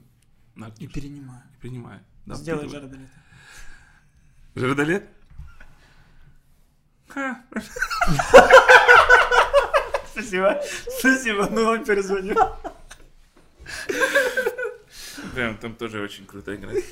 на 0.55 0.65
И 0.65 0.67
актерскую 0.69 0.89
перенимаю. 0.93 1.43
и 1.55 1.57
принимаю. 1.61 1.99
Да, 2.25 2.35
Сделай 2.35 2.67
впитываю. 2.67 2.89
Джареда 2.89 2.97
Лето. 2.97 3.11
Жирдолет? 4.55 5.09
Ха. 7.07 7.43
Спасибо. 10.11 10.61
Спасибо, 10.99 11.47
ну 11.51 11.63
он 11.63 11.83
перезвонил. 11.85 12.37
Прям 15.33 15.57
там 15.57 15.75
тоже 15.75 16.01
очень 16.01 16.25
круто 16.25 16.55
играет. 16.55 16.83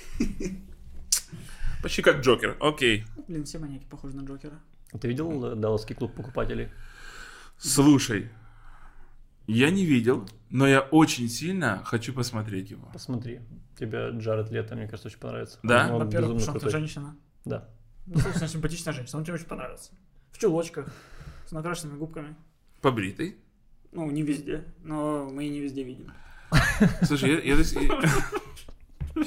Почти 1.83 2.01
как 2.01 2.21
Джокер. 2.21 2.57
Окей. 2.59 3.05
Блин, 3.27 3.43
все 3.45 3.59
маньяки 3.59 3.85
похожи 3.85 4.15
на 4.15 4.21
Джокера. 4.25 4.59
Ты 4.99 5.07
видел 5.07 5.45
э, 5.45 5.55
Далласский 5.55 5.95
клуб 5.95 6.13
покупателей? 6.15 6.69
Слушай, 7.57 8.29
я 9.47 9.69
не 9.69 9.85
видел, 9.85 10.27
но 10.49 10.67
я 10.67 10.81
очень 10.81 11.27
сильно 11.29 11.81
хочу 11.85 12.13
посмотреть 12.13 12.71
его. 12.71 12.89
Посмотри. 12.93 13.41
Тебе 13.77 14.09
Джаред 14.11 14.51
Лето, 14.51 14.75
мне 14.75 14.87
кажется, 14.87 15.07
очень 15.07 15.19
понравится. 15.19 15.59
Да? 15.63 15.93
Он 15.93 16.05
Во-первых, 16.05 16.29
потому 16.29 16.39
что 16.39 16.51
крутой. 16.51 16.71
женщина. 16.71 17.15
Да. 17.45 17.69
Ну, 18.05 18.19
собственно, 18.19 18.47
симпатичная 18.47 18.93
женщина. 18.93 19.19
Он 19.19 19.25
тебе 19.25 19.35
очень 19.35 19.45
понравился. 19.45 19.91
В 20.31 20.37
чулочках, 20.37 20.91
с 21.45 21.51
накрашенными 21.51 21.97
губками. 21.97 22.35
Побритый. 22.81 23.37
Ну, 23.91 24.09
не 24.09 24.21
везде, 24.21 24.63
но 24.83 25.29
мы 25.29 25.45
и 25.45 25.49
не 25.49 25.59
везде 25.59 25.83
видим. 25.83 26.13
Слушай, 27.03 27.45
я... 27.45 27.55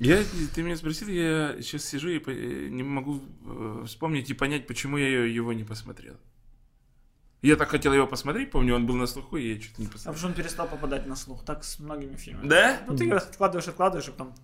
я 0.00 0.22
ты 0.54 0.62
меня 0.62 0.76
спросил, 0.76 1.08
я 1.08 1.56
сейчас 1.60 1.84
сижу 1.84 2.08
и 2.08 2.22
э, 2.24 2.68
не 2.68 2.82
могу 2.82 3.22
э, 3.44 3.84
вспомнить 3.86 4.30
и 4.30 4.34
понять, 4.34 4.66
почему 4.66 4.96
я 4.96 5.24
его 5.24 5.52
не 5.52 5.64
посмотрел. 5.64 6.16
Я 7.42 7.56
так 7.56 7.68
хотел 7.68 7.92
его 7.92 8.06
посмотреть, 8.06 8.50
помню, 8.50 8.74
он 8.74 8.86
был 8.86 8.94
на 8.94 9.06
слуху, 9.06 9.36
и 9.36 9.54
я 9.54 9.60
что-то 9.60 9.82
не 9.82 9.86
А 9.86 9.90
потому 9.90 9.92
посмотрел. 9.92 10.18
что 10.18 10.26
он 10.28 10.34
перестал 10.34 10.66
попадать 10.66 11.06
на 11.06 11.14
слух. 11.14 11.44
Так 11.44 11.62
с 11.62 11.78
многими 11.78 12.16
фильмами. 12.16 12.48
Да? 12.48 12.80
Ну, 12.86 12.96
ты 12.96 13.10
откладываешь, 13.10 13.68
откладываешь, 13.68 14.08
и 14.08 14.10
потом... 14.12 14.34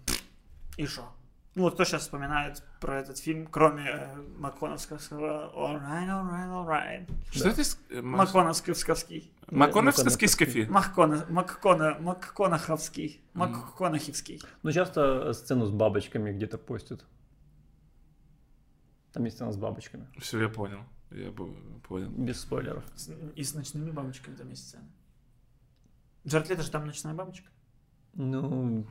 И 0.77 0.87
что? 0.87 1.11
Ну, 1.57 1.63
вот 1.63 1.75
кто 1.75 1.85
сейчас 1.85 2.03
вспоминает 2.03 2.63
про 2.81 3.01
этот 3.01 3.19
фильм, 3.19 3.47
кроме 3.49 3.85
э, 3.91 4.17
Макконовского 4.39 4.99
«Alright, 4.99 6.09
alright, 6.09 6.49
alright». 6.49 7.11
Что 7.33 7.49
это? 7.49 7.65
с- 7.65 7.79
э, 7.91 8.01
ма- 8.01 8.19
Макконовский. 8.19 8.73
Макконовский 9.51 10.29
скафи? 10.29 10.67
Маккона, 10.71 11.27
Маккона, 11.29 11.99
Макконаховский. 12.01 13.21
Макконахивский. 13.35 14.41
Ну, 14.63 14.71
часто 14.73 15.33
сцену 15.33 15.67
с 15.67 15.71
бабочками 15.71 16.33
где-то 16.33 16.57
постят. 16.57 17.05
Там 19.13 19.25
есть 19.25 19.37
сцена 19.37 19.51
с 19.51 19.57
бабочками. 19.57 20.07
Все, 20.19 20.41
я 20.41 20.49
понял. 20.49 20.81
Я 21.11 21.33
понял. 21.33 22.09
Без 22.11 22.41
спойлеров. 22.41 22.85
С- 22.95 23.11
И 23.35 23.43
с 23.43 23.55
ночными 23.55 23.91
бабочками 23.91 24.37
там 24.37 24.49
есть 24.51 24.69
сцена. 24.69 24.85
Джаред 26.25 26.49
Лето 26.49 26.63
же 26.63 26.71
там 26.71 26.87
ночная 26.87 27.15
бабочка. 27.15 27.49
Ну, 28.15 28.87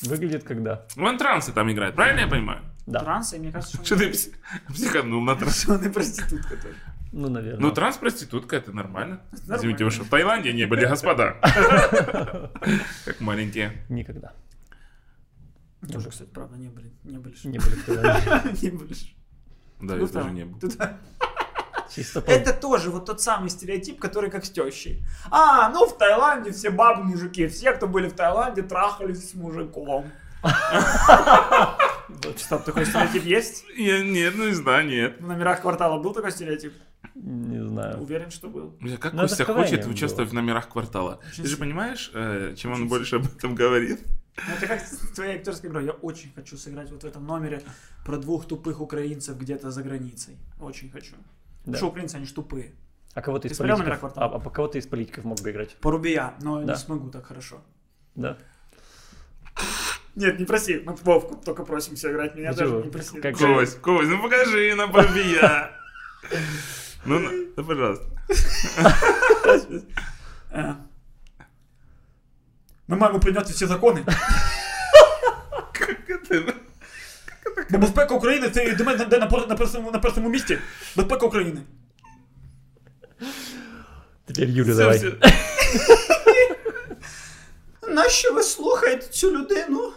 выглядит 0.00 0.44
когда. 0.44 0.86
Он 0.96 1.18
трансы 1.18 1.52
там 1.52 1.70
играет, 1.70 1.94
правильно 1.94 2.20
я 2.20 2.28
понимаю? 2.28 2.62
Да. 2.86 3.00
Транс, 3.00 3.32
и 3.34 3.38
мне 3.38 3.52
кажется, 3.52 3.76
что 3.76 3.84
Что 3.84 3.96
ты 3.98 4.10
пси- 4.10 4.34
психанул 4.72 5.20
на 5.22 5.36
транс? 5.36 5.62
что 5.62 5.74
он 5.74 5.84
и 5.84 5.88
проститутка 5.88 6.56
тоже. 6.56 6.74
Ну, 7.12 7.28
наверное. 7.28 7.60
Ну, 7.60 7.70
транс-проститутка, 7.72 8.56
это 8.56 8.72
нормально. 8.72 9.20
нормально. 9.32 9.56
Извините, 9.58 9.84
вы 9.84 9.90
что, 9.90 10.04
в 10.04 10.08
Таиланде 10.08 10.52
не 10.54 10.64
были, 10.66 10.86
господа? 10.86 11.36
Как 13.04 13.20
маленькие. 13.20 13.84
Никогда. 13.90 14.32
Тоже, 15.92 16.10
кстати, 16.10 16.30
правда, 16.30 16.56
не 16.56 16.68
были. 16.68 16.90
Не 17.04 17.18
были. 17.18 17.34
Не 17.44 17.58
были 17.58 17.74
в 17.74 17.84
Таиланде. 17.84 18.58
Не 18.62 18.70
были. 18.70 18.94
Да, 18.94 18.98
Ну, 19.80 19.92
я 19.94 19.98
тоже 20.00 20.12
там, 20.12 20.34
не 20.34 20.44
был. 20.44 20.58
Чисто 21.94 22.20
по... 22.20 22.30
Это 22.30 22.52
тоже 22.52 22.90
вот 22.90 23.06
тот 23.06 23.20
самый 23.20 23.50
стереотип, 23.50 24.00
который 24.00 24.30
как 24.30 24.44
с 24.44 24.50
тещей. 24.50 25.02
А, 25.30 25.68
ну 25.70 25.86
в 25.86 25.96
Таиланде 25.98 26.52
все 26.52 26.70
бабы 26.70 27.04
мужики. 27.04 27.46
Все, 27.48 27.72
кто 27.72 27.86
были 27.86 28.08
в 28.08 28.14
Таиланде, 28.14 28.62
трахались 28.62 29.30
с 29.30 29.34
мужиком. 29.34 30.10
Вот 32.24 32.38
Что, 32.38 32.58
такой 32.58 32.84
стереотип 32.84 33.24
есть? 33.24 33.64
Я, 33.74 34.02
нет, 34.02 34.34
ну 34.36 34.46
не 34.46 34.54
знаю, 34.54 34.86
нет. 34.86 35.20
В 35.20 35.26
номерах 35.26 35.62
квартала 35.62 36.00
был 36.00 36.12
такой 36.12 36.30
стереотип? 36.30 36.72
Не 37.14 37.66
знаю. 37.66 38.00
Уверен, 38.00 38.30
что 38.30 38.48
был. 38.48 38.76
Бля, 38.80 38.96
Как 38.96 39.12
Ну, 39.12 39.22
это 39.22 39.28
Костя 39.36 39.44
хочет 39.52 39.82
было. 39.82 39.90
участвовать 39.90 40.30
в 40.30 40.34
номерах 40.34 40.68
квартала. 40.68 41.20
Очень 41.30 41.44
Ты 41.44 41.48
же 41.48 41.56
понимаешь, 41.56 42.10
э, 42.14 42.54
чем 42.56 42.72
он 42.72 42.88
больше 42.88 43.16
об 43.16 43.26
этом 43.26 43.54
говорит? 43.54 44.00
Ну, 44.36 44.54
это 44.56 44.66
как 44.66 44.80
с 44.80 44.98
твоей 45.14 45.36
актерской 45.36 45.68
игрой. 45.68 45.84
Я 45.84 45.92
очень 45.92 46.32
хочу 46.34 46.56
сыграть 46.56 46.90
вот 46.90 47.02
в 47.02 47.06
этом 47.06 47.26
номере 47.26 47.62
про 48.04 48.16
двух 48.16 48.46
тупых 48.46 48.80
украинцев 48.80 49.36
где-то 49.36 49.70
за 49.70 49.82
границей. 49.82 50.38
Очень 50.60 50.90
хочу. 50.90 51.14
Да. 51.66 51.76
Что 51.78 51.86
украинцы, 51.88 52.16
они 52.16 52.26
ж 52.26 52.32
тупые. 52.32 52.72
А 53.14 53.20
кого-то 53.22 53.48
Ты 53.48 53.52
из 53.54 53.58
политиков... 53.58 53.78
«Номера 53.80 53.94
А, 53.96 53.98
квартала»? 53.98 54.36
а 54.36 54.38
по 54.38 54.50
кого-то 54.50 54.78
из 54.78 54.86
политиков 54.86 55.24
мог 55.24 55.40
бы 55.42 55.50
играть? 55.50 55.76
Порубия, 55.80 56.32
но 56.40 56.62
Да. 56.62 56.72
не 56.72 56.78
смогу 56.78 57.10
так 57.10 57.26
хорошо. 57.26 57.56
Да. 58.14 58.36
Нет, 60.16 60.38
не 60.40 60.44
проси. 60.46 60.82
Мы 60.86 60.94
Вовку 61.04 61.36
только 61.44 61.64
просим 61.64 61.94
все 61.94 62.10
играть 62.10 62.34
меня, 62.36 62.50
Ну 62.50 62.56
даже 62.56 62.74
не 62.76 62.90
проси. 62.90 63.20
как 63.20 63.36
же- 63.38 63.46
Кость, 63.54 63.78
Кость, 63.80 64.08
ну 64.10 64.22
покажи 64.22 64.74
на 64.74 64.86
Барбия. 64.86 65.70
Ну, 67.04 67.18
на- 67.18 67.30
да, 67.56 67.62
пожалуйста. 67.62 68.06
Е. 70.54 70.74
Ми 72.88 72.96
маємо 72.96 73.20
прийняти 73.20 73.52
всі 73.52 73.66
закони. 73.66 74.04
Как 75.72 76.10
это? 76.10 76.52
Бо 77.69 77.77
безпека 77.77 78.15
України 78.15 78.49
це 78.49 78.71
до 78.75 78.83
мене 78.83 79.05
де 79.05 79.17
на, 79.17 79.27
пер- 79.27 79.47
на, 79.49 79.55
першому, 79.55 79.91
на 79.91 79.99
першому 79.99 80.29
місці. 80.29 80.57
Безпека 80.95 81.25
України. 81.25 81.61
Теперь 84.25 84.49
Юля, 84.49 84.71
Всё, 84.71 84.77
давай. 84.77 84.97
всё. 84.97 85.13
Нащо 87.87 88.33
ви 88.33 88.43
слухаєте 88.43 89.07
цю 89.07 89.31
людину? 89.31 89.93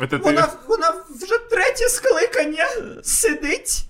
Это 0.00 0.18
Вона, 0.22 0.40
ты... 0.42 0.48
вона 0.68 0.92
вже 1.22 1.38
третє 1.50 1.88
скликання 1.88 2.66
сидить 3.02 3.84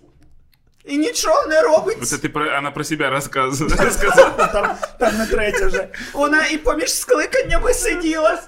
і 0.84 0.98
нічого 0.98 1.46
не 1.46 1.62
робить. 1.62 1.98
Это 1.98 2.18
ты 2.18 2.28
про... 2.28 2.58
Она 2.58 2.70
про 2.70 2.84
себя 2.84 3.10
рассказывает. 3.10 3.80
рассказала. 3.80 4.46
Там, 4.52 4.76
там 4.98 5.18
не 5.18 5.26
третє 5.26 5.66
вже. 5.66 5.88
Вона 6.12 6.46
і 6.46 6.56
поміж 6.58 6.92
скликаннями 6.94 7.74
сиділа, 7.74 8.42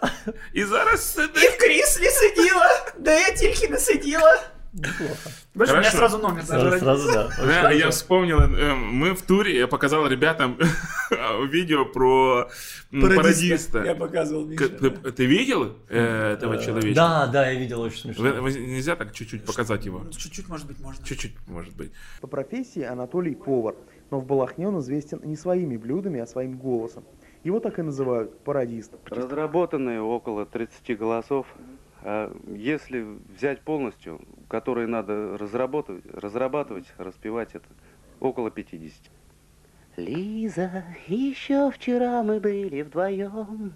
И 0.56 0.66
зараз 0.66 1.00
і 1.00 1.20
сидить. 1.20 1.50
в 1.50 1.58
кріслі 1.58 2.08
сиділа, 2.10 2.80
де 2.98 3.20
я 3.20 3.30
тільки 3.30 3.68
не 3.68 3.78
сиділа. 3.78 4.42
Неплохо. 4.77 5.29
Бачиш, 5.55 5.71
у 5.73 5.75
Хорошо. 5.77 5.97
сразу 5.97 6.17
номер. 6.19 6.43
Сразу, 6.43 6.65
даже 6.65 6.79
сразу 6.79 7.11
да. 7.11 7.29
Да, 7.63 7.71
я 7.71 7.89
вспомнил, 7.89 8.39
э, 8.39 8.75
мы 8.75 9.13
в 9.15 9.21
туре, 9.23 9.57
я 9.57 9.67
показал 9.67 10.07
ребятам 10.07 10.57
видео 11.51 11.85
про 11.85 12.49
Пародиста. 12.91 13.15
пародиста. 13.15 13.83
Я 13.83 13.95
показывал 13.95 14.45
К- 14.45 14.49
Мише. 14.49 14.69
Ты, 14.69 14.89
ты 14.91 15.25
видел 15.25 15.75
э, 15.89 16.33
этого 16.33 16.53
Э, 16.55 16.63
человека? 16.65 16.95
Да, 16.95 17.27
да, 17.27 17.49
я 17.49 17.59
видел, 17.59 17.81
очень 17.81 18.01
смешно. 18.01 18.23
Вы- 18.23 18.41
вы- 18.41 18.51
Нельзя 18.53 18.95
так 18.95 19.13
чуть-чуть 19.13 19.45
показать 19.45 19.85
его? 19.85 19.99
Ну, 19.99 20.11
Чуть-чуть, 20.11 20.47
может 20.47 20.67
быть, 20.67 20.79
можно. 20.79 21.03
Чуть-чуть, 21.05 21.33
может 21.47 21.75
быть. 21.75 21.91
По 22.21 22.27
профессии 22.27 22.83
Анатолий 22.83 23.35
повар, 23.35 23.75
но 24.11 24.19
в 24.19 24.25
Балахне 24.25 24.67
он 24.67 24.79
известен 24.79 25.19
не 25.23 25.35
своими 25.35 25.77
блюдами, 25.77 26.19
а 26.19 26.27
своим 26.27 26.57
голосом. 26.57 27.03
Его 27.43 27.59
так 27.59 27.79
и 27.79 27.81
называют– 27.81 28.37
пародистом. 28.43 28.99
Разработаны 29.05 30.01
около 30.01 30.45
30 30.45 30.97
голосов. 30.97 31.47
А 32.03 32.31
если 32.55 33.05
взять 33.37 33.61
полностью, 33.61 34.21
которые 34.47 34.87
надо 34.87 35.37
разработать, 35.37 36.03
разрабатывать, 36.13 36.93
распевать 36.97 37.55
это, 37.55 37.67
около 38.19 38.51
50. 38.51 39.11
Лиза, 39.97 40.83
еще 41.07 41.71
вчера 41.71 42.21
мы 42.21 42.39
были 42.39 42.83
вдвоем, 42.83 43.73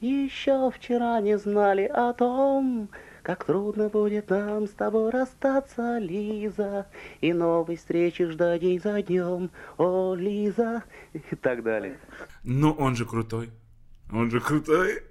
еще 0.00 0.70
вчера 0.70 1.20
не 1.22 1.38
знали 1.38 1.84
о 1.86 2.12
том, 2.12 2.90
как 3.22 3.44
трудно 3.44 3.88
будет 3.88 4.28
нам 4.28 4.66
с 4.66 4.70
тобой 4.72 5.10
расстаться, 5.10 5.98
Лиза, 5.98 6.86
и 7.22 7.32
новой 7.32 7.76
встречи 7.76 8.26
ждать 8.26 8.60
день 8.60 8.80
за 8.80 9.00
днем, 9.02 9.50
о, 9.78 10.14
Лиза, 10.14 10.82
И 11.14 11.36
так 11.36 11.62
далее. 11.62 11.98
Но 12.44 12.72
он 12.72 12.94
же 12.94 13.06
крутой. 13.06 13.50
Он 14.12 14.30
же 14.30 14.40
крутой. 14.40 15.02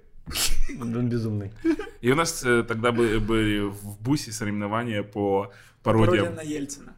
Он 0.80 1.08
безумный. 1.08 1.52
И 2.00 2.10
у 2.10 2.14
нас 2.14 2.42
э, 2.44 2.62
тогда 2.62 2.92
бы- 2.92 3.20
были 3.20 3.60
в 3.60 3.98
бусе 4.00 4.32
соревнования 4.32 5.02
по 5.02 5.52
Пародия 5.82 6.06
пародиям. 6.06 6.34
на 6.36 6.42
Ельцина. 6.42 6.92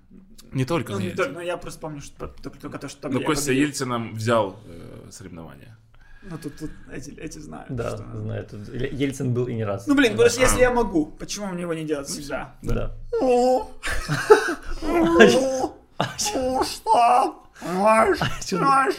Не 0.52 0.64
только 0.64 0.92
Ну, 0.92 0.98
на 0.98 1.02
Ельцина. 1.02 1.28
ну, 1.32 1.40
я 1.40 1.56
просто 1.56 1.80
помню, 1.80 2.00
что 2.00 2.28
только, 2.28 2.58
только 2.58 2.78
то, 2.78 2.88
что 2.88 3.00
там 3.02 3.12
Но 3.12 3.20
я 3.20 3.26
Костя 3.26 3.46
победил. 3.46 3.66
Ельцином 3.66 4.14
взял 4.14 4.60
э, 4.66 5.08
соревнования. 5.10 5.76
Ну, 6.22 6.38
тут, 6.38 6.56
тут 6.56 6.70
эти, 6.92 7.10
эти 7.18 7.38
знают. 7.38 7.66
Да, 7.74 7.96
что- 7.96 8.20
знаю. 8.22 8.46
тут 8.46 8.68
Ельцин 8.72 9.34
был 9.34 9.46
и 9.46 9.54
не 9.54 9.64
раз. 9.64 9.86
Ну, 9.86 9.94
блин, 9.94 10.14
что 10.14 10.40
если 10.42 10.60
я 10.60 10.70
могу, 10.70 11.06
почему 11.06 11.46
мне 11.48 11.62
его 11.62 11.74
не 11.74 11.84
делать 11.84 12.06
всегда? 12.08 12.54
Да. 12.62 12.94
Что? 16.16 17.40
Знаешь, 17.60 18.16
знаешь. 18.42 18.94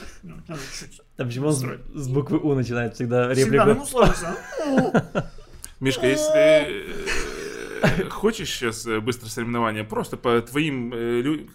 А 1.18 1.24
почему 1.24 1.48
он 1.48 1.54
с, 1.54 1.64
с 1.94 2.08
буквы 2.10 2.40
У 2.40 2.54
начинает 2.56 2.96
всегда 2.96 3.34
Всегда, 3.34 3.66
реплику? 3.66 3.80
ну, 3.80 3.86
сложится. 3.86 4.38
Мишка, 5.80 6.08
если 6.08 6.86
э, 7.82 8.10
хочешь 8.10 8.50
сейчас 8.50 8.86
э, 8.86 9.00
быстро 9.00 9.28
соревнования, 9.28 9.84
просто 9.84 10.18
по 10.18 10.42
твоим 10.42 10.94
э, 10.94 11.46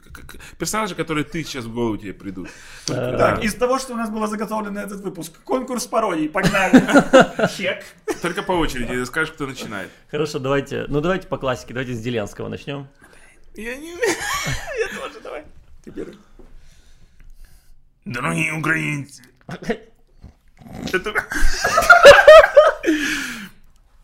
персонажи, 0.58 0.94
которые 0.94 1.24
ты 1.24 1.42
сейчас 1.42 1.64
в 1.64 1.74
голову 1.74 1.96
тебе 1.98 2.14
придут. 2.14 2.48
Так, 2.86 3.42
из 3.44 3.54
того, 3.54 3.78
что 3.78 3.94
у 3.94 3.96
нас 3.96 4.08
было 4.10 4.28
заготовлено 4.28 4.80
этот 4.80 5.00
выпуск, 5.00 5.32
конкурс 5.44 5.86
пародий, 5.86 6.28
погнали. 6.28 6.80
Чек. 7.56 7.84
Только 8.22 8.42
по 8.42 8.52
очереди 8.52 9.04
скажешь, 9.04 9.32
кто 9.34 9.46
начинает. 9.46 9.90
Хорошо, 10.10 10.38
давайте. 10.38 10.86
Ну 10.88 11.00
давайте 11.00 11.26
по 11.26 11.36
классике. 11.38 11.74
Давайте 11.74 11.94
с 11.94 11.98
Зеленского 11.98 12.48
начнем. 12.48 12.88
Я 13.54 13.76
не... 13.76 13.90
Я 13.92 15.00
тоже, 15.00 15.20
давай. 15.22 15.44
Ты 15.84 15.90
первый. 15.90 16.16
Дорогие 18.04 18.52
украинцы. 18.54 19.22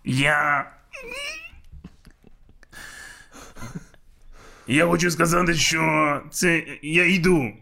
Я... 0.05 0.71
Я 4.67 4.87
хочу 4.87 5.11
сказати, 5.11 5.55
що 5.55 6.23
це... 6.31 6.63
Я 6.83 7.07
йду. 7.15 7.53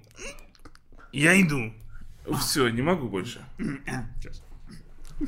Я 1.13 1.33
йду. 1.33 1.73
Все, 2.27 2.73
не 2.73 2.83
могу 2.83 3.09
больше. 3.09 3.45
Сейчас. 3.59 4.43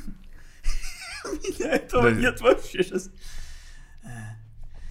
У 1.25 1.29
меня 1.29 1.75
этого 1.75 2.03
Да. 2.03 2.11
нет 2.11 2.41
вообще 2.41 2.83
сейчас. 2.83 3.09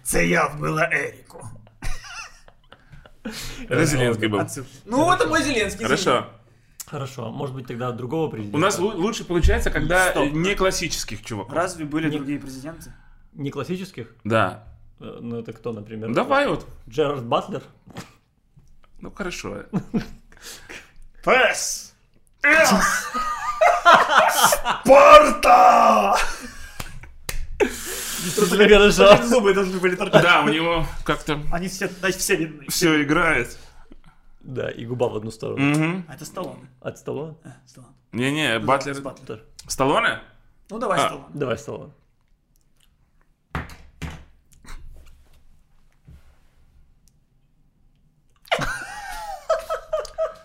Це 0.02 0.26
я 0.26 0.46
вбила 0.46 0.88
Еріку. 0.92 1.48
Это 3.68 3.86
Зеленский 3.86 4.28
был. 4.28 4.46
Ну, 4.84 5.10
это 5.12 5.26
мой 5.26 5.42
Зеленский. 5.42 5.84
Хорошо. 5.84 6.26
Хорошо, 6.87 7.30
может 7.32 7.55
быть 7.55 7.66
тогда 7.66 7.91
другого 7.93 8.30
президента. 8.30 8.57
У 8.57 8.61
нас 8.61 8.78
лу- 8.78 8.95
лучше 8.95 9.24
получается, 9.24 9.70
когда 9.70 10.11
Стоп. 10.11 10.30
не 10.32 10.55
классических 10.55 11.22
чуваков. 11.24 11.53
Разве 11.53 11.84
были 11.84 12.09
Не- 12.09 12.16
другие 12.18 12.39
президенты? 12.39 12.93
Не 13.32 13.51
классических? 13.51 14.14
Да. 14.24 14.64
Э, 15.01 15.18
Ну 15.20 15.39
это 15.41 15.53
кто, 15.53 15.72
например? 15.72 16.12
Давай 16.14 16.47
вот. 16.49 16.66
Джерард 16.89 17.24
Батлер? 17.24 17.62
Ну 19.01 19.11
хорошо. 19.11 19.64
Пес! 21.24 21.93
Спарта! 24.84 26.16
Тебе 27.59 28.68
хорошо. 28.68 29.22
Зубы 29.24 29.55
должны 29.55 29.78
были 29.78 29.97
торчать. 29.97 30.22
Да, 30.22 30.43
у 30.43 30.49
него 30.49 30.87
как-то 31.05 31.41
Они 31.53 31.68
все, 31.68 31.89
значит, 31.89 32.20
все 32.20 32.37
видны. 32.37 32.66
все 32.68 33.03
играет. 33.03 33.57
Да, 34.47 34.70
и 34.70 34.86
губа 34.86 35.09
в 35.09 35.16
одну 35.16 35.30
сторону. 35.32 35.59
Мгм. 35.61 36.05
А 36.09 36.14
это 36.14 36.24
Сталлоне. 36.24 36.68
От 36.80 36.99
Сталлоне? 36.99 37.34
Э, 37.44 37.49
Сталлоне. 37.66 37.94
Не-не, 38.12 38.59
Батлер... 38.61 38.94
С 38.94 39.01
Батлер. 39.01 39.42
Сталлоне? 39.66 40.20
Ну, 40.70 40.78
давай 40.78 40.99
А. 41.01 41.07
Сталлоне. 41.09 41.28
Давай 41.34 41.59
Сталлоне. 41.59 41.92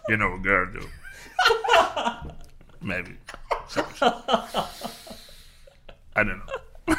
You 0.09 0.17
know, 0.17 0.37
girl, 0.41 0.65
do. 0.73 0.81
Maybe. 2.81 3.17
I 6.15 6.23
don't 6.23 6.39
know. 6.41 6.95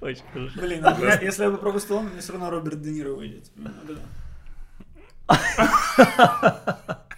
Очень 0.00 0.24
хорошо. 0.32 0.60
Блин, 0.60 0.84
а 0.84 0.98
я- 0.98 1.20
если 1.20 1.44
я 1.44 1.50
попробую 1.50 1.80
Сталлоне, 1.80 2.08
мне 2.10 2.20
все 2.20 2.32
равно 2.32 2.50
Роберт 2.50 2.80
Де 2.82 2.90
Ниро 2.90 3.10
выйдет. 3.12 3.50
Ну, 3.56 3.70
да. 3.88 3.94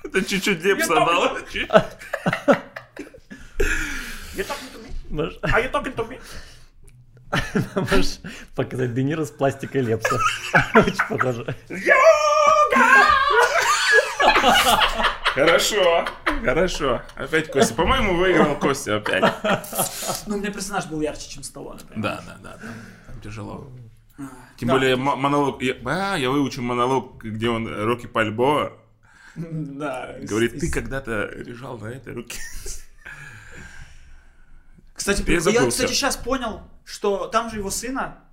Это 0.04 0.24
чуть-чуть 0.26 0.62
лепса 0.64 0.94
Я 0.94 1.04
дал. 1.04 1.36
You 4.36 4.44
talking 4.46 4.70
to 4.72 4.78
me? 4.82 4.90
Можешь, 5.10 5.38
Are 5.42 5.60
you 5.62 5.70
talking 5.70 5.94
to 5.94 6.08
me? 6.08 6.18
можешь 7.90 8.18
показать 8.54 8.94
Де 8.94 9.02
Ниро 9.02 9.24
с 9.24 9.30
пластикой 9.30 9.82
Лепса. 9.82 10.16
Очень 10.74 11.08
похоже. 11.08 11.54
Хорошо, 15.34 16.06
хорошо. 16.44 17.02
Опять 17.16 17.50
Костя. 17.52 17.74
По-моему, 17.74 18.16
выиграл 18.16 18.56
Костя 18.58 18.96
опять. 18.96 19.22
Ну, 20.26 20.36
у 20.36 20.38
меня 20.38 20.50
персонаж 20.50 20.86
был 20.86 21.00
ярче, 21.00 21.28
чем 21.28 21.42
Сталлоне. 21.42 21.80
Да, 21.96 22.22
да, 22.26 22.36
да. 22.42 22.58
Там 23.06 23.20
тяжело. 23.22 23.70
Тем 24.56 24.68
Да. 24.68 24.74
более 24.74 24.96
монолог... 24.96 25.62
Я, 25.62 25.76
а, 25.84 26.16
я 26.16 26.30
выучил 26.30 26.62
монолог, 26.62 27.22
где 27.22 27.48
он 27.48 27.68
Рокки 27.68 28.06
Пальбоа 28.06 28.72
Да. 29.36 30.16
говорит, 30.22 30.58
ты 30.58 30.70
когда-то 30.70 31.28
лежал 31.36 31.78
на 31.78 31.86
этой 31.86 32.14
руке. 32.14 32.40
Кстати, 34.94 35.22
Я 35.30 35.68
кстати, 35.68 35.92
сейчас 35.92 36.16
понял, 36.16 36.62
что 36.84 37.28
там 37.28 37.50
же 37.50 37.58
его 37.58 37.70
сына, 37.70 38.24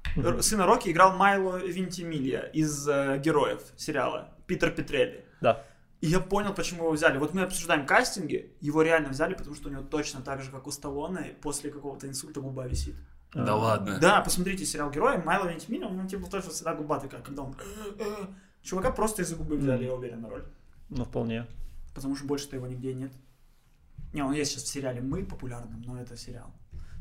сына 0.42 0.66
Рокки 0.66 0.90
играл 0.90 1.16
Майло 1.16 1.58
Винтимилья 1.58 2.42
из 2.42 2.88
э, 2.88 3.20
героев 3.24 3.62
сериала 3.78 4.34
Питер 4.48 4.72
Петрелли. 4.72 5.26
Да. 5.42 5.64
И 6.02 6.08
я 6.08 6.20
понял, 6.20 6.54
почему 6.54 6.84
его 6.84 6.92
взяли. 6.92 7.20
Вот 7.20 7.36
мы 7.36 7.44
обсуждаем 7.44 7.86
кастинги, 7.86 8.52
его 8.62 8.82
реально 8.82 9.10
взяли, 9.10 9.36
потому 9.36 9.56
что 9.56 9.70
у 9.70 9.72
него 9.72 9.84
точно 9.84 10.22
так 10.22 10.42
же, 10.42 10.50
как 10.50 10.66
у 10.66 10.72
Сталлоне, 10.72 11.36
после 11.42 11.70
какого-то 11.70 12.08
инсульта 12.08 12.42
губа 12.42 12.66
висит. 12.68 12.96
Да 13.36 13.56
ладно. 13.56 14.00
Да, 14.00 14.22
посмотрите 14.22 14.66
сериал 14.66 14.90
Герои, 14.90 15.18
Майло 15.18 15.48
Вентимилья, 15.48 15.88
у 15.88 15.94
него 15.94 16.08
типа 16.08 16.30
тоже 16.30 16.50
всегда 16.50 16.74
губа 16.74 17.00
такая, 17.00 17.22
когда 17.22 17.44
он... 17.44 17.56
«Э, 17.60 17.92
э». 18.00 18.26
Чувака 18.64 18.92
просто 18.92 19.22
из-за 19.22 19.36
губы 19.36 19.58
взяли, 19.58 19.84
я 19.84 19.94
уверен, 19.94 20.22
на 20.22 20.30
роль. 20.30 20.44
Ну, 20.90 21.04
вполне. 21.04 21.46
Потому 21.94 22.16
что 22.16 22.26
больше-то 22.26 22.56
его 22.56 22.66
нигде 22.68 22.94
нет. 22.94 23.12
Не, 24.14 24.24
он 24.24 24.34
есть 24.34 24.52
сейчас 24.52 24.64
в 24.64 24.68
сериале 24.68 25.02
«Мы» 25.02 25.26
популярным, 25.26 25.82
но 25.86 26.00
это 26.02 26.18
сериал. 26.18 26.52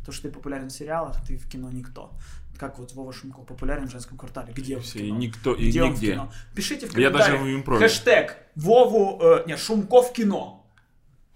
То, 0.05 0.13
что 0.13 0.29
ты 0.29 0.35
популярен 0.35 0.69
в 0.69 0.73
сериалах, 0.73 1.17
ты 1.27 1.39
в 1.39 1.49
кино 1.49 1.71
никто. 1.71 2.13
Как 2.59 2.79
вот 2.79 2.93
Вова 2.93 3.13
Шумков 3.13 3.47
популярен 3.47 3.89
в 3.89 3.91
женском 3.91 4.19
квартале. 4.19 4.53
Где 4.53 4.77
он 4.77 4.83
в 4.83 4.85
Все, 4.85 4.99
и 4.99 5.07
кино? 5.07 5.19
никто, 5.19 5.55
и 5.55 5.69
Где 5.71 5.83
он 5.83 5.91
в 5.91 5.95
нигде. 5.95 6.13
кино? 6.13 6.33
Пишите 6.55 6.87
в 6.87 6.97
Я 6.97 7.11
даже 7.11 7.25
комментариях. 7.33 7.57
в 7.57 7.61
импроме. 7.61 7.81
Хэштег 7.81 8.37
Вову, 8.57 9.19
э, 9.23 9.45
не, 9.47 9.57
Шумков 9.57 10.13
кино. 10.13 10.64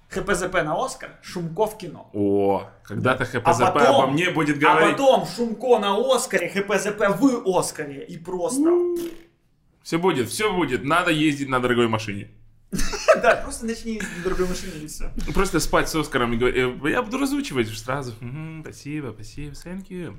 ХПЗП 0.08 0.54
на 0.64 0.84
Оскар, 0.84 1.10
Шумков 1.22 1.76
кино. 1.78 2.10
О, 2.14 2.68
когда-то 2.84 3.24
ХПЗП 3.24 3.46
А 3.62 3.70
потом- 3.72 4.02
обо 4.02 4.12
мне 4.12 4.30
будет 4.30 4.56
А 4.56 4.60
говорить. 4.60 4.92
потом 4.96 5.26
Шумко 5.26 5.78
на 5.78 5.96
Оскаре, 6.14 6.48
ХПЗП 6.48 7.18
в 7.20 7.56
Оскаре. 7.58 8.04
И 8.06 8.16
просто... 8.16 8.70
Все 9.82 9.98
будет, 9.98 10.28
все 10.28 10.52
будет. 10.54 10.84
Надо 10.84 11.10
ездить 11.10 11.48
на 11.48 11.60
дорогой 11.60 11.88
машине. 11.88 12.30
Да, 13.22 13.36
просто 13.42 13.66
начни 13.66 13.94
ездить 13.94 14.16
на 14.18 14.24
другой 14.24 14.48
машине 14.48 14.84
и 14.84 14.86
все. 14.86 15.10
Просто 15.34 15.58
спать 15.60 15.88
с 15.88 15.94
Оскаром 15.96 16.32
и 16.34 16.36
говорить. 16.36 16.56
«Э, 16.84 16.90
Я 16.90 17.02
буду 17.02 17.18
разучивать 17.18 17.68
сразу. 17.68 18.14
«Мгм, 18.20 18.62
спасибо, 18.62 19.12
спасибо, 19.14 19.52
thank 19.54 19.88
you. 19.88 20.16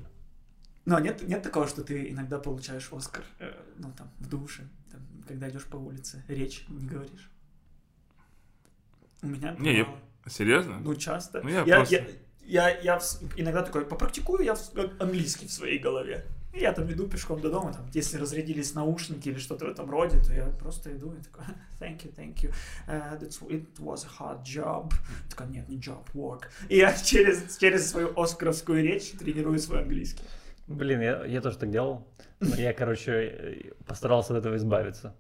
Но 0.86 1.00
нет, 1.00 1.22
нет 1.28 1.42
такого, 1.44 1.68
что 1.68 1.84
ты 1.84 2.10
иногда 2.10 2.40
получаешь 2.40 2.90
Оскар, 2.92 3.24
э, 3.40 3.54
ну 3.78 3.94
там, 3.98 4.10
в 4.20 4.28
душе, 4.28 4.64
там, 4.92 5.02
когда 5.28 5.50
идешь 5.50 5.66
по 5.66 5.78
улице, 5.78 6.24
речь 6.28 6.66
не 6.68 6.88
говоришь. 6.88 7.30
У 9.22 9.28
меня 9.28 9.56
Не, 9.60 9.78
я-. 9.80 9.88
Серьезно? 10.28 10.80
Ну, 10.80 10.96
часто. 10.96 11.42
Ну, 11.44 11.50
я 11.50 11.64
я, 11.64 11.76
просто- 11.78 11.96
я, 12.44 12.70
я, 12.70 12.80
я 12.80 13.00
иногда 13.38 13.64
такой, 13.64 13.86
попрактикую 13.86 14.44
я 14.44 14.56
английский 15.00 15.48
в 15.48 15.52
своей 15.52 15.80
голове. 15.80 16.26
И 16.54 16.62
я 16.62 16.74
там 16.74 16.92
иду 16.92 17.08
пешком 17.08 17.40
до 17.42 17.52
дома, 17.52 17.74
там, 17.74 17.86
если 17.94 18.18
разрядились 18.18 18.74
наушники 18.74 19.30
или 19.30 19.38
что-то 19.38 19.66
в 19.66 19.70
этом 19.70 19.90
роде, 19.90 20.20
то 20.20 20.34
я 20.34 20.46
просто 20.46 20.92
иду 20.92 21.14
и 21.14 21.22
такой, 21.22 21.46
thank 21.80 22.04
you, 22.04 22.16
thank 22.16 22.38
you, 22.38 22.52
uh, 22.88 23.20
it 23.50 23.78
was 23.78 24.06
a 24.06 24.10
hard 24.20 24.44
job. 24.44 24.92
Такой, 25.30 25.48
нет, 25.48 25.70
не 25.70 25.78
job, 25.78 26.04
work. 26.14 26.46
И 26.68 26.78
я 26.78 26.94
через, 27.04 27.58
через 27.58 27.90
свою 27.90 28.20
оскаровскую 28.20 28.82
речь 28.84 29.12
тренирую 29.12 29.60
свой 29.60 29.84
английский. 29.84 30.24
Блин, 30.68 31.02
я, 31.02 31.26
я 31.26 31.42
тоже 31.42 31.58
так 31.58 31.70
делал. 31.70 32.08
Но 32.40 32.56
я, 32.56 32.74
короче, 32.74 33.12
э, 33.12 33.72
постарался 33.86 34.34
от 34.34 34.40
этого 34.40 34.56
избавиться. 34.56 35.16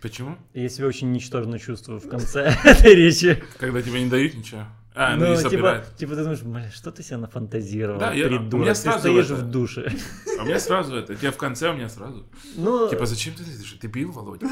Почему? 0.00 0.36
Я 0.54 0.68
себя 0.68 0.86
очень 0.86 1.12
ничтожно 1.12 1.58
чувствую 1.58 2.00
в 2.00 2.08
конце 2.08 2.56
этой 2.64 2.94
речи. 2.94 3.42
Когда 3.58 3.82
тебе 3.82 4.02
не 4.02 4.10
дают 4.10 4.34
ничего. 4.34 4.62
А, 4.94 5.16
ну, 5.16 5.24
Ну, 5.26 5.30
не 5.30 5.36
типа, 5.38 5.48
собирают. 5.50 5.96
типа 5.96 6.14
ты 6.16 6.22
думаешь, 6.22 6.42
блин, 6.42 6.70
что 6.70 6.90
ты 6.92 7.02
себе 7.02 7.16
нафантазировал, 7.16 7.98
Да, 7.98 8.12
я- 8.12 8.26
у 8.26 8.28
придурок, 8.28 8.52
меня 8.64 8.74
ты 8.74 8.80
сразу 8.80 8.98
стоишь 8.98 9.24
это- 9.26 9.34
в 9.36 9.50
душе. 9.50 9.90
А 10.38 10.42
у 10.42 10.44
меня 10.44 10.58
сразу 10.60 10.94
это. 10.96 11.14
Тебе 11.14 11.30
в 11.30 11.36
конце, 11.38 11.70
у 11.70 11.74
меня 11.74 11.88
сразу. 11.88 12.26
Ну, 12.56 12.90
Типа, 12.90 13.06
зачем 13.06 13.32
ты 13.34 13.42
это? 13.42 13.78
Ты 13.80 13.88
пил, 13.88 14.12
Володя? 14.12 14.46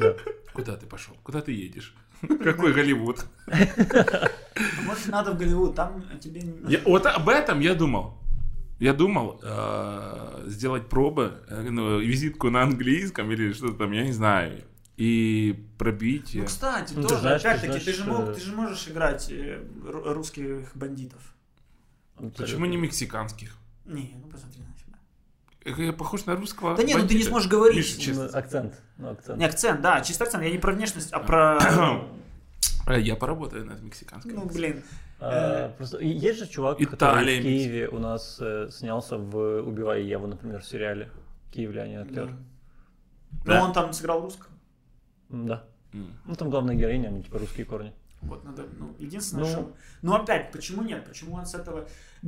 да. 0.00 0.14
Куда 0.52 0.76
ты 0.76 0.86
пошел? 0.86 1.14
Куда 1.22 1.40
ты 1.42 1.52
едешь? 1.52 1.94
Какой 2.42 2.72
Голливуд? 2.72 3.24
А 3.46 4.28
Может, 4.84 5.08
надо 5.08 5.32
в 5.32 5.38
Голливуд, 5.38 5.74
там 5.74 6.02
тебе... 6.20 6.42
вот 6.84 7.06
об 7.06 7.28
этом 7.28 7.60
я 7.60 7.74
думал. 7.74 8.18
Я 8.80 8.92
думал 8.92 9.40
э, 9.42 10.44
сделать 10.46 10.88
пробы, 10.88 11.34
э, 11.48 11.62
ну, 11.70 12.00
визитку 12.00 12.50
на 12.50 12.62
английском 12.62 13.30
или 13.30 13.52
что-то 13.52 13.74
там, 13.74 13.92
я 13.92 14.02
не 14.02 14.12
знаю, 14.12 14.64
и 14.96 15.66
пробить. 15.78 16.30
Ну, 16.34 16.44
кстати, 16.44 16.92
Ну, 16.94 17.02
ты 17.02 17.08
тоже, 17.08 17.22
ты 17.22 17.28
опять-таки, 17.34 17.72
ты, 17.74 17.80
знаешь, 17.80 17.96
же 17.98 18.04
мог- 18.04 18.28
э, 18.28 18.34
ты 18.34 18.40
же 18.40 18.52
можешь 18.54 18.88
играть 18.88 19.28
э, 19.30 19.60
ру- 19.82 20.12
русских 20.12 20.70
бандитов. 20.76 21.20
Почему 22.36 22.66
не 22.66 22.76
мексиканских? 22.76 23.56
Не, 23.84 24.14
ну 24.22 24.30
посмотри 24.30 24.60
на 24.62 24.72
себя. 24.78 24.98
Э, 25.78 25.86
Я 25.86 25.92
похож 25.92 26.26
на 26.26 26.36
русского. 26.36 26.76
Да 26.76 26.82
не, 26.84 26.94
ну 26.94 27.06
ты 27.08 27.14
не 27.14 27.24
сможешь 27.24 27.50
говорить. 27.50 27.76
Миша, 27.78 27.94
Ну, 27.96 28.02
честно. 28.02 28.38
акцент. 28.38 28.80
Ну, 28.98 29.10
акцент. 29.10 29.38
Не, 29.38 29.46
акцент, 29.46 29.80
да, 29.80 30.00
чисто 30.00 30.24
акцент. 30.24 30.44
Я 30.44 30.50
не 30.50 30.58
про 30.58 30.72
внешность, 30.72 31.12
а 31.12 31.18
про... 31.18 31.58
Э, 32.86 33.00
Я 33.00 33.16
поработаю 33.16 33.64
над 33.64 33.82
мексиканским. 33.82 34.34
Ну, 34.36 34.44
блин. 34.46 34.82
А, 35.20 35.70
просто 35.76 35.98
есть 36.00 36.38
же 36.38 36.46
чувак, 36.46 36.80
Италия, 36.80 36.90
который 36.90 37.40
в 37.40 37.44
Мексика. 37.44 37.48
Киеве 37.70 37.88
у 37.88 37.98
нас 37.98 38.36
э, 38.40 38.68
снялся 38.70 39.16
в 39.16 39.62
«Убивая 39.62 40.00
Еву», 40.00 40.26
например, 40.26 40.60
в 40.60 40.66
сериале. 40.66 41.10
Киевлянин 41.52 42.00
актер. 42.02 42.26
Ну, 42.26 42.36
Да. 43.46 43.64
он 43.64 43.72
там 43.72 43.92
сыграл 43.92 44.20
русского. 44.22 44.50
Да. 45.28 45.68
М. 45.92 46.12
Ну, 46.24 46.34
там 46.34 46.50
главная 46.50 46.74
героиня, 46.74 47.08
они 47.08 47.22
типа 47.22 47.38
русские 47.38 47.66
корни. 47.66 47.92
Вот, 48.22 48.42
надо, 48.44 48.66
ну, 48.78 48.94
единственное, 48.98 49.44
Ну. 49.44 49.50
что... 49.50 49.76
Ну, 50.02 50.14
опять, 50.14 50.50
почему 50.50 50.82
нет? 50.82 51.04
Почему 51.04 51.34
он 51.34 51.44
с 51.44 51.54
этого... 51.54 51.86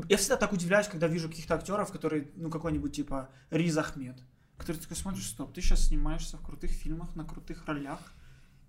Я 0.09 0.17
всегда 0.19 0.37
так 0.37 0.53
удивляюсь, 0.53 0.89
когда 0.89 1.07
вижу 1.07 1.29
каких-то 1.29 1.55
актеров, 1.55 1.91
которые, 1.91 2.31
ну, 2.37 2.51
какой-нибудь, 2.51 2.95
типа, 2.95 3.31
Риз 3.51 3.77
Ахмед, 3.79 4.23
который 4.59 4.77
такой 4.77 4.97
смотришь, 4.97 5.27
стоп, 5.27 5.55
ты 5.55 5.63
сейчас 5.63 5.87
снимаешься 5.87 6.37
в 6.37 6.43
крутых 6.43 6.71
фильмах, 6.71 7.17
на 7.17 7.25
крутых 7.25 7.67
ролях, 7.67 8.01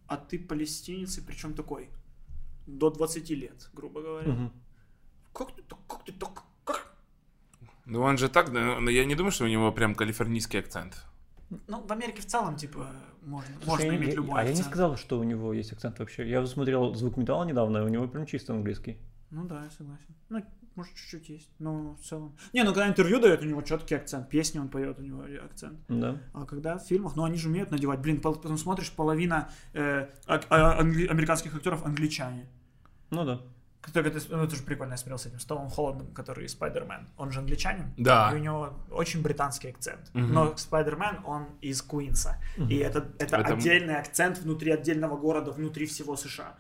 а 0.07 0.15
ты 0.15 0.39
палестинец, 0.39 1.17
и 1.17 1.21
причем 1.21 1.53
такой, 1.53 1.89
до 2.65 2.89
20 2.89 3.29
лет, 3.31 3.69
грубо 3.73 4.01
говоря. 4.01 4.51
Как 5.33 5.53
ты 5.55 5.61
так, 5.63 5.79
как 5.87 6.05
ты 6.05 6.13
так, 6.13 6.43
как? 6.63 6.95
Ну 7.85 8.01
он 8.01 8.17
же 8.17 8.29
так, 8.29 8.51
да, 8.53 8.79
но 8.79 8.89
я 8.89 9.05
не 9.05 9.15
думаю, 9.15 9.31
что 9.31 9.43
у 9.45 9.47
него 9.47 9.71
прям 9.71 9.95
калифорнийский 9.95 10.59
акцент. 10.59 11.03
Ну, 11.67 11.85
в 11.85 11.91
Америке 11.91 12.21
в 12.21 12.25
целом, 12.25 12.55
типа, 12.57 12.91
можно, 13.27 13.53
Слушай, 13.63 13.69
можно 13.69 13.83
я- 13.91 13.97
иметь 13.97 14.09
я- 14.09 14.15
любой 14.15 14.39
А 14.39 14.43
я 14.43 14.47
не 14.47 14.51
акцент. 14.51 14.67
сказал, 14.69 14.97
что 14.97 15.19
у 15.19 15.23
него 15.23 15.53
есть 15.53 15.71
акцент 15.73 15.99
вообще. 15.99 16.27
Я 16.29 16.45
смотрел 16.45 16.93
«Звук 16.95 17.17
металла» 17.17 17.43
недавно, 17.45 17.77
и 17.79 17.81
у 17.81 17.87
него 17.87 18.07
прям 18.07 18.25
чисто 18.25 18.53
английский. 18.53 18.97
Ну 19.29 19.43
да, 19.45 19.63
я 19.63 19.69
согласен. 19.69 20.15
Ну, 20.29 20.43
может, 20.75 20.93
чуть-чуть 20.95 21.27
есть. 21.29 21.49
Но 21.59 21.95
в 21.95 22.05
целом... 22.05 22.35
Не, 22.53 22.63
ну 22.63 22.69
когда 22.73 22.87
интервью 22.87 23.19
дает, 23.19 23.41
у 23.41 23.45
него 23.45 23.61
четкий 23.61 23.95
акцент. 23.95 24.29
Песни 24.29 24.59
он 24.59 24.69
поет, 24.69 24.97
у 24.99 25.01
него 25.01 25.23
акцент. 25.43 25.79
Да. 25.89 26.17
А 26.33 26.45
когда 26.45 26.77
в 26.77 26.85
фильмах, 26.85 27.15
ну 27.15 27.23
они 27.25 27.35
же 27.37 27.49
умеют 27.49 27.71
надевать. 27.71 27.99
Блин, 27.99 28.21
потом 28.21 28.57
смотришь, 28.57 28.91
половина 28.91 29.49
э, 29.73 30.07
а- 30.27 30.39
а- 30.49 30.79
англи- 30.81 31.07
американских 31.07 31.55
актеров 31.55 31.85
англичане. 31.85 32.45
Ну 33.09 33.25
да. 33.25 33.41
Только 33.93 34.09
это, 34.09 34.19
ну, 34.29 34.43
это 34.43 34.55
же 34.55 34.63
прикольно 34.63 34.91
я 34.93 34.97
смотрел 34.97 35.17
с 35.17 35.25
этим, 35.25 35.39
с 35.39 35.45
Томом 35.45 35.69
Холландом, 35.69 36.07
который 36.13 36.47
Спайдермен. 36.49 37.07
Он 37.17 37.31
же 37.31 37.39
англичанин. 37.39 37.93
Да. 37.97 38.31
И 38.31 38.35
у 38.35 38.39
него 38.39 38.73
очень 38.91 39.21
британский 39.21 39.69
акцент. 39.69 40.09
Мгм. 40.13 40.33
Но 40.33 40.57
Спайдермен, 40.57 41.21
он 41.25 41.47
из 41.61 41.81
Куинса. 41.81 42.37
И 42.57 42.77
это, 42.77 43.07
это 43.17 43.37
Это- 43.37 43.53
отдельный 43.53 43.95
акцент 43.95 44.39
внутри 44.39 44.71
отдельного 44.71 45.15
города, 45.17 45.51
внутри 45.51 45.85
всего 45.85 46.17
США. 46.17 46.55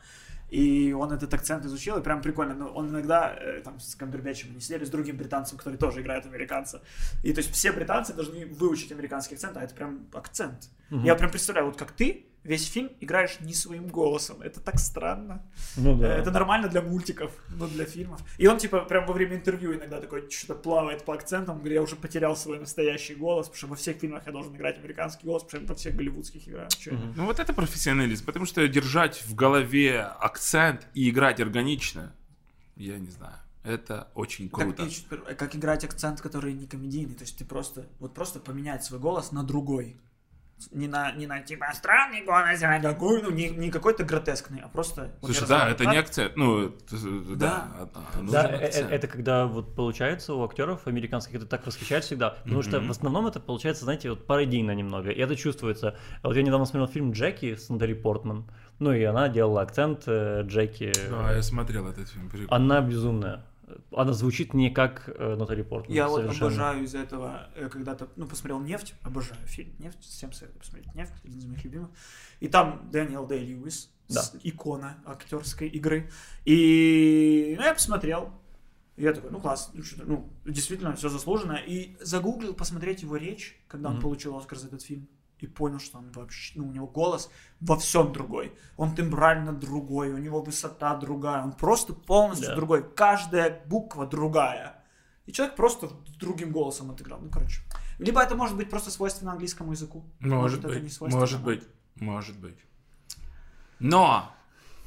И 0.49 0.93
он 0.93 1.11
этот 1.11 1.33
акцент 1.33 1.65
изучил, 1.65 1.97
и 1.97 2.01
прям 2.01 2.21
прикольно. 2.21 2.53
Но 2.53 2.67
он 2.67 2.89
иногда 2.89 3.35
э, 3.37 3.61
там 3.61 3.81
с 3.81 3.95
Камбербэтчем 3.95 4.53
не 4.53 4.61
сидели 4.61 4.85
с 4.85 4.89
другим 4.89 5.17
британцем, 5.17 5.57
который 5.57 5.77
тоже 5.77 6.01
играет 6.01 6.25
американца. 6.25 6.81
И 7.21 7.33
то 7.33 7.39
есть 7.39 7.51
все 7.51 7.73
британцы 7.73 8.13
должны 8.13 8.45
выучить 8.45 8.93
американский 8.93 9.35
акцент, 9.35 9.57
а 9.57 9.63
это 9.63 9.75
прям 9.75 10.07
акцент. 10.13 10.69
Я 10.89 11.15
прям 11.15 11.29
представляю, 11.29 11.67
вот 11.67 11.75
как 11.75 11.91
ты 11.91 12.27
весь 12.47 12.65
фильм 12.67 12.89
играешь 13.01 13.39
не 13.41 13.53
своим 13.53 13.87
голосом. 13.87 14.41
Это 14.41 14.59
так 14.61 14.79
странно. 14.79 15.43
Ну 15.75 15.95
да. 15.97 16.17
Это 16.17 16.31
нормально 16.31 16.67
для 16.69 16.81
мультиков, 16.81 17.31
но 17.49 17.67
для 17.67 17.85
фильмов. 17.85 18.21
И 18.39 18.47
он, 18.47 18.57
типа, 18.57 18.79
прям 18.85 19.05
во 19.05 19.13
время 19.13 19.35
интервью 19.35 19.75
иногда 19.75 19.99
такой 20.01 20.29
что-то 20.31 20.55
плавает 20.55 21.03
по 21.05 21.13
акцентам, 21.13 21.57
говорит, 21.57 21.75
я 21.75 21.81
уже 21.81 21.95
потерял 21.95 22.35
свой 22.35 22.57
настоящий 22.59 23.15
голос, 23.15 23.47
потому 23.47 23.57
что 23.57 23.67
во 23.67 23.75
всех 23.75 23.97
фильмах 23.97 24.25
я 24.25 24.31
должен 24.31 24.55
играть 24.55 24.77
американский 24.79 25.25
голос, 25.27 25.43
потому 25.43 25.59
что 25.65 25.67
я 25.67 25.73
во 25.73 25.75
всех 25.75 25.95
голливудских 25.95 26.47
играю. 26.47 26.69
Я? 26.85 26.93
Ну 27.15 27.25
вот 27.25 27.39
это 27.39 27.53
профессионализм, 27.53 28.25
потому 28.25 28.45
что 28.45 28.67
держать 28.67 29.21
в 29.27 29.35
голове 29.35 30.01
акцент 30.01 30.87
и 30.93 31.09
играть 31.09 31.39
органично, 31.41 32.13
я 32.77 32.97
не 32.97 33.09
знаю, 33.11 33.35
это 33.63 34.07
очень 34.15 34.47
Как, 34.49 34.61
круто. 34.75 34.89
чё- 34.89 35.35
как 35.35 35.55
играть 35.55 35.83
акцент, 35.83 36.21
который 36.21 36.53
не 36.53 36.65
комедийный, 36.67 37.15
то 37.15 37.23
есть 37.23 37.37
ты 37.37 37.43
просто, 37.43 37.85
вот 37.99 38.13
просто 38.13 38.39
поменять 38.39 38.85
свой 38.85 38.99
голос 38.99 39.31
на 39.33 39.43
другой. 39.43 39.97
Не 40.71 40.87
на, 40.87 41.11
не 41.11 41.27
на 41.27 41.39
типа 41.41 41.67
странный 41.73 42.23
голос, 42.25 42.61
а 42.63 42.79
такой, 42.81 43.21
ну, 43.21 43.29
не, 43.29 43.49
не 43.49 43.69
какой-то 43.69 44.03
гротескный, 44.03 44.61
а 44.65 44.67
просто... 44.67 45.11
вот 45.21 45.31
Слушай, 45.31 45.41
я 45.41 45.47
да, 45.47 45.69
это 45.69 45.83
так, 45.83 45.93
не 45.93 45.99
акцент, 45.99 46.35
ну, 46.35 46.65
это- 46.69 46.95
да, 47.35 47.35
Да. 47.35 47.67
а- 47.79 47.89
а, 47.93 48.21
Да, 48.31 48.43
э- 48.49 48.57
э- 48.61 48.65
акцент. 48.65 48.91
это 48.91 49.07
когда 49.07 49.45
вот 49.45 49.75
получается 49.75 50.33
у 50.33 50.43
актеров 50.43 50.87
американских 50.87 51.35
это 51.35 51.45
так 51.45 51.65
восхищает 51.67 52.05
всегда, 52.05 52.31
потому 52.43 52.63
что 52.63 52.79
Мгм. 52.79 52.87
в 52.87 52.91
основном 52.91 53.27
это 53.27 53.39
получается, 53.39 53.83
знаете, 53.83 54.09
вот 54.09 54.25
пародийно 54.25 54.71
немного, 54.71 55.11
и 55.11 55.19
это 55.19 55.35
чувствуется. 55.35 55.95
А 56.23 56.27
Вот 56.27 56.35
я 56.35 56.41
недавно 56.41 56.65
смотрел 56.65 56.87
фильм 56.91 57.11
Джеки 57.11 57.55
с 57.55 57.69
Натали 57.69 57.93
Портман, 57.93 58.49
ну 58.79 58.91
и 58.93 59.03
она 59.03 59.29
делала 59.29 59.61
акцент 59.61 60.03
э, 60.07 60.41
Джеки. 60.43 60.91
Да, 61.11 61.33
я 61.33 61.43
смотрел 61.43 61.87
этот 61.87 62.09
фильм. 62.09 62.29
прикольно. 62.29 62.55
Она 62.55 62.81
безумная. 62.81 63.43
Она 63.91 64.13
звучит 64.13 64.53
не 64.53 64.69
как 64.69 65.09
э, 65.09 65.35
Натали 65.35 65.61
Портман. 65.61 65.93
Я 65.93 66.07
вот 66.07 66.21
совершенно. 66.21 66.47
обожаю 66.47 66.83
из-за 66.85 66.99
этого, 66.99 67.49
э, 67.55 67.67
когда-то, 67.69 68.07
ну, 68.15 68.25
посмотрел 68.25 68.59
«Нефть», 68.61 68.93
обожаю 69.03 69.45
фильм 69.45 69.75
«Нефть», 69.79 69.99
всем 70.01 70.31
советую 70.31 70.59
посмотреть 70.59 70.95
«Нефть», 70.95 71.13
один 71.23 71.39
из 71.39 71.45
моих 71.45 71.63
любимых. 71.65 71.89
И 72.39 72.47
там 72.47 72.89
Дэниел 72.91 73.25
Дэй 73.27 73.43
Льюис, 73.45 73.91
Да. 74.07 74.23
икона 74.43 74.97
актерской 75.05 75.67
игры. 75.67 76.09
И, 76.45 77.55
ну, 77.57 77.63
я 77.65 77.73
посмотрел, 77.73 78.31
и 78.95 79.03
я 79.03 79.11
такой, 79.13 79.31
ну, 79.31 79.39
класс, 79.41 79.71
ну, 79.73 79.83
ну, 80.05 80.29
действительно, 80.45 80.95
все 80.95 81.09
заслуженно. 81.09 81.59
И 81.67 81.97
загуглил 81.99 82.53
посмотреть 82.53 83.01
его 83.01 83.17
речь, 83.17 83.59
когда 83.67 83.89
он 83.89 83.95
Мгм. 83.95 84.03
получил 84.03 84.37
Оскар 84.37 84.57
за 84.57 84.67
этот 84.67 84.81
фильм. 84.81 85.07
И 85.39 85.45
понял, 85.47 85.79
что 85.79 85.99
он 85.99 86.11
вообще, 86.13 86.53
ну, 86.59 86.67
у 86.67 86.71
него 86.71 86.87
голос 86.87 87.29
во 87.59 87.75
всем 87.75 88.11
другой. 88.11 88.53
Он 88.75 88.95
тембрально 88.95 89.53
другой, 89.53 90.11
у 90.11 90.17
него 90.17 90.41
высота 90.41 90.95
другая, 90.95 91.43
он 91.43 91.51
просто 91.51 91.93
полностью 91.93 92.49
Да. 92.49 92.55
другой. 92.55 92.83
Каждая 92.95 93.61
буква 93.67 94.07
другая. 94.07 94.83
И 95.27 95.31
человек 95.31 95.55
просто 95.55 95.89
другим 96.19 96.51
голосом 96.51 96.89
отыграл. 96.89 97.19
Ну, 97.21 97.29
короче. 97.29 97.61
Либо 97.99 98.21
это 98.21 98.35
может 98.35 98.55
быть 98.57 98.69
просто 98.69 98.89
свойственно 98.91 99.31
английскому 99.33 99.73
языку. 99.73 100.03
Может 100.19 100.65
это 100.65 100.73
не 100.75 100.81
быть, 100.81 100.93
свойственно 100.93 101.19
может 101.21 101.35
нам. 101.37 101.43
быть, 101.45 101.63
может 101.95 102.39
быть. 102.39 102.57
Но, 103.79 104.31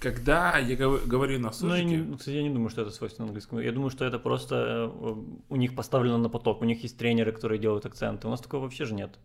когда 0.00 0.58
я 0.58 0.76
гов- 0.76 1.06
говорю 1.06 1.38
на 1.38 1.42
Ну, 1.42 1.46
я 1.48 1.52
суржике, 1.52 1.84
не, 1.96 2.16
кстати, 2.16 2.36
я 2.36 2.42
не 2.42 2.50
думаю, 2.50 2.70
что 2.70 2.82
это 2.82 2.90
свойственно 2.90 3.26
английскому. 3.28 3.60
Я 3.60 3.72
думаю, 3.72 3.90
что 3.90 4.04
это 4.04 4.18
просто 4.18 4.90
э, 4.90 5.14
у 5.48 5.56
них 5.56 5.74
поставлено 5.76 6.18
на 6.18 6.28
поток. 6.28 6.62
У 6.62 6.64
них 6.64 6.82
есть 6.82 6.98
тренеры, 6.98 7.32
которые 7.32 7.60
делают 7.60 7.86
акценты. 7.86 8.26
У 8.26 8.30
нас 8.30 8.40
такого 8.40 8.62
вообще 8.62 8.84
же 8.84 8.94
нет. 8.94 9.18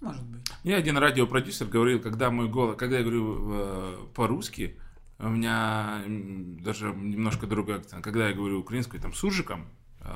Может 0.00 0.24
быть. 0.24 0.42
мне 0.64 0.76
один 0.76 0.98
радиопродюсер 0.98 1.66
говорил, 1.66 2.00
когда 2.00 2.30
мой 2.30 2.48
голос, 2.48 2.76
когда 2.76 2.98
я 2.98 3.02
говорю 3.02 3.52
э, 3.52 4.06
по-русски, 4.14 4.78
у 5.18 5.28
меня 5.28 6.02
даже 6.06 6.88
немножко 6.94 7.46
другой 7.46 7.76
акцент. 7.76 8.04
Когда 8.04 8.28
я 8.28 8.34
говорю 8.34 8.60
украинскую, 8.60 9.00
там, 9.00 9.14
суржиком, 9.14 9.66
э, 10.00 10.06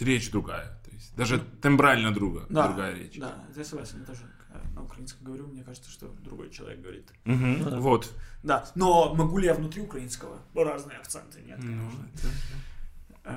речь 0.00 0.30
другая. 0.30 0.80
То 0.84 0.90
есть 0.90 1.14
даже 1.16 1.38
тембрально 1.62 2.12
друга, 2.12 2.46
Да, 2.48 2.66
другая 2.68 2.94
речь. 2.96 3.16
Да, 3.18 3.44
я 3.56 3.64
согласен. 3.64 4.00
Я 4.00 4.04
тоже 4.06 4.22
э, 4.50 4.58
на 4.74 4.82
украинском 4.82 5.24
говорю, 5.24 5.46
мне 5.46 5.62
кажется, 5.62 5.90
что 5.90 6.08
другой 6.24 6.50
человек 6.50 6.80
говорит. 6.80 7.12
Ну 7.24 7.70
да. 7.70 7.78
Вот. 7.78 8.12
Да, 8.42 8.64
но 8.74 9.14
могу 9.14 9.38
ли 9.38 9.46
я 9.46 9.54
внутри 9.54 9.82
украинского? 9.82 10.38
Разные 10.54 10.98
акценты, 10.98 11.40
нет, 11.42 11.58
Ну, 11.62 11.66
конечно. 11.68 12.08
это- 12.14 12.26
Э, 12.28 12.30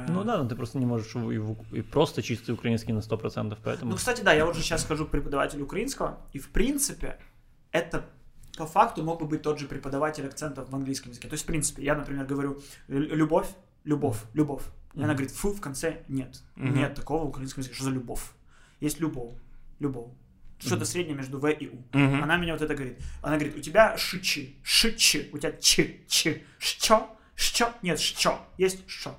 Ну 0.09 0.23
да, 0.23 0.37
но 0.43 0.49
ты 0.49 0.55
просто 0.55 0.79
не 0.79 0.85
можешь 0.85 1.15
и, 1.15 1.37
в- 1.37 1.73
и 1.75 1.81
просто 1.81 2.21
чистый 2.21 2.51
украинский 2.51 2.93
на 2.93 2.99
100%, 2.99 3.57
поэтому... 3.63 3.91
Ну, 3.91 3.97
кстати, 3.97 4.21
да, 4.21 4.33
я 4.33 4.45
вот 4.45 4.55
же 4.55 4.61
сейчас 4.61 4.83
хожу 4.85 5.05
к 5.05 5.11
преподавателю 5.11 5.63
украинского, 5.63 6.17
и 6.33 6.39
в 6.39 6.49
принципе 6.49 7.17
это 7.71 8.05
по 8.57 8.65
факту 8.65 9.03
мог 9.03 9.19
бы 9.21 9.25
быть 9.27 9.41
тот 9.43 9.59
же 9.59 9.67
преподаватель 9.67 10.25
акцентов 10.25 10.69
в 10.69 10.75
английском 10.75 11.11
языке. 11.11 11.27
То 11.29 11.33
есть, 11.35 11.43
в 11.43 11.47
принципе, 11.47 11.83
я, 11.83 11.95
например, 11.95 12.25
говорю 12.25 12.61
«лю- 12.89 13.15
любовь, 13.15 13.47
любовь, 13.85 14.17
любовь. 14.33 14.63
И 14.93 15.03
она 15.03 15.13
говорит, 15.13 15.31
фу, 15.31 15.51
в 15.53 15.61
конце 15.61 16.01
нет. 16.07 16.41
Мгм. 16.55 16.75
Нет 16.75 16.95
такого 16.95 17.23
в 17.23 17.27
украинском 17.29 17.61
языке. 17.61 17.75
Что 17.75 17.83
за 17.85 17.91
любовь? 17.91 18.31
Есть 18.81 18.99
любовь. 18.99 19.33
Любовь. 19.79 20.09
Что-то 20.59 20.85
среднее 20.85 21.15
между 21.15 21.37
В 21.39 21.47
и 21.47 21.67
У. 21.67 21.75
Мгм. 21.97 22.23
Она 22.23 22.37
меня 22.37 22.53
вот 22.53 22.63
это 22.63 22.73
говорит. 22.73 22.97
Она 23.21 23.35
говорит, 23.35 23.55
у 23.55 23.61
тебя 23.61 23.95
шичи, 23.95 24.57
шичи, 24.63 25.29
у 25.31 25.37
тебя 25.37 25.51
чи, 25.61 26.01
чи, 26.07 26.43
что, 26.57 27.15
что, 27.35 27.71
нет, 27.83 27.99
что, 27.99 28.39
есть 28.57 28.89
что. 28.89 29.15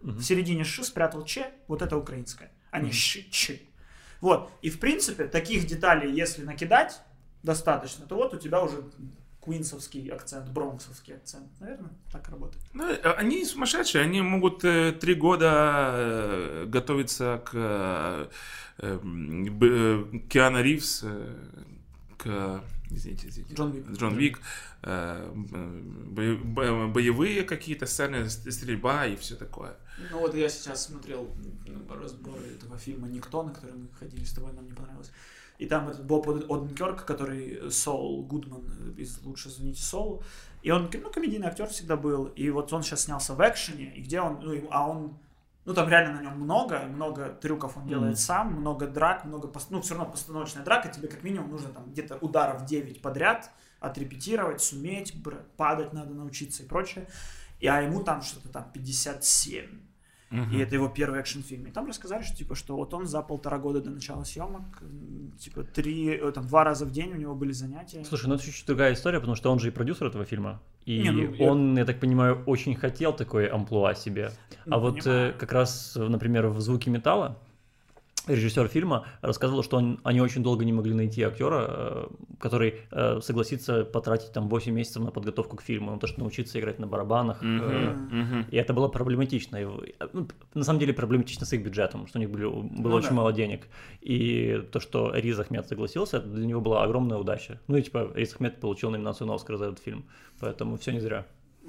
В 0.00 0.22
середине 0.22 0.64
ш 0.64 0.82
спрятал 0.82 1.24
че, 1.24 1.50
вот 1.68 1.82
это 1.82 1.96
украинское, 1.96 2.50
а 2.70 2.80
не 2.80 2.90
ши, 2.92 3.26
чи. 3.30 3.68
Вот, 4.20 4.50
и 4.62 4.70
в 4.70 4.78
принципе, 4.78 5.26
таких 5.26 5.66
деталей, 5.66 6.12
если 6.12 6.44
накидать 6.44 7.00
достаточно, 7.42 8.06
то 8.06 8.16
вот 8.16 8.34
у 8.34 8.38
тебя 8.38 8.62
уже 8.62 8.82
куинсовский 9.40 10.08
акцент, 10.08 10.50
бронксовский 10.50 11.14
акцент. 11.16 11.48
Наверное, 11.60 11.90
так 12.12 12.28
работает. 12.28 12.62
Ну, 12.74 12.84
они 13.16 13.44
сумасшедшие, 13.44 14.04
они 14.04 14.20
могут 14.20 14.62
э, 14.64 14.92
три 14.92 15.14
года 15.14 15.92
э, 15.94 16.66
готовиться 16.66 17.42
к 17.44 17.50
э, 17.54 18.28
э, 18.78 18.98
б- 19.02 19.66
э, 20.14 20.18
Киану 20.28 20.62
Ривз, 20.62 21.02
э, 21.04 21.34
к 22.18 22.62
извините, 22.96 23.28
извините, 23.28 23.54
Джон 23.54 23.72
Уик. 23.72 23.90
Джон 23.90 24.16
Вик, 24.16 24.40
э, 24.82 25.30
бо- 25.34 26.36
бо- 26.44 26.88
боевые 26.88 27.42
какие-то 27.42 27.86
сцены, 27.86 28.28
стрельба 28.28 29.06
и 29.06 29.16
все 29.16 29.36
такое. 29.36 29.76
Ну 30.10 30.20
вот 30.20 30.34
я 30.34 30.48
сейчас 30.48 30.86
смотрел 30.86 31.28
ну, 31.66 31.94
разборы 31.94 32.42
этого 32.56 32.78
фильма 32.78 33.08
«Никто», 33.08 33.42
на 33.42 33.52
который 33.52 33.74
мы 33.76 33.88
ходили 33.98 34.24
с 34.24 34.32
тобой, 34.32 34.52
нам 34.52 34.66
не 34.66 34.72
понравилось. 34.72 35.10
И 35.58 35.66
там 35.66 35.88
этот 35.90 36.06
Боб 36.06 36.26
Од- 36.28 36.46
Оденкерк, 36.50 37.04
который 37.04 37.70
Сол 37.70 38.22
Гудман 38.24 38.94
из 38.96 39.20
«Лучше 39.24 39.50
звоните 39.50 39.82
Солу». 39.82 40.22
И 40.62 40.70
он, 40.70 40.90
ну, 40.92 41.10
комедийный 41.10 41.48
актер 41.48 41.66
всегда 41.68 41.96
был. 41.96 42.26
И 42.26 42.48
вот 42.50 42.72
он 42.72 42.82
сейчас 42.82 43.02
снялся 43.04 43.34
в 43.34 43.40
экшене, 43.40 43.94
и 43.96 44.02
где 44.02 44.20
он, 44.20 44.40
ну, 44.42 44.68
а 44.70 44.88
он, 44.88 45.18
ну, 45.70 45.74
там 45.76 45.88
реально 45.88 46.20
на 46.20 46.22
нем 46.22 46.32
много, 46.40 46.80
много 46.80 47.28
трюков 47.28 47.76
он 47.76 47.86
делает 47.86 48.14
Мгм. 48.14 48.16
сам, 48.16 48.54
много 48.54 48.88
драк, 48.88 49.24
много, 49.24 49.52
ну, 49.70 49.80
все 49.80 49.94
равно 49.94 50.10
постановочная 50.10 50.64
драка, 50.64 50.88
тебе 50.88 51.06
как 51.06 51.22
минимум 51.22 51.48
нужно 51.50 51.68
там 51.68 51.84
где-то 51.88 52.16
ударов 52.16 52.64
9 52.64 53.00
подряд 53.00 53.52
отрепетировать, 53.78 54.60
суметь, 54.60 55.14
падать 55.56 55.92
надо 55.92 56.12
научиться 56.12 56.64
и 56.64 56.66
прочее. 56.66 57.06
И, 57.60 57.68
а 57.68 57.82
ему 57.82 58.02
там 58.02 58.20
что-то 58.22 58.48
там 58.48 58.66
57. 58.72 59.66
И 60.52 60.58
это 60.58 60.74
его 60.76 60.88
первый 60.88 61.20
экшн-фильм. 61.20 61.66
И 61.66 61.70
там 61.70 61.86
рассказали, 61.86 62.22
что 62.22 62.36
типа, 62.36 62.54
что 62.54 62.76
вот 62.76 62.94
он 62.94 63.06
за 63.06 63.20
полтора 63.22 63.58
года 63.58 63.80
до 63.80 63.90
начала 63.90 64.24
съемок, 64.24 64.82
типа 65.38 65.64
три, 65.64 66.08
э, 66.08 66.32
там 66.32 66.46
два 66.46 66.62
раза 66.62 66.84
в 66.84 66.92
день 66.92 67.12
у 67.12 67.16
него 67.16 67.34
были 67.34 67.52
занятия. 67.52 68.04
Слушай, 68.04 68.26
ну 68.26 68.34
это 68.34 68.44
чуть-чуть 68.44 68.66
другая 68.66 68.92
история, 68.92 69.18
потому 69.18 69.36
что 69.36 69.50
он 69.50 69.58
же 69.58 69.68
и 69.68 69.70
продюсер 69.70 70.06
этого 70.06 70.24
фильма. 70.24 70.60
И 70.86 71.02
Не, 71.02 71.10
ну, 71.10 71.34
я- 71.34 71.50
он, 71.50 71.76
я 71.78 71.84
так 71.84 72.00
понимаю, 72.00 72.42
очень 72.46 72.74
хотел 72.74 73.12
такой 73.12 73.46
амплуа 73.46 73.94
себе. 73.94 74.30
Ну, 74.66 74.76
а 74.76 74.78
вот 74.78 75.02
понимаю. 75.02 75.30
э, 75.30 75.32
как 75.38 75.52
раз, 75.52 75.94
например, 75.96 76.46
в 76.48 76.60
«Звуке 76.60 76.90
металла» 76.90 77.36
режиссер 78.26 78.68
фильма 78.68 79.06
рассказывал, 79.22 79.62
что 79.62 79.76
он- 79.78 79.98
они 80.04 80.20
очень 80.20 80.42
долго 80.42 80.64
не 80.64 80.72
могли 80.72 80.94
найти 80.94 81.22
актера, 81.22 81.66
э, 81.68 82.06
который 82.38 82.74
э, 82.90 83.20
согласится 83.22 83.84
потратить 83.84 84.32
там 84.32 84.48
8 84.48 84.72
месяцев 84.74 85.02
на 85.02 85.10
подготовку 85.10 85.56
к 85.56 85.62
фильму, 85.62 85.92
на 85.92 85.98
то, 85.98 86.06
что 86.06 86.20
научиться 86.20 86.58
играть 86.60 86.78
на 86.78 86.86
барабанах. 86.86 87.38
Э, 87.42 87.46
мгм. 87.46 88.46
И 88.50 88.56
это 88.56 88.72
было 88.74 88.88
проблематично. 88.88 89.56
И, 89.56 89.64
ну, 90.12 90.28
на 90.54 90.64
самом 90.64 90.78
деле 90.80 90.92
проблематично 90.92 91.46
с 91.46 91.52
их 91.52 91.62
бюджетом, 91.64 92.06
что 92.06 92.18
у 92.18 92.20
них 92.20 92.30
были, 92.30 92.44
было 92.44 92.90
Ну 92.90 92.94
очень 92.96 93.08
да. 93.10 93.14
мало 93.14 93.32
денег. 93.32 93.68
И 94.00 94.62
то, 94.72 94.80
что 94.80 95.12
Риз 95.14 95.38
Ахмед 95.38 95.66
согласился, 95.68 96.18
это 96.18 96.28
для 96.28 96.46
него 96.46 96.60
была 96.60 96.82
огромная 96.84 97.18
удача. 97.18 97.58
Ну 97.68 97.76
и 97.76 97.82
типа 97.82 98.10
Риз 98.14 98.34
Ахмед 98.34 98.60
получил 98.60 98.90
номинацию 98.90 99.26
на 99.28 99.34
Оскар 99.34 99.56
за 99.56 99.64
этот 99.66 99.78
фильм. 99.78 100.04
Поэтому 100.40 100.76
все 100.76 100.92
не 100.92 101.00
зря. 101.00 101.24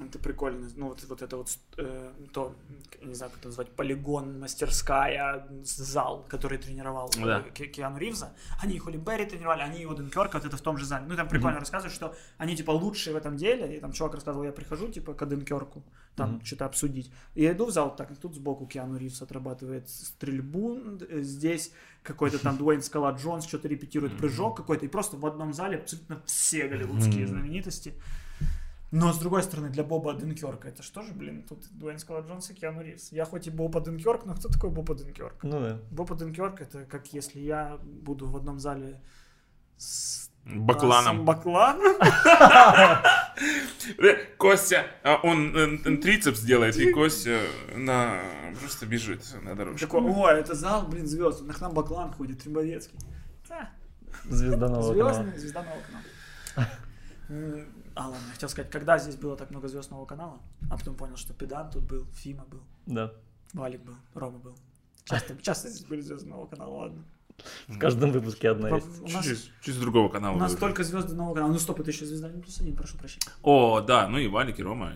Это 0.08 0.18
прикольно. 0.18 0.68
Ну, 0.76 0.88
вот, 0.88 1.04
вот 1.08 1.22
это 1.22 1.36
вот, 1.36 1.48
э, 1.78 2.12
то, 2.32 2.54
не 3.02 3.14
знаю, 3.14 3.30
как 3.30 3.38
это 3.40 3.48
назвать, 3.48 3.70
полигон, 3.70 4.38
мастерская, 4.40 5.46
зал, 5.62 6.24
который 6.28 6.58
тренировал 6.58 7.10
э, 7.16 7.24
Да. 7.24 7.40
Ки- 7.50 7.66
Киану 7.66 7.98
Ривза. 7.98 8.32
Они 8.62 8.74
и 8.74 8.78
Холли 8.78 8.96
Берри 8.96 9.26
тренировали, 9.26 9.62
они 9.62 9.82
и 9.82 9.86
Оден 9.86 10.10
Кёрк, 10.10 10.34
вот 10.34 10.44
это 10.44 10.56
в 10.56 10.60
том 10.60 10.76
же 10.78 10.84
зале. 10.86 11.04
Ну, 11.08 11.16
там 11.16 11.28
прикольно 11.28 11.58
рассказывают, 11.60 11.94
что 11.94 12.14
они, 12.38 12.56
типа, 12.56 12.70
лучшие 12.70 13.14
в 13.14 13.16
этом 13.16 13.36
деле. 13.36 13.76
И 13.76 13.80
там 13.80 13.92
чувак 13.92 14.14
рассказывал, 14.14 14.44
я 14.44 14.52
прихожу, 14.52 14.88
типа, 14.88 15.14
к 15.14 15.22
Оден 15.22 15.42
Кёрку, 15.44 15.82
там, 16.16 16.40
что-то 16.44 16.64
обсудить. 16.66 17.10
И 17.34 17.42
я 17.42 17.52
иду 17.52 17.66
в 17.66 17.70
зал, 17.70 17.94
так, 17.96 18.16
тут 18.18 18.34
сбоку 18.34 18.66
Киану 18.66 18.96
Ривз 18.98 19.22
отрабатывает 19.22 19.88
стрельбу, 19.88 20.78
э, 21.08 21.20
здесь 21.22 21.72
какой-то 22.02 22.38
там 22.38 22.56
Дуэйн 22.58 22.82
Скала 22.82 23.12
Джонс 23.12 23.46
что-то 23.46 23.68
репетирует 23.68 24.16
прыжок 24.18 24.56
какой-то, 24.56 24.84
и 24.84 24.88
просто 24.88 25.16
в 25.16 25.24
одном 25.26 25.52
зале 25.52 25.78
абсолютно 25.78 26.22
все 26.26 26.66
голливудские 26.68 27.26
знаменитости. 27.26 27.94
Но, 28.92 29.10
с 29.10 29.18
другой 29.18 29.42
стороны, 29.42 29.70
для 29.70 29.84
Боба 29.84 30.12
Денкерка 30.12 30.68
это 30.68 30.82
что 30.82 31.00
же, 31.00 31.14
блин, 31.14 31.44
тут 31.48 31.64
Дуэйн 31.72 31.98
Скала 31.98 32.20
Джонс 32.20 32.50
и 32.50 32.54
Киану 32.54 32.82
Ривз. 32.82 33.10
Я 33.10 33.24
хоть 33.24 33.46
и 33.46 33.50
Боба 33.50 33.80
Денкерк, 33.80 34.26
но 34.26 34.34
кто 34.34 34.50
такой 34.50 34.68
Боба 34.68 34.94
Денкерк? 34.94 35.42
Ну 35.42 35.60
да. 35.60 35.78
Боба 35.90 36.14
Денкерк 36.14 36.60
это 36.60 36.84
как 36.84 37.10
если 37.14 37.40
я 37.40 37.78
буду 37.82 38.28
в 38.28 38.36
одном 38.36 38.58
зале 38.58 39.00
с 39.78 40.30
Бакланом. 40.44 41.24
Бакланом. 41.24 41.96
Костя, 44.36 44.86
а 45.02 45.20
он 45.22 45.56
э, 45.56 45.96
трицепс 45.96 46.42
делает, 46.42 46.76
и 46.76 46.92
Костя 46.92 47.40
на 47.74 48.20
просто 48.60 48.84
бежит 48.84 49.24
на 49.42 49.54
дорожку. 49.54 49.86
Такой, 49.86 50.02
ой, 50.02 50.38
это 50.38 50.54
зал, 50.54 50.86
блин, 50.86 51.06
звезд. 51.06 51.40
На 51.46 51.54
нам 51.60 51.72
Баклан 51.72 52.12
ходит, 52.12 52.42
Трибовецкий. 52.42 52.98
Да, 53.48 53.70
Звезда 54.24 54.68
нового. 54.68 54.92
Звездный, 54.92 55.38
звезда 55.38 55.62
нового 55.62 55.80
канала. 55.86 57.66
А, 57.94 58.08
ладно, 58.08 58.24
я 58.28 58.32
хотел 58.34 58.48
сказать, 58.48 58.70
когда 58.70 58.98
здесь 58.98 59.16
было 59.16 59.36
так 59.36 59.50
много 59.50 59.68
звезд 59.68 59.90
нового 59.90 60.06
канала, 60.06 60.40
а 60.70 60.78
потом 60.78 60.94
понял, 60.94 61.16
что 61.16 61.34
Педан 61.34 61.70
тут 61.70 61.84
был, 61.84 62.06
Фима 62.14 62.44
был, 62.44 62.62
Да. 62.86 63.12
Валик 63.52 63.82
был, 63.82 63.94
Рома 64.14 64.38
был. 64.38 64.56
Часто, 65.04 65.36
часто 65.42 65.68
здесь 65.68 65.84
были 65.84 66.00
звезды 66.00 66.28
нового 66.28 66.46
канала, 66.46 66.70
ладно. 66.70 67.04
В 67.66 67.78
каждом 67.78 68.12
выпуске 68.12 68.50
одна 68.50 68.68
По- 68.68 68.76
есть. 68.76 69.00
У 69.00 69.08
нас, 69.08 69.24
Чуть, 69.24 69.50
чуть 69.62 69.74
с 69.74 69.78
другого 69.78 70.08
канала. 70.08 70.36
у 70.36 70.38
нас 70.38 70.52
выбрал. 70.52 70.68
только 70.68 70.84
звезды 70.84 71.14
нового 71.14 71.34
канала. 71.34 71.52
Ну 71.52 71.58
стоп, 71.58 71.80
это 71.80 71.90
еще 71.90 72.06
звезда 72.06 72.30
не 72.30 72.40
плюс 72.40 72.60
один, 72.60 72.76
прошу 72.76 72.96
прощения. 72.98 73.26
О, 73.42 73.80
да, 73.80 74.08
ну 74.08 74.18
и 74.18 74.28
Валик, 74.28 74.58
и 74.58 74.62
Рома. 74.62 74.92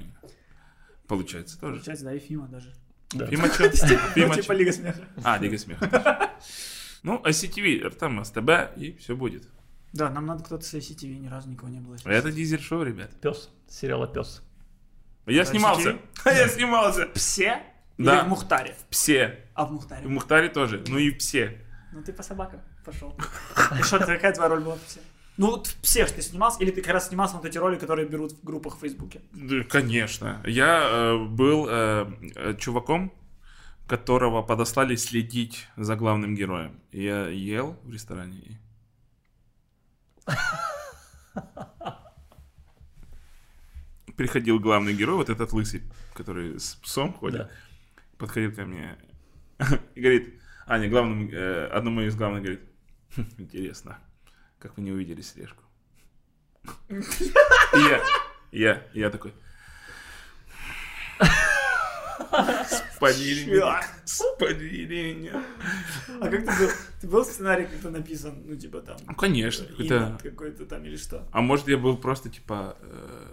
Получается 1.09 1.59
тоже. 1.59 1.75
Получается, 1.77 2.05
да, 2.05 2.15
и 2.15 2.19
Фима 2.19 2.47
даже. 2.49 2.73
Да. 3.13 3.27
Фима 3.27 3.49
чё? 3.49 3.65
Ну, 3.65 3.99
Фима 4.15 4.35
типа? 4.35 4.53
Лига 4.53 4.73
смеха. 4.73 5.05
А, 5.23 5.39
Лига 5.39 5.59
смеха. 5.59 6.31
Ну, 7.03 7.21
ICTV, 7.25 7.91
там 7.97 8.25
СТБ, 8.25 8.77
и 8.77 8.93
все 8.99 9.15
будет. 9.17 9.49
Да, 9.97 10.11
нам 10.11 10.27
надо 10.27 10.45
кто-то 10.45 10.65
с 10.65 10.75
ICTV, 10.75 11.19
ни 11.19 11.29
разу 11.29 11.49
никого 11.49 11.69
не 11.69 11.81
было. 11.81 11.97
Это 12.05 12.31
дизель-шоу, 12.33 12.83
ребят. 12.83 13.11
Пес. 13.21 13.51
Сериала 13.69 14.07
Пес. 14.07 14.43
Я 15.27 15.43
ICTV? 15.43 15.47
снимался. 15.47 15.99
Я 16.25 16.49
снимался. 16.49 17.07
Псе? 17.07 17.63
Да. 17.99 18.19
Или 18.21 18.25
в 18.27 18.29
Мухтаре? 18.29 18.75
Все. 18.91 19.41
А 19.55 19.65
в 19.65 19.71
В 19.71 19.73
Мухтаре? 19.73 20.07
Мухтаре 20.09 20.49
тоже. 20.49 20.85
Ну 20.89 20.99
и 20.99 21.11
все. 21.19 21.59
Ну 21.93 22.03
ты 22.03 22.13
по 22.13 22.23
собакам 22.23 22.61
пошел. 22.85 23.17
И 23.79 23.83
что, 23.83 23.99
ты- 23.99 24.07
какая 24.07 24.33
твоя 24.35 24.51
роль 24.51 24.61
была 24.61 24.77
в 24.77 24.83
Псе? 24.83 25.01
Ну, 25.39 25.49
вот 25.51 25.67
в 25.67 25.77
Псе 25.83 26.07
ты 26.07 26.23
снимался, 26.23 26.63
или 26.63 26.71
ты 26.71 26.81
как 26.83 26.95
раз 26.95 27.09
снимался 27.09 27.35
на 27.35 27.41
вот 27.41 27.49
эти 27.49 27.59
роли, 27.59 27.77
которые 27.79 28.09
берут 28.09 28.33
в 28.33 28.43
группах 28.45 28.77
в 28.77 28.81
Фейсбуке? 28.81 29.21
Да, 29.33 29.65
Конечно. 29.65 30.43
Я 30.47 30.81
э, 30.83 31.25
был 31.27 31.67
э, 31.69 32.07
э, 32.37 32.55
чуваком, 32.59 33.13
которого 33.87 34.43
подослали 34.43 34.97
следить 34.97 35.69
за 35.77 35.95
главным 35.97 36.35
героем. 36.35 36.81
Я 36.93 37.29
ел 37.29 37.77
в 37.85 37.93
ресторане. 37.93 38.61
Приходил 44.17 44.59
главный 44.59 44.95
герой, 44.95 45.17
вот 45.17 45.29
этот 45.29 45.53
лысый, 45.53 45.83
который 46.15 46.59
с 46.59 46.77
псом 46.77 47.13
ходит, 47.13 47.43
Да. 47.43 47.51
подходил 48.17 48.55
ко 48.55 48.65
мне 48.65 48.97
и 49.95 50.01
говорит, 50.01 50.41
а, 50.67 50.79
не, 50.79 50.89
главному, 50.89 51.31
э, 51.31 51.67
одному 51.67 52.01
из 52.01 52.17
главных 52.17 52.43
говорит, 52.43 52.63
«Хм, 53.15 53.27
интересно, 53.39 53.99
как 54.59 54.77
вы 54.77 54.85
не 54.85 54.93
увидели 54.93 55.21
слежку. 55.21 55.63
И 56.89 56.95
я, 57.75 58.03
я, 58.53 58.87
я 58.95 59.11
такой, 59.11 59.35
Спалили 61.19 62.86
Спалили 64.05 65.15
меня. 65.15 65.45
А 66.21 66.29
как 66.29 66.41
ты 66.41 66.47
был? 66.47 66.71
Ты 67.01 67.07
был 67.09 67.25
сценарий 67.25 67.65
как-то 67.67 67.91
написан, 67.91 68.43
ну, 68.47 68.57
типа 68.57 68.81
там... 68.81 68.97
Ну, 69.07 69.15
конечно. 69.15 69.65
Иннат 69.65 69.77
какой-то- 69.79 70.19
какой-то 70.31 70.67
там 70.67 70.85
или 70.85 70.97
что? 70.97 71.27
А 71.33 71.41
может, 71.41 71.69
я 71.69 71.77
был 71.79 71.97
просто, 71.99 72.29
типа, 72.31 72.77
э, 72.81 73.33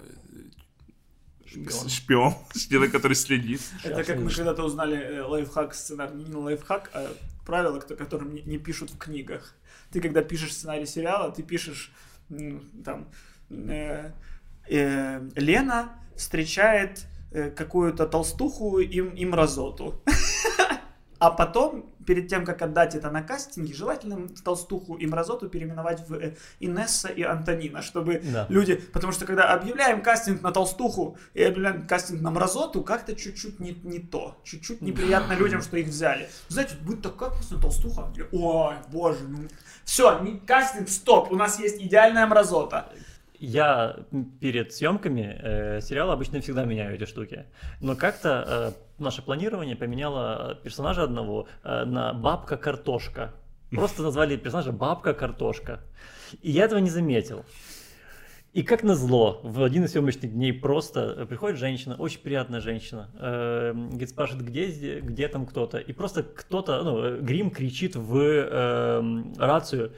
Шпион. 1.46 1.90
шпион, 1.90 2.34
человек, 2.70 2.92
который 2.92 3.14
следит. 3.16 3.62
Это 3.84 4.04
как 4.04 4.18
мы 4.20 4.30
когда-то 4.32 4.64
узнали 4.64 4.98
э, 4.98 5.22
лайфхак 5.22 5.74
сценарий, 5.76 6.16
не 6.16 6.34
лайфхак, 6.36 6.90
а 6.94 7.14
правила, 7.46 7.80
ко- 7.80 7.96
которым 7.96 8.34
не, 8.34 8.58
пишут 8.58 8.90
в 8.92 8.98
книгах. 8.98 9.56
Ты 9.92 10.02
когда 10.02 10.24
пишешь 10.24 10.54
сценарий 10.54 10.86
сериала, 10.88 11.32
ты 11.32 11.44
пишешь 11.44 11.92
там 12.84 13.08
э, 13.50 14.12
э, 14.70 15.30
Лена 15.36 15.94
встречает 16.18 17.00
э, 17.00 17.04
какую-то 17.56 18.06
толстуху 18.08 18.80
и, 18.80 18.98
и 18.98 19.26
мразоту. 19.26 20.02
А 21.24 21.32
потом, 21.32 21.86
перед 22.06 22.28
тем, 22.28 22.44
как 22.44 22.62
отдать 22.62 22.96
это 22.96 23.10
на 23.10 23.22
кастинге, 23.22 23.74
желательно 23.74 24.28
толстуху 24.44 24.96
и 24.96 25.08
мразоту 25.08 25.48
переименовать 25.48 26.06
в 26.10 26.16
э, 26.16 26.36
Инесса 26.60 27.08
и 27.08 27.24
Антонина, 27.24 27.82
чтобы 27.82 28.22
Да. 28.34 28.46
люди... 28.50 28.76
Потому 28.76 29.14
что 29.14 29.26
когда 29.26 29.54
объявляем 29.54 30.02
кастинг 30.02 30.42
на 30.42 30.52
толстуху 30.52 31.18
и 31.34 31.42
объявляем 31.42 31.88
кастинг 31.88 32.20
на 32.20 32.30
мразоту, 32.30 32.84
как-то 32.84 33.16
чуть-чуть 33.16 33.62
не, 33.62 33.72
не 33.84 34.00
то. 34.00 34.36
Чуть-чуть 34.44 34.82
неприятно 34.82 35.32
людям, 35.32 35.62
что 35.62 35.78
их 35.78 35.88
взяли. 35.88 36.28
Знаете, 36.50 36.76
будет 36.82 37.04
такая 37.04 37.30
классная 37.30 37.62
толстуха. 37.62 38.12
Ой, 38.34 38.76
боже, 38.92 39.24
ну... 39.26 39.48
Все, 39.86 40.20
кастинг, 40.46 40.90
стоп, 40.90 41.32
у 41.32 41.38
нас 41.38 41.58
есть 41.58 41.82
идеальная 41.82 42.28
мразота. 42.28 42.90
Я 43.46 43.98
перед 44.40 44.74
съемками 44.74 45.38
э, 45.38 45.82
сериала 45.82 46.14
обычно 46.14 46.40
всегда 46.40 46.64
меняю 46.64 46.96
эти 46.96 47.04
штуки. 47.04 47.46
Но 47.82 47.98
как-то 47.98 48.46
э, 48.48 49.04
наше 49.04 49.22
планирование 49.22 49.76
поменяло 49.76 50.58
персонажа 50.64 51.04
одного 51.04 51.50
э, 51.62 51.84
на 51.84 52.14
бабка 52.14 52.56
картошка. 52.56 53.34
Просто 53.70 54.02
назвали 54.02 54.38
персонажа 54.38 54.72
бабка 54.72 55.14
картошка. 55.14 55.82
И 56.42 56.52
я 56.52 56.64
этого 56.64 56.80
не 56.80 56.90
заметил. 56.90 57.44
И 58.54 58.64
как 58.64 58.82
назло, 58.82 59.42
в 59.44 59.62
один 59.62 59.84
из 59.84 59.92
съемочных 59.92 60.32
дней 60.32 60.54
просто 60.54 61.14
э, 61.18 61.26
приходит 61.26 61.60
женщина, 61.60 61.96
очень 61.96 62.22
приятная 62.22 62.62
женщина, 62.62 63.10
э, 63.20 63.74
говорит, 63.74 64.10
спрашивает, 64.10 64.46
где, 64.46 65.02
где 65.02 65.28
там 65.28 65.46
кто-то, 65.46 65.80
и 65.80 65.92
просто 65.92 66.24
кто-то, 66.24 66.82
ну, 66.82 67.04
э, 67.04 67.20
Грим 67.20 67.52
кричит 67.52 67.98
в 67.98 68.16
э, 68.16 69.24
рацию, 69.38 69.92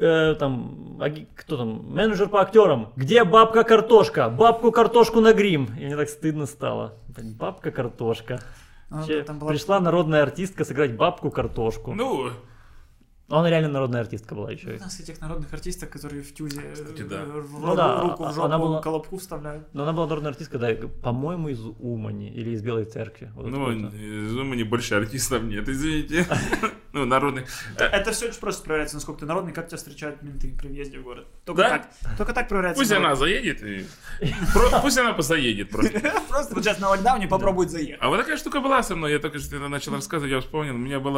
э, 0.00 0.34
там, 0.38 0.96
аги- 1.00 1.26
кто 1.34 1.56
там, 1.56 1.84
менеджер 1.94 2.28
по 2.28 2.40
актерам, 2.40 2.92
где 2.96 3.24
бабка 3.24 3.64
картошка, 3.64 4.28
бабку 4.28 4.70
картошку 4.72 5.20
на 5.20 5.32
грим. 5.32 5.68
И 5.78 5.84
мне 5.86 5.96
так 5.96 6.08
стыдно 6.08 6.46
стало. 6.46 6.94
Блин, 7.08 7.34
Бабка 7.38 7.70
картошка. 7.70 8.40
Ну, 8.90 9.06
Че, 9.06 9.20
была- 9.22 9.48
Пришла 9.48 9.80
народная 9.80 10.22
артистка 10.22 10.64
сыграть 10.64 10.96
бабку 10.96 11.30
картошку. 11.30 11.92
Ну, 11.94 12.30
А 13.30 13.40
Она 13.40 13.50
реально 13.50 13.68
народная 13.68 14.00
артистка 14.00 14.34
была 14.34 14.50
еще. 14.50 14.76
У 14.76 14.78
нас 14.80 14.98
этих 15.00 15.20
народных 15.20 15.52
артистов, 15.52 15.90
которые 15.90 16.22
в 16.22 16.32
тюзе 16.32 16.62
э, 16.64 16.72
Кстати, 16.72 17.02
да. 17.02 17.16
э, 17.24 17.40
в 17.40 17.60
Ну 17.60 17.76
да, 17.76 18.00
руку 18.00 18.24
а- 18.24 18.30
в 18.30 18.34
жопу 18.34 18.46
она 18.46 18.58
была- 18.58 18.80
колобку 18.82 19.18
вставляют. 19.18 19.68
Но 19.74 19.82
она 19.82 19.92
была 19.92 20.06
народная 20.06 20.30
артистка, 20.30 20.58
да, 20.58 20.74
по-моему, 21.02 21.50
из 21.50 21.60
Умани 21.62 22.30
или 22.30 22.50
из 22.50 22.62
Белой 22.62 22.86
Церкви. 22.86 23.30
Вот 23.34 23.46
ну, 23.48 23.70
из 23.70 24.34
Умани 24.34 24.62
больше 24.62 24.94
артистов 24.94 25.42
нет, 25.42 25.68
извините. 25.68 26.26
Ну, 26.94 27.04
народных. 27.04 27.44
Э, 27.76 27.84
Это 27.84 28.12
все 28.12 28.28
очень 28.28 28.40
просто 28.40 28.64
проверяется, 28.64 28.96
насколько 28.96 29.20
ты 29.20 29.26
народный, 29.26 29.52
как 29.52 29.68
тебя 29.68 29.76
встречают 29.76 30.22
менты 30.22 30.56
при 30.58 30.68
въезде 30.68 30.98
в 30.98 31.02
город. 31.02 31.26
Только 31.44 31.60
Да? 31.62 31.68
так. 31.68 32.16
Только 32.16 32.32
так 32.32 32.48
проверяется. 32.48 32.80
Пусть 32.80 32.90
она 32.92 33.14
заедет 33.14 33.62
и... 33.62 33.84
Пусть 34.82 34.96
она 34.96 35.12
позаедет 35.12 35.68
просто. 35.68 36.00
Просто 36.28 36.54
вот 36.54 36.64
сейчас 36.64 36.78
на 36.80 36.88
локдауне 36.88 37.28
попробует 37.28 37.70
заехать. 37.70 37.98
А 38.00 38.08
вот 38.08 38.16
такая 38.18 38.38
штука 38.38 38.60
была 38.60 38.82
со 38.82 38.96
мной, 38.96 39.12
я 39.12 39.18
только 39.18 39.38
что 39.38 39.58
начал 39.68 39.92
рассказывать, 39.92 40.32
я 40.32 40.40
вспомнил. 40.40 40.74
У 40.76 40.78
меня 40.78 40.98
был 40.98 41.12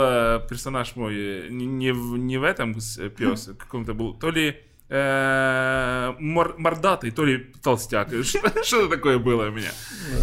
персонаж 0.49 0.97
мой, 0.97 1.15
э, 1.15 1.49
не, 1.51 1.67
не 1.67 1.93
в, 2.01 2.17
не 2.17 2.39
в 2.39 2.43
этом 2.45 2.75
пес, 2.75 3.51
каком-то 3.59 3.95
был, 3.95 4.15
то 4.19 4.31
ли 4.31 4.57
э, 4.89 6.15
мор- 6.19 6.55
мордатый, 6.59 7.11
то 7.11 7.25
ли 7.25 7.53
толстяк. 7.63 8.09
Что- 8.25 8.65
Что-то 8.65 8.89
такое 8.89 9.19
было 9.19 9.49
у 9.49 9.51
меня. 9.51 9.71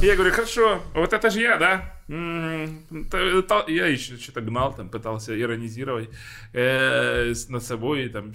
Я 0.01 0.15
говорю, 0.15 0.31
хорошо, 0.33 0.81
вот 0.93 1.13
это 1.13 1.29
же 1.29 1.39
я, 1.41 1.57
да? 1.57 1.93
Я 3.67 3.87
еще 3.87 4.17
что-то 4.17 4.41
гнал, 4.41 4.73
там 4.73 4.89
пытался 4.89 5.39
иронизировать 5.39 6.09
э, 6.53 7.33
над 7.49 7.63
собой. 7.63 8.09
Там. 8.09 8.33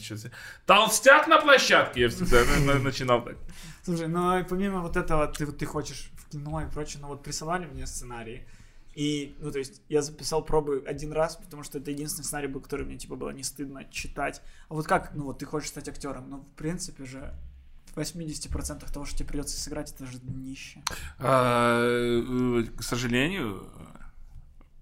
Толстяк 0.67 1.27
на 1.29 1.41
площадке, 1.41 2.03
я 2.03 2.09
всегда 2.09 2.43
на- 2.45 2.75
на- 2.75 2.81
начинал 2.81 3.25
так. 3.25 3.37
Слушай, 3.85 4.09
ну 4.09 4.39
и 4.39 4.43
помимо 4.45 4.81
вот 4.81 4.97
этого, 4.97 5.27
ты, 5.27 5.47
ты 5.47 5.67
хочешь 5.67 6.11
в 6.17 6.31
кино 6.33 6.61
и 6.63 6.71
прочее, 6.73 6.99
ну 7.03 7.09
вот 7.09 7.23
присылали 7.25 7.67
мне 7.67 7.87
сценарии. 7.87 8.47
И, 8.95 9.35
ну, 9.41 9.51
то 9.51 9.59
есть, 9.59 9.81
я 9.89 10.03
записал 10.03 10.45
пробы 10.45 10.85
один 10.87 11.13
раз, 11.13 11.37
потому 11.37 11.63
что 11.63 11.79
это 11.79 11.91
единственный 11.91 12.25
сценарий 12.25 12.49
был, 12.49 12.61
который 12.61 12.85
мне, 12.85 12.99
типа, 12.99 13.17
было 13.17 13.31
не 13.31 13.43
стыдно 13.43 13.85
читать. 13.91 14.43
А 14.69 14.75
вот 14.75 14.87
как, 14.87 15.15
ну, 15.15 15.25
вот 15.25 15.39
ты 15.39 15.47
хочешь 15.47 15.71
стать 15.71 15.89
актером, 15.89 16.29
ну, 16.29 16.39
в 16.41 16.53
принципе 16.53 17.05
же, 17.07 17.35
80% 17.95 18.91
того, 18.93 19.05
что 19.07 19.19
тебе 19.19 19.29
придется 19.29 19.61
сыграть, 19.61 19.93
это 19.93 20.07
же 20.07 20.19
днище. 20.19 20.83
А, 21.19 21.83
э, 21.83 22.65
к 22.77 22.83
сожалению, 22.83 23.67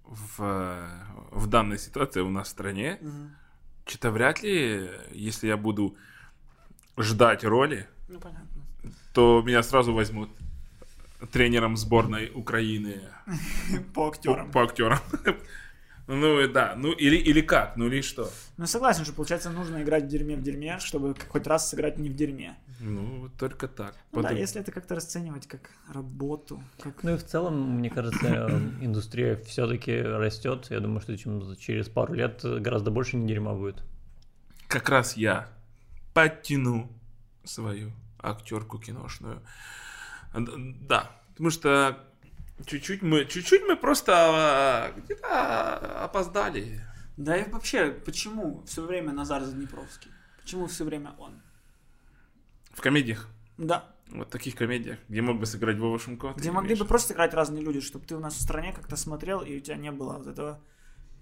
в, 0.05 0.89
в 1.31 1.47
данной 1.47 1.78
ситуации 1.78 2.20
у 2.20 2.31
нас 2.31 2.49
в 2.49 2.51
стране, 2.51 2.99
Мгм. 3.01 3.31
что-то 3.87 4.11
вряд 4.11 4.43
ли, 4.43 4.91
если 5.12 5.47
я 5.49 5.57
буду 5.57 5.97
ждать 6.97 7.45
роли, 7.45 7.89
Ну, 8.09 8.20
понятно. 8.20 8.62
то 9.12 9.43
меня 9.45 9.62
сразу 9.62 9.93
возьмут 9.93 10.31
тренером 11.33 11.77
сборной 11.77 12.31
Украины 12.35 13.01
По 13.95 14.09
актерам. 14.09 14.51
по 14.51 14.63
актерам. 14.63 14.99
Ну 16.13 16.41
и 16.41 16.49
да, 16.49 16.75
ну 16.77 16.91
или, 16.91 17.15
или 17.15 17.41
как, 17.41 17.77
ну 17.77 17.87
или 17.87 18.01
что. 18.01 18.29
Ну, 18.57 18.67
согласен, 18.67 19.05
что, 19.05 19.13
получается, 19.13 19.49
нужно 19.51 19.81
играть 19.81 20.05
в 20.05 20.09
дерьме 20.09 20.35
в 20.35 20.43
дерьме, 20.43 20.81
чтобы 20.81 21.15
хоть 21.29 21.47
раз 21.47 21.71
сыграть 21.71 21.99
не 21.99 22.09
в 22.11 22.17
дерьме. 22.17 22.57
Ну, 22.81 23.31
только 23.39 23.69
так. 23.69 23.95
Ну, 24.11 24.23
да, 24.23 24.29
Потом- 24.29 24.41
если 24.41 24.61
это 24.61 24.73
как-то 24.73 24.97
расценивать 24.97 25.47
как 25.47 25.71
работу, 25.89 26.61
как... 26.83 27.05
Ну 27.05 27.15
и 27.15 27.17
в 27.17 27.25
целом, 27.25 27.77
мне 27.79 27.91
кажется, 27.91 28.51
индустрия 28.81 29.37
все-таки 29.37 30.03
растет. 30.03 30.67
Я 30.71 30.81
думаю, 30.81 31.01
что 31.01 31.17
чем 31.17 31.57
через 31.57 31.89
пару 31.89 32.13
лет 32.15 32.41
гораздо 32.43 32.91
больше 32.91 33.17
не 33.17 33.29
дерьма 33.29 33.55
будет. 33.55 33.81
Как 34.67 34.89
раз 34.89 35.17
я 35.17 35.49
подтяну 36.13 36.91
свою 37.45 37.93
актерку 38.19 38.81
киношную. 38.81 39.43
Да, 40.32 41.11
потому 41.31 41.51
что 41.51 41.98
чуть-чуть 42.66 43.02
мы, 43.02 43.24
чуть-чуть 43.24 43.62
мы 43.66 43.77
просто 43.77 44.12
а, 44.15 44.93
где-то 44.97 46.05
опоздали. 46.05 46.81
Да 47.16 47.36
и 47.36 47.51
вообще, 47.51 47.90
почему 47.90 48.62
все 48.66 48.82
время 48.82 49.12
Назар 49.12 49.43
Заднепровский? 49.43 50.11
Почему 50.40 50.66
все 50.66 50.85
время 50.85 51.15
он? 51.19 51.40
В 52.73 52.81
комедиях. 52.81 53.28
Да, 53.59 53.85
Вот 54.09 54.31
таких 54.31 54.55
комедиях, 54.55 54.98
где 55.09 55.20
мог 55.20 55.39
бы 55.39 55.44
сыграть 55.47 55.78
Вова 55.78 55.98
Шумко. 55.98 56.32
где 56.36 56.51
могли 56.51 56.74
бы 56.74 56.85
просто 56.86 57.12
играть 57.12 57.35
разные 57.35 57.62
люди, 57.62 57.81
чтобы 57.81 58.07
ты 58.07 58.16
у 58.16 58.20
нас 58.20 58.35
в 58.35 58.40
стране 58.40 58.73
как-то 58.73 58.97
смотрел, 58.97 59.40
и 59.43 59.59
у 59.59 59.61
тебя 59.61 59.77
не 59.77 59.90
было 59.90 60.15
вот 60.19 60.27
этого 60.28 60.61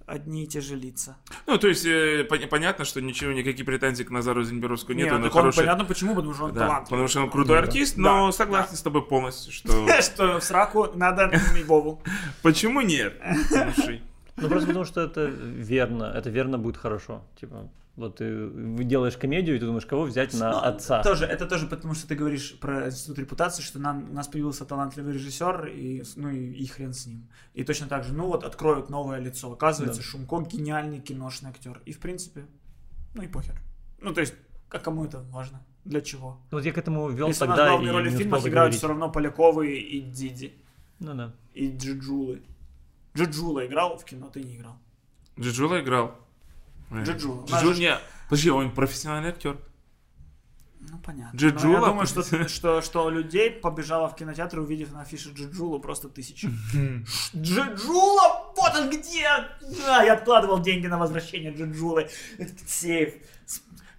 одни 0.08 0.44
и 0.44 0.46
те 0.46 0.60
же 0.60 0.74
лица. 0.74 1.16
Ну, 1.46 1.58
то 1.58 1.68
есть, 1.68 1.84
э, 1.86 2.26
пон- 2.28 2.46
понятно, 2.48 2.84
что 2.84 3.00
ничего, 3.00 3.32
никаких 3.32 3.66
претензий 3.66 4.04
к 4.04 4.10
Назару 4.10 4.42
Зенберовскому 4.42 4.96
нет, 4.98 5.08
Не, 5.08 5.14
он 5.16 5.22
так 5.22 5.32
хороший... 5.32 5.58
понятно 5.58 5.84
почему, 5.84 6.14
потому 6.14 6.34
что 6.34 6.44
он 6.44 6.52
Да, 6.54 6.60
талантливый. 6.60 6.88
потому 6.88 7.08
что 7.08 7.20
он 7.22 7.30
крутой 7.30 7.56
Ну 7.56 7.62
да. 7.62 7.68
артист, 7.68 7.96
Да, 7.96 8.02
но 8.02 8.26
да. 8.26 8.32
согласен 8.32 8.76
с 8.76 8.82
тобой 8.82 9.02
полностью, 9.06 9.52
что... 9.52 9.86
Что 10.02 10.40
в 10.40 10.44
сраку 10.44 10.88
надо 10.94 11.30
Вову. 11.66 12.02
Почему 12.42 12.80
нет? 12.80 13.14
Ну 14.40 14.48
просто 14.48 14.68
потому 14.68 14.84
что 14.84 15.00
это 15.00 15.24
верно, 15.24 16.12
это 16.14 16.30
верно 16.30 16.58
будет 16.58 16.76
хорошо. 16.76 17.24
Типа, 17.40 17.68
вот 17.98 18.16
ты 18.16 18.48
делаешь 18.84 19.16
комедию, 19.16 19.56
и 19.56 19.58
ты 19.58 19.66
думаешь, 19.66 19.84
кого 19.84 20.04
взять 20.04 20.32
на 20.34 20.52
Ну, 20.52 20.58
отца. 20.58 21.02
Тоже, 21.02 21.24
это 21.26 21.46
тоже 21.46 21.66
потому, 21.66 21.94
что 21.94 22.06
ты 22.08 22.14
говоришь 22.14 22.58
про 22.60 22.86
институт 22.86 23.18
репутации, 23.18 23.62
что 23.62 23.78
нам, 23.78 24.08
у 24.10 24.14
нас 24.14 24.28
появился 24.28 24.64
талантливый 24.64 25.12
режиссер, 25.14 25.66
и, 25.66 26.02
ну 26.16 26.28
и, 26.30 26.52
и 26.52 26.66
хрен 26.66 26.92
с 26.94 27.06
ним. 27.06 27.28
И 27.54 27.64
точно 27.64 27.88
так 27.88 28.04
же, 28.04 28.14
ну 28.14 28.26
вот 28.26 28.44
откроют 28.44 28.88
новое 28.88 29.18
лицо. 29.18 29.52
Оказывается, 29.52 30.00
Да. 30.00 30.06
Шумко 30.06 30.40
гениальный 30.42 31.00
киношный 31.00 31.50
актер. 31.50 31.82
И 31.86 31.92
в 31.92 31.98
принципе, 31.98 32.46
ну 33.14 33.22
и 33.22 33.26
похер. 33.28 33.60
Ну 34.00 34.14
то 34.14 34.20
есть, 34.20 34.34
а 34.70 34.78
кому 34.78 35.04
это 35.04 35.20
важно? 35.30 35.60
Для 35.84 36.00
чего? 36.00 36.38
Вот 36.52 36.64
я 36.64 36.72
к 36.72 36.78
этому 36.78 37.08
вел 37.10 37.28
Если 37.28 37.46
тогда 37.46 37.66
и 37.66 37.70
главные 37.70 37.92
роли 37.92 38.08
в 38.10 38.12
фильмах 38.12 38.40
играют 38.40 38.44
договорить. 38.52 38.76
все 38.78 38.88
равно 38.88 39.10
Поляковы 39.10 39.76
и 39.76 40.00
Диди, 40.02 40.52
Ну 41.00 41.14
да. 41.14 41.34
и 41.54 41.74
Джиджулы. 41.76 42.42
Джиджула 43.16 43.66
играл 43.66 43.96
в 43.98 44.04
кино, 44.04 44.28
ты 44.28 44.42
не 44.42 44.56
играл. 44.56 44.76
Джиджула 45.40 45.80
играл. 45.80 46.14
Э, 46.90 47.02
Джиджула. 47.04 47.46
Джиджула, 47.46 47.74
не, 47.74 47.98
подожди, 48.28 48.50
он 48.50 48.70
профессиональный 48.70 49.30
актер. 49.30 49.56
Ну, 50.80 50.98
понятно. 51.04 51.36
Джиджула? 51.36 51.72
Но 51.78 51.80
я 51.80 51.86
думаю, 51.86 52.06
что, 52.06 52.48
что, 52.48 52.82
что 52.82 53.10
людей 53.10 53.50
побежало 53.50 54.08
в 54.08 54.14
кинотеатр, 54.16 54.60
увидев 54.60 54.92
на 54.92 55.02
афише 55.02 55.30
Джиджулу, 55.30 55.80
просто 55.80 56.08
тысячи. 56.08 56.48
Джиджула! 57.36 58.52
Вот 58.56 58.74
он 58.76 58.88
где! 58.90 59.26
А, 59.86 60.04
я 60.04 60.14
откладывал 60.14 60.60
деньги 60.60 60.86
на 60.86 60.98
возвращение 60.98 61.52
Джиджулы. 61.52 62.08
Сейф. 62.66 63.14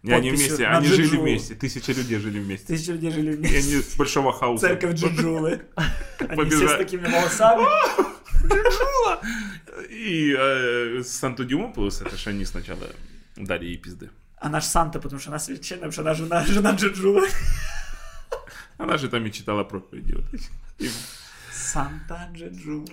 Не, 0.02 0.14
они 0.14 0.30
вместе, 0.32 0.66
они 0.66 0.88
жили 0.88 1.02
Джиджулу. 1.04 1.24
вместе, 1.24 1.56
тысячи 1.56 1.92
людей 1.92 2.20
жили 2.20 2.40
вместе. 2.40 2.68
Тысячи 2.68 2.90
людей 2.92 3.12
жили 3.12 3.34
И 3.34 3.36
вместе. 3.36 3.58
они 3.58 3.84
с 3.84 3.96
большого 3.98 4.32
хаоса. 4.32 4.68
Церковь 4.68 4.94
Джиджулы. 4.96 5.62
Они 6.30 6.50
все 6.50 6.70
с 6.70 6.78
такими 6.78 7.06
волосами. 7.06 7.66
Джиджула! 8.50 9.22
И 9.90 10.36
э, 10.38 11.04
Санту 11.04 11.46
Дюмополос, 11.46 12.02
это 12.02 12.18
же 12.18 12.30
они 12.32 12.46
сначала 12.46 12.88
дали 13.36 13.66
ей 13.66 13.78
пизды. 13.78 14.10
А 14.38 14.50
наш 14.50 14.66
Санта, 14.66 15.00
потому 15.00 15.20
что 15.20 15.30
она 15.32 15.40
священная, 15.40 15.90
потому 15.90 15.92
что 15.92 16.02
она 16.02 16.14
жена, 16.14 16.46
жена 16.46 16.72
Джиджулы. 16.76 17.28
Она 18.78 18.98
же 18.98 19.10
там 19.10 19.26
и 19.26 19.32
читала 19.32 19.64
проповеди. 19.66 20.16
И 20.78 20.90
Санта 21.52 22.30
Джиджула, 22.34 22.86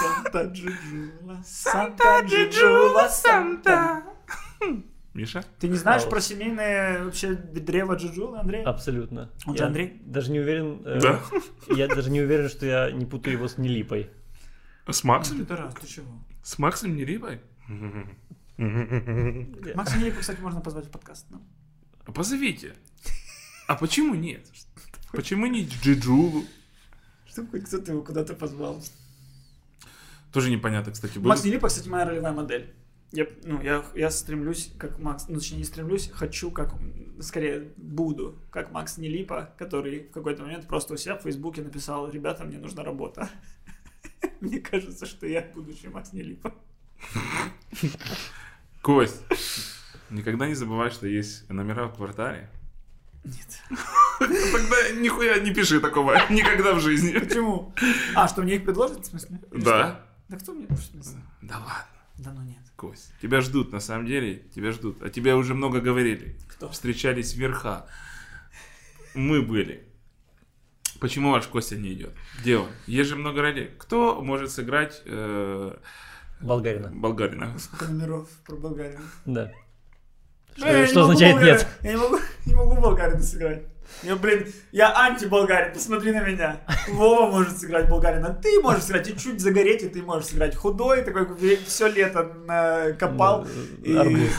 Санта 0.00 0.42
Джиджула, 0.44 1.42
Санта 1.46 2.20
Джиджула, 2.26 3.08
Санта. 3.08 4.02
Миша? 5.14 5.44
Ты 5.60 5.68
не 5.68 5.76
знаешь 5.76 6.02
Хаос. 6.02 6.10
про 6.10 6.20
семейное 6.20 7.04
вообще 7.04 7.34
древо 7.34 7.94
Джиджулы, 7.96 8.38
Андрей? 8.38 8.62
Абсолютно. 8.64 9.30
Он 9.46 9.54
же 9.56 9.62
Я 9.62 9.66
Андрей? 9.68 10.00
Даже 10.04 10.32
не 10.32 10.40
уверен. 10.40 10.80
э, 10.86 11.00
Да. 11.00 11.20
Я 11.68 11.86
даже 11.86 12.10
не 12.10 12.22
уверен, 12.22 12.48
что 12.48 12.64
я 12.66 12.90
не 12.90 13.04
путаю 13.04 13.36
его 13.36 13.46
с 13.46 13.58
Нелипой. 13.58 14.10
С 14.88 15.04
Максом? 15.04 15.44
дурак, 15.44 15.78
ты 15.78 15.86
чего? 15.86 16.06
С 16.42 16.58
Максом 16.58 16.96
Нерибой? 16.96 17.40
Макс 18.58 19.94
Нелипа, 19.96 20.20
кстати, 20.20 20.40
можно 20.40 20.60
позвать 20.60 20.86
в 20.86 20.90
подкаст. 20.90 21.26
ну. 21.30 21.40
Позовите. 22.12 22.74
А 23.68 23.76
почему 23.76 24.14
нет? 24.14 24.46
Почему 25.12 25.46
не 25.46 25.64
Джиджулу? 25.64 26.44
Что 27.26 27.42
такое, 27.44 27.60
кто 27.60 27.78
ты 27.78 27.92
его 27.92 28.02
куда-то 28.02 28.34
позвал? 28.34 28.82
Тоже 30.32 30.50
непонятно, 30.50 30.92
кстати. 30.92 31.18
было. 31.18 31.28
Макс 31.28 31.44
Нелипа, 31.44 31.68
кстати, 31.68 31.88
моя 31.88 32.06
ролевая 32.06 32.32
модель. 32.32 32.74
Я, 33.12 33.26
ну, 33.44 33.60
я, 33.62 33.84
я 33.94 34.10
стремлюсь, 34.10 34.72
как 34.78 34.98
Макс, 34.98 35.28
ну, 35.28 35.38
точнее, 35.38 35.58
не 35.58 35.64
стремлюсь, 35.64 36.10
хочу, 36.12 36.50
как, 36.50 36.74
скорее, 37.20 37.72
буду, 37.76 38.38
как 38.50 38.72
Макс 38.72 38.96
Нелипа, 38.96 39.54
который 39.58 40.08
в 40.08 40.10
какой-то 40.12 40.42
момент 40.42 40.66
просто 40.66 40.94
у 40.94 40.96
себя 40.96 41.16
в 41.16 41.22
Фейсбуке 41.22 41.60
написал, 41.60 42.10
ребята, 42.10 42.44
мне 42.44 42.58
нужна 42.58 42.82
работа. 42.82 43.28
Мне 44.40 44.60
кажется, 44.60 45.06
что 45.06 45.26
я 45.26 45.42
будущий 45.54 45.88
Макс 45.88 46.12
Нелипа. 46.12 46.54
Кость, 48.82 49.22
никогда 50.10 50.46
не 50.48 50.54
забывай, 50.54 50.90
что 50.90 51.06
есть 51.06 51.48
номера 51.48 51.86
в 51.86 51.96
квартале. 51.96 52.48
Нет. 53.24 53.62
Тогда 54.18 54.90
нихуя 55.00 55.38
не 55.38 55.54
пиши 55.54 55.80
такого 55.80 56.16
никогда 56.30 56.74
в 56.74 56.80
жизни. 56.80 57.16
Почему? 57.16 57.72
А, 58.16 58.26
что 58.26 58.42
мне 58.42 58.56
их 58.56 58.64
предложат, 58.64 59.04
в 59.06 59.08
смысле? 59.08 59.40
Или 59.52 59.62
Да. 59.62 59.88
что? 59.90 60.06
Да 60.28 60.36
кто 60.38 60.52
мне? 60.54 60.66
В 60.68 60.76
смысле? 60.80 61.20
Да 61.40 61.58
ладно, 61.58 61.86
Да 62.18 62.32
ну 62.32 62.42
нет. 62.42 62.58
Кость. 62.74 63.12
Тебя 63.22 63.40
ждут, 63.40 63.70
на 63.70 63.78
самом 63.78 64.06
деле, 64.06 64.38
тебя 64.54 64.72
ждут. 64.72 65.02
А 65.02 65.10
тебе 65.10 65.36
уже 65.36 65.54
много 65.54 65.80
говорили. 65.80 66.36
Кто? 66.48 66.68
Встречались 66.68 67.34
верха. 67.34 67.86
Мы 69.14 69.40
были. 69.42 69.86
Почему 71.02 71.32
ваш 71.32 71.48
Костя 71.48 71.76
не 71.76 71.92
идет? 71.94 72.12
Где 72.40 72.58
он? 72.58 72.68
Есть 72.86 73.10
же 73.10 73.16
много 73.16 73.42
ролей. 73.42 73.72
Кто 73.76 74.22
может 74.22 74.52
сыграть 74.52 75.02
э, 75.04 75.74
Болгарина. 76.40 76.90
болгарина? 76.94 77.58
Сколько 77.58 77.86
номеров 77.92 78.28
про 78.46 78.54
Болгарию? 78.54 79.00
Да. 79.26 79.50
Ну, 80.56 80.66
я 80.66 80.84
Что, 80.86 80.92
что 80.92 81.02
означает 81.02 81.34
Болгарию- 81.34 81.54
нет? 81.58 81.66
Я 81.82 81.90
не 81.90 81.96
могу, 81.98 82.18
не 82.46 82.54
могу 82.54 82.74
Болгарина 82.80 83.20
сыграть. 83.20 83.64
Я, 84.04 84.14
блин, 84.14 84.46
я 84.70 84.96
анти-болгарин, 84.96 85.74
посмотри 85.74 86.12
на 86.12 86.20
меня. 86.24 86.60
Вова 86.90 87.28
может 87.30 87.58
сыграть 87.58 87.88
болгарина, 87.90 88.32
ты 88.40 88.60
можешь 88.62 88.84
сыграть, 88.84 89.08
и 89.08 89.18
чуть 89.18 89.40
загореть, 89.40 89.82
и 89.82 89.88
ты 89.88 90.02
можешь 90.02 90.28
сыграть 90.28 90.54
худой, 90.54 91.02
такой 91.02 91.26
все 91.66 91.88
лето 91.88 92.22
накопал. 92.46 93.44
Ну, 93.44 93.84
и- 93.84 93.96
арбуз. 93.96 94.30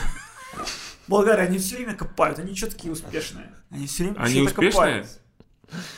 Болгары, 1.09 1.41
они 1.43 1.57
все 1.57 1.75
время 1.75 1.93
копают, 1.93 2.39
они 2.39 2.55
что 2.55 2.71
такие 2.71 2.91
успешные? 2.93 3.51
Они 3.69 3.85
все 3.85 4.03
время 4.05 4.15
Они 4.19 4.41
успешные? 4.41 4.71
копают. 4.71 5.07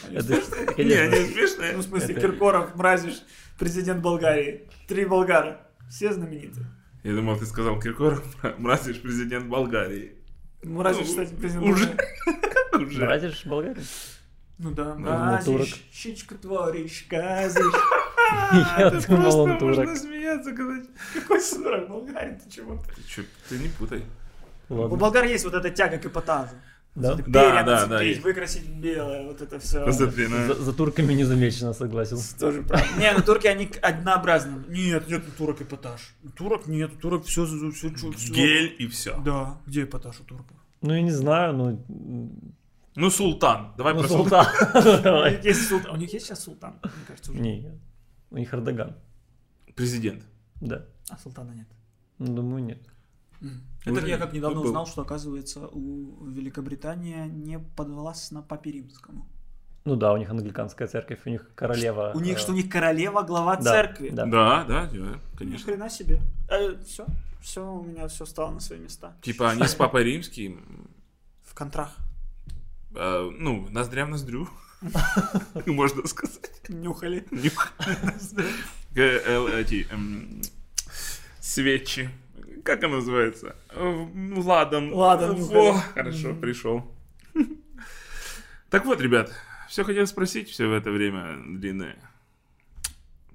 Они? 0.07 0.17
Не, 0.85 0.93
они 0.93 1.19
успешные. 1.25 1.73
Ну, 1.73 1.79
в 1.79 1.83
смысле, 1.83 2.15
Киркоров, 2.15 2.75
Мразиш, 2.75 3.23
президент 3.57 4.01
Болгарии. 4.01 4.69
Три 4.87 5.05
болгара. 5.05 5.61
Все 5.89 6.13
знамениты. 6.13 6.61
Я 7.03 7.13
думал, 7.13 7.37
ты 7.37 7.45
сказал 7.45 7.79
Киркоров, 7.79 8.23
Мразиш, 8.57 9.01
президент 9.01 9.47
Болгарии. 9.47 10.15
Мразиш, 10.63 11.01
Ну, 11.01 11.07
кстати, 11.07 11.33
президент 11.35 11.65
уже. 11.65 11.95
Болгарии. 12.71 12.97
Братишь 13.05 13.45
болгарин? 13.45 13.83
Ну 14.57 14.71
да, 14.71 14.93
турок. 14.93 14.99
Мразиш, 14.99 15.85
щечку 15.91 16.35
творишь, 16.35 17.05
казишь. 17.09 17.73
Я 18.77 18.87
Это 18.87 19.07
думал, 19.07 19.21
просто 19.21 19.39
он 19.41 19.57
турок. 19.59 19.77
можно 19.77 19.95
смеяться, 19.95 20.51
когда... 20.53 20.81
Какой 21.13 21.41
сурок, 21.41 21.89
болгарин, 21.89 22.39
ты 22.39 22.49
чего? 22.49 22.81
Ты 22.95 23.03
чё, 23.03 23.21
ты 23.49 23.57
не 23.59 23.67
путай. 23.69 24.03
У 24.69 24.95
болгар 24.95 25.25
есть 25.25 25.43
вот 25.45 25.53
эта 25.53 25.69
тяга 25.69 25.97
к 25.99 26.05
эпатажу. 26.05 26.55
Да? 26.95 27.15
Да, 27.27 27.63
да, 27.63 27.85
да, 27.87 27.97
выкрасить 28.23 28.69
белое, 28.69 29.25
вот 29.25 29.41
это 29.41 29.59
все. 29.59 29.85
На... 29.85 29.91
За, 29.91 30.53
за 30.53 30.73
турками 30.73 31.13
не 31.13 31.25
замечено, 31.25 31.73
согласен. 31.73 32.17
Тоже 32.39 32.61
правда. 32.63 32.87
Не, 32.97 33.11
ну 33.11 33.21
турки, 33.21 33.47
они 33.47 33.69
однообразны. 33.81 34.63
Нет, 34.69 35.07
нет, 35.09 35.23
у 35.27 35.31
турок 35.31 35.61
эпатаж. 35.61 36.15
У 36.23 36.29
турок 36.29 36.67
нет, 36.67 36.97
турок 37.01 37.25
все, 37.25 37.45
все, 37.45 37.89
все, 37.91 38.31
Гель 38.31 38.75
и 38.79 38.87
все. 38.87 39.19
Да, 39.25 39.57
где 39.67 39.83
эпатаж 39.83 40.21
у 40.21 40.23
турков? 40.23 40.55
Ну, 40.81 40.93
я 40.93 41.01
не 41.01 41.11
знаю, 41.11 41.53
ну... 41.53 41.69
м, 41.89 42.55
Ну, 42.95 43.09
Султан. 43.09 43.73
Давай 43.77 43.93
Ну, 43.93 43.99
про 43.99 44.07
Султан. 44.07 44.45
Султан. 44.73 45.91
У 45.91 45.97
них 45.97 46.13
есть 46.13 46.25
сейчас 46.27 46.43
султан? 46.43 46.79
Мне 46.81 46.91
кажется, 47.07 47.31
уже. 47.31 47.41
Нет. 47.41 47.73
У 48.31 48.37
них 48.37 48.53
Эрдоган. 48.53 48.95
Президент. 49.75 50.23
Да. 50.61 50.85
А 51.09 51.17
султана 51.17 51.51
нет. 51.51 51.67
Ну, 52.19 52.35
Думаю, 52.35 52.63
нет. 52.63 52.79
Это 53.85 53.93
Уже 53.93 54.07
я 54.09 54.17
как 54.17 54.33
недавно 54.33 54.61
был. 54.61 54.65
узнал, 54.67 54.87
что, 54.87 55.03
оказывается, 55.03 55.67
у 55.67 56.25
Великобритания 56.25 57.27
не 57.27 57.59
подвластна 57.59 58.41
Папе 58.41 58.71
Римскому. 58.71 59.27
Ну 59.85 59.95
да, 59.95 60.11
у 60.13 60.17
них 60.17 60.27
англиканская 60.31 60.87
церковь, 60.87 61.19
у 61.25 61.29
них 61.29 61.47
королева. 61.53 62.11
У 62.15 62.19
них 62.19 62.37
э, 62.37 62.39
что, 62.39 62.51
у 62.51 62.55
них 62.55 62.67
королева, 62.69 63.21
глава 63.21 63.55
да, 63.57 63.71
церкви? 63.71 64.09
Да. 64.09 64.25
Да, 64.25 64.63
да, 64.63 64.85
да, 64.87 64.97
Ни 64.97 65.37
конечно. 65.37 65.65
хрена 65.65 65.89
себе. 65.89 66.19
все, 66.83 67.05
все, 67.41 67.61
у 67.71 67.83
меня 67.83 68.07
все 68.07 68.25
стало 68.25 68.51
на 68.51 68.59
свои 68.59 68.79
места. 68.79 69.15
Типа 69.21 69.51
они 69.51 69.67
с 69.67 69.75
Папой 69.75 70.03
Римским, 70.03 70.89
В 71.43 71.53
контрах. 71.53 71.95
э, 72.95 73.29
ну, 73.37 73.67
ноздря 73.69 74.07
в 74.07 74.09
ноздрю, 74.09 74.49
можно 75.67 76.07
сказать. 76.07 76.67
Нюхали. 76.69 77.25
Нюх. 77.29 77.71
Э, 78.97 79.19
э, 79.25 79.59
Эти 79.61 79.85
эм, 79.91 80.41
свечи. 81.41 82.09
Как 82.65 82.83
она 82.83 82.95
называется? 82.95 83.55
Э, 83.69 84.07
Ладан. 84.37 84.91
Ладан 84.91 85.35
Во, 85.35 85.67
нюхали. 85.73 85.93
хорошо, 85.93 86.33
пришел. 86.33 86.91
Так 88.71 88.83
вот, 88.85 88.99
ребят, 88.99 89.31
все 89.69 89.83
хотел 89.85 90.05
спросить 90.07 90.49
все 90.49 90.65
в 90.67 90.73
это 90.73 90.89
время 90.91 91.37
длинное. 91.45 91.95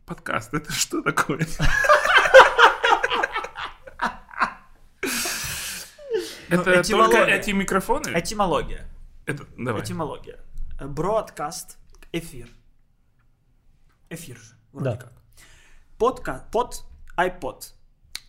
Подкаст, 0.04 0.52
это 0.52 0.70
что 0.72 1.00
такое? 1.00 1.46
Это 6.48 6.64
только 6.64 6.80
этимология. 6.80 7.24
эти 7.26 7.50
микрофоны? 7.52 8.08
Этимология. 8.12 8.88
Это, 9.24 9.46
давай. 9.56 9.82
Этимология. 9.82 10.40
Бродкаст. 10.80 11.78
Эфир. 12.12 12.48
Эфир 14.10 14.36
же. 14.36 14.54
Вроде 14.72 14.90
Да. 14.90 14.96
как. 14.96 15.12
Подка... 15.96 16.48
Под... 16.52 16.82
iPod. 17.16 17.72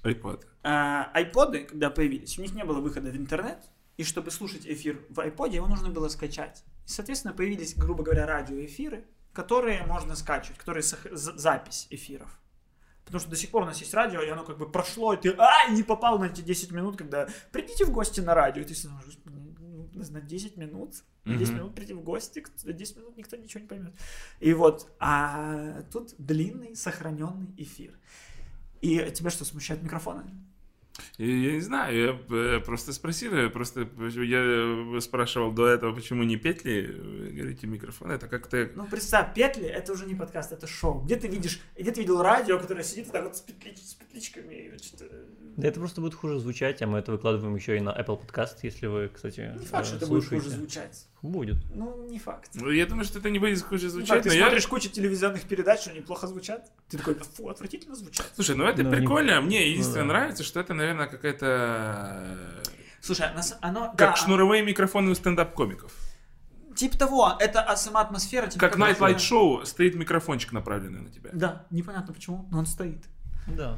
iPod. 0.03 0.45
А, 0.63 1.09
айподы, 1.13 1.63
когда 1.63 1.89
появились, 1.89 2.37
у 2.37 2.41
них 2.41 2.53
не 2.53 2.63
было 2.63 2.79
выхода 2.79 3.09
в 3.09 3.15
интернет, 3.17 3.59
и 3.97 4.03
чтобы 4.03 4.31
слушать 4.31 4.65
эфир 4.65 5.03
в 5.09 5.19
айподе, 5.19 5.57
его 5.57 5.67
нужно 5.67 5.89
было 5.89 6.07
скачать. 6.07 6.63
И, 6.85 6.89
соответственно, 6.89 7.33
появились, 7.33 7.75
грубо 7.75 8.03
говоря, 8.03 8.25
радиоэфиры, 8.25 9.05
которые 9.33 9.83
можно 9.85 10.15
скачивать, 10.15 10.57
которые 10.57 10.83
запись 10.83 11.87
эфиров. 11.89 12.37
Потому 13.05 13.19
что 13.19 13.29
до 13.29 13.35
сих 13.35 13.49
пор 13.49 13.63
у 13.63 13.65
нас 13.65 13.79
есть 13.79 13.93
радио, 13.93 14.21
и 14.21 14.29
оно 14.29 14.43
как 14.43 14.57
бы 14.57 14.69
прошло, 14.69 15.13
и 15.13 15.17
ты 15.17 15.35
ай, 15.37 15.71
не 15.71 15.83
попал 15.83 16.19
на 16.19 16.25
эти 16.25 16.41
10 16.41 16.71
минут, 16.71 16.97
когда 16.97 17.27
придите 17.51 17.85
в 17.85 17.91
гости 17.91 18.21
на 18.21 18.33
радио, 18.35 18.61
и 18.61 18.65
ты 18.65 18.73
сидишь, 18.75 18.91
«Господи, 19.05 19.55
ну, 19.59 19.89
на 19.93 20.21
10 20.21 20.57
минут, 20.57 20.95
на 21.25 21.35
10 21.35 21.53
Мгм. 21.53 21.57
минут 21.59 21.75
прийти 21.75 21.93
в 21.93 22.01
гости, 22.03 22.45
за 22.55 22.73
10 22.73 22.97
минут 22.97 23.17
никто 23.17 23.35
ничего 23.35 23.61
не 23.61 23.67
поймет. 23.67 23.93
И 24.39 24.53
вот, 24.53 24.89
а 24.99 25.81
тут 25.91 26.13
длинный 26.17 26.75
сохраненный 26.75 27.53
эфир. 27.57 27.97
И 28.81 28.97
тебя 29.11 29.29
что, 29.29 29.45
смущают 29.45 29.83
микрофоны? 29.83 30.23
Я, 31.17 31.53
не 31.53 31.61
знаю, 31.61 31.95
я 31.95 32.35
э, 32.37 32.59
просто 32.59 32.93
спросил, 32.93 33.35
я 33.35 33.49
просто 33.49 33.81
я 33.81 34.39
э, 34.41 34.99
спрашивал 35.01 35.51
до 35.51 35.67
этого, 35.67 35.93
почему 35.93 36.23
не 36.23 36.37
петли, 36.37 36.87
вы 36.87 37.29
говорите, 37.29 37.67
микрофон, 37.67 38.11
это 38.11 38.27
как-то... 38.27 38.69
Ну, 38.75 38.87
представь, 38.87 39.33
петли— 39.33 39.65
это 39.67 39.93
уже 39.93 40.05
не 40.05 40.15
подкаст, 40.15 40.51
это 40.51 40.67
шоу. 40.67 41.01
Где 41.01 41.15
ты 41.15 41.27
видишь, 41.27 41.61
где 41.77 41.91
ты 41.91 42.01
видел 42.01 42.21
радио, 42.21 42.59
которое 42.59 42.83
сидит 42.83 43.05
вот 43.05 43.13
так 43.13 43.23
вот 43.23 43.37
с, 43.37 43.41
петлич- 43.41 43.83
с 43.83 43.93
петличками 43.93 44.53
и 44.53 44.77
что-то... 44.77 45.05
Да 45.57 45.67
это 45.67 45.79
просто 45.79 46.01
будет 46.01 46.13
хуже 46.13 46.39
звучать, 46.39 46.81
а 46.81 46.87
мы 46.87 46.99
это 46.99 47.11
выкладываем 47.11 47.55
еще 47.55 47.77
и 47.77 47.81
на 47.81 47.89
Apple 47.89 48.19
Podcast, 48.19 48.57
если 48.63 48.87
вы, 48.87 49.09
кстати, 49.09 49.53
Не 49.59 49.65
факт, 49.65 49.85
э, 49.85 49.87
что 49.87 49.97
это 49.97 50.07
будет 50.07 50.27
хуже 50.27 50.49
звучать. 50.49 51.07
Будет. 51.21 51.57
Ну, 51.75 52.07
не 52.09 52.17
факт. 52.17 52.49
Ну, 52.55 52.71
Я 52.71 52.87
думаю, 52.87 53.05
что 53.05 53.19
это 53.19 53.29
не 53.29 53.37
будет 53.37 53.61
хуже 53.61 53.85
Ну, 53.85 53.91
звучать, 53.91 54.09
так, 54.09 54.23
ты 54.23 54.29
но 54.29 54.35
я... 54.35 54.41
смотришь 54.45 54.65
кучу 54.67 54.89
телевизионных 54.89 55.43
передач, 55.43 55.81
что 55.81 55.91
они 55.91 55.99
плохо 56.01 56.25
звучат. 56.25 56.71
Ты 56.89 56.97
такой, 56.97 57.13
фу, 57.13 57.47
отвратительно 57.49 57.95
звучат. 57.95 58.25
Слушай, 58.33 58.55
ну 58.55 58.65
это 58.65 58.81
Ну, 58.81 58.89
не- 58.89 58.95
прикольно, 58.95 59.39
мне 59.41 59.69
единственное 59.69 60.01
да. 60.01 60.05
нравится, 60.07 60.43
что 60.43 60.59
это, 60.59 60.73
наверное, 60.73 61.05
какая-то... 61.07 61.45
э, 62.65 62.69
Слушай, 63.01 63.27
а 63.27 63.33
нас- 63.35 63.55
оно... 63.61 63.89
Как 63.89 63.97
да, 64.11 64.15
шнуровые 64.15 64.63
микрофоны 64.63 65.11
у 65.11 65.15
стендап-комиков. 65.15 65.91
Типа 66.75 66.97
того, 66.97 67.35
это 67.39 67.61
а, 67.61 67.75
сама 67.75 68.01
атмосфера... 68.01 68.47
тебе 68.47 68.59
Как 68.59 68.77
Night 68.77 68.97
Light 68.97 69.17
Show 69.17 69.63
стоит 69.65 69.93
микрофончик 69.95 70.53
направленный 70.53 71.01
на 71.01 71.09
тебя. 71.11 71.29
Да, 71.33 71.67
непонятно 71.69 72.13
почему, 72.13 72.47
но 72.49 72.59
он 72.59 72.65
стоит. 72.65 73.03
Да. 73.45 73.77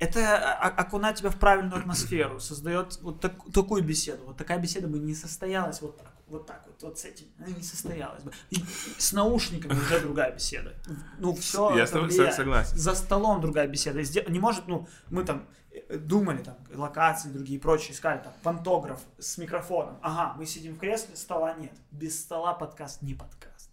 Это 0.00 0.38
о- 0.54 0.68
окунать 0.68 1.18
тебя 1.18 1.28
в 1.30 1.36
правильную 1.36 1.78
атмосферу, 1.78 2.40
создает 2.40 2.98
вот 3.02 3.20
так- 3.20 3.52
такую 3.52 3.84
беседу. 3.84 4.24
Вот 4.24 4.36
такая 4.38 4.58
беседа 4.58 4.88
бы 4.88 4.98
не 4.98 5.14
состоялась 5.14 5.82
вот 5.82 5.98
так, 5.98 6.10
вот 6.30 6.46
так 6.46 6.62
вот, 6.66 6.82
вот 6.82 6.98
с 6.98 7.04
этим. 7.04 7.26
Она 7.38 7.48
не 7.48 7.62
состоялась 7.62 8.22
бы. 8.22 8.32
И 8.50 8.56
с 8.98 9.12
наушниками 9.12 9.72
уже 9.72 10.00
другая 10.02 10.32
беседа. 10.32 10.74
Ну, 11.18 11.34
все 11.34 11.76
Я 11.76 11.86
с 11.86 11.90
тобой 11.90 12.10
согласен. 12.10 12.76
За 12.76 12.94
столом 12.94 13.40
другая 13.40 13.66
беседа. 13.66 14.00
Не 14.30 14.38
может, 14.38 14.68
ну, 14.68 14.88
мы 15.10 15.24
там 15.24 15.46
э, 15.70 15.98
думали, 15.98 16.38
там, 16.38 16.56
локации 16.72 17.28
другие 17.30 17.58
и 17.58 17.60
прочее, 17.60 17.92
искали, 17.92 18.22
там, 18.22 18.32
пантограф 18.42 19.00
с 19.18 19.38
микрофоном. 19.38 19.98
Ага, 20.02 20.34
мы 20.38 20.46
сидим 20.46 20.74
в 20.74 20.78
кресле, 20.78 21.16
стола 21.16 21.54
нет. 21.54 21.72
Без 21.90 22.20
стола 22.20 22.54
подкаст 22.54 23.02
не 23.02 23.14
подкаст. 23.14 23.70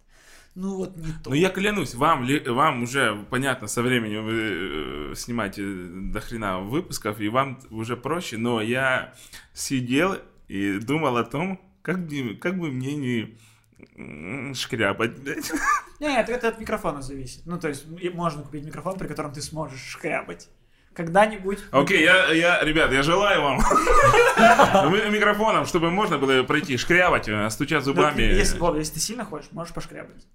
Ну, 0.54 0.78
вот 0.78 0.96
не 0.96 1.12
то. 1.12 1.30
Ну 1.30 1.34
я 1.36 1.50
клянусь, 1.50 1.94
вам, 1.94 2.24
ли- 2.24 2.40
вам 2.40 2.82
уже, 2.82 3.24
понятно, 3.30 3.68
со 3.68 3.80
временем 3.80 4.24
вы 4.24 5.12
э, 5.12 5.14
снимаете 5.14 5.62
до 5.64 6.20
хрена 6.20 6.58
выпусков, 6.58 7.20
и 7.20 7.28
вам 7.28 7.60
уже 7.70 7.96
проще, 7.96 8.38
но 8.38 8.60
я 8.60 9.14
сидел 9.54 10.16
и 10.48 10.78
думал 10.80 11.16
о 11.16 11.22
том, 11.24 11.60
как, 11.88 12.06
бы- 12.06 12.34
как 12.34 12.58
бы 12.58 12.70
мне 12.70 12.96
не 12.96 14.54
шкрябать, 14.54 15.16
блядь. 15.20 15.50
Нет, 16.00 16.28
это 16.28 16.48
от 16.48 16.60
микрофона 16.60 17.00
зависит. 17.00 17.46
Ну, 17.46 17.58
то 17.58 17.68
есть, 17.68 17.86
можно 18.12 18.42
купить 18.42 18.66
микрофон, 18.66 18.98
при 18.98 19.06
котором 19.08 19.32
ты 19.32 19.40
сможешь 19.40 19.80
шкрябать. 19.80 20.50
Когда-нибудь... 20.92 21.60
Окей, 21.70 22.02
я, 22.04 22.30
я, 22.32 22.62
ребят, 22.62 22.92
я 22.92 23.02
желаю 23.02 23.40
вам 23.40 23.56
ми- 24.92 25.10
микрофоном, 25.10 25.64
чтобы 25.64 25.90
можно 25.90 26.18
было 26.18 26.42
пройти 26.42 26.76
шкрябать, 26.76 27.26
э, 27.28 27.48
стучать 27.48 27.86
Ну, 27.86 27.94
зубами. 27.94 28.20
Если, 28.20 28.58
ты 28.58 29.00
сильно 29.00 29.24
хочешь, 29.24 29.50
можешь 29.52 29.72
пошкрябать. 29.72 30.26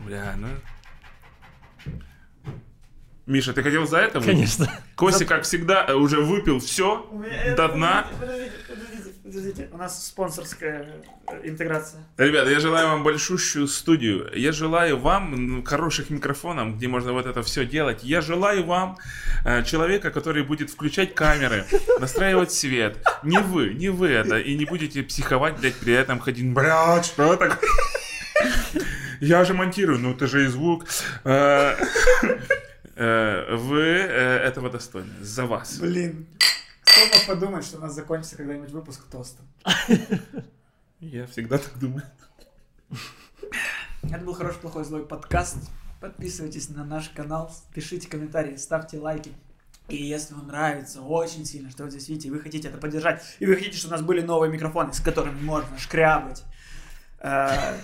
Бля, 0.00 0.34
ну... 0.36 0.48
Миша, 3.26 3.52
ты 3.54 3.62
хотел 3.62 3.86
за 3.86 3.98
это? 3.98 4.20
Конечно. 4.20 4.68
Костя, 4.96 5.24
как 5.24 5.44
всегда, 5.44 5.86
э, 5.86 5.94
уже 5.94 6.20
выпил 6.20 6.58
все 6.58 7.08
до 7.56 7.68
дна. 7.68 8.06
Подождите, 8.20 8.52
подождите, 8.68 8.93
подождите. 9.34 9.68
У 9.72 9.76
нас 9.76 10.06
спонсорская 10.06 10.86
э, 11.26 11.40
интеграция. 11.48 12.00
Ребята, 12.16 12.50
я 12.50 12.60
желаю 12.60 12.88
вам 12.88 13.02
большущую 13.02 13.66
студию. 13.66 14.30
Я 14.34 14.52
желаю 14.52 14.98
вам 14.98 15.64
хороших 15.64 16.10
микрофонов, 16.10 16.76
где 16.76 16.88
можно 16.88 17.12
вот 17.12 17.26
это 17.26 17.42
все 17.42 17.66
делать. 17.66 18.04
Я 18.04 18.20
желаю 18.20 18.64
вам 18.64 18.96
э, 19.44 19.64
человека, 19.64 20.10
который 20.10 20.44
будет 20.44 20.70
включать 20.70 21.14
камеры, 21.14 21.64
настраивать 22.00 22.52
свет. 22.52 22.96
Не 23.22 23.38
вы, 23.38 23.74
не 23.74 23.88
вы 23.88 24.08
это. 24.08 24.38
И 24.38 24.56
не 24.56 24.64
будете 24.64 25.02
психовать, 25.02 25.58
блядь, 25.58 25.76
при 25.76 25.94
этом 25.94 26.20
ходить, 26.20 26.52
блядь, 26.52 27.06
что 27.06 27.36
так? 27.36 27.60
Я 29.20 29.44
же 29.44 29.54
монтирую, 29.54 29.98
ну 29.98 30.12
это 30.12 30.26
же 30.26 30.44
и 30.44 30.46
звук. 30.46 30.84
Э, 31.24 31.76
э, 32.96 33.56
Вы 33.56 33.80
этого 33.80 34.70
достойны. 34.70 35.12
За 35.20 35.46
вас. 35.46 35.78
Блин. 35.78 36.26
Кто 36.84 37.06
мог 37.06 37.26
подумать, 37.26 37.64
что 37.64 37.78
у 37.78 37.80
нас 37.80 37.94
закончится 37.94 38.36
когда-нибудь 38.36 38.70
выпуск 38.70 39.04
тостом? 39.10 39.46
Я 41.00 41.26
всегда 41.26 41.58
так 41.58 41.78
думаю. 41.78 42.04
Это 44.02 44.18
был 44.24 44.34
хороший, 44.34 44.60
плохой, 44.60 44.84
злой 44.84 45.04
подкаст. 45.06 45.56
Подписывайтесь 46.00 46.68
на 46.68 46.84
наш 46.84 47.08
канал, 47.08 47.50
пишите 47.72 48.08
комментарии, 48.08 48.56
ставьте 48.56 48.98
лайки. 48.98 49.32
И 49.88 49.96
если 49.96 50.34
вам 50.34 50.46
нравится 50.46 51.02
очень 51.02 51.44
сильно, 51.44 51.70
что 51.70 51.84
вы 51.84 51.90
здесь 51.90 52.08
видите, 52.08 52.28
и 52.28 52.30
вы 52.30 52.40
хотите 52.40 52.68
это 52.68 52.78
поддержать, 52.78 53.22
и 53.38 53.46
вы 53.46 53.56
хотите, 53.56 53.76
чтобы 53.76 53.94
у 53.94 53.96
нас 53.98 54.06
были 54.06 54.20
новые 54.22 54.50
микрофоны, 54.50 54.92
с 54.92 55.00
которыми 55.00 55.40
можно 55.40 55.78
шкрябать, 55.78 56.42
э, 57.20 57.78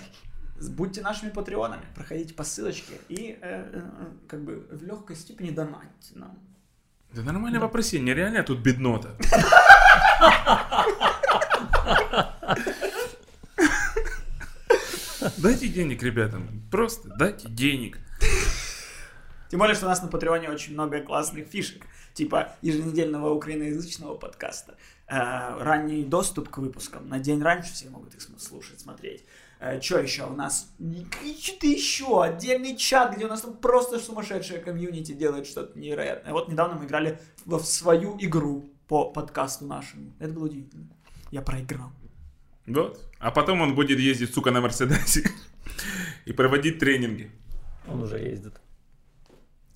будьте 0.69 1.01
нашими 1.01 1.29
патреонами, 1.29 1.83
проходите 1.95 2.33
по 2.33 2.43
ссылочке 2.43 2.93
и 3.09 3.37
э, 3.41 3.69
э, 3.73 3.81
как 4.27 4.43
бы 4.43 4.67
в 4.71 4.83
легкой 4.83 5.15
степени 5.15 5.51
донатьте 5.51 6.13
нам. 6.15 6.39
Да 7.13 7.23
нормально 7.23 7.59
вопросы, 7.59 7.99
нереально 7.99 8.41
тут 8.41 8.59
беднота. 8.59 9.17
Дайте 15.37 15.67
денег 15.67 16.01
ребятам, 16.03 16.47
просто 16.71 17.09
дайте 17.09 17.49
денег. 17.49 17.97
Тем 19.49 19.59
более, 19.59 19.75
что 19.75 19.87
у 19.87 19.89
нас 19.89 20.01
на 20.01 20.07
Патреоне 20.07 20.49
очень 20.49 20.71
много 20.73 21.01
классных 21.01 21.47
фишек, 21.47 21.85
типа 22.13 22.55
еженедельного 22.61 23.33
украиноязычного 23.33 24.15
подкаста, 24.15 24.77
э, 25.07 25.17
ранний 25.17 26.05
доступ 26.05 26.49
к 26.49 26.59
выпускам, 26.59 27.09
на 27.09 27.19
день 27.19 27.41
раньше 27.41 27.73
все 27.73 27.89
могут 27.89 28.15
их 28.15 28.21
слушать, 28.21 28.79
смотреть. 28.79 29.25
Что 29.81 29.99
еще 29.99 30.25
у 30.25 30.33
нас? 30.35 30.73
Что-то 31.39 31.67
еще, 31.67 32.23
отдельный 32.23 32.75
чат, 32.75 33.15
где 33.15 33.25
у 33.25 33.29
нас 33.29 33.41
там 33.41 33.55
просто 33.57 33.99
сумасшедшая 33.99 34.59
комьюнити 34.59 35.11
делает 35.11 35.45
что-то 35.45 35.77
невероятное. 35.77 36.33
Вот 36.33 36.49
недавно 36.49 36.79
мы 36.79 36.85
играли 36.85 37.19
в 37.45 37.59
свою 37.59 38.17
игру 38.19 38.65
по 38.87 39.11
подкасту 39.11 39.65
нашему. 39.65 40.13
Это 40.19 40.33
было 40.33 40.45
удивительно. 40.45 40.87
Я 41.29 41.41
проиграл. 41.41 41.91
Вот. 42.65 42.99
А 43.19 43.29
потом 43.29 43.61
он 43.61 43.75
будет 43.75 43.99
ездить, 43.99 44.33
сука, 44.33 44.51
на 44.51 44.61
Мерседесе 44.61 45.29
и 46.25 46.33
проводить 46.33 46.79
тренинги. 46.79 47.31
Он 47.87 48.01
уже 48.01 48.17
ездит. 48.17 48.59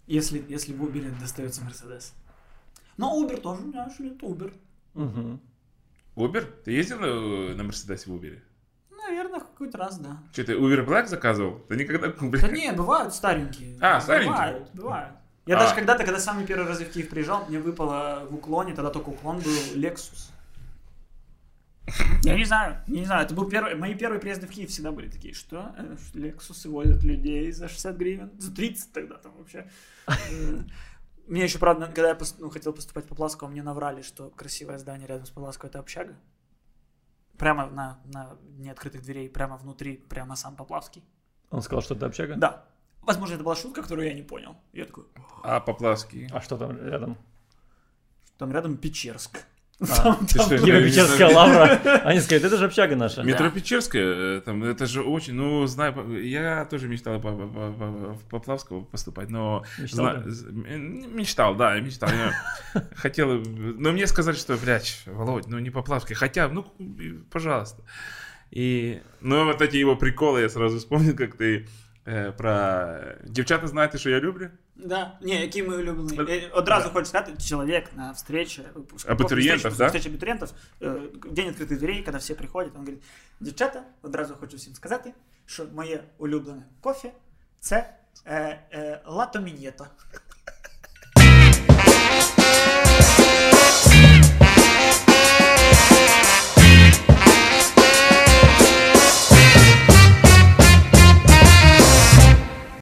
Если, 0.08 0.44
если 0.50 0.74
в 0.74 0.84
Uber 0.84 1.20
достается 1.20 1.64
Мерседес. 1.64 2.14
Но 2.98 3.22
Uber 3.22 3.40
тоже, 3.40 3.62
знаешь 3.64 4.00
ли, 4.00 4.10
это 4.10 4.26
Uber. 4.26 4.54
Мгм. 4.96 5.40
Uber? 6.16 6.46
Ты 6.64 6.72
ездил 6.72 6.98
э, 7.02 7.56
на 7.56 7.64
Мерседесе 7.64 8.10
в 8.10 8.16
Uber? 8.16 8.40
Наверное, 9.08 9.40
какой-то 9.40 9.78
раз, 9.78 9.98
да. 10.00 10.18
Что, 10.34 10.44
ты 10.46 10.54
Uber 10.54 10.86
Black 10.86 11.08
заказывал? 11.08 11.60
Ты 11.70 11.76
никогда... 11.76 12.08
Да 12.42 12.48
не, 12.48 12.72
бывают 12.72 13.14
старенькие. 13.14 13.78
А, 13.82 14.02
старенькие? 14.02 14.34
Бывают, 14.34 14.70
бывают. 14.74 15.14
Я 15.46 15.58
А. 15.58 15.60
даже 15.60 15.76
когда-то, 15.76 16.04
когда 16.04 16.20
самый 16.20 16.46
первый 16.46 16.68
раз 16.68 16.80
в 16.80 16.92
Киев 16.92 17.10
приезжал, 17.10 17.46
мне 17.48 17.60
выпало 17.60 18.26
в 18.30 18.36
уклоне, 18.36 18.74
тогда 18.74 18.90
только 18.90 19.10
уклон 19.10 19.40
был, 19.40 19.52
Lexus. 19.76 20.32
Я 22.24 22.36
не 22.36 22.46
знаю, 22.46 22.82
не 22.88 23.06
знаю, 23.06 23.26
это 23.26 23.36
был 23.36 23.48
первый, 23.48 23.76
мои 23.76 23.94
первые 23.94 24.20
приезды 24.20 24.48
в 24.48 24.50
Киев 24.50 24.72
всегда 24.72 24.92
были 24.92 25.08
такие, 25.08 25.36
что 25.36 25.76
Э, 25.78 25.96
Лексусы 26.16 26.68
возят 26.68 27.04
людей 27.04 27.52
за 27.52 27.68
60 27.68 27.96
гривен, 27.96 28.32
за 28.40 28.56
30 28.56 28.92
тогда 28.92 29.16
там 29.18 29.34
вообще. 29.38 29.70
Мне 31.28 31.44
еще, 31.44 31.60
правда, 31.60 31.86
когда 31.88 32.10
я 32.10 32.18
ну, 32.40 32.50
хотел 32.50 32.74
поступать 32.74 33.06
в 33.06 33.08
Поплавского, 33.08 33.48
мне 33.48 33.62
наврали, 33.62 34.02
что 34.02 34.30
красивое 34.32 34.78
здание 34.80 35.08
рядом 35.08 35.26
с 35.26 35.30
Поплавского 35.30 35.70
это 35.70 35.80
общага. 35.80 36.16
Прямо 37.38 37.66
на, 37.68 38.00
на 38.06 38.38
неоткрытых 38.58 39.02
дверей, 39.02 39.30
прямо 39.30 39.58
внутри, 39.58 39.98
прямо 39.98 40.36
сам 40.36 40.56
Поплавский. 40.56 41.04
Он 41.50 41.62
сказал, 41.62 41.82
что 41.82 41.96
это 41.96 42.06
общага? 42.06 42.36
Да. 42.36 42.66
Возможно, 43.02 43.36
это 43.36 43.44
была 43.44 43.56
шутка, 43.56 43.82
которую 43.84 44.08
я 44.08 44.14
не 44.14 44.24
понял. 44.24 44.56
Я 44.74 44.86
такой, 44.86 45.06
А, 45.44 45.60
Поплавский. 45.60 46.28
А 46.32 46.42
что 46.42 46.58
там 46.58 46.78
рядом? 46.78 47.18
там 48.38 48.52
рядом 48.52 48.78
Печерск. 48.78 49.46
Ты 49.80 50.40
что, 50.42 50.58
не- 50.58 51.34
лавра. 51.34 51.82
Они 52.06 52.20
сказали, 52.22 52.48
это 52.48 52.58
же 52.58 52.66
общага 52.66 52.96
наша. 52.96 53.24
Метро 53.24 53.50
Печерская, 53.50 54.38
э, 54.38 54.42
там, 54.42 54.64
это 54.64 54.86
же 54.86 55.02
очень, 55.02 55.34
ну, 55.34 55.68
знаю, 55.68 56.22
я 56.24 56.66
тоже 56.66 56.88
мечтал 56.88 57.20
по, 57.20 57.32
по- 57.32 57.48
по- 57.48 57.72
по- 57.72 58.14
в 58.14 58.24
Поплавского 58.30 58.82
поступать, 58.82 59.30
но... 59.30 59.64
Мечтал, 59.76 61.56
да? 61.56 61.80
Мечтал, 61.80 62.10
да, 62.10 62.82
хотел, 62.96 63.32
э, 63.32 63.44
но 63.46 63.92
мне 63.92 64.08
сказали, 64.08 64.36
что, 64.36 64.56
блядь, 64.56 65.04
Володь, 65.06 65.48
ну 65.48 65.60
не 65.60 65.70
Поплавский, 65.72 66.16
хотя, 66.16 66.48
ну, 66.48 66.66
пожалуйста. 67.32 67.84
И, 68.52 69.02
ну, 69.22 69.46
вот 69.46 69.62
эти 69.62 69.78
его 69.78 69.96
приколы 69.96 70.42
я 70.42 70.50
сразу 70.50 70.78
вспомнил, 70.78 71.16
как 71.16 71.36
ты 71.36 71.68
е, 72.08 72.32
про 72.32 72.88
дівчата 73.28 73.68
знаєте, 73.68 73.98
що 73.98 74.10
я 74.10 74.20
люблю? 74.20 74.48
Да, 74.76 75.18
не, 75.22 75.36
які 75.42 75.64
ми 75.64 75.78
улюблені. 75.78 76.20
Одразу 76.20 76.50
Одразу 76.54 76.90
хочу 76.90 77.06
сказати, 77.06 77.34
чоловік 77.50 77.84
на 77.96 78.12
встрече, 78.12 78.62
абітурієнтів, 78.62 79.12
Абитуриентов, 79.12 79.72
встрече- 79.72 79.78
да? 79.78 79.86
встрече 79.86 80.10
абитуриентов, 80.10 80.54
е, 80.82 80.96
день 81.32 81.48
відкритих 81.48 81.78
дверей, 81.80 82.04
коли 82.06 82.18
всі 82.18 82.34
приходять, 82.34 82.72
він 82.72 82.80
говорить, 82.80 83.04
дівчата, 83.40 83.84
одразу 84.02 84.36
хочу 84.40 84.58
всім 84.58 84.74
сказати, 84.74 85.14
що 85.46 85.66
моє 85.76 86.04
улюблене 86.18 86.64
кофе– 86.82 87.12
це 87.60 87.96
е, 88.26 88.60
е, 88.74 89.02
лато 89.06 89.40
мінєто. 89.40 89.88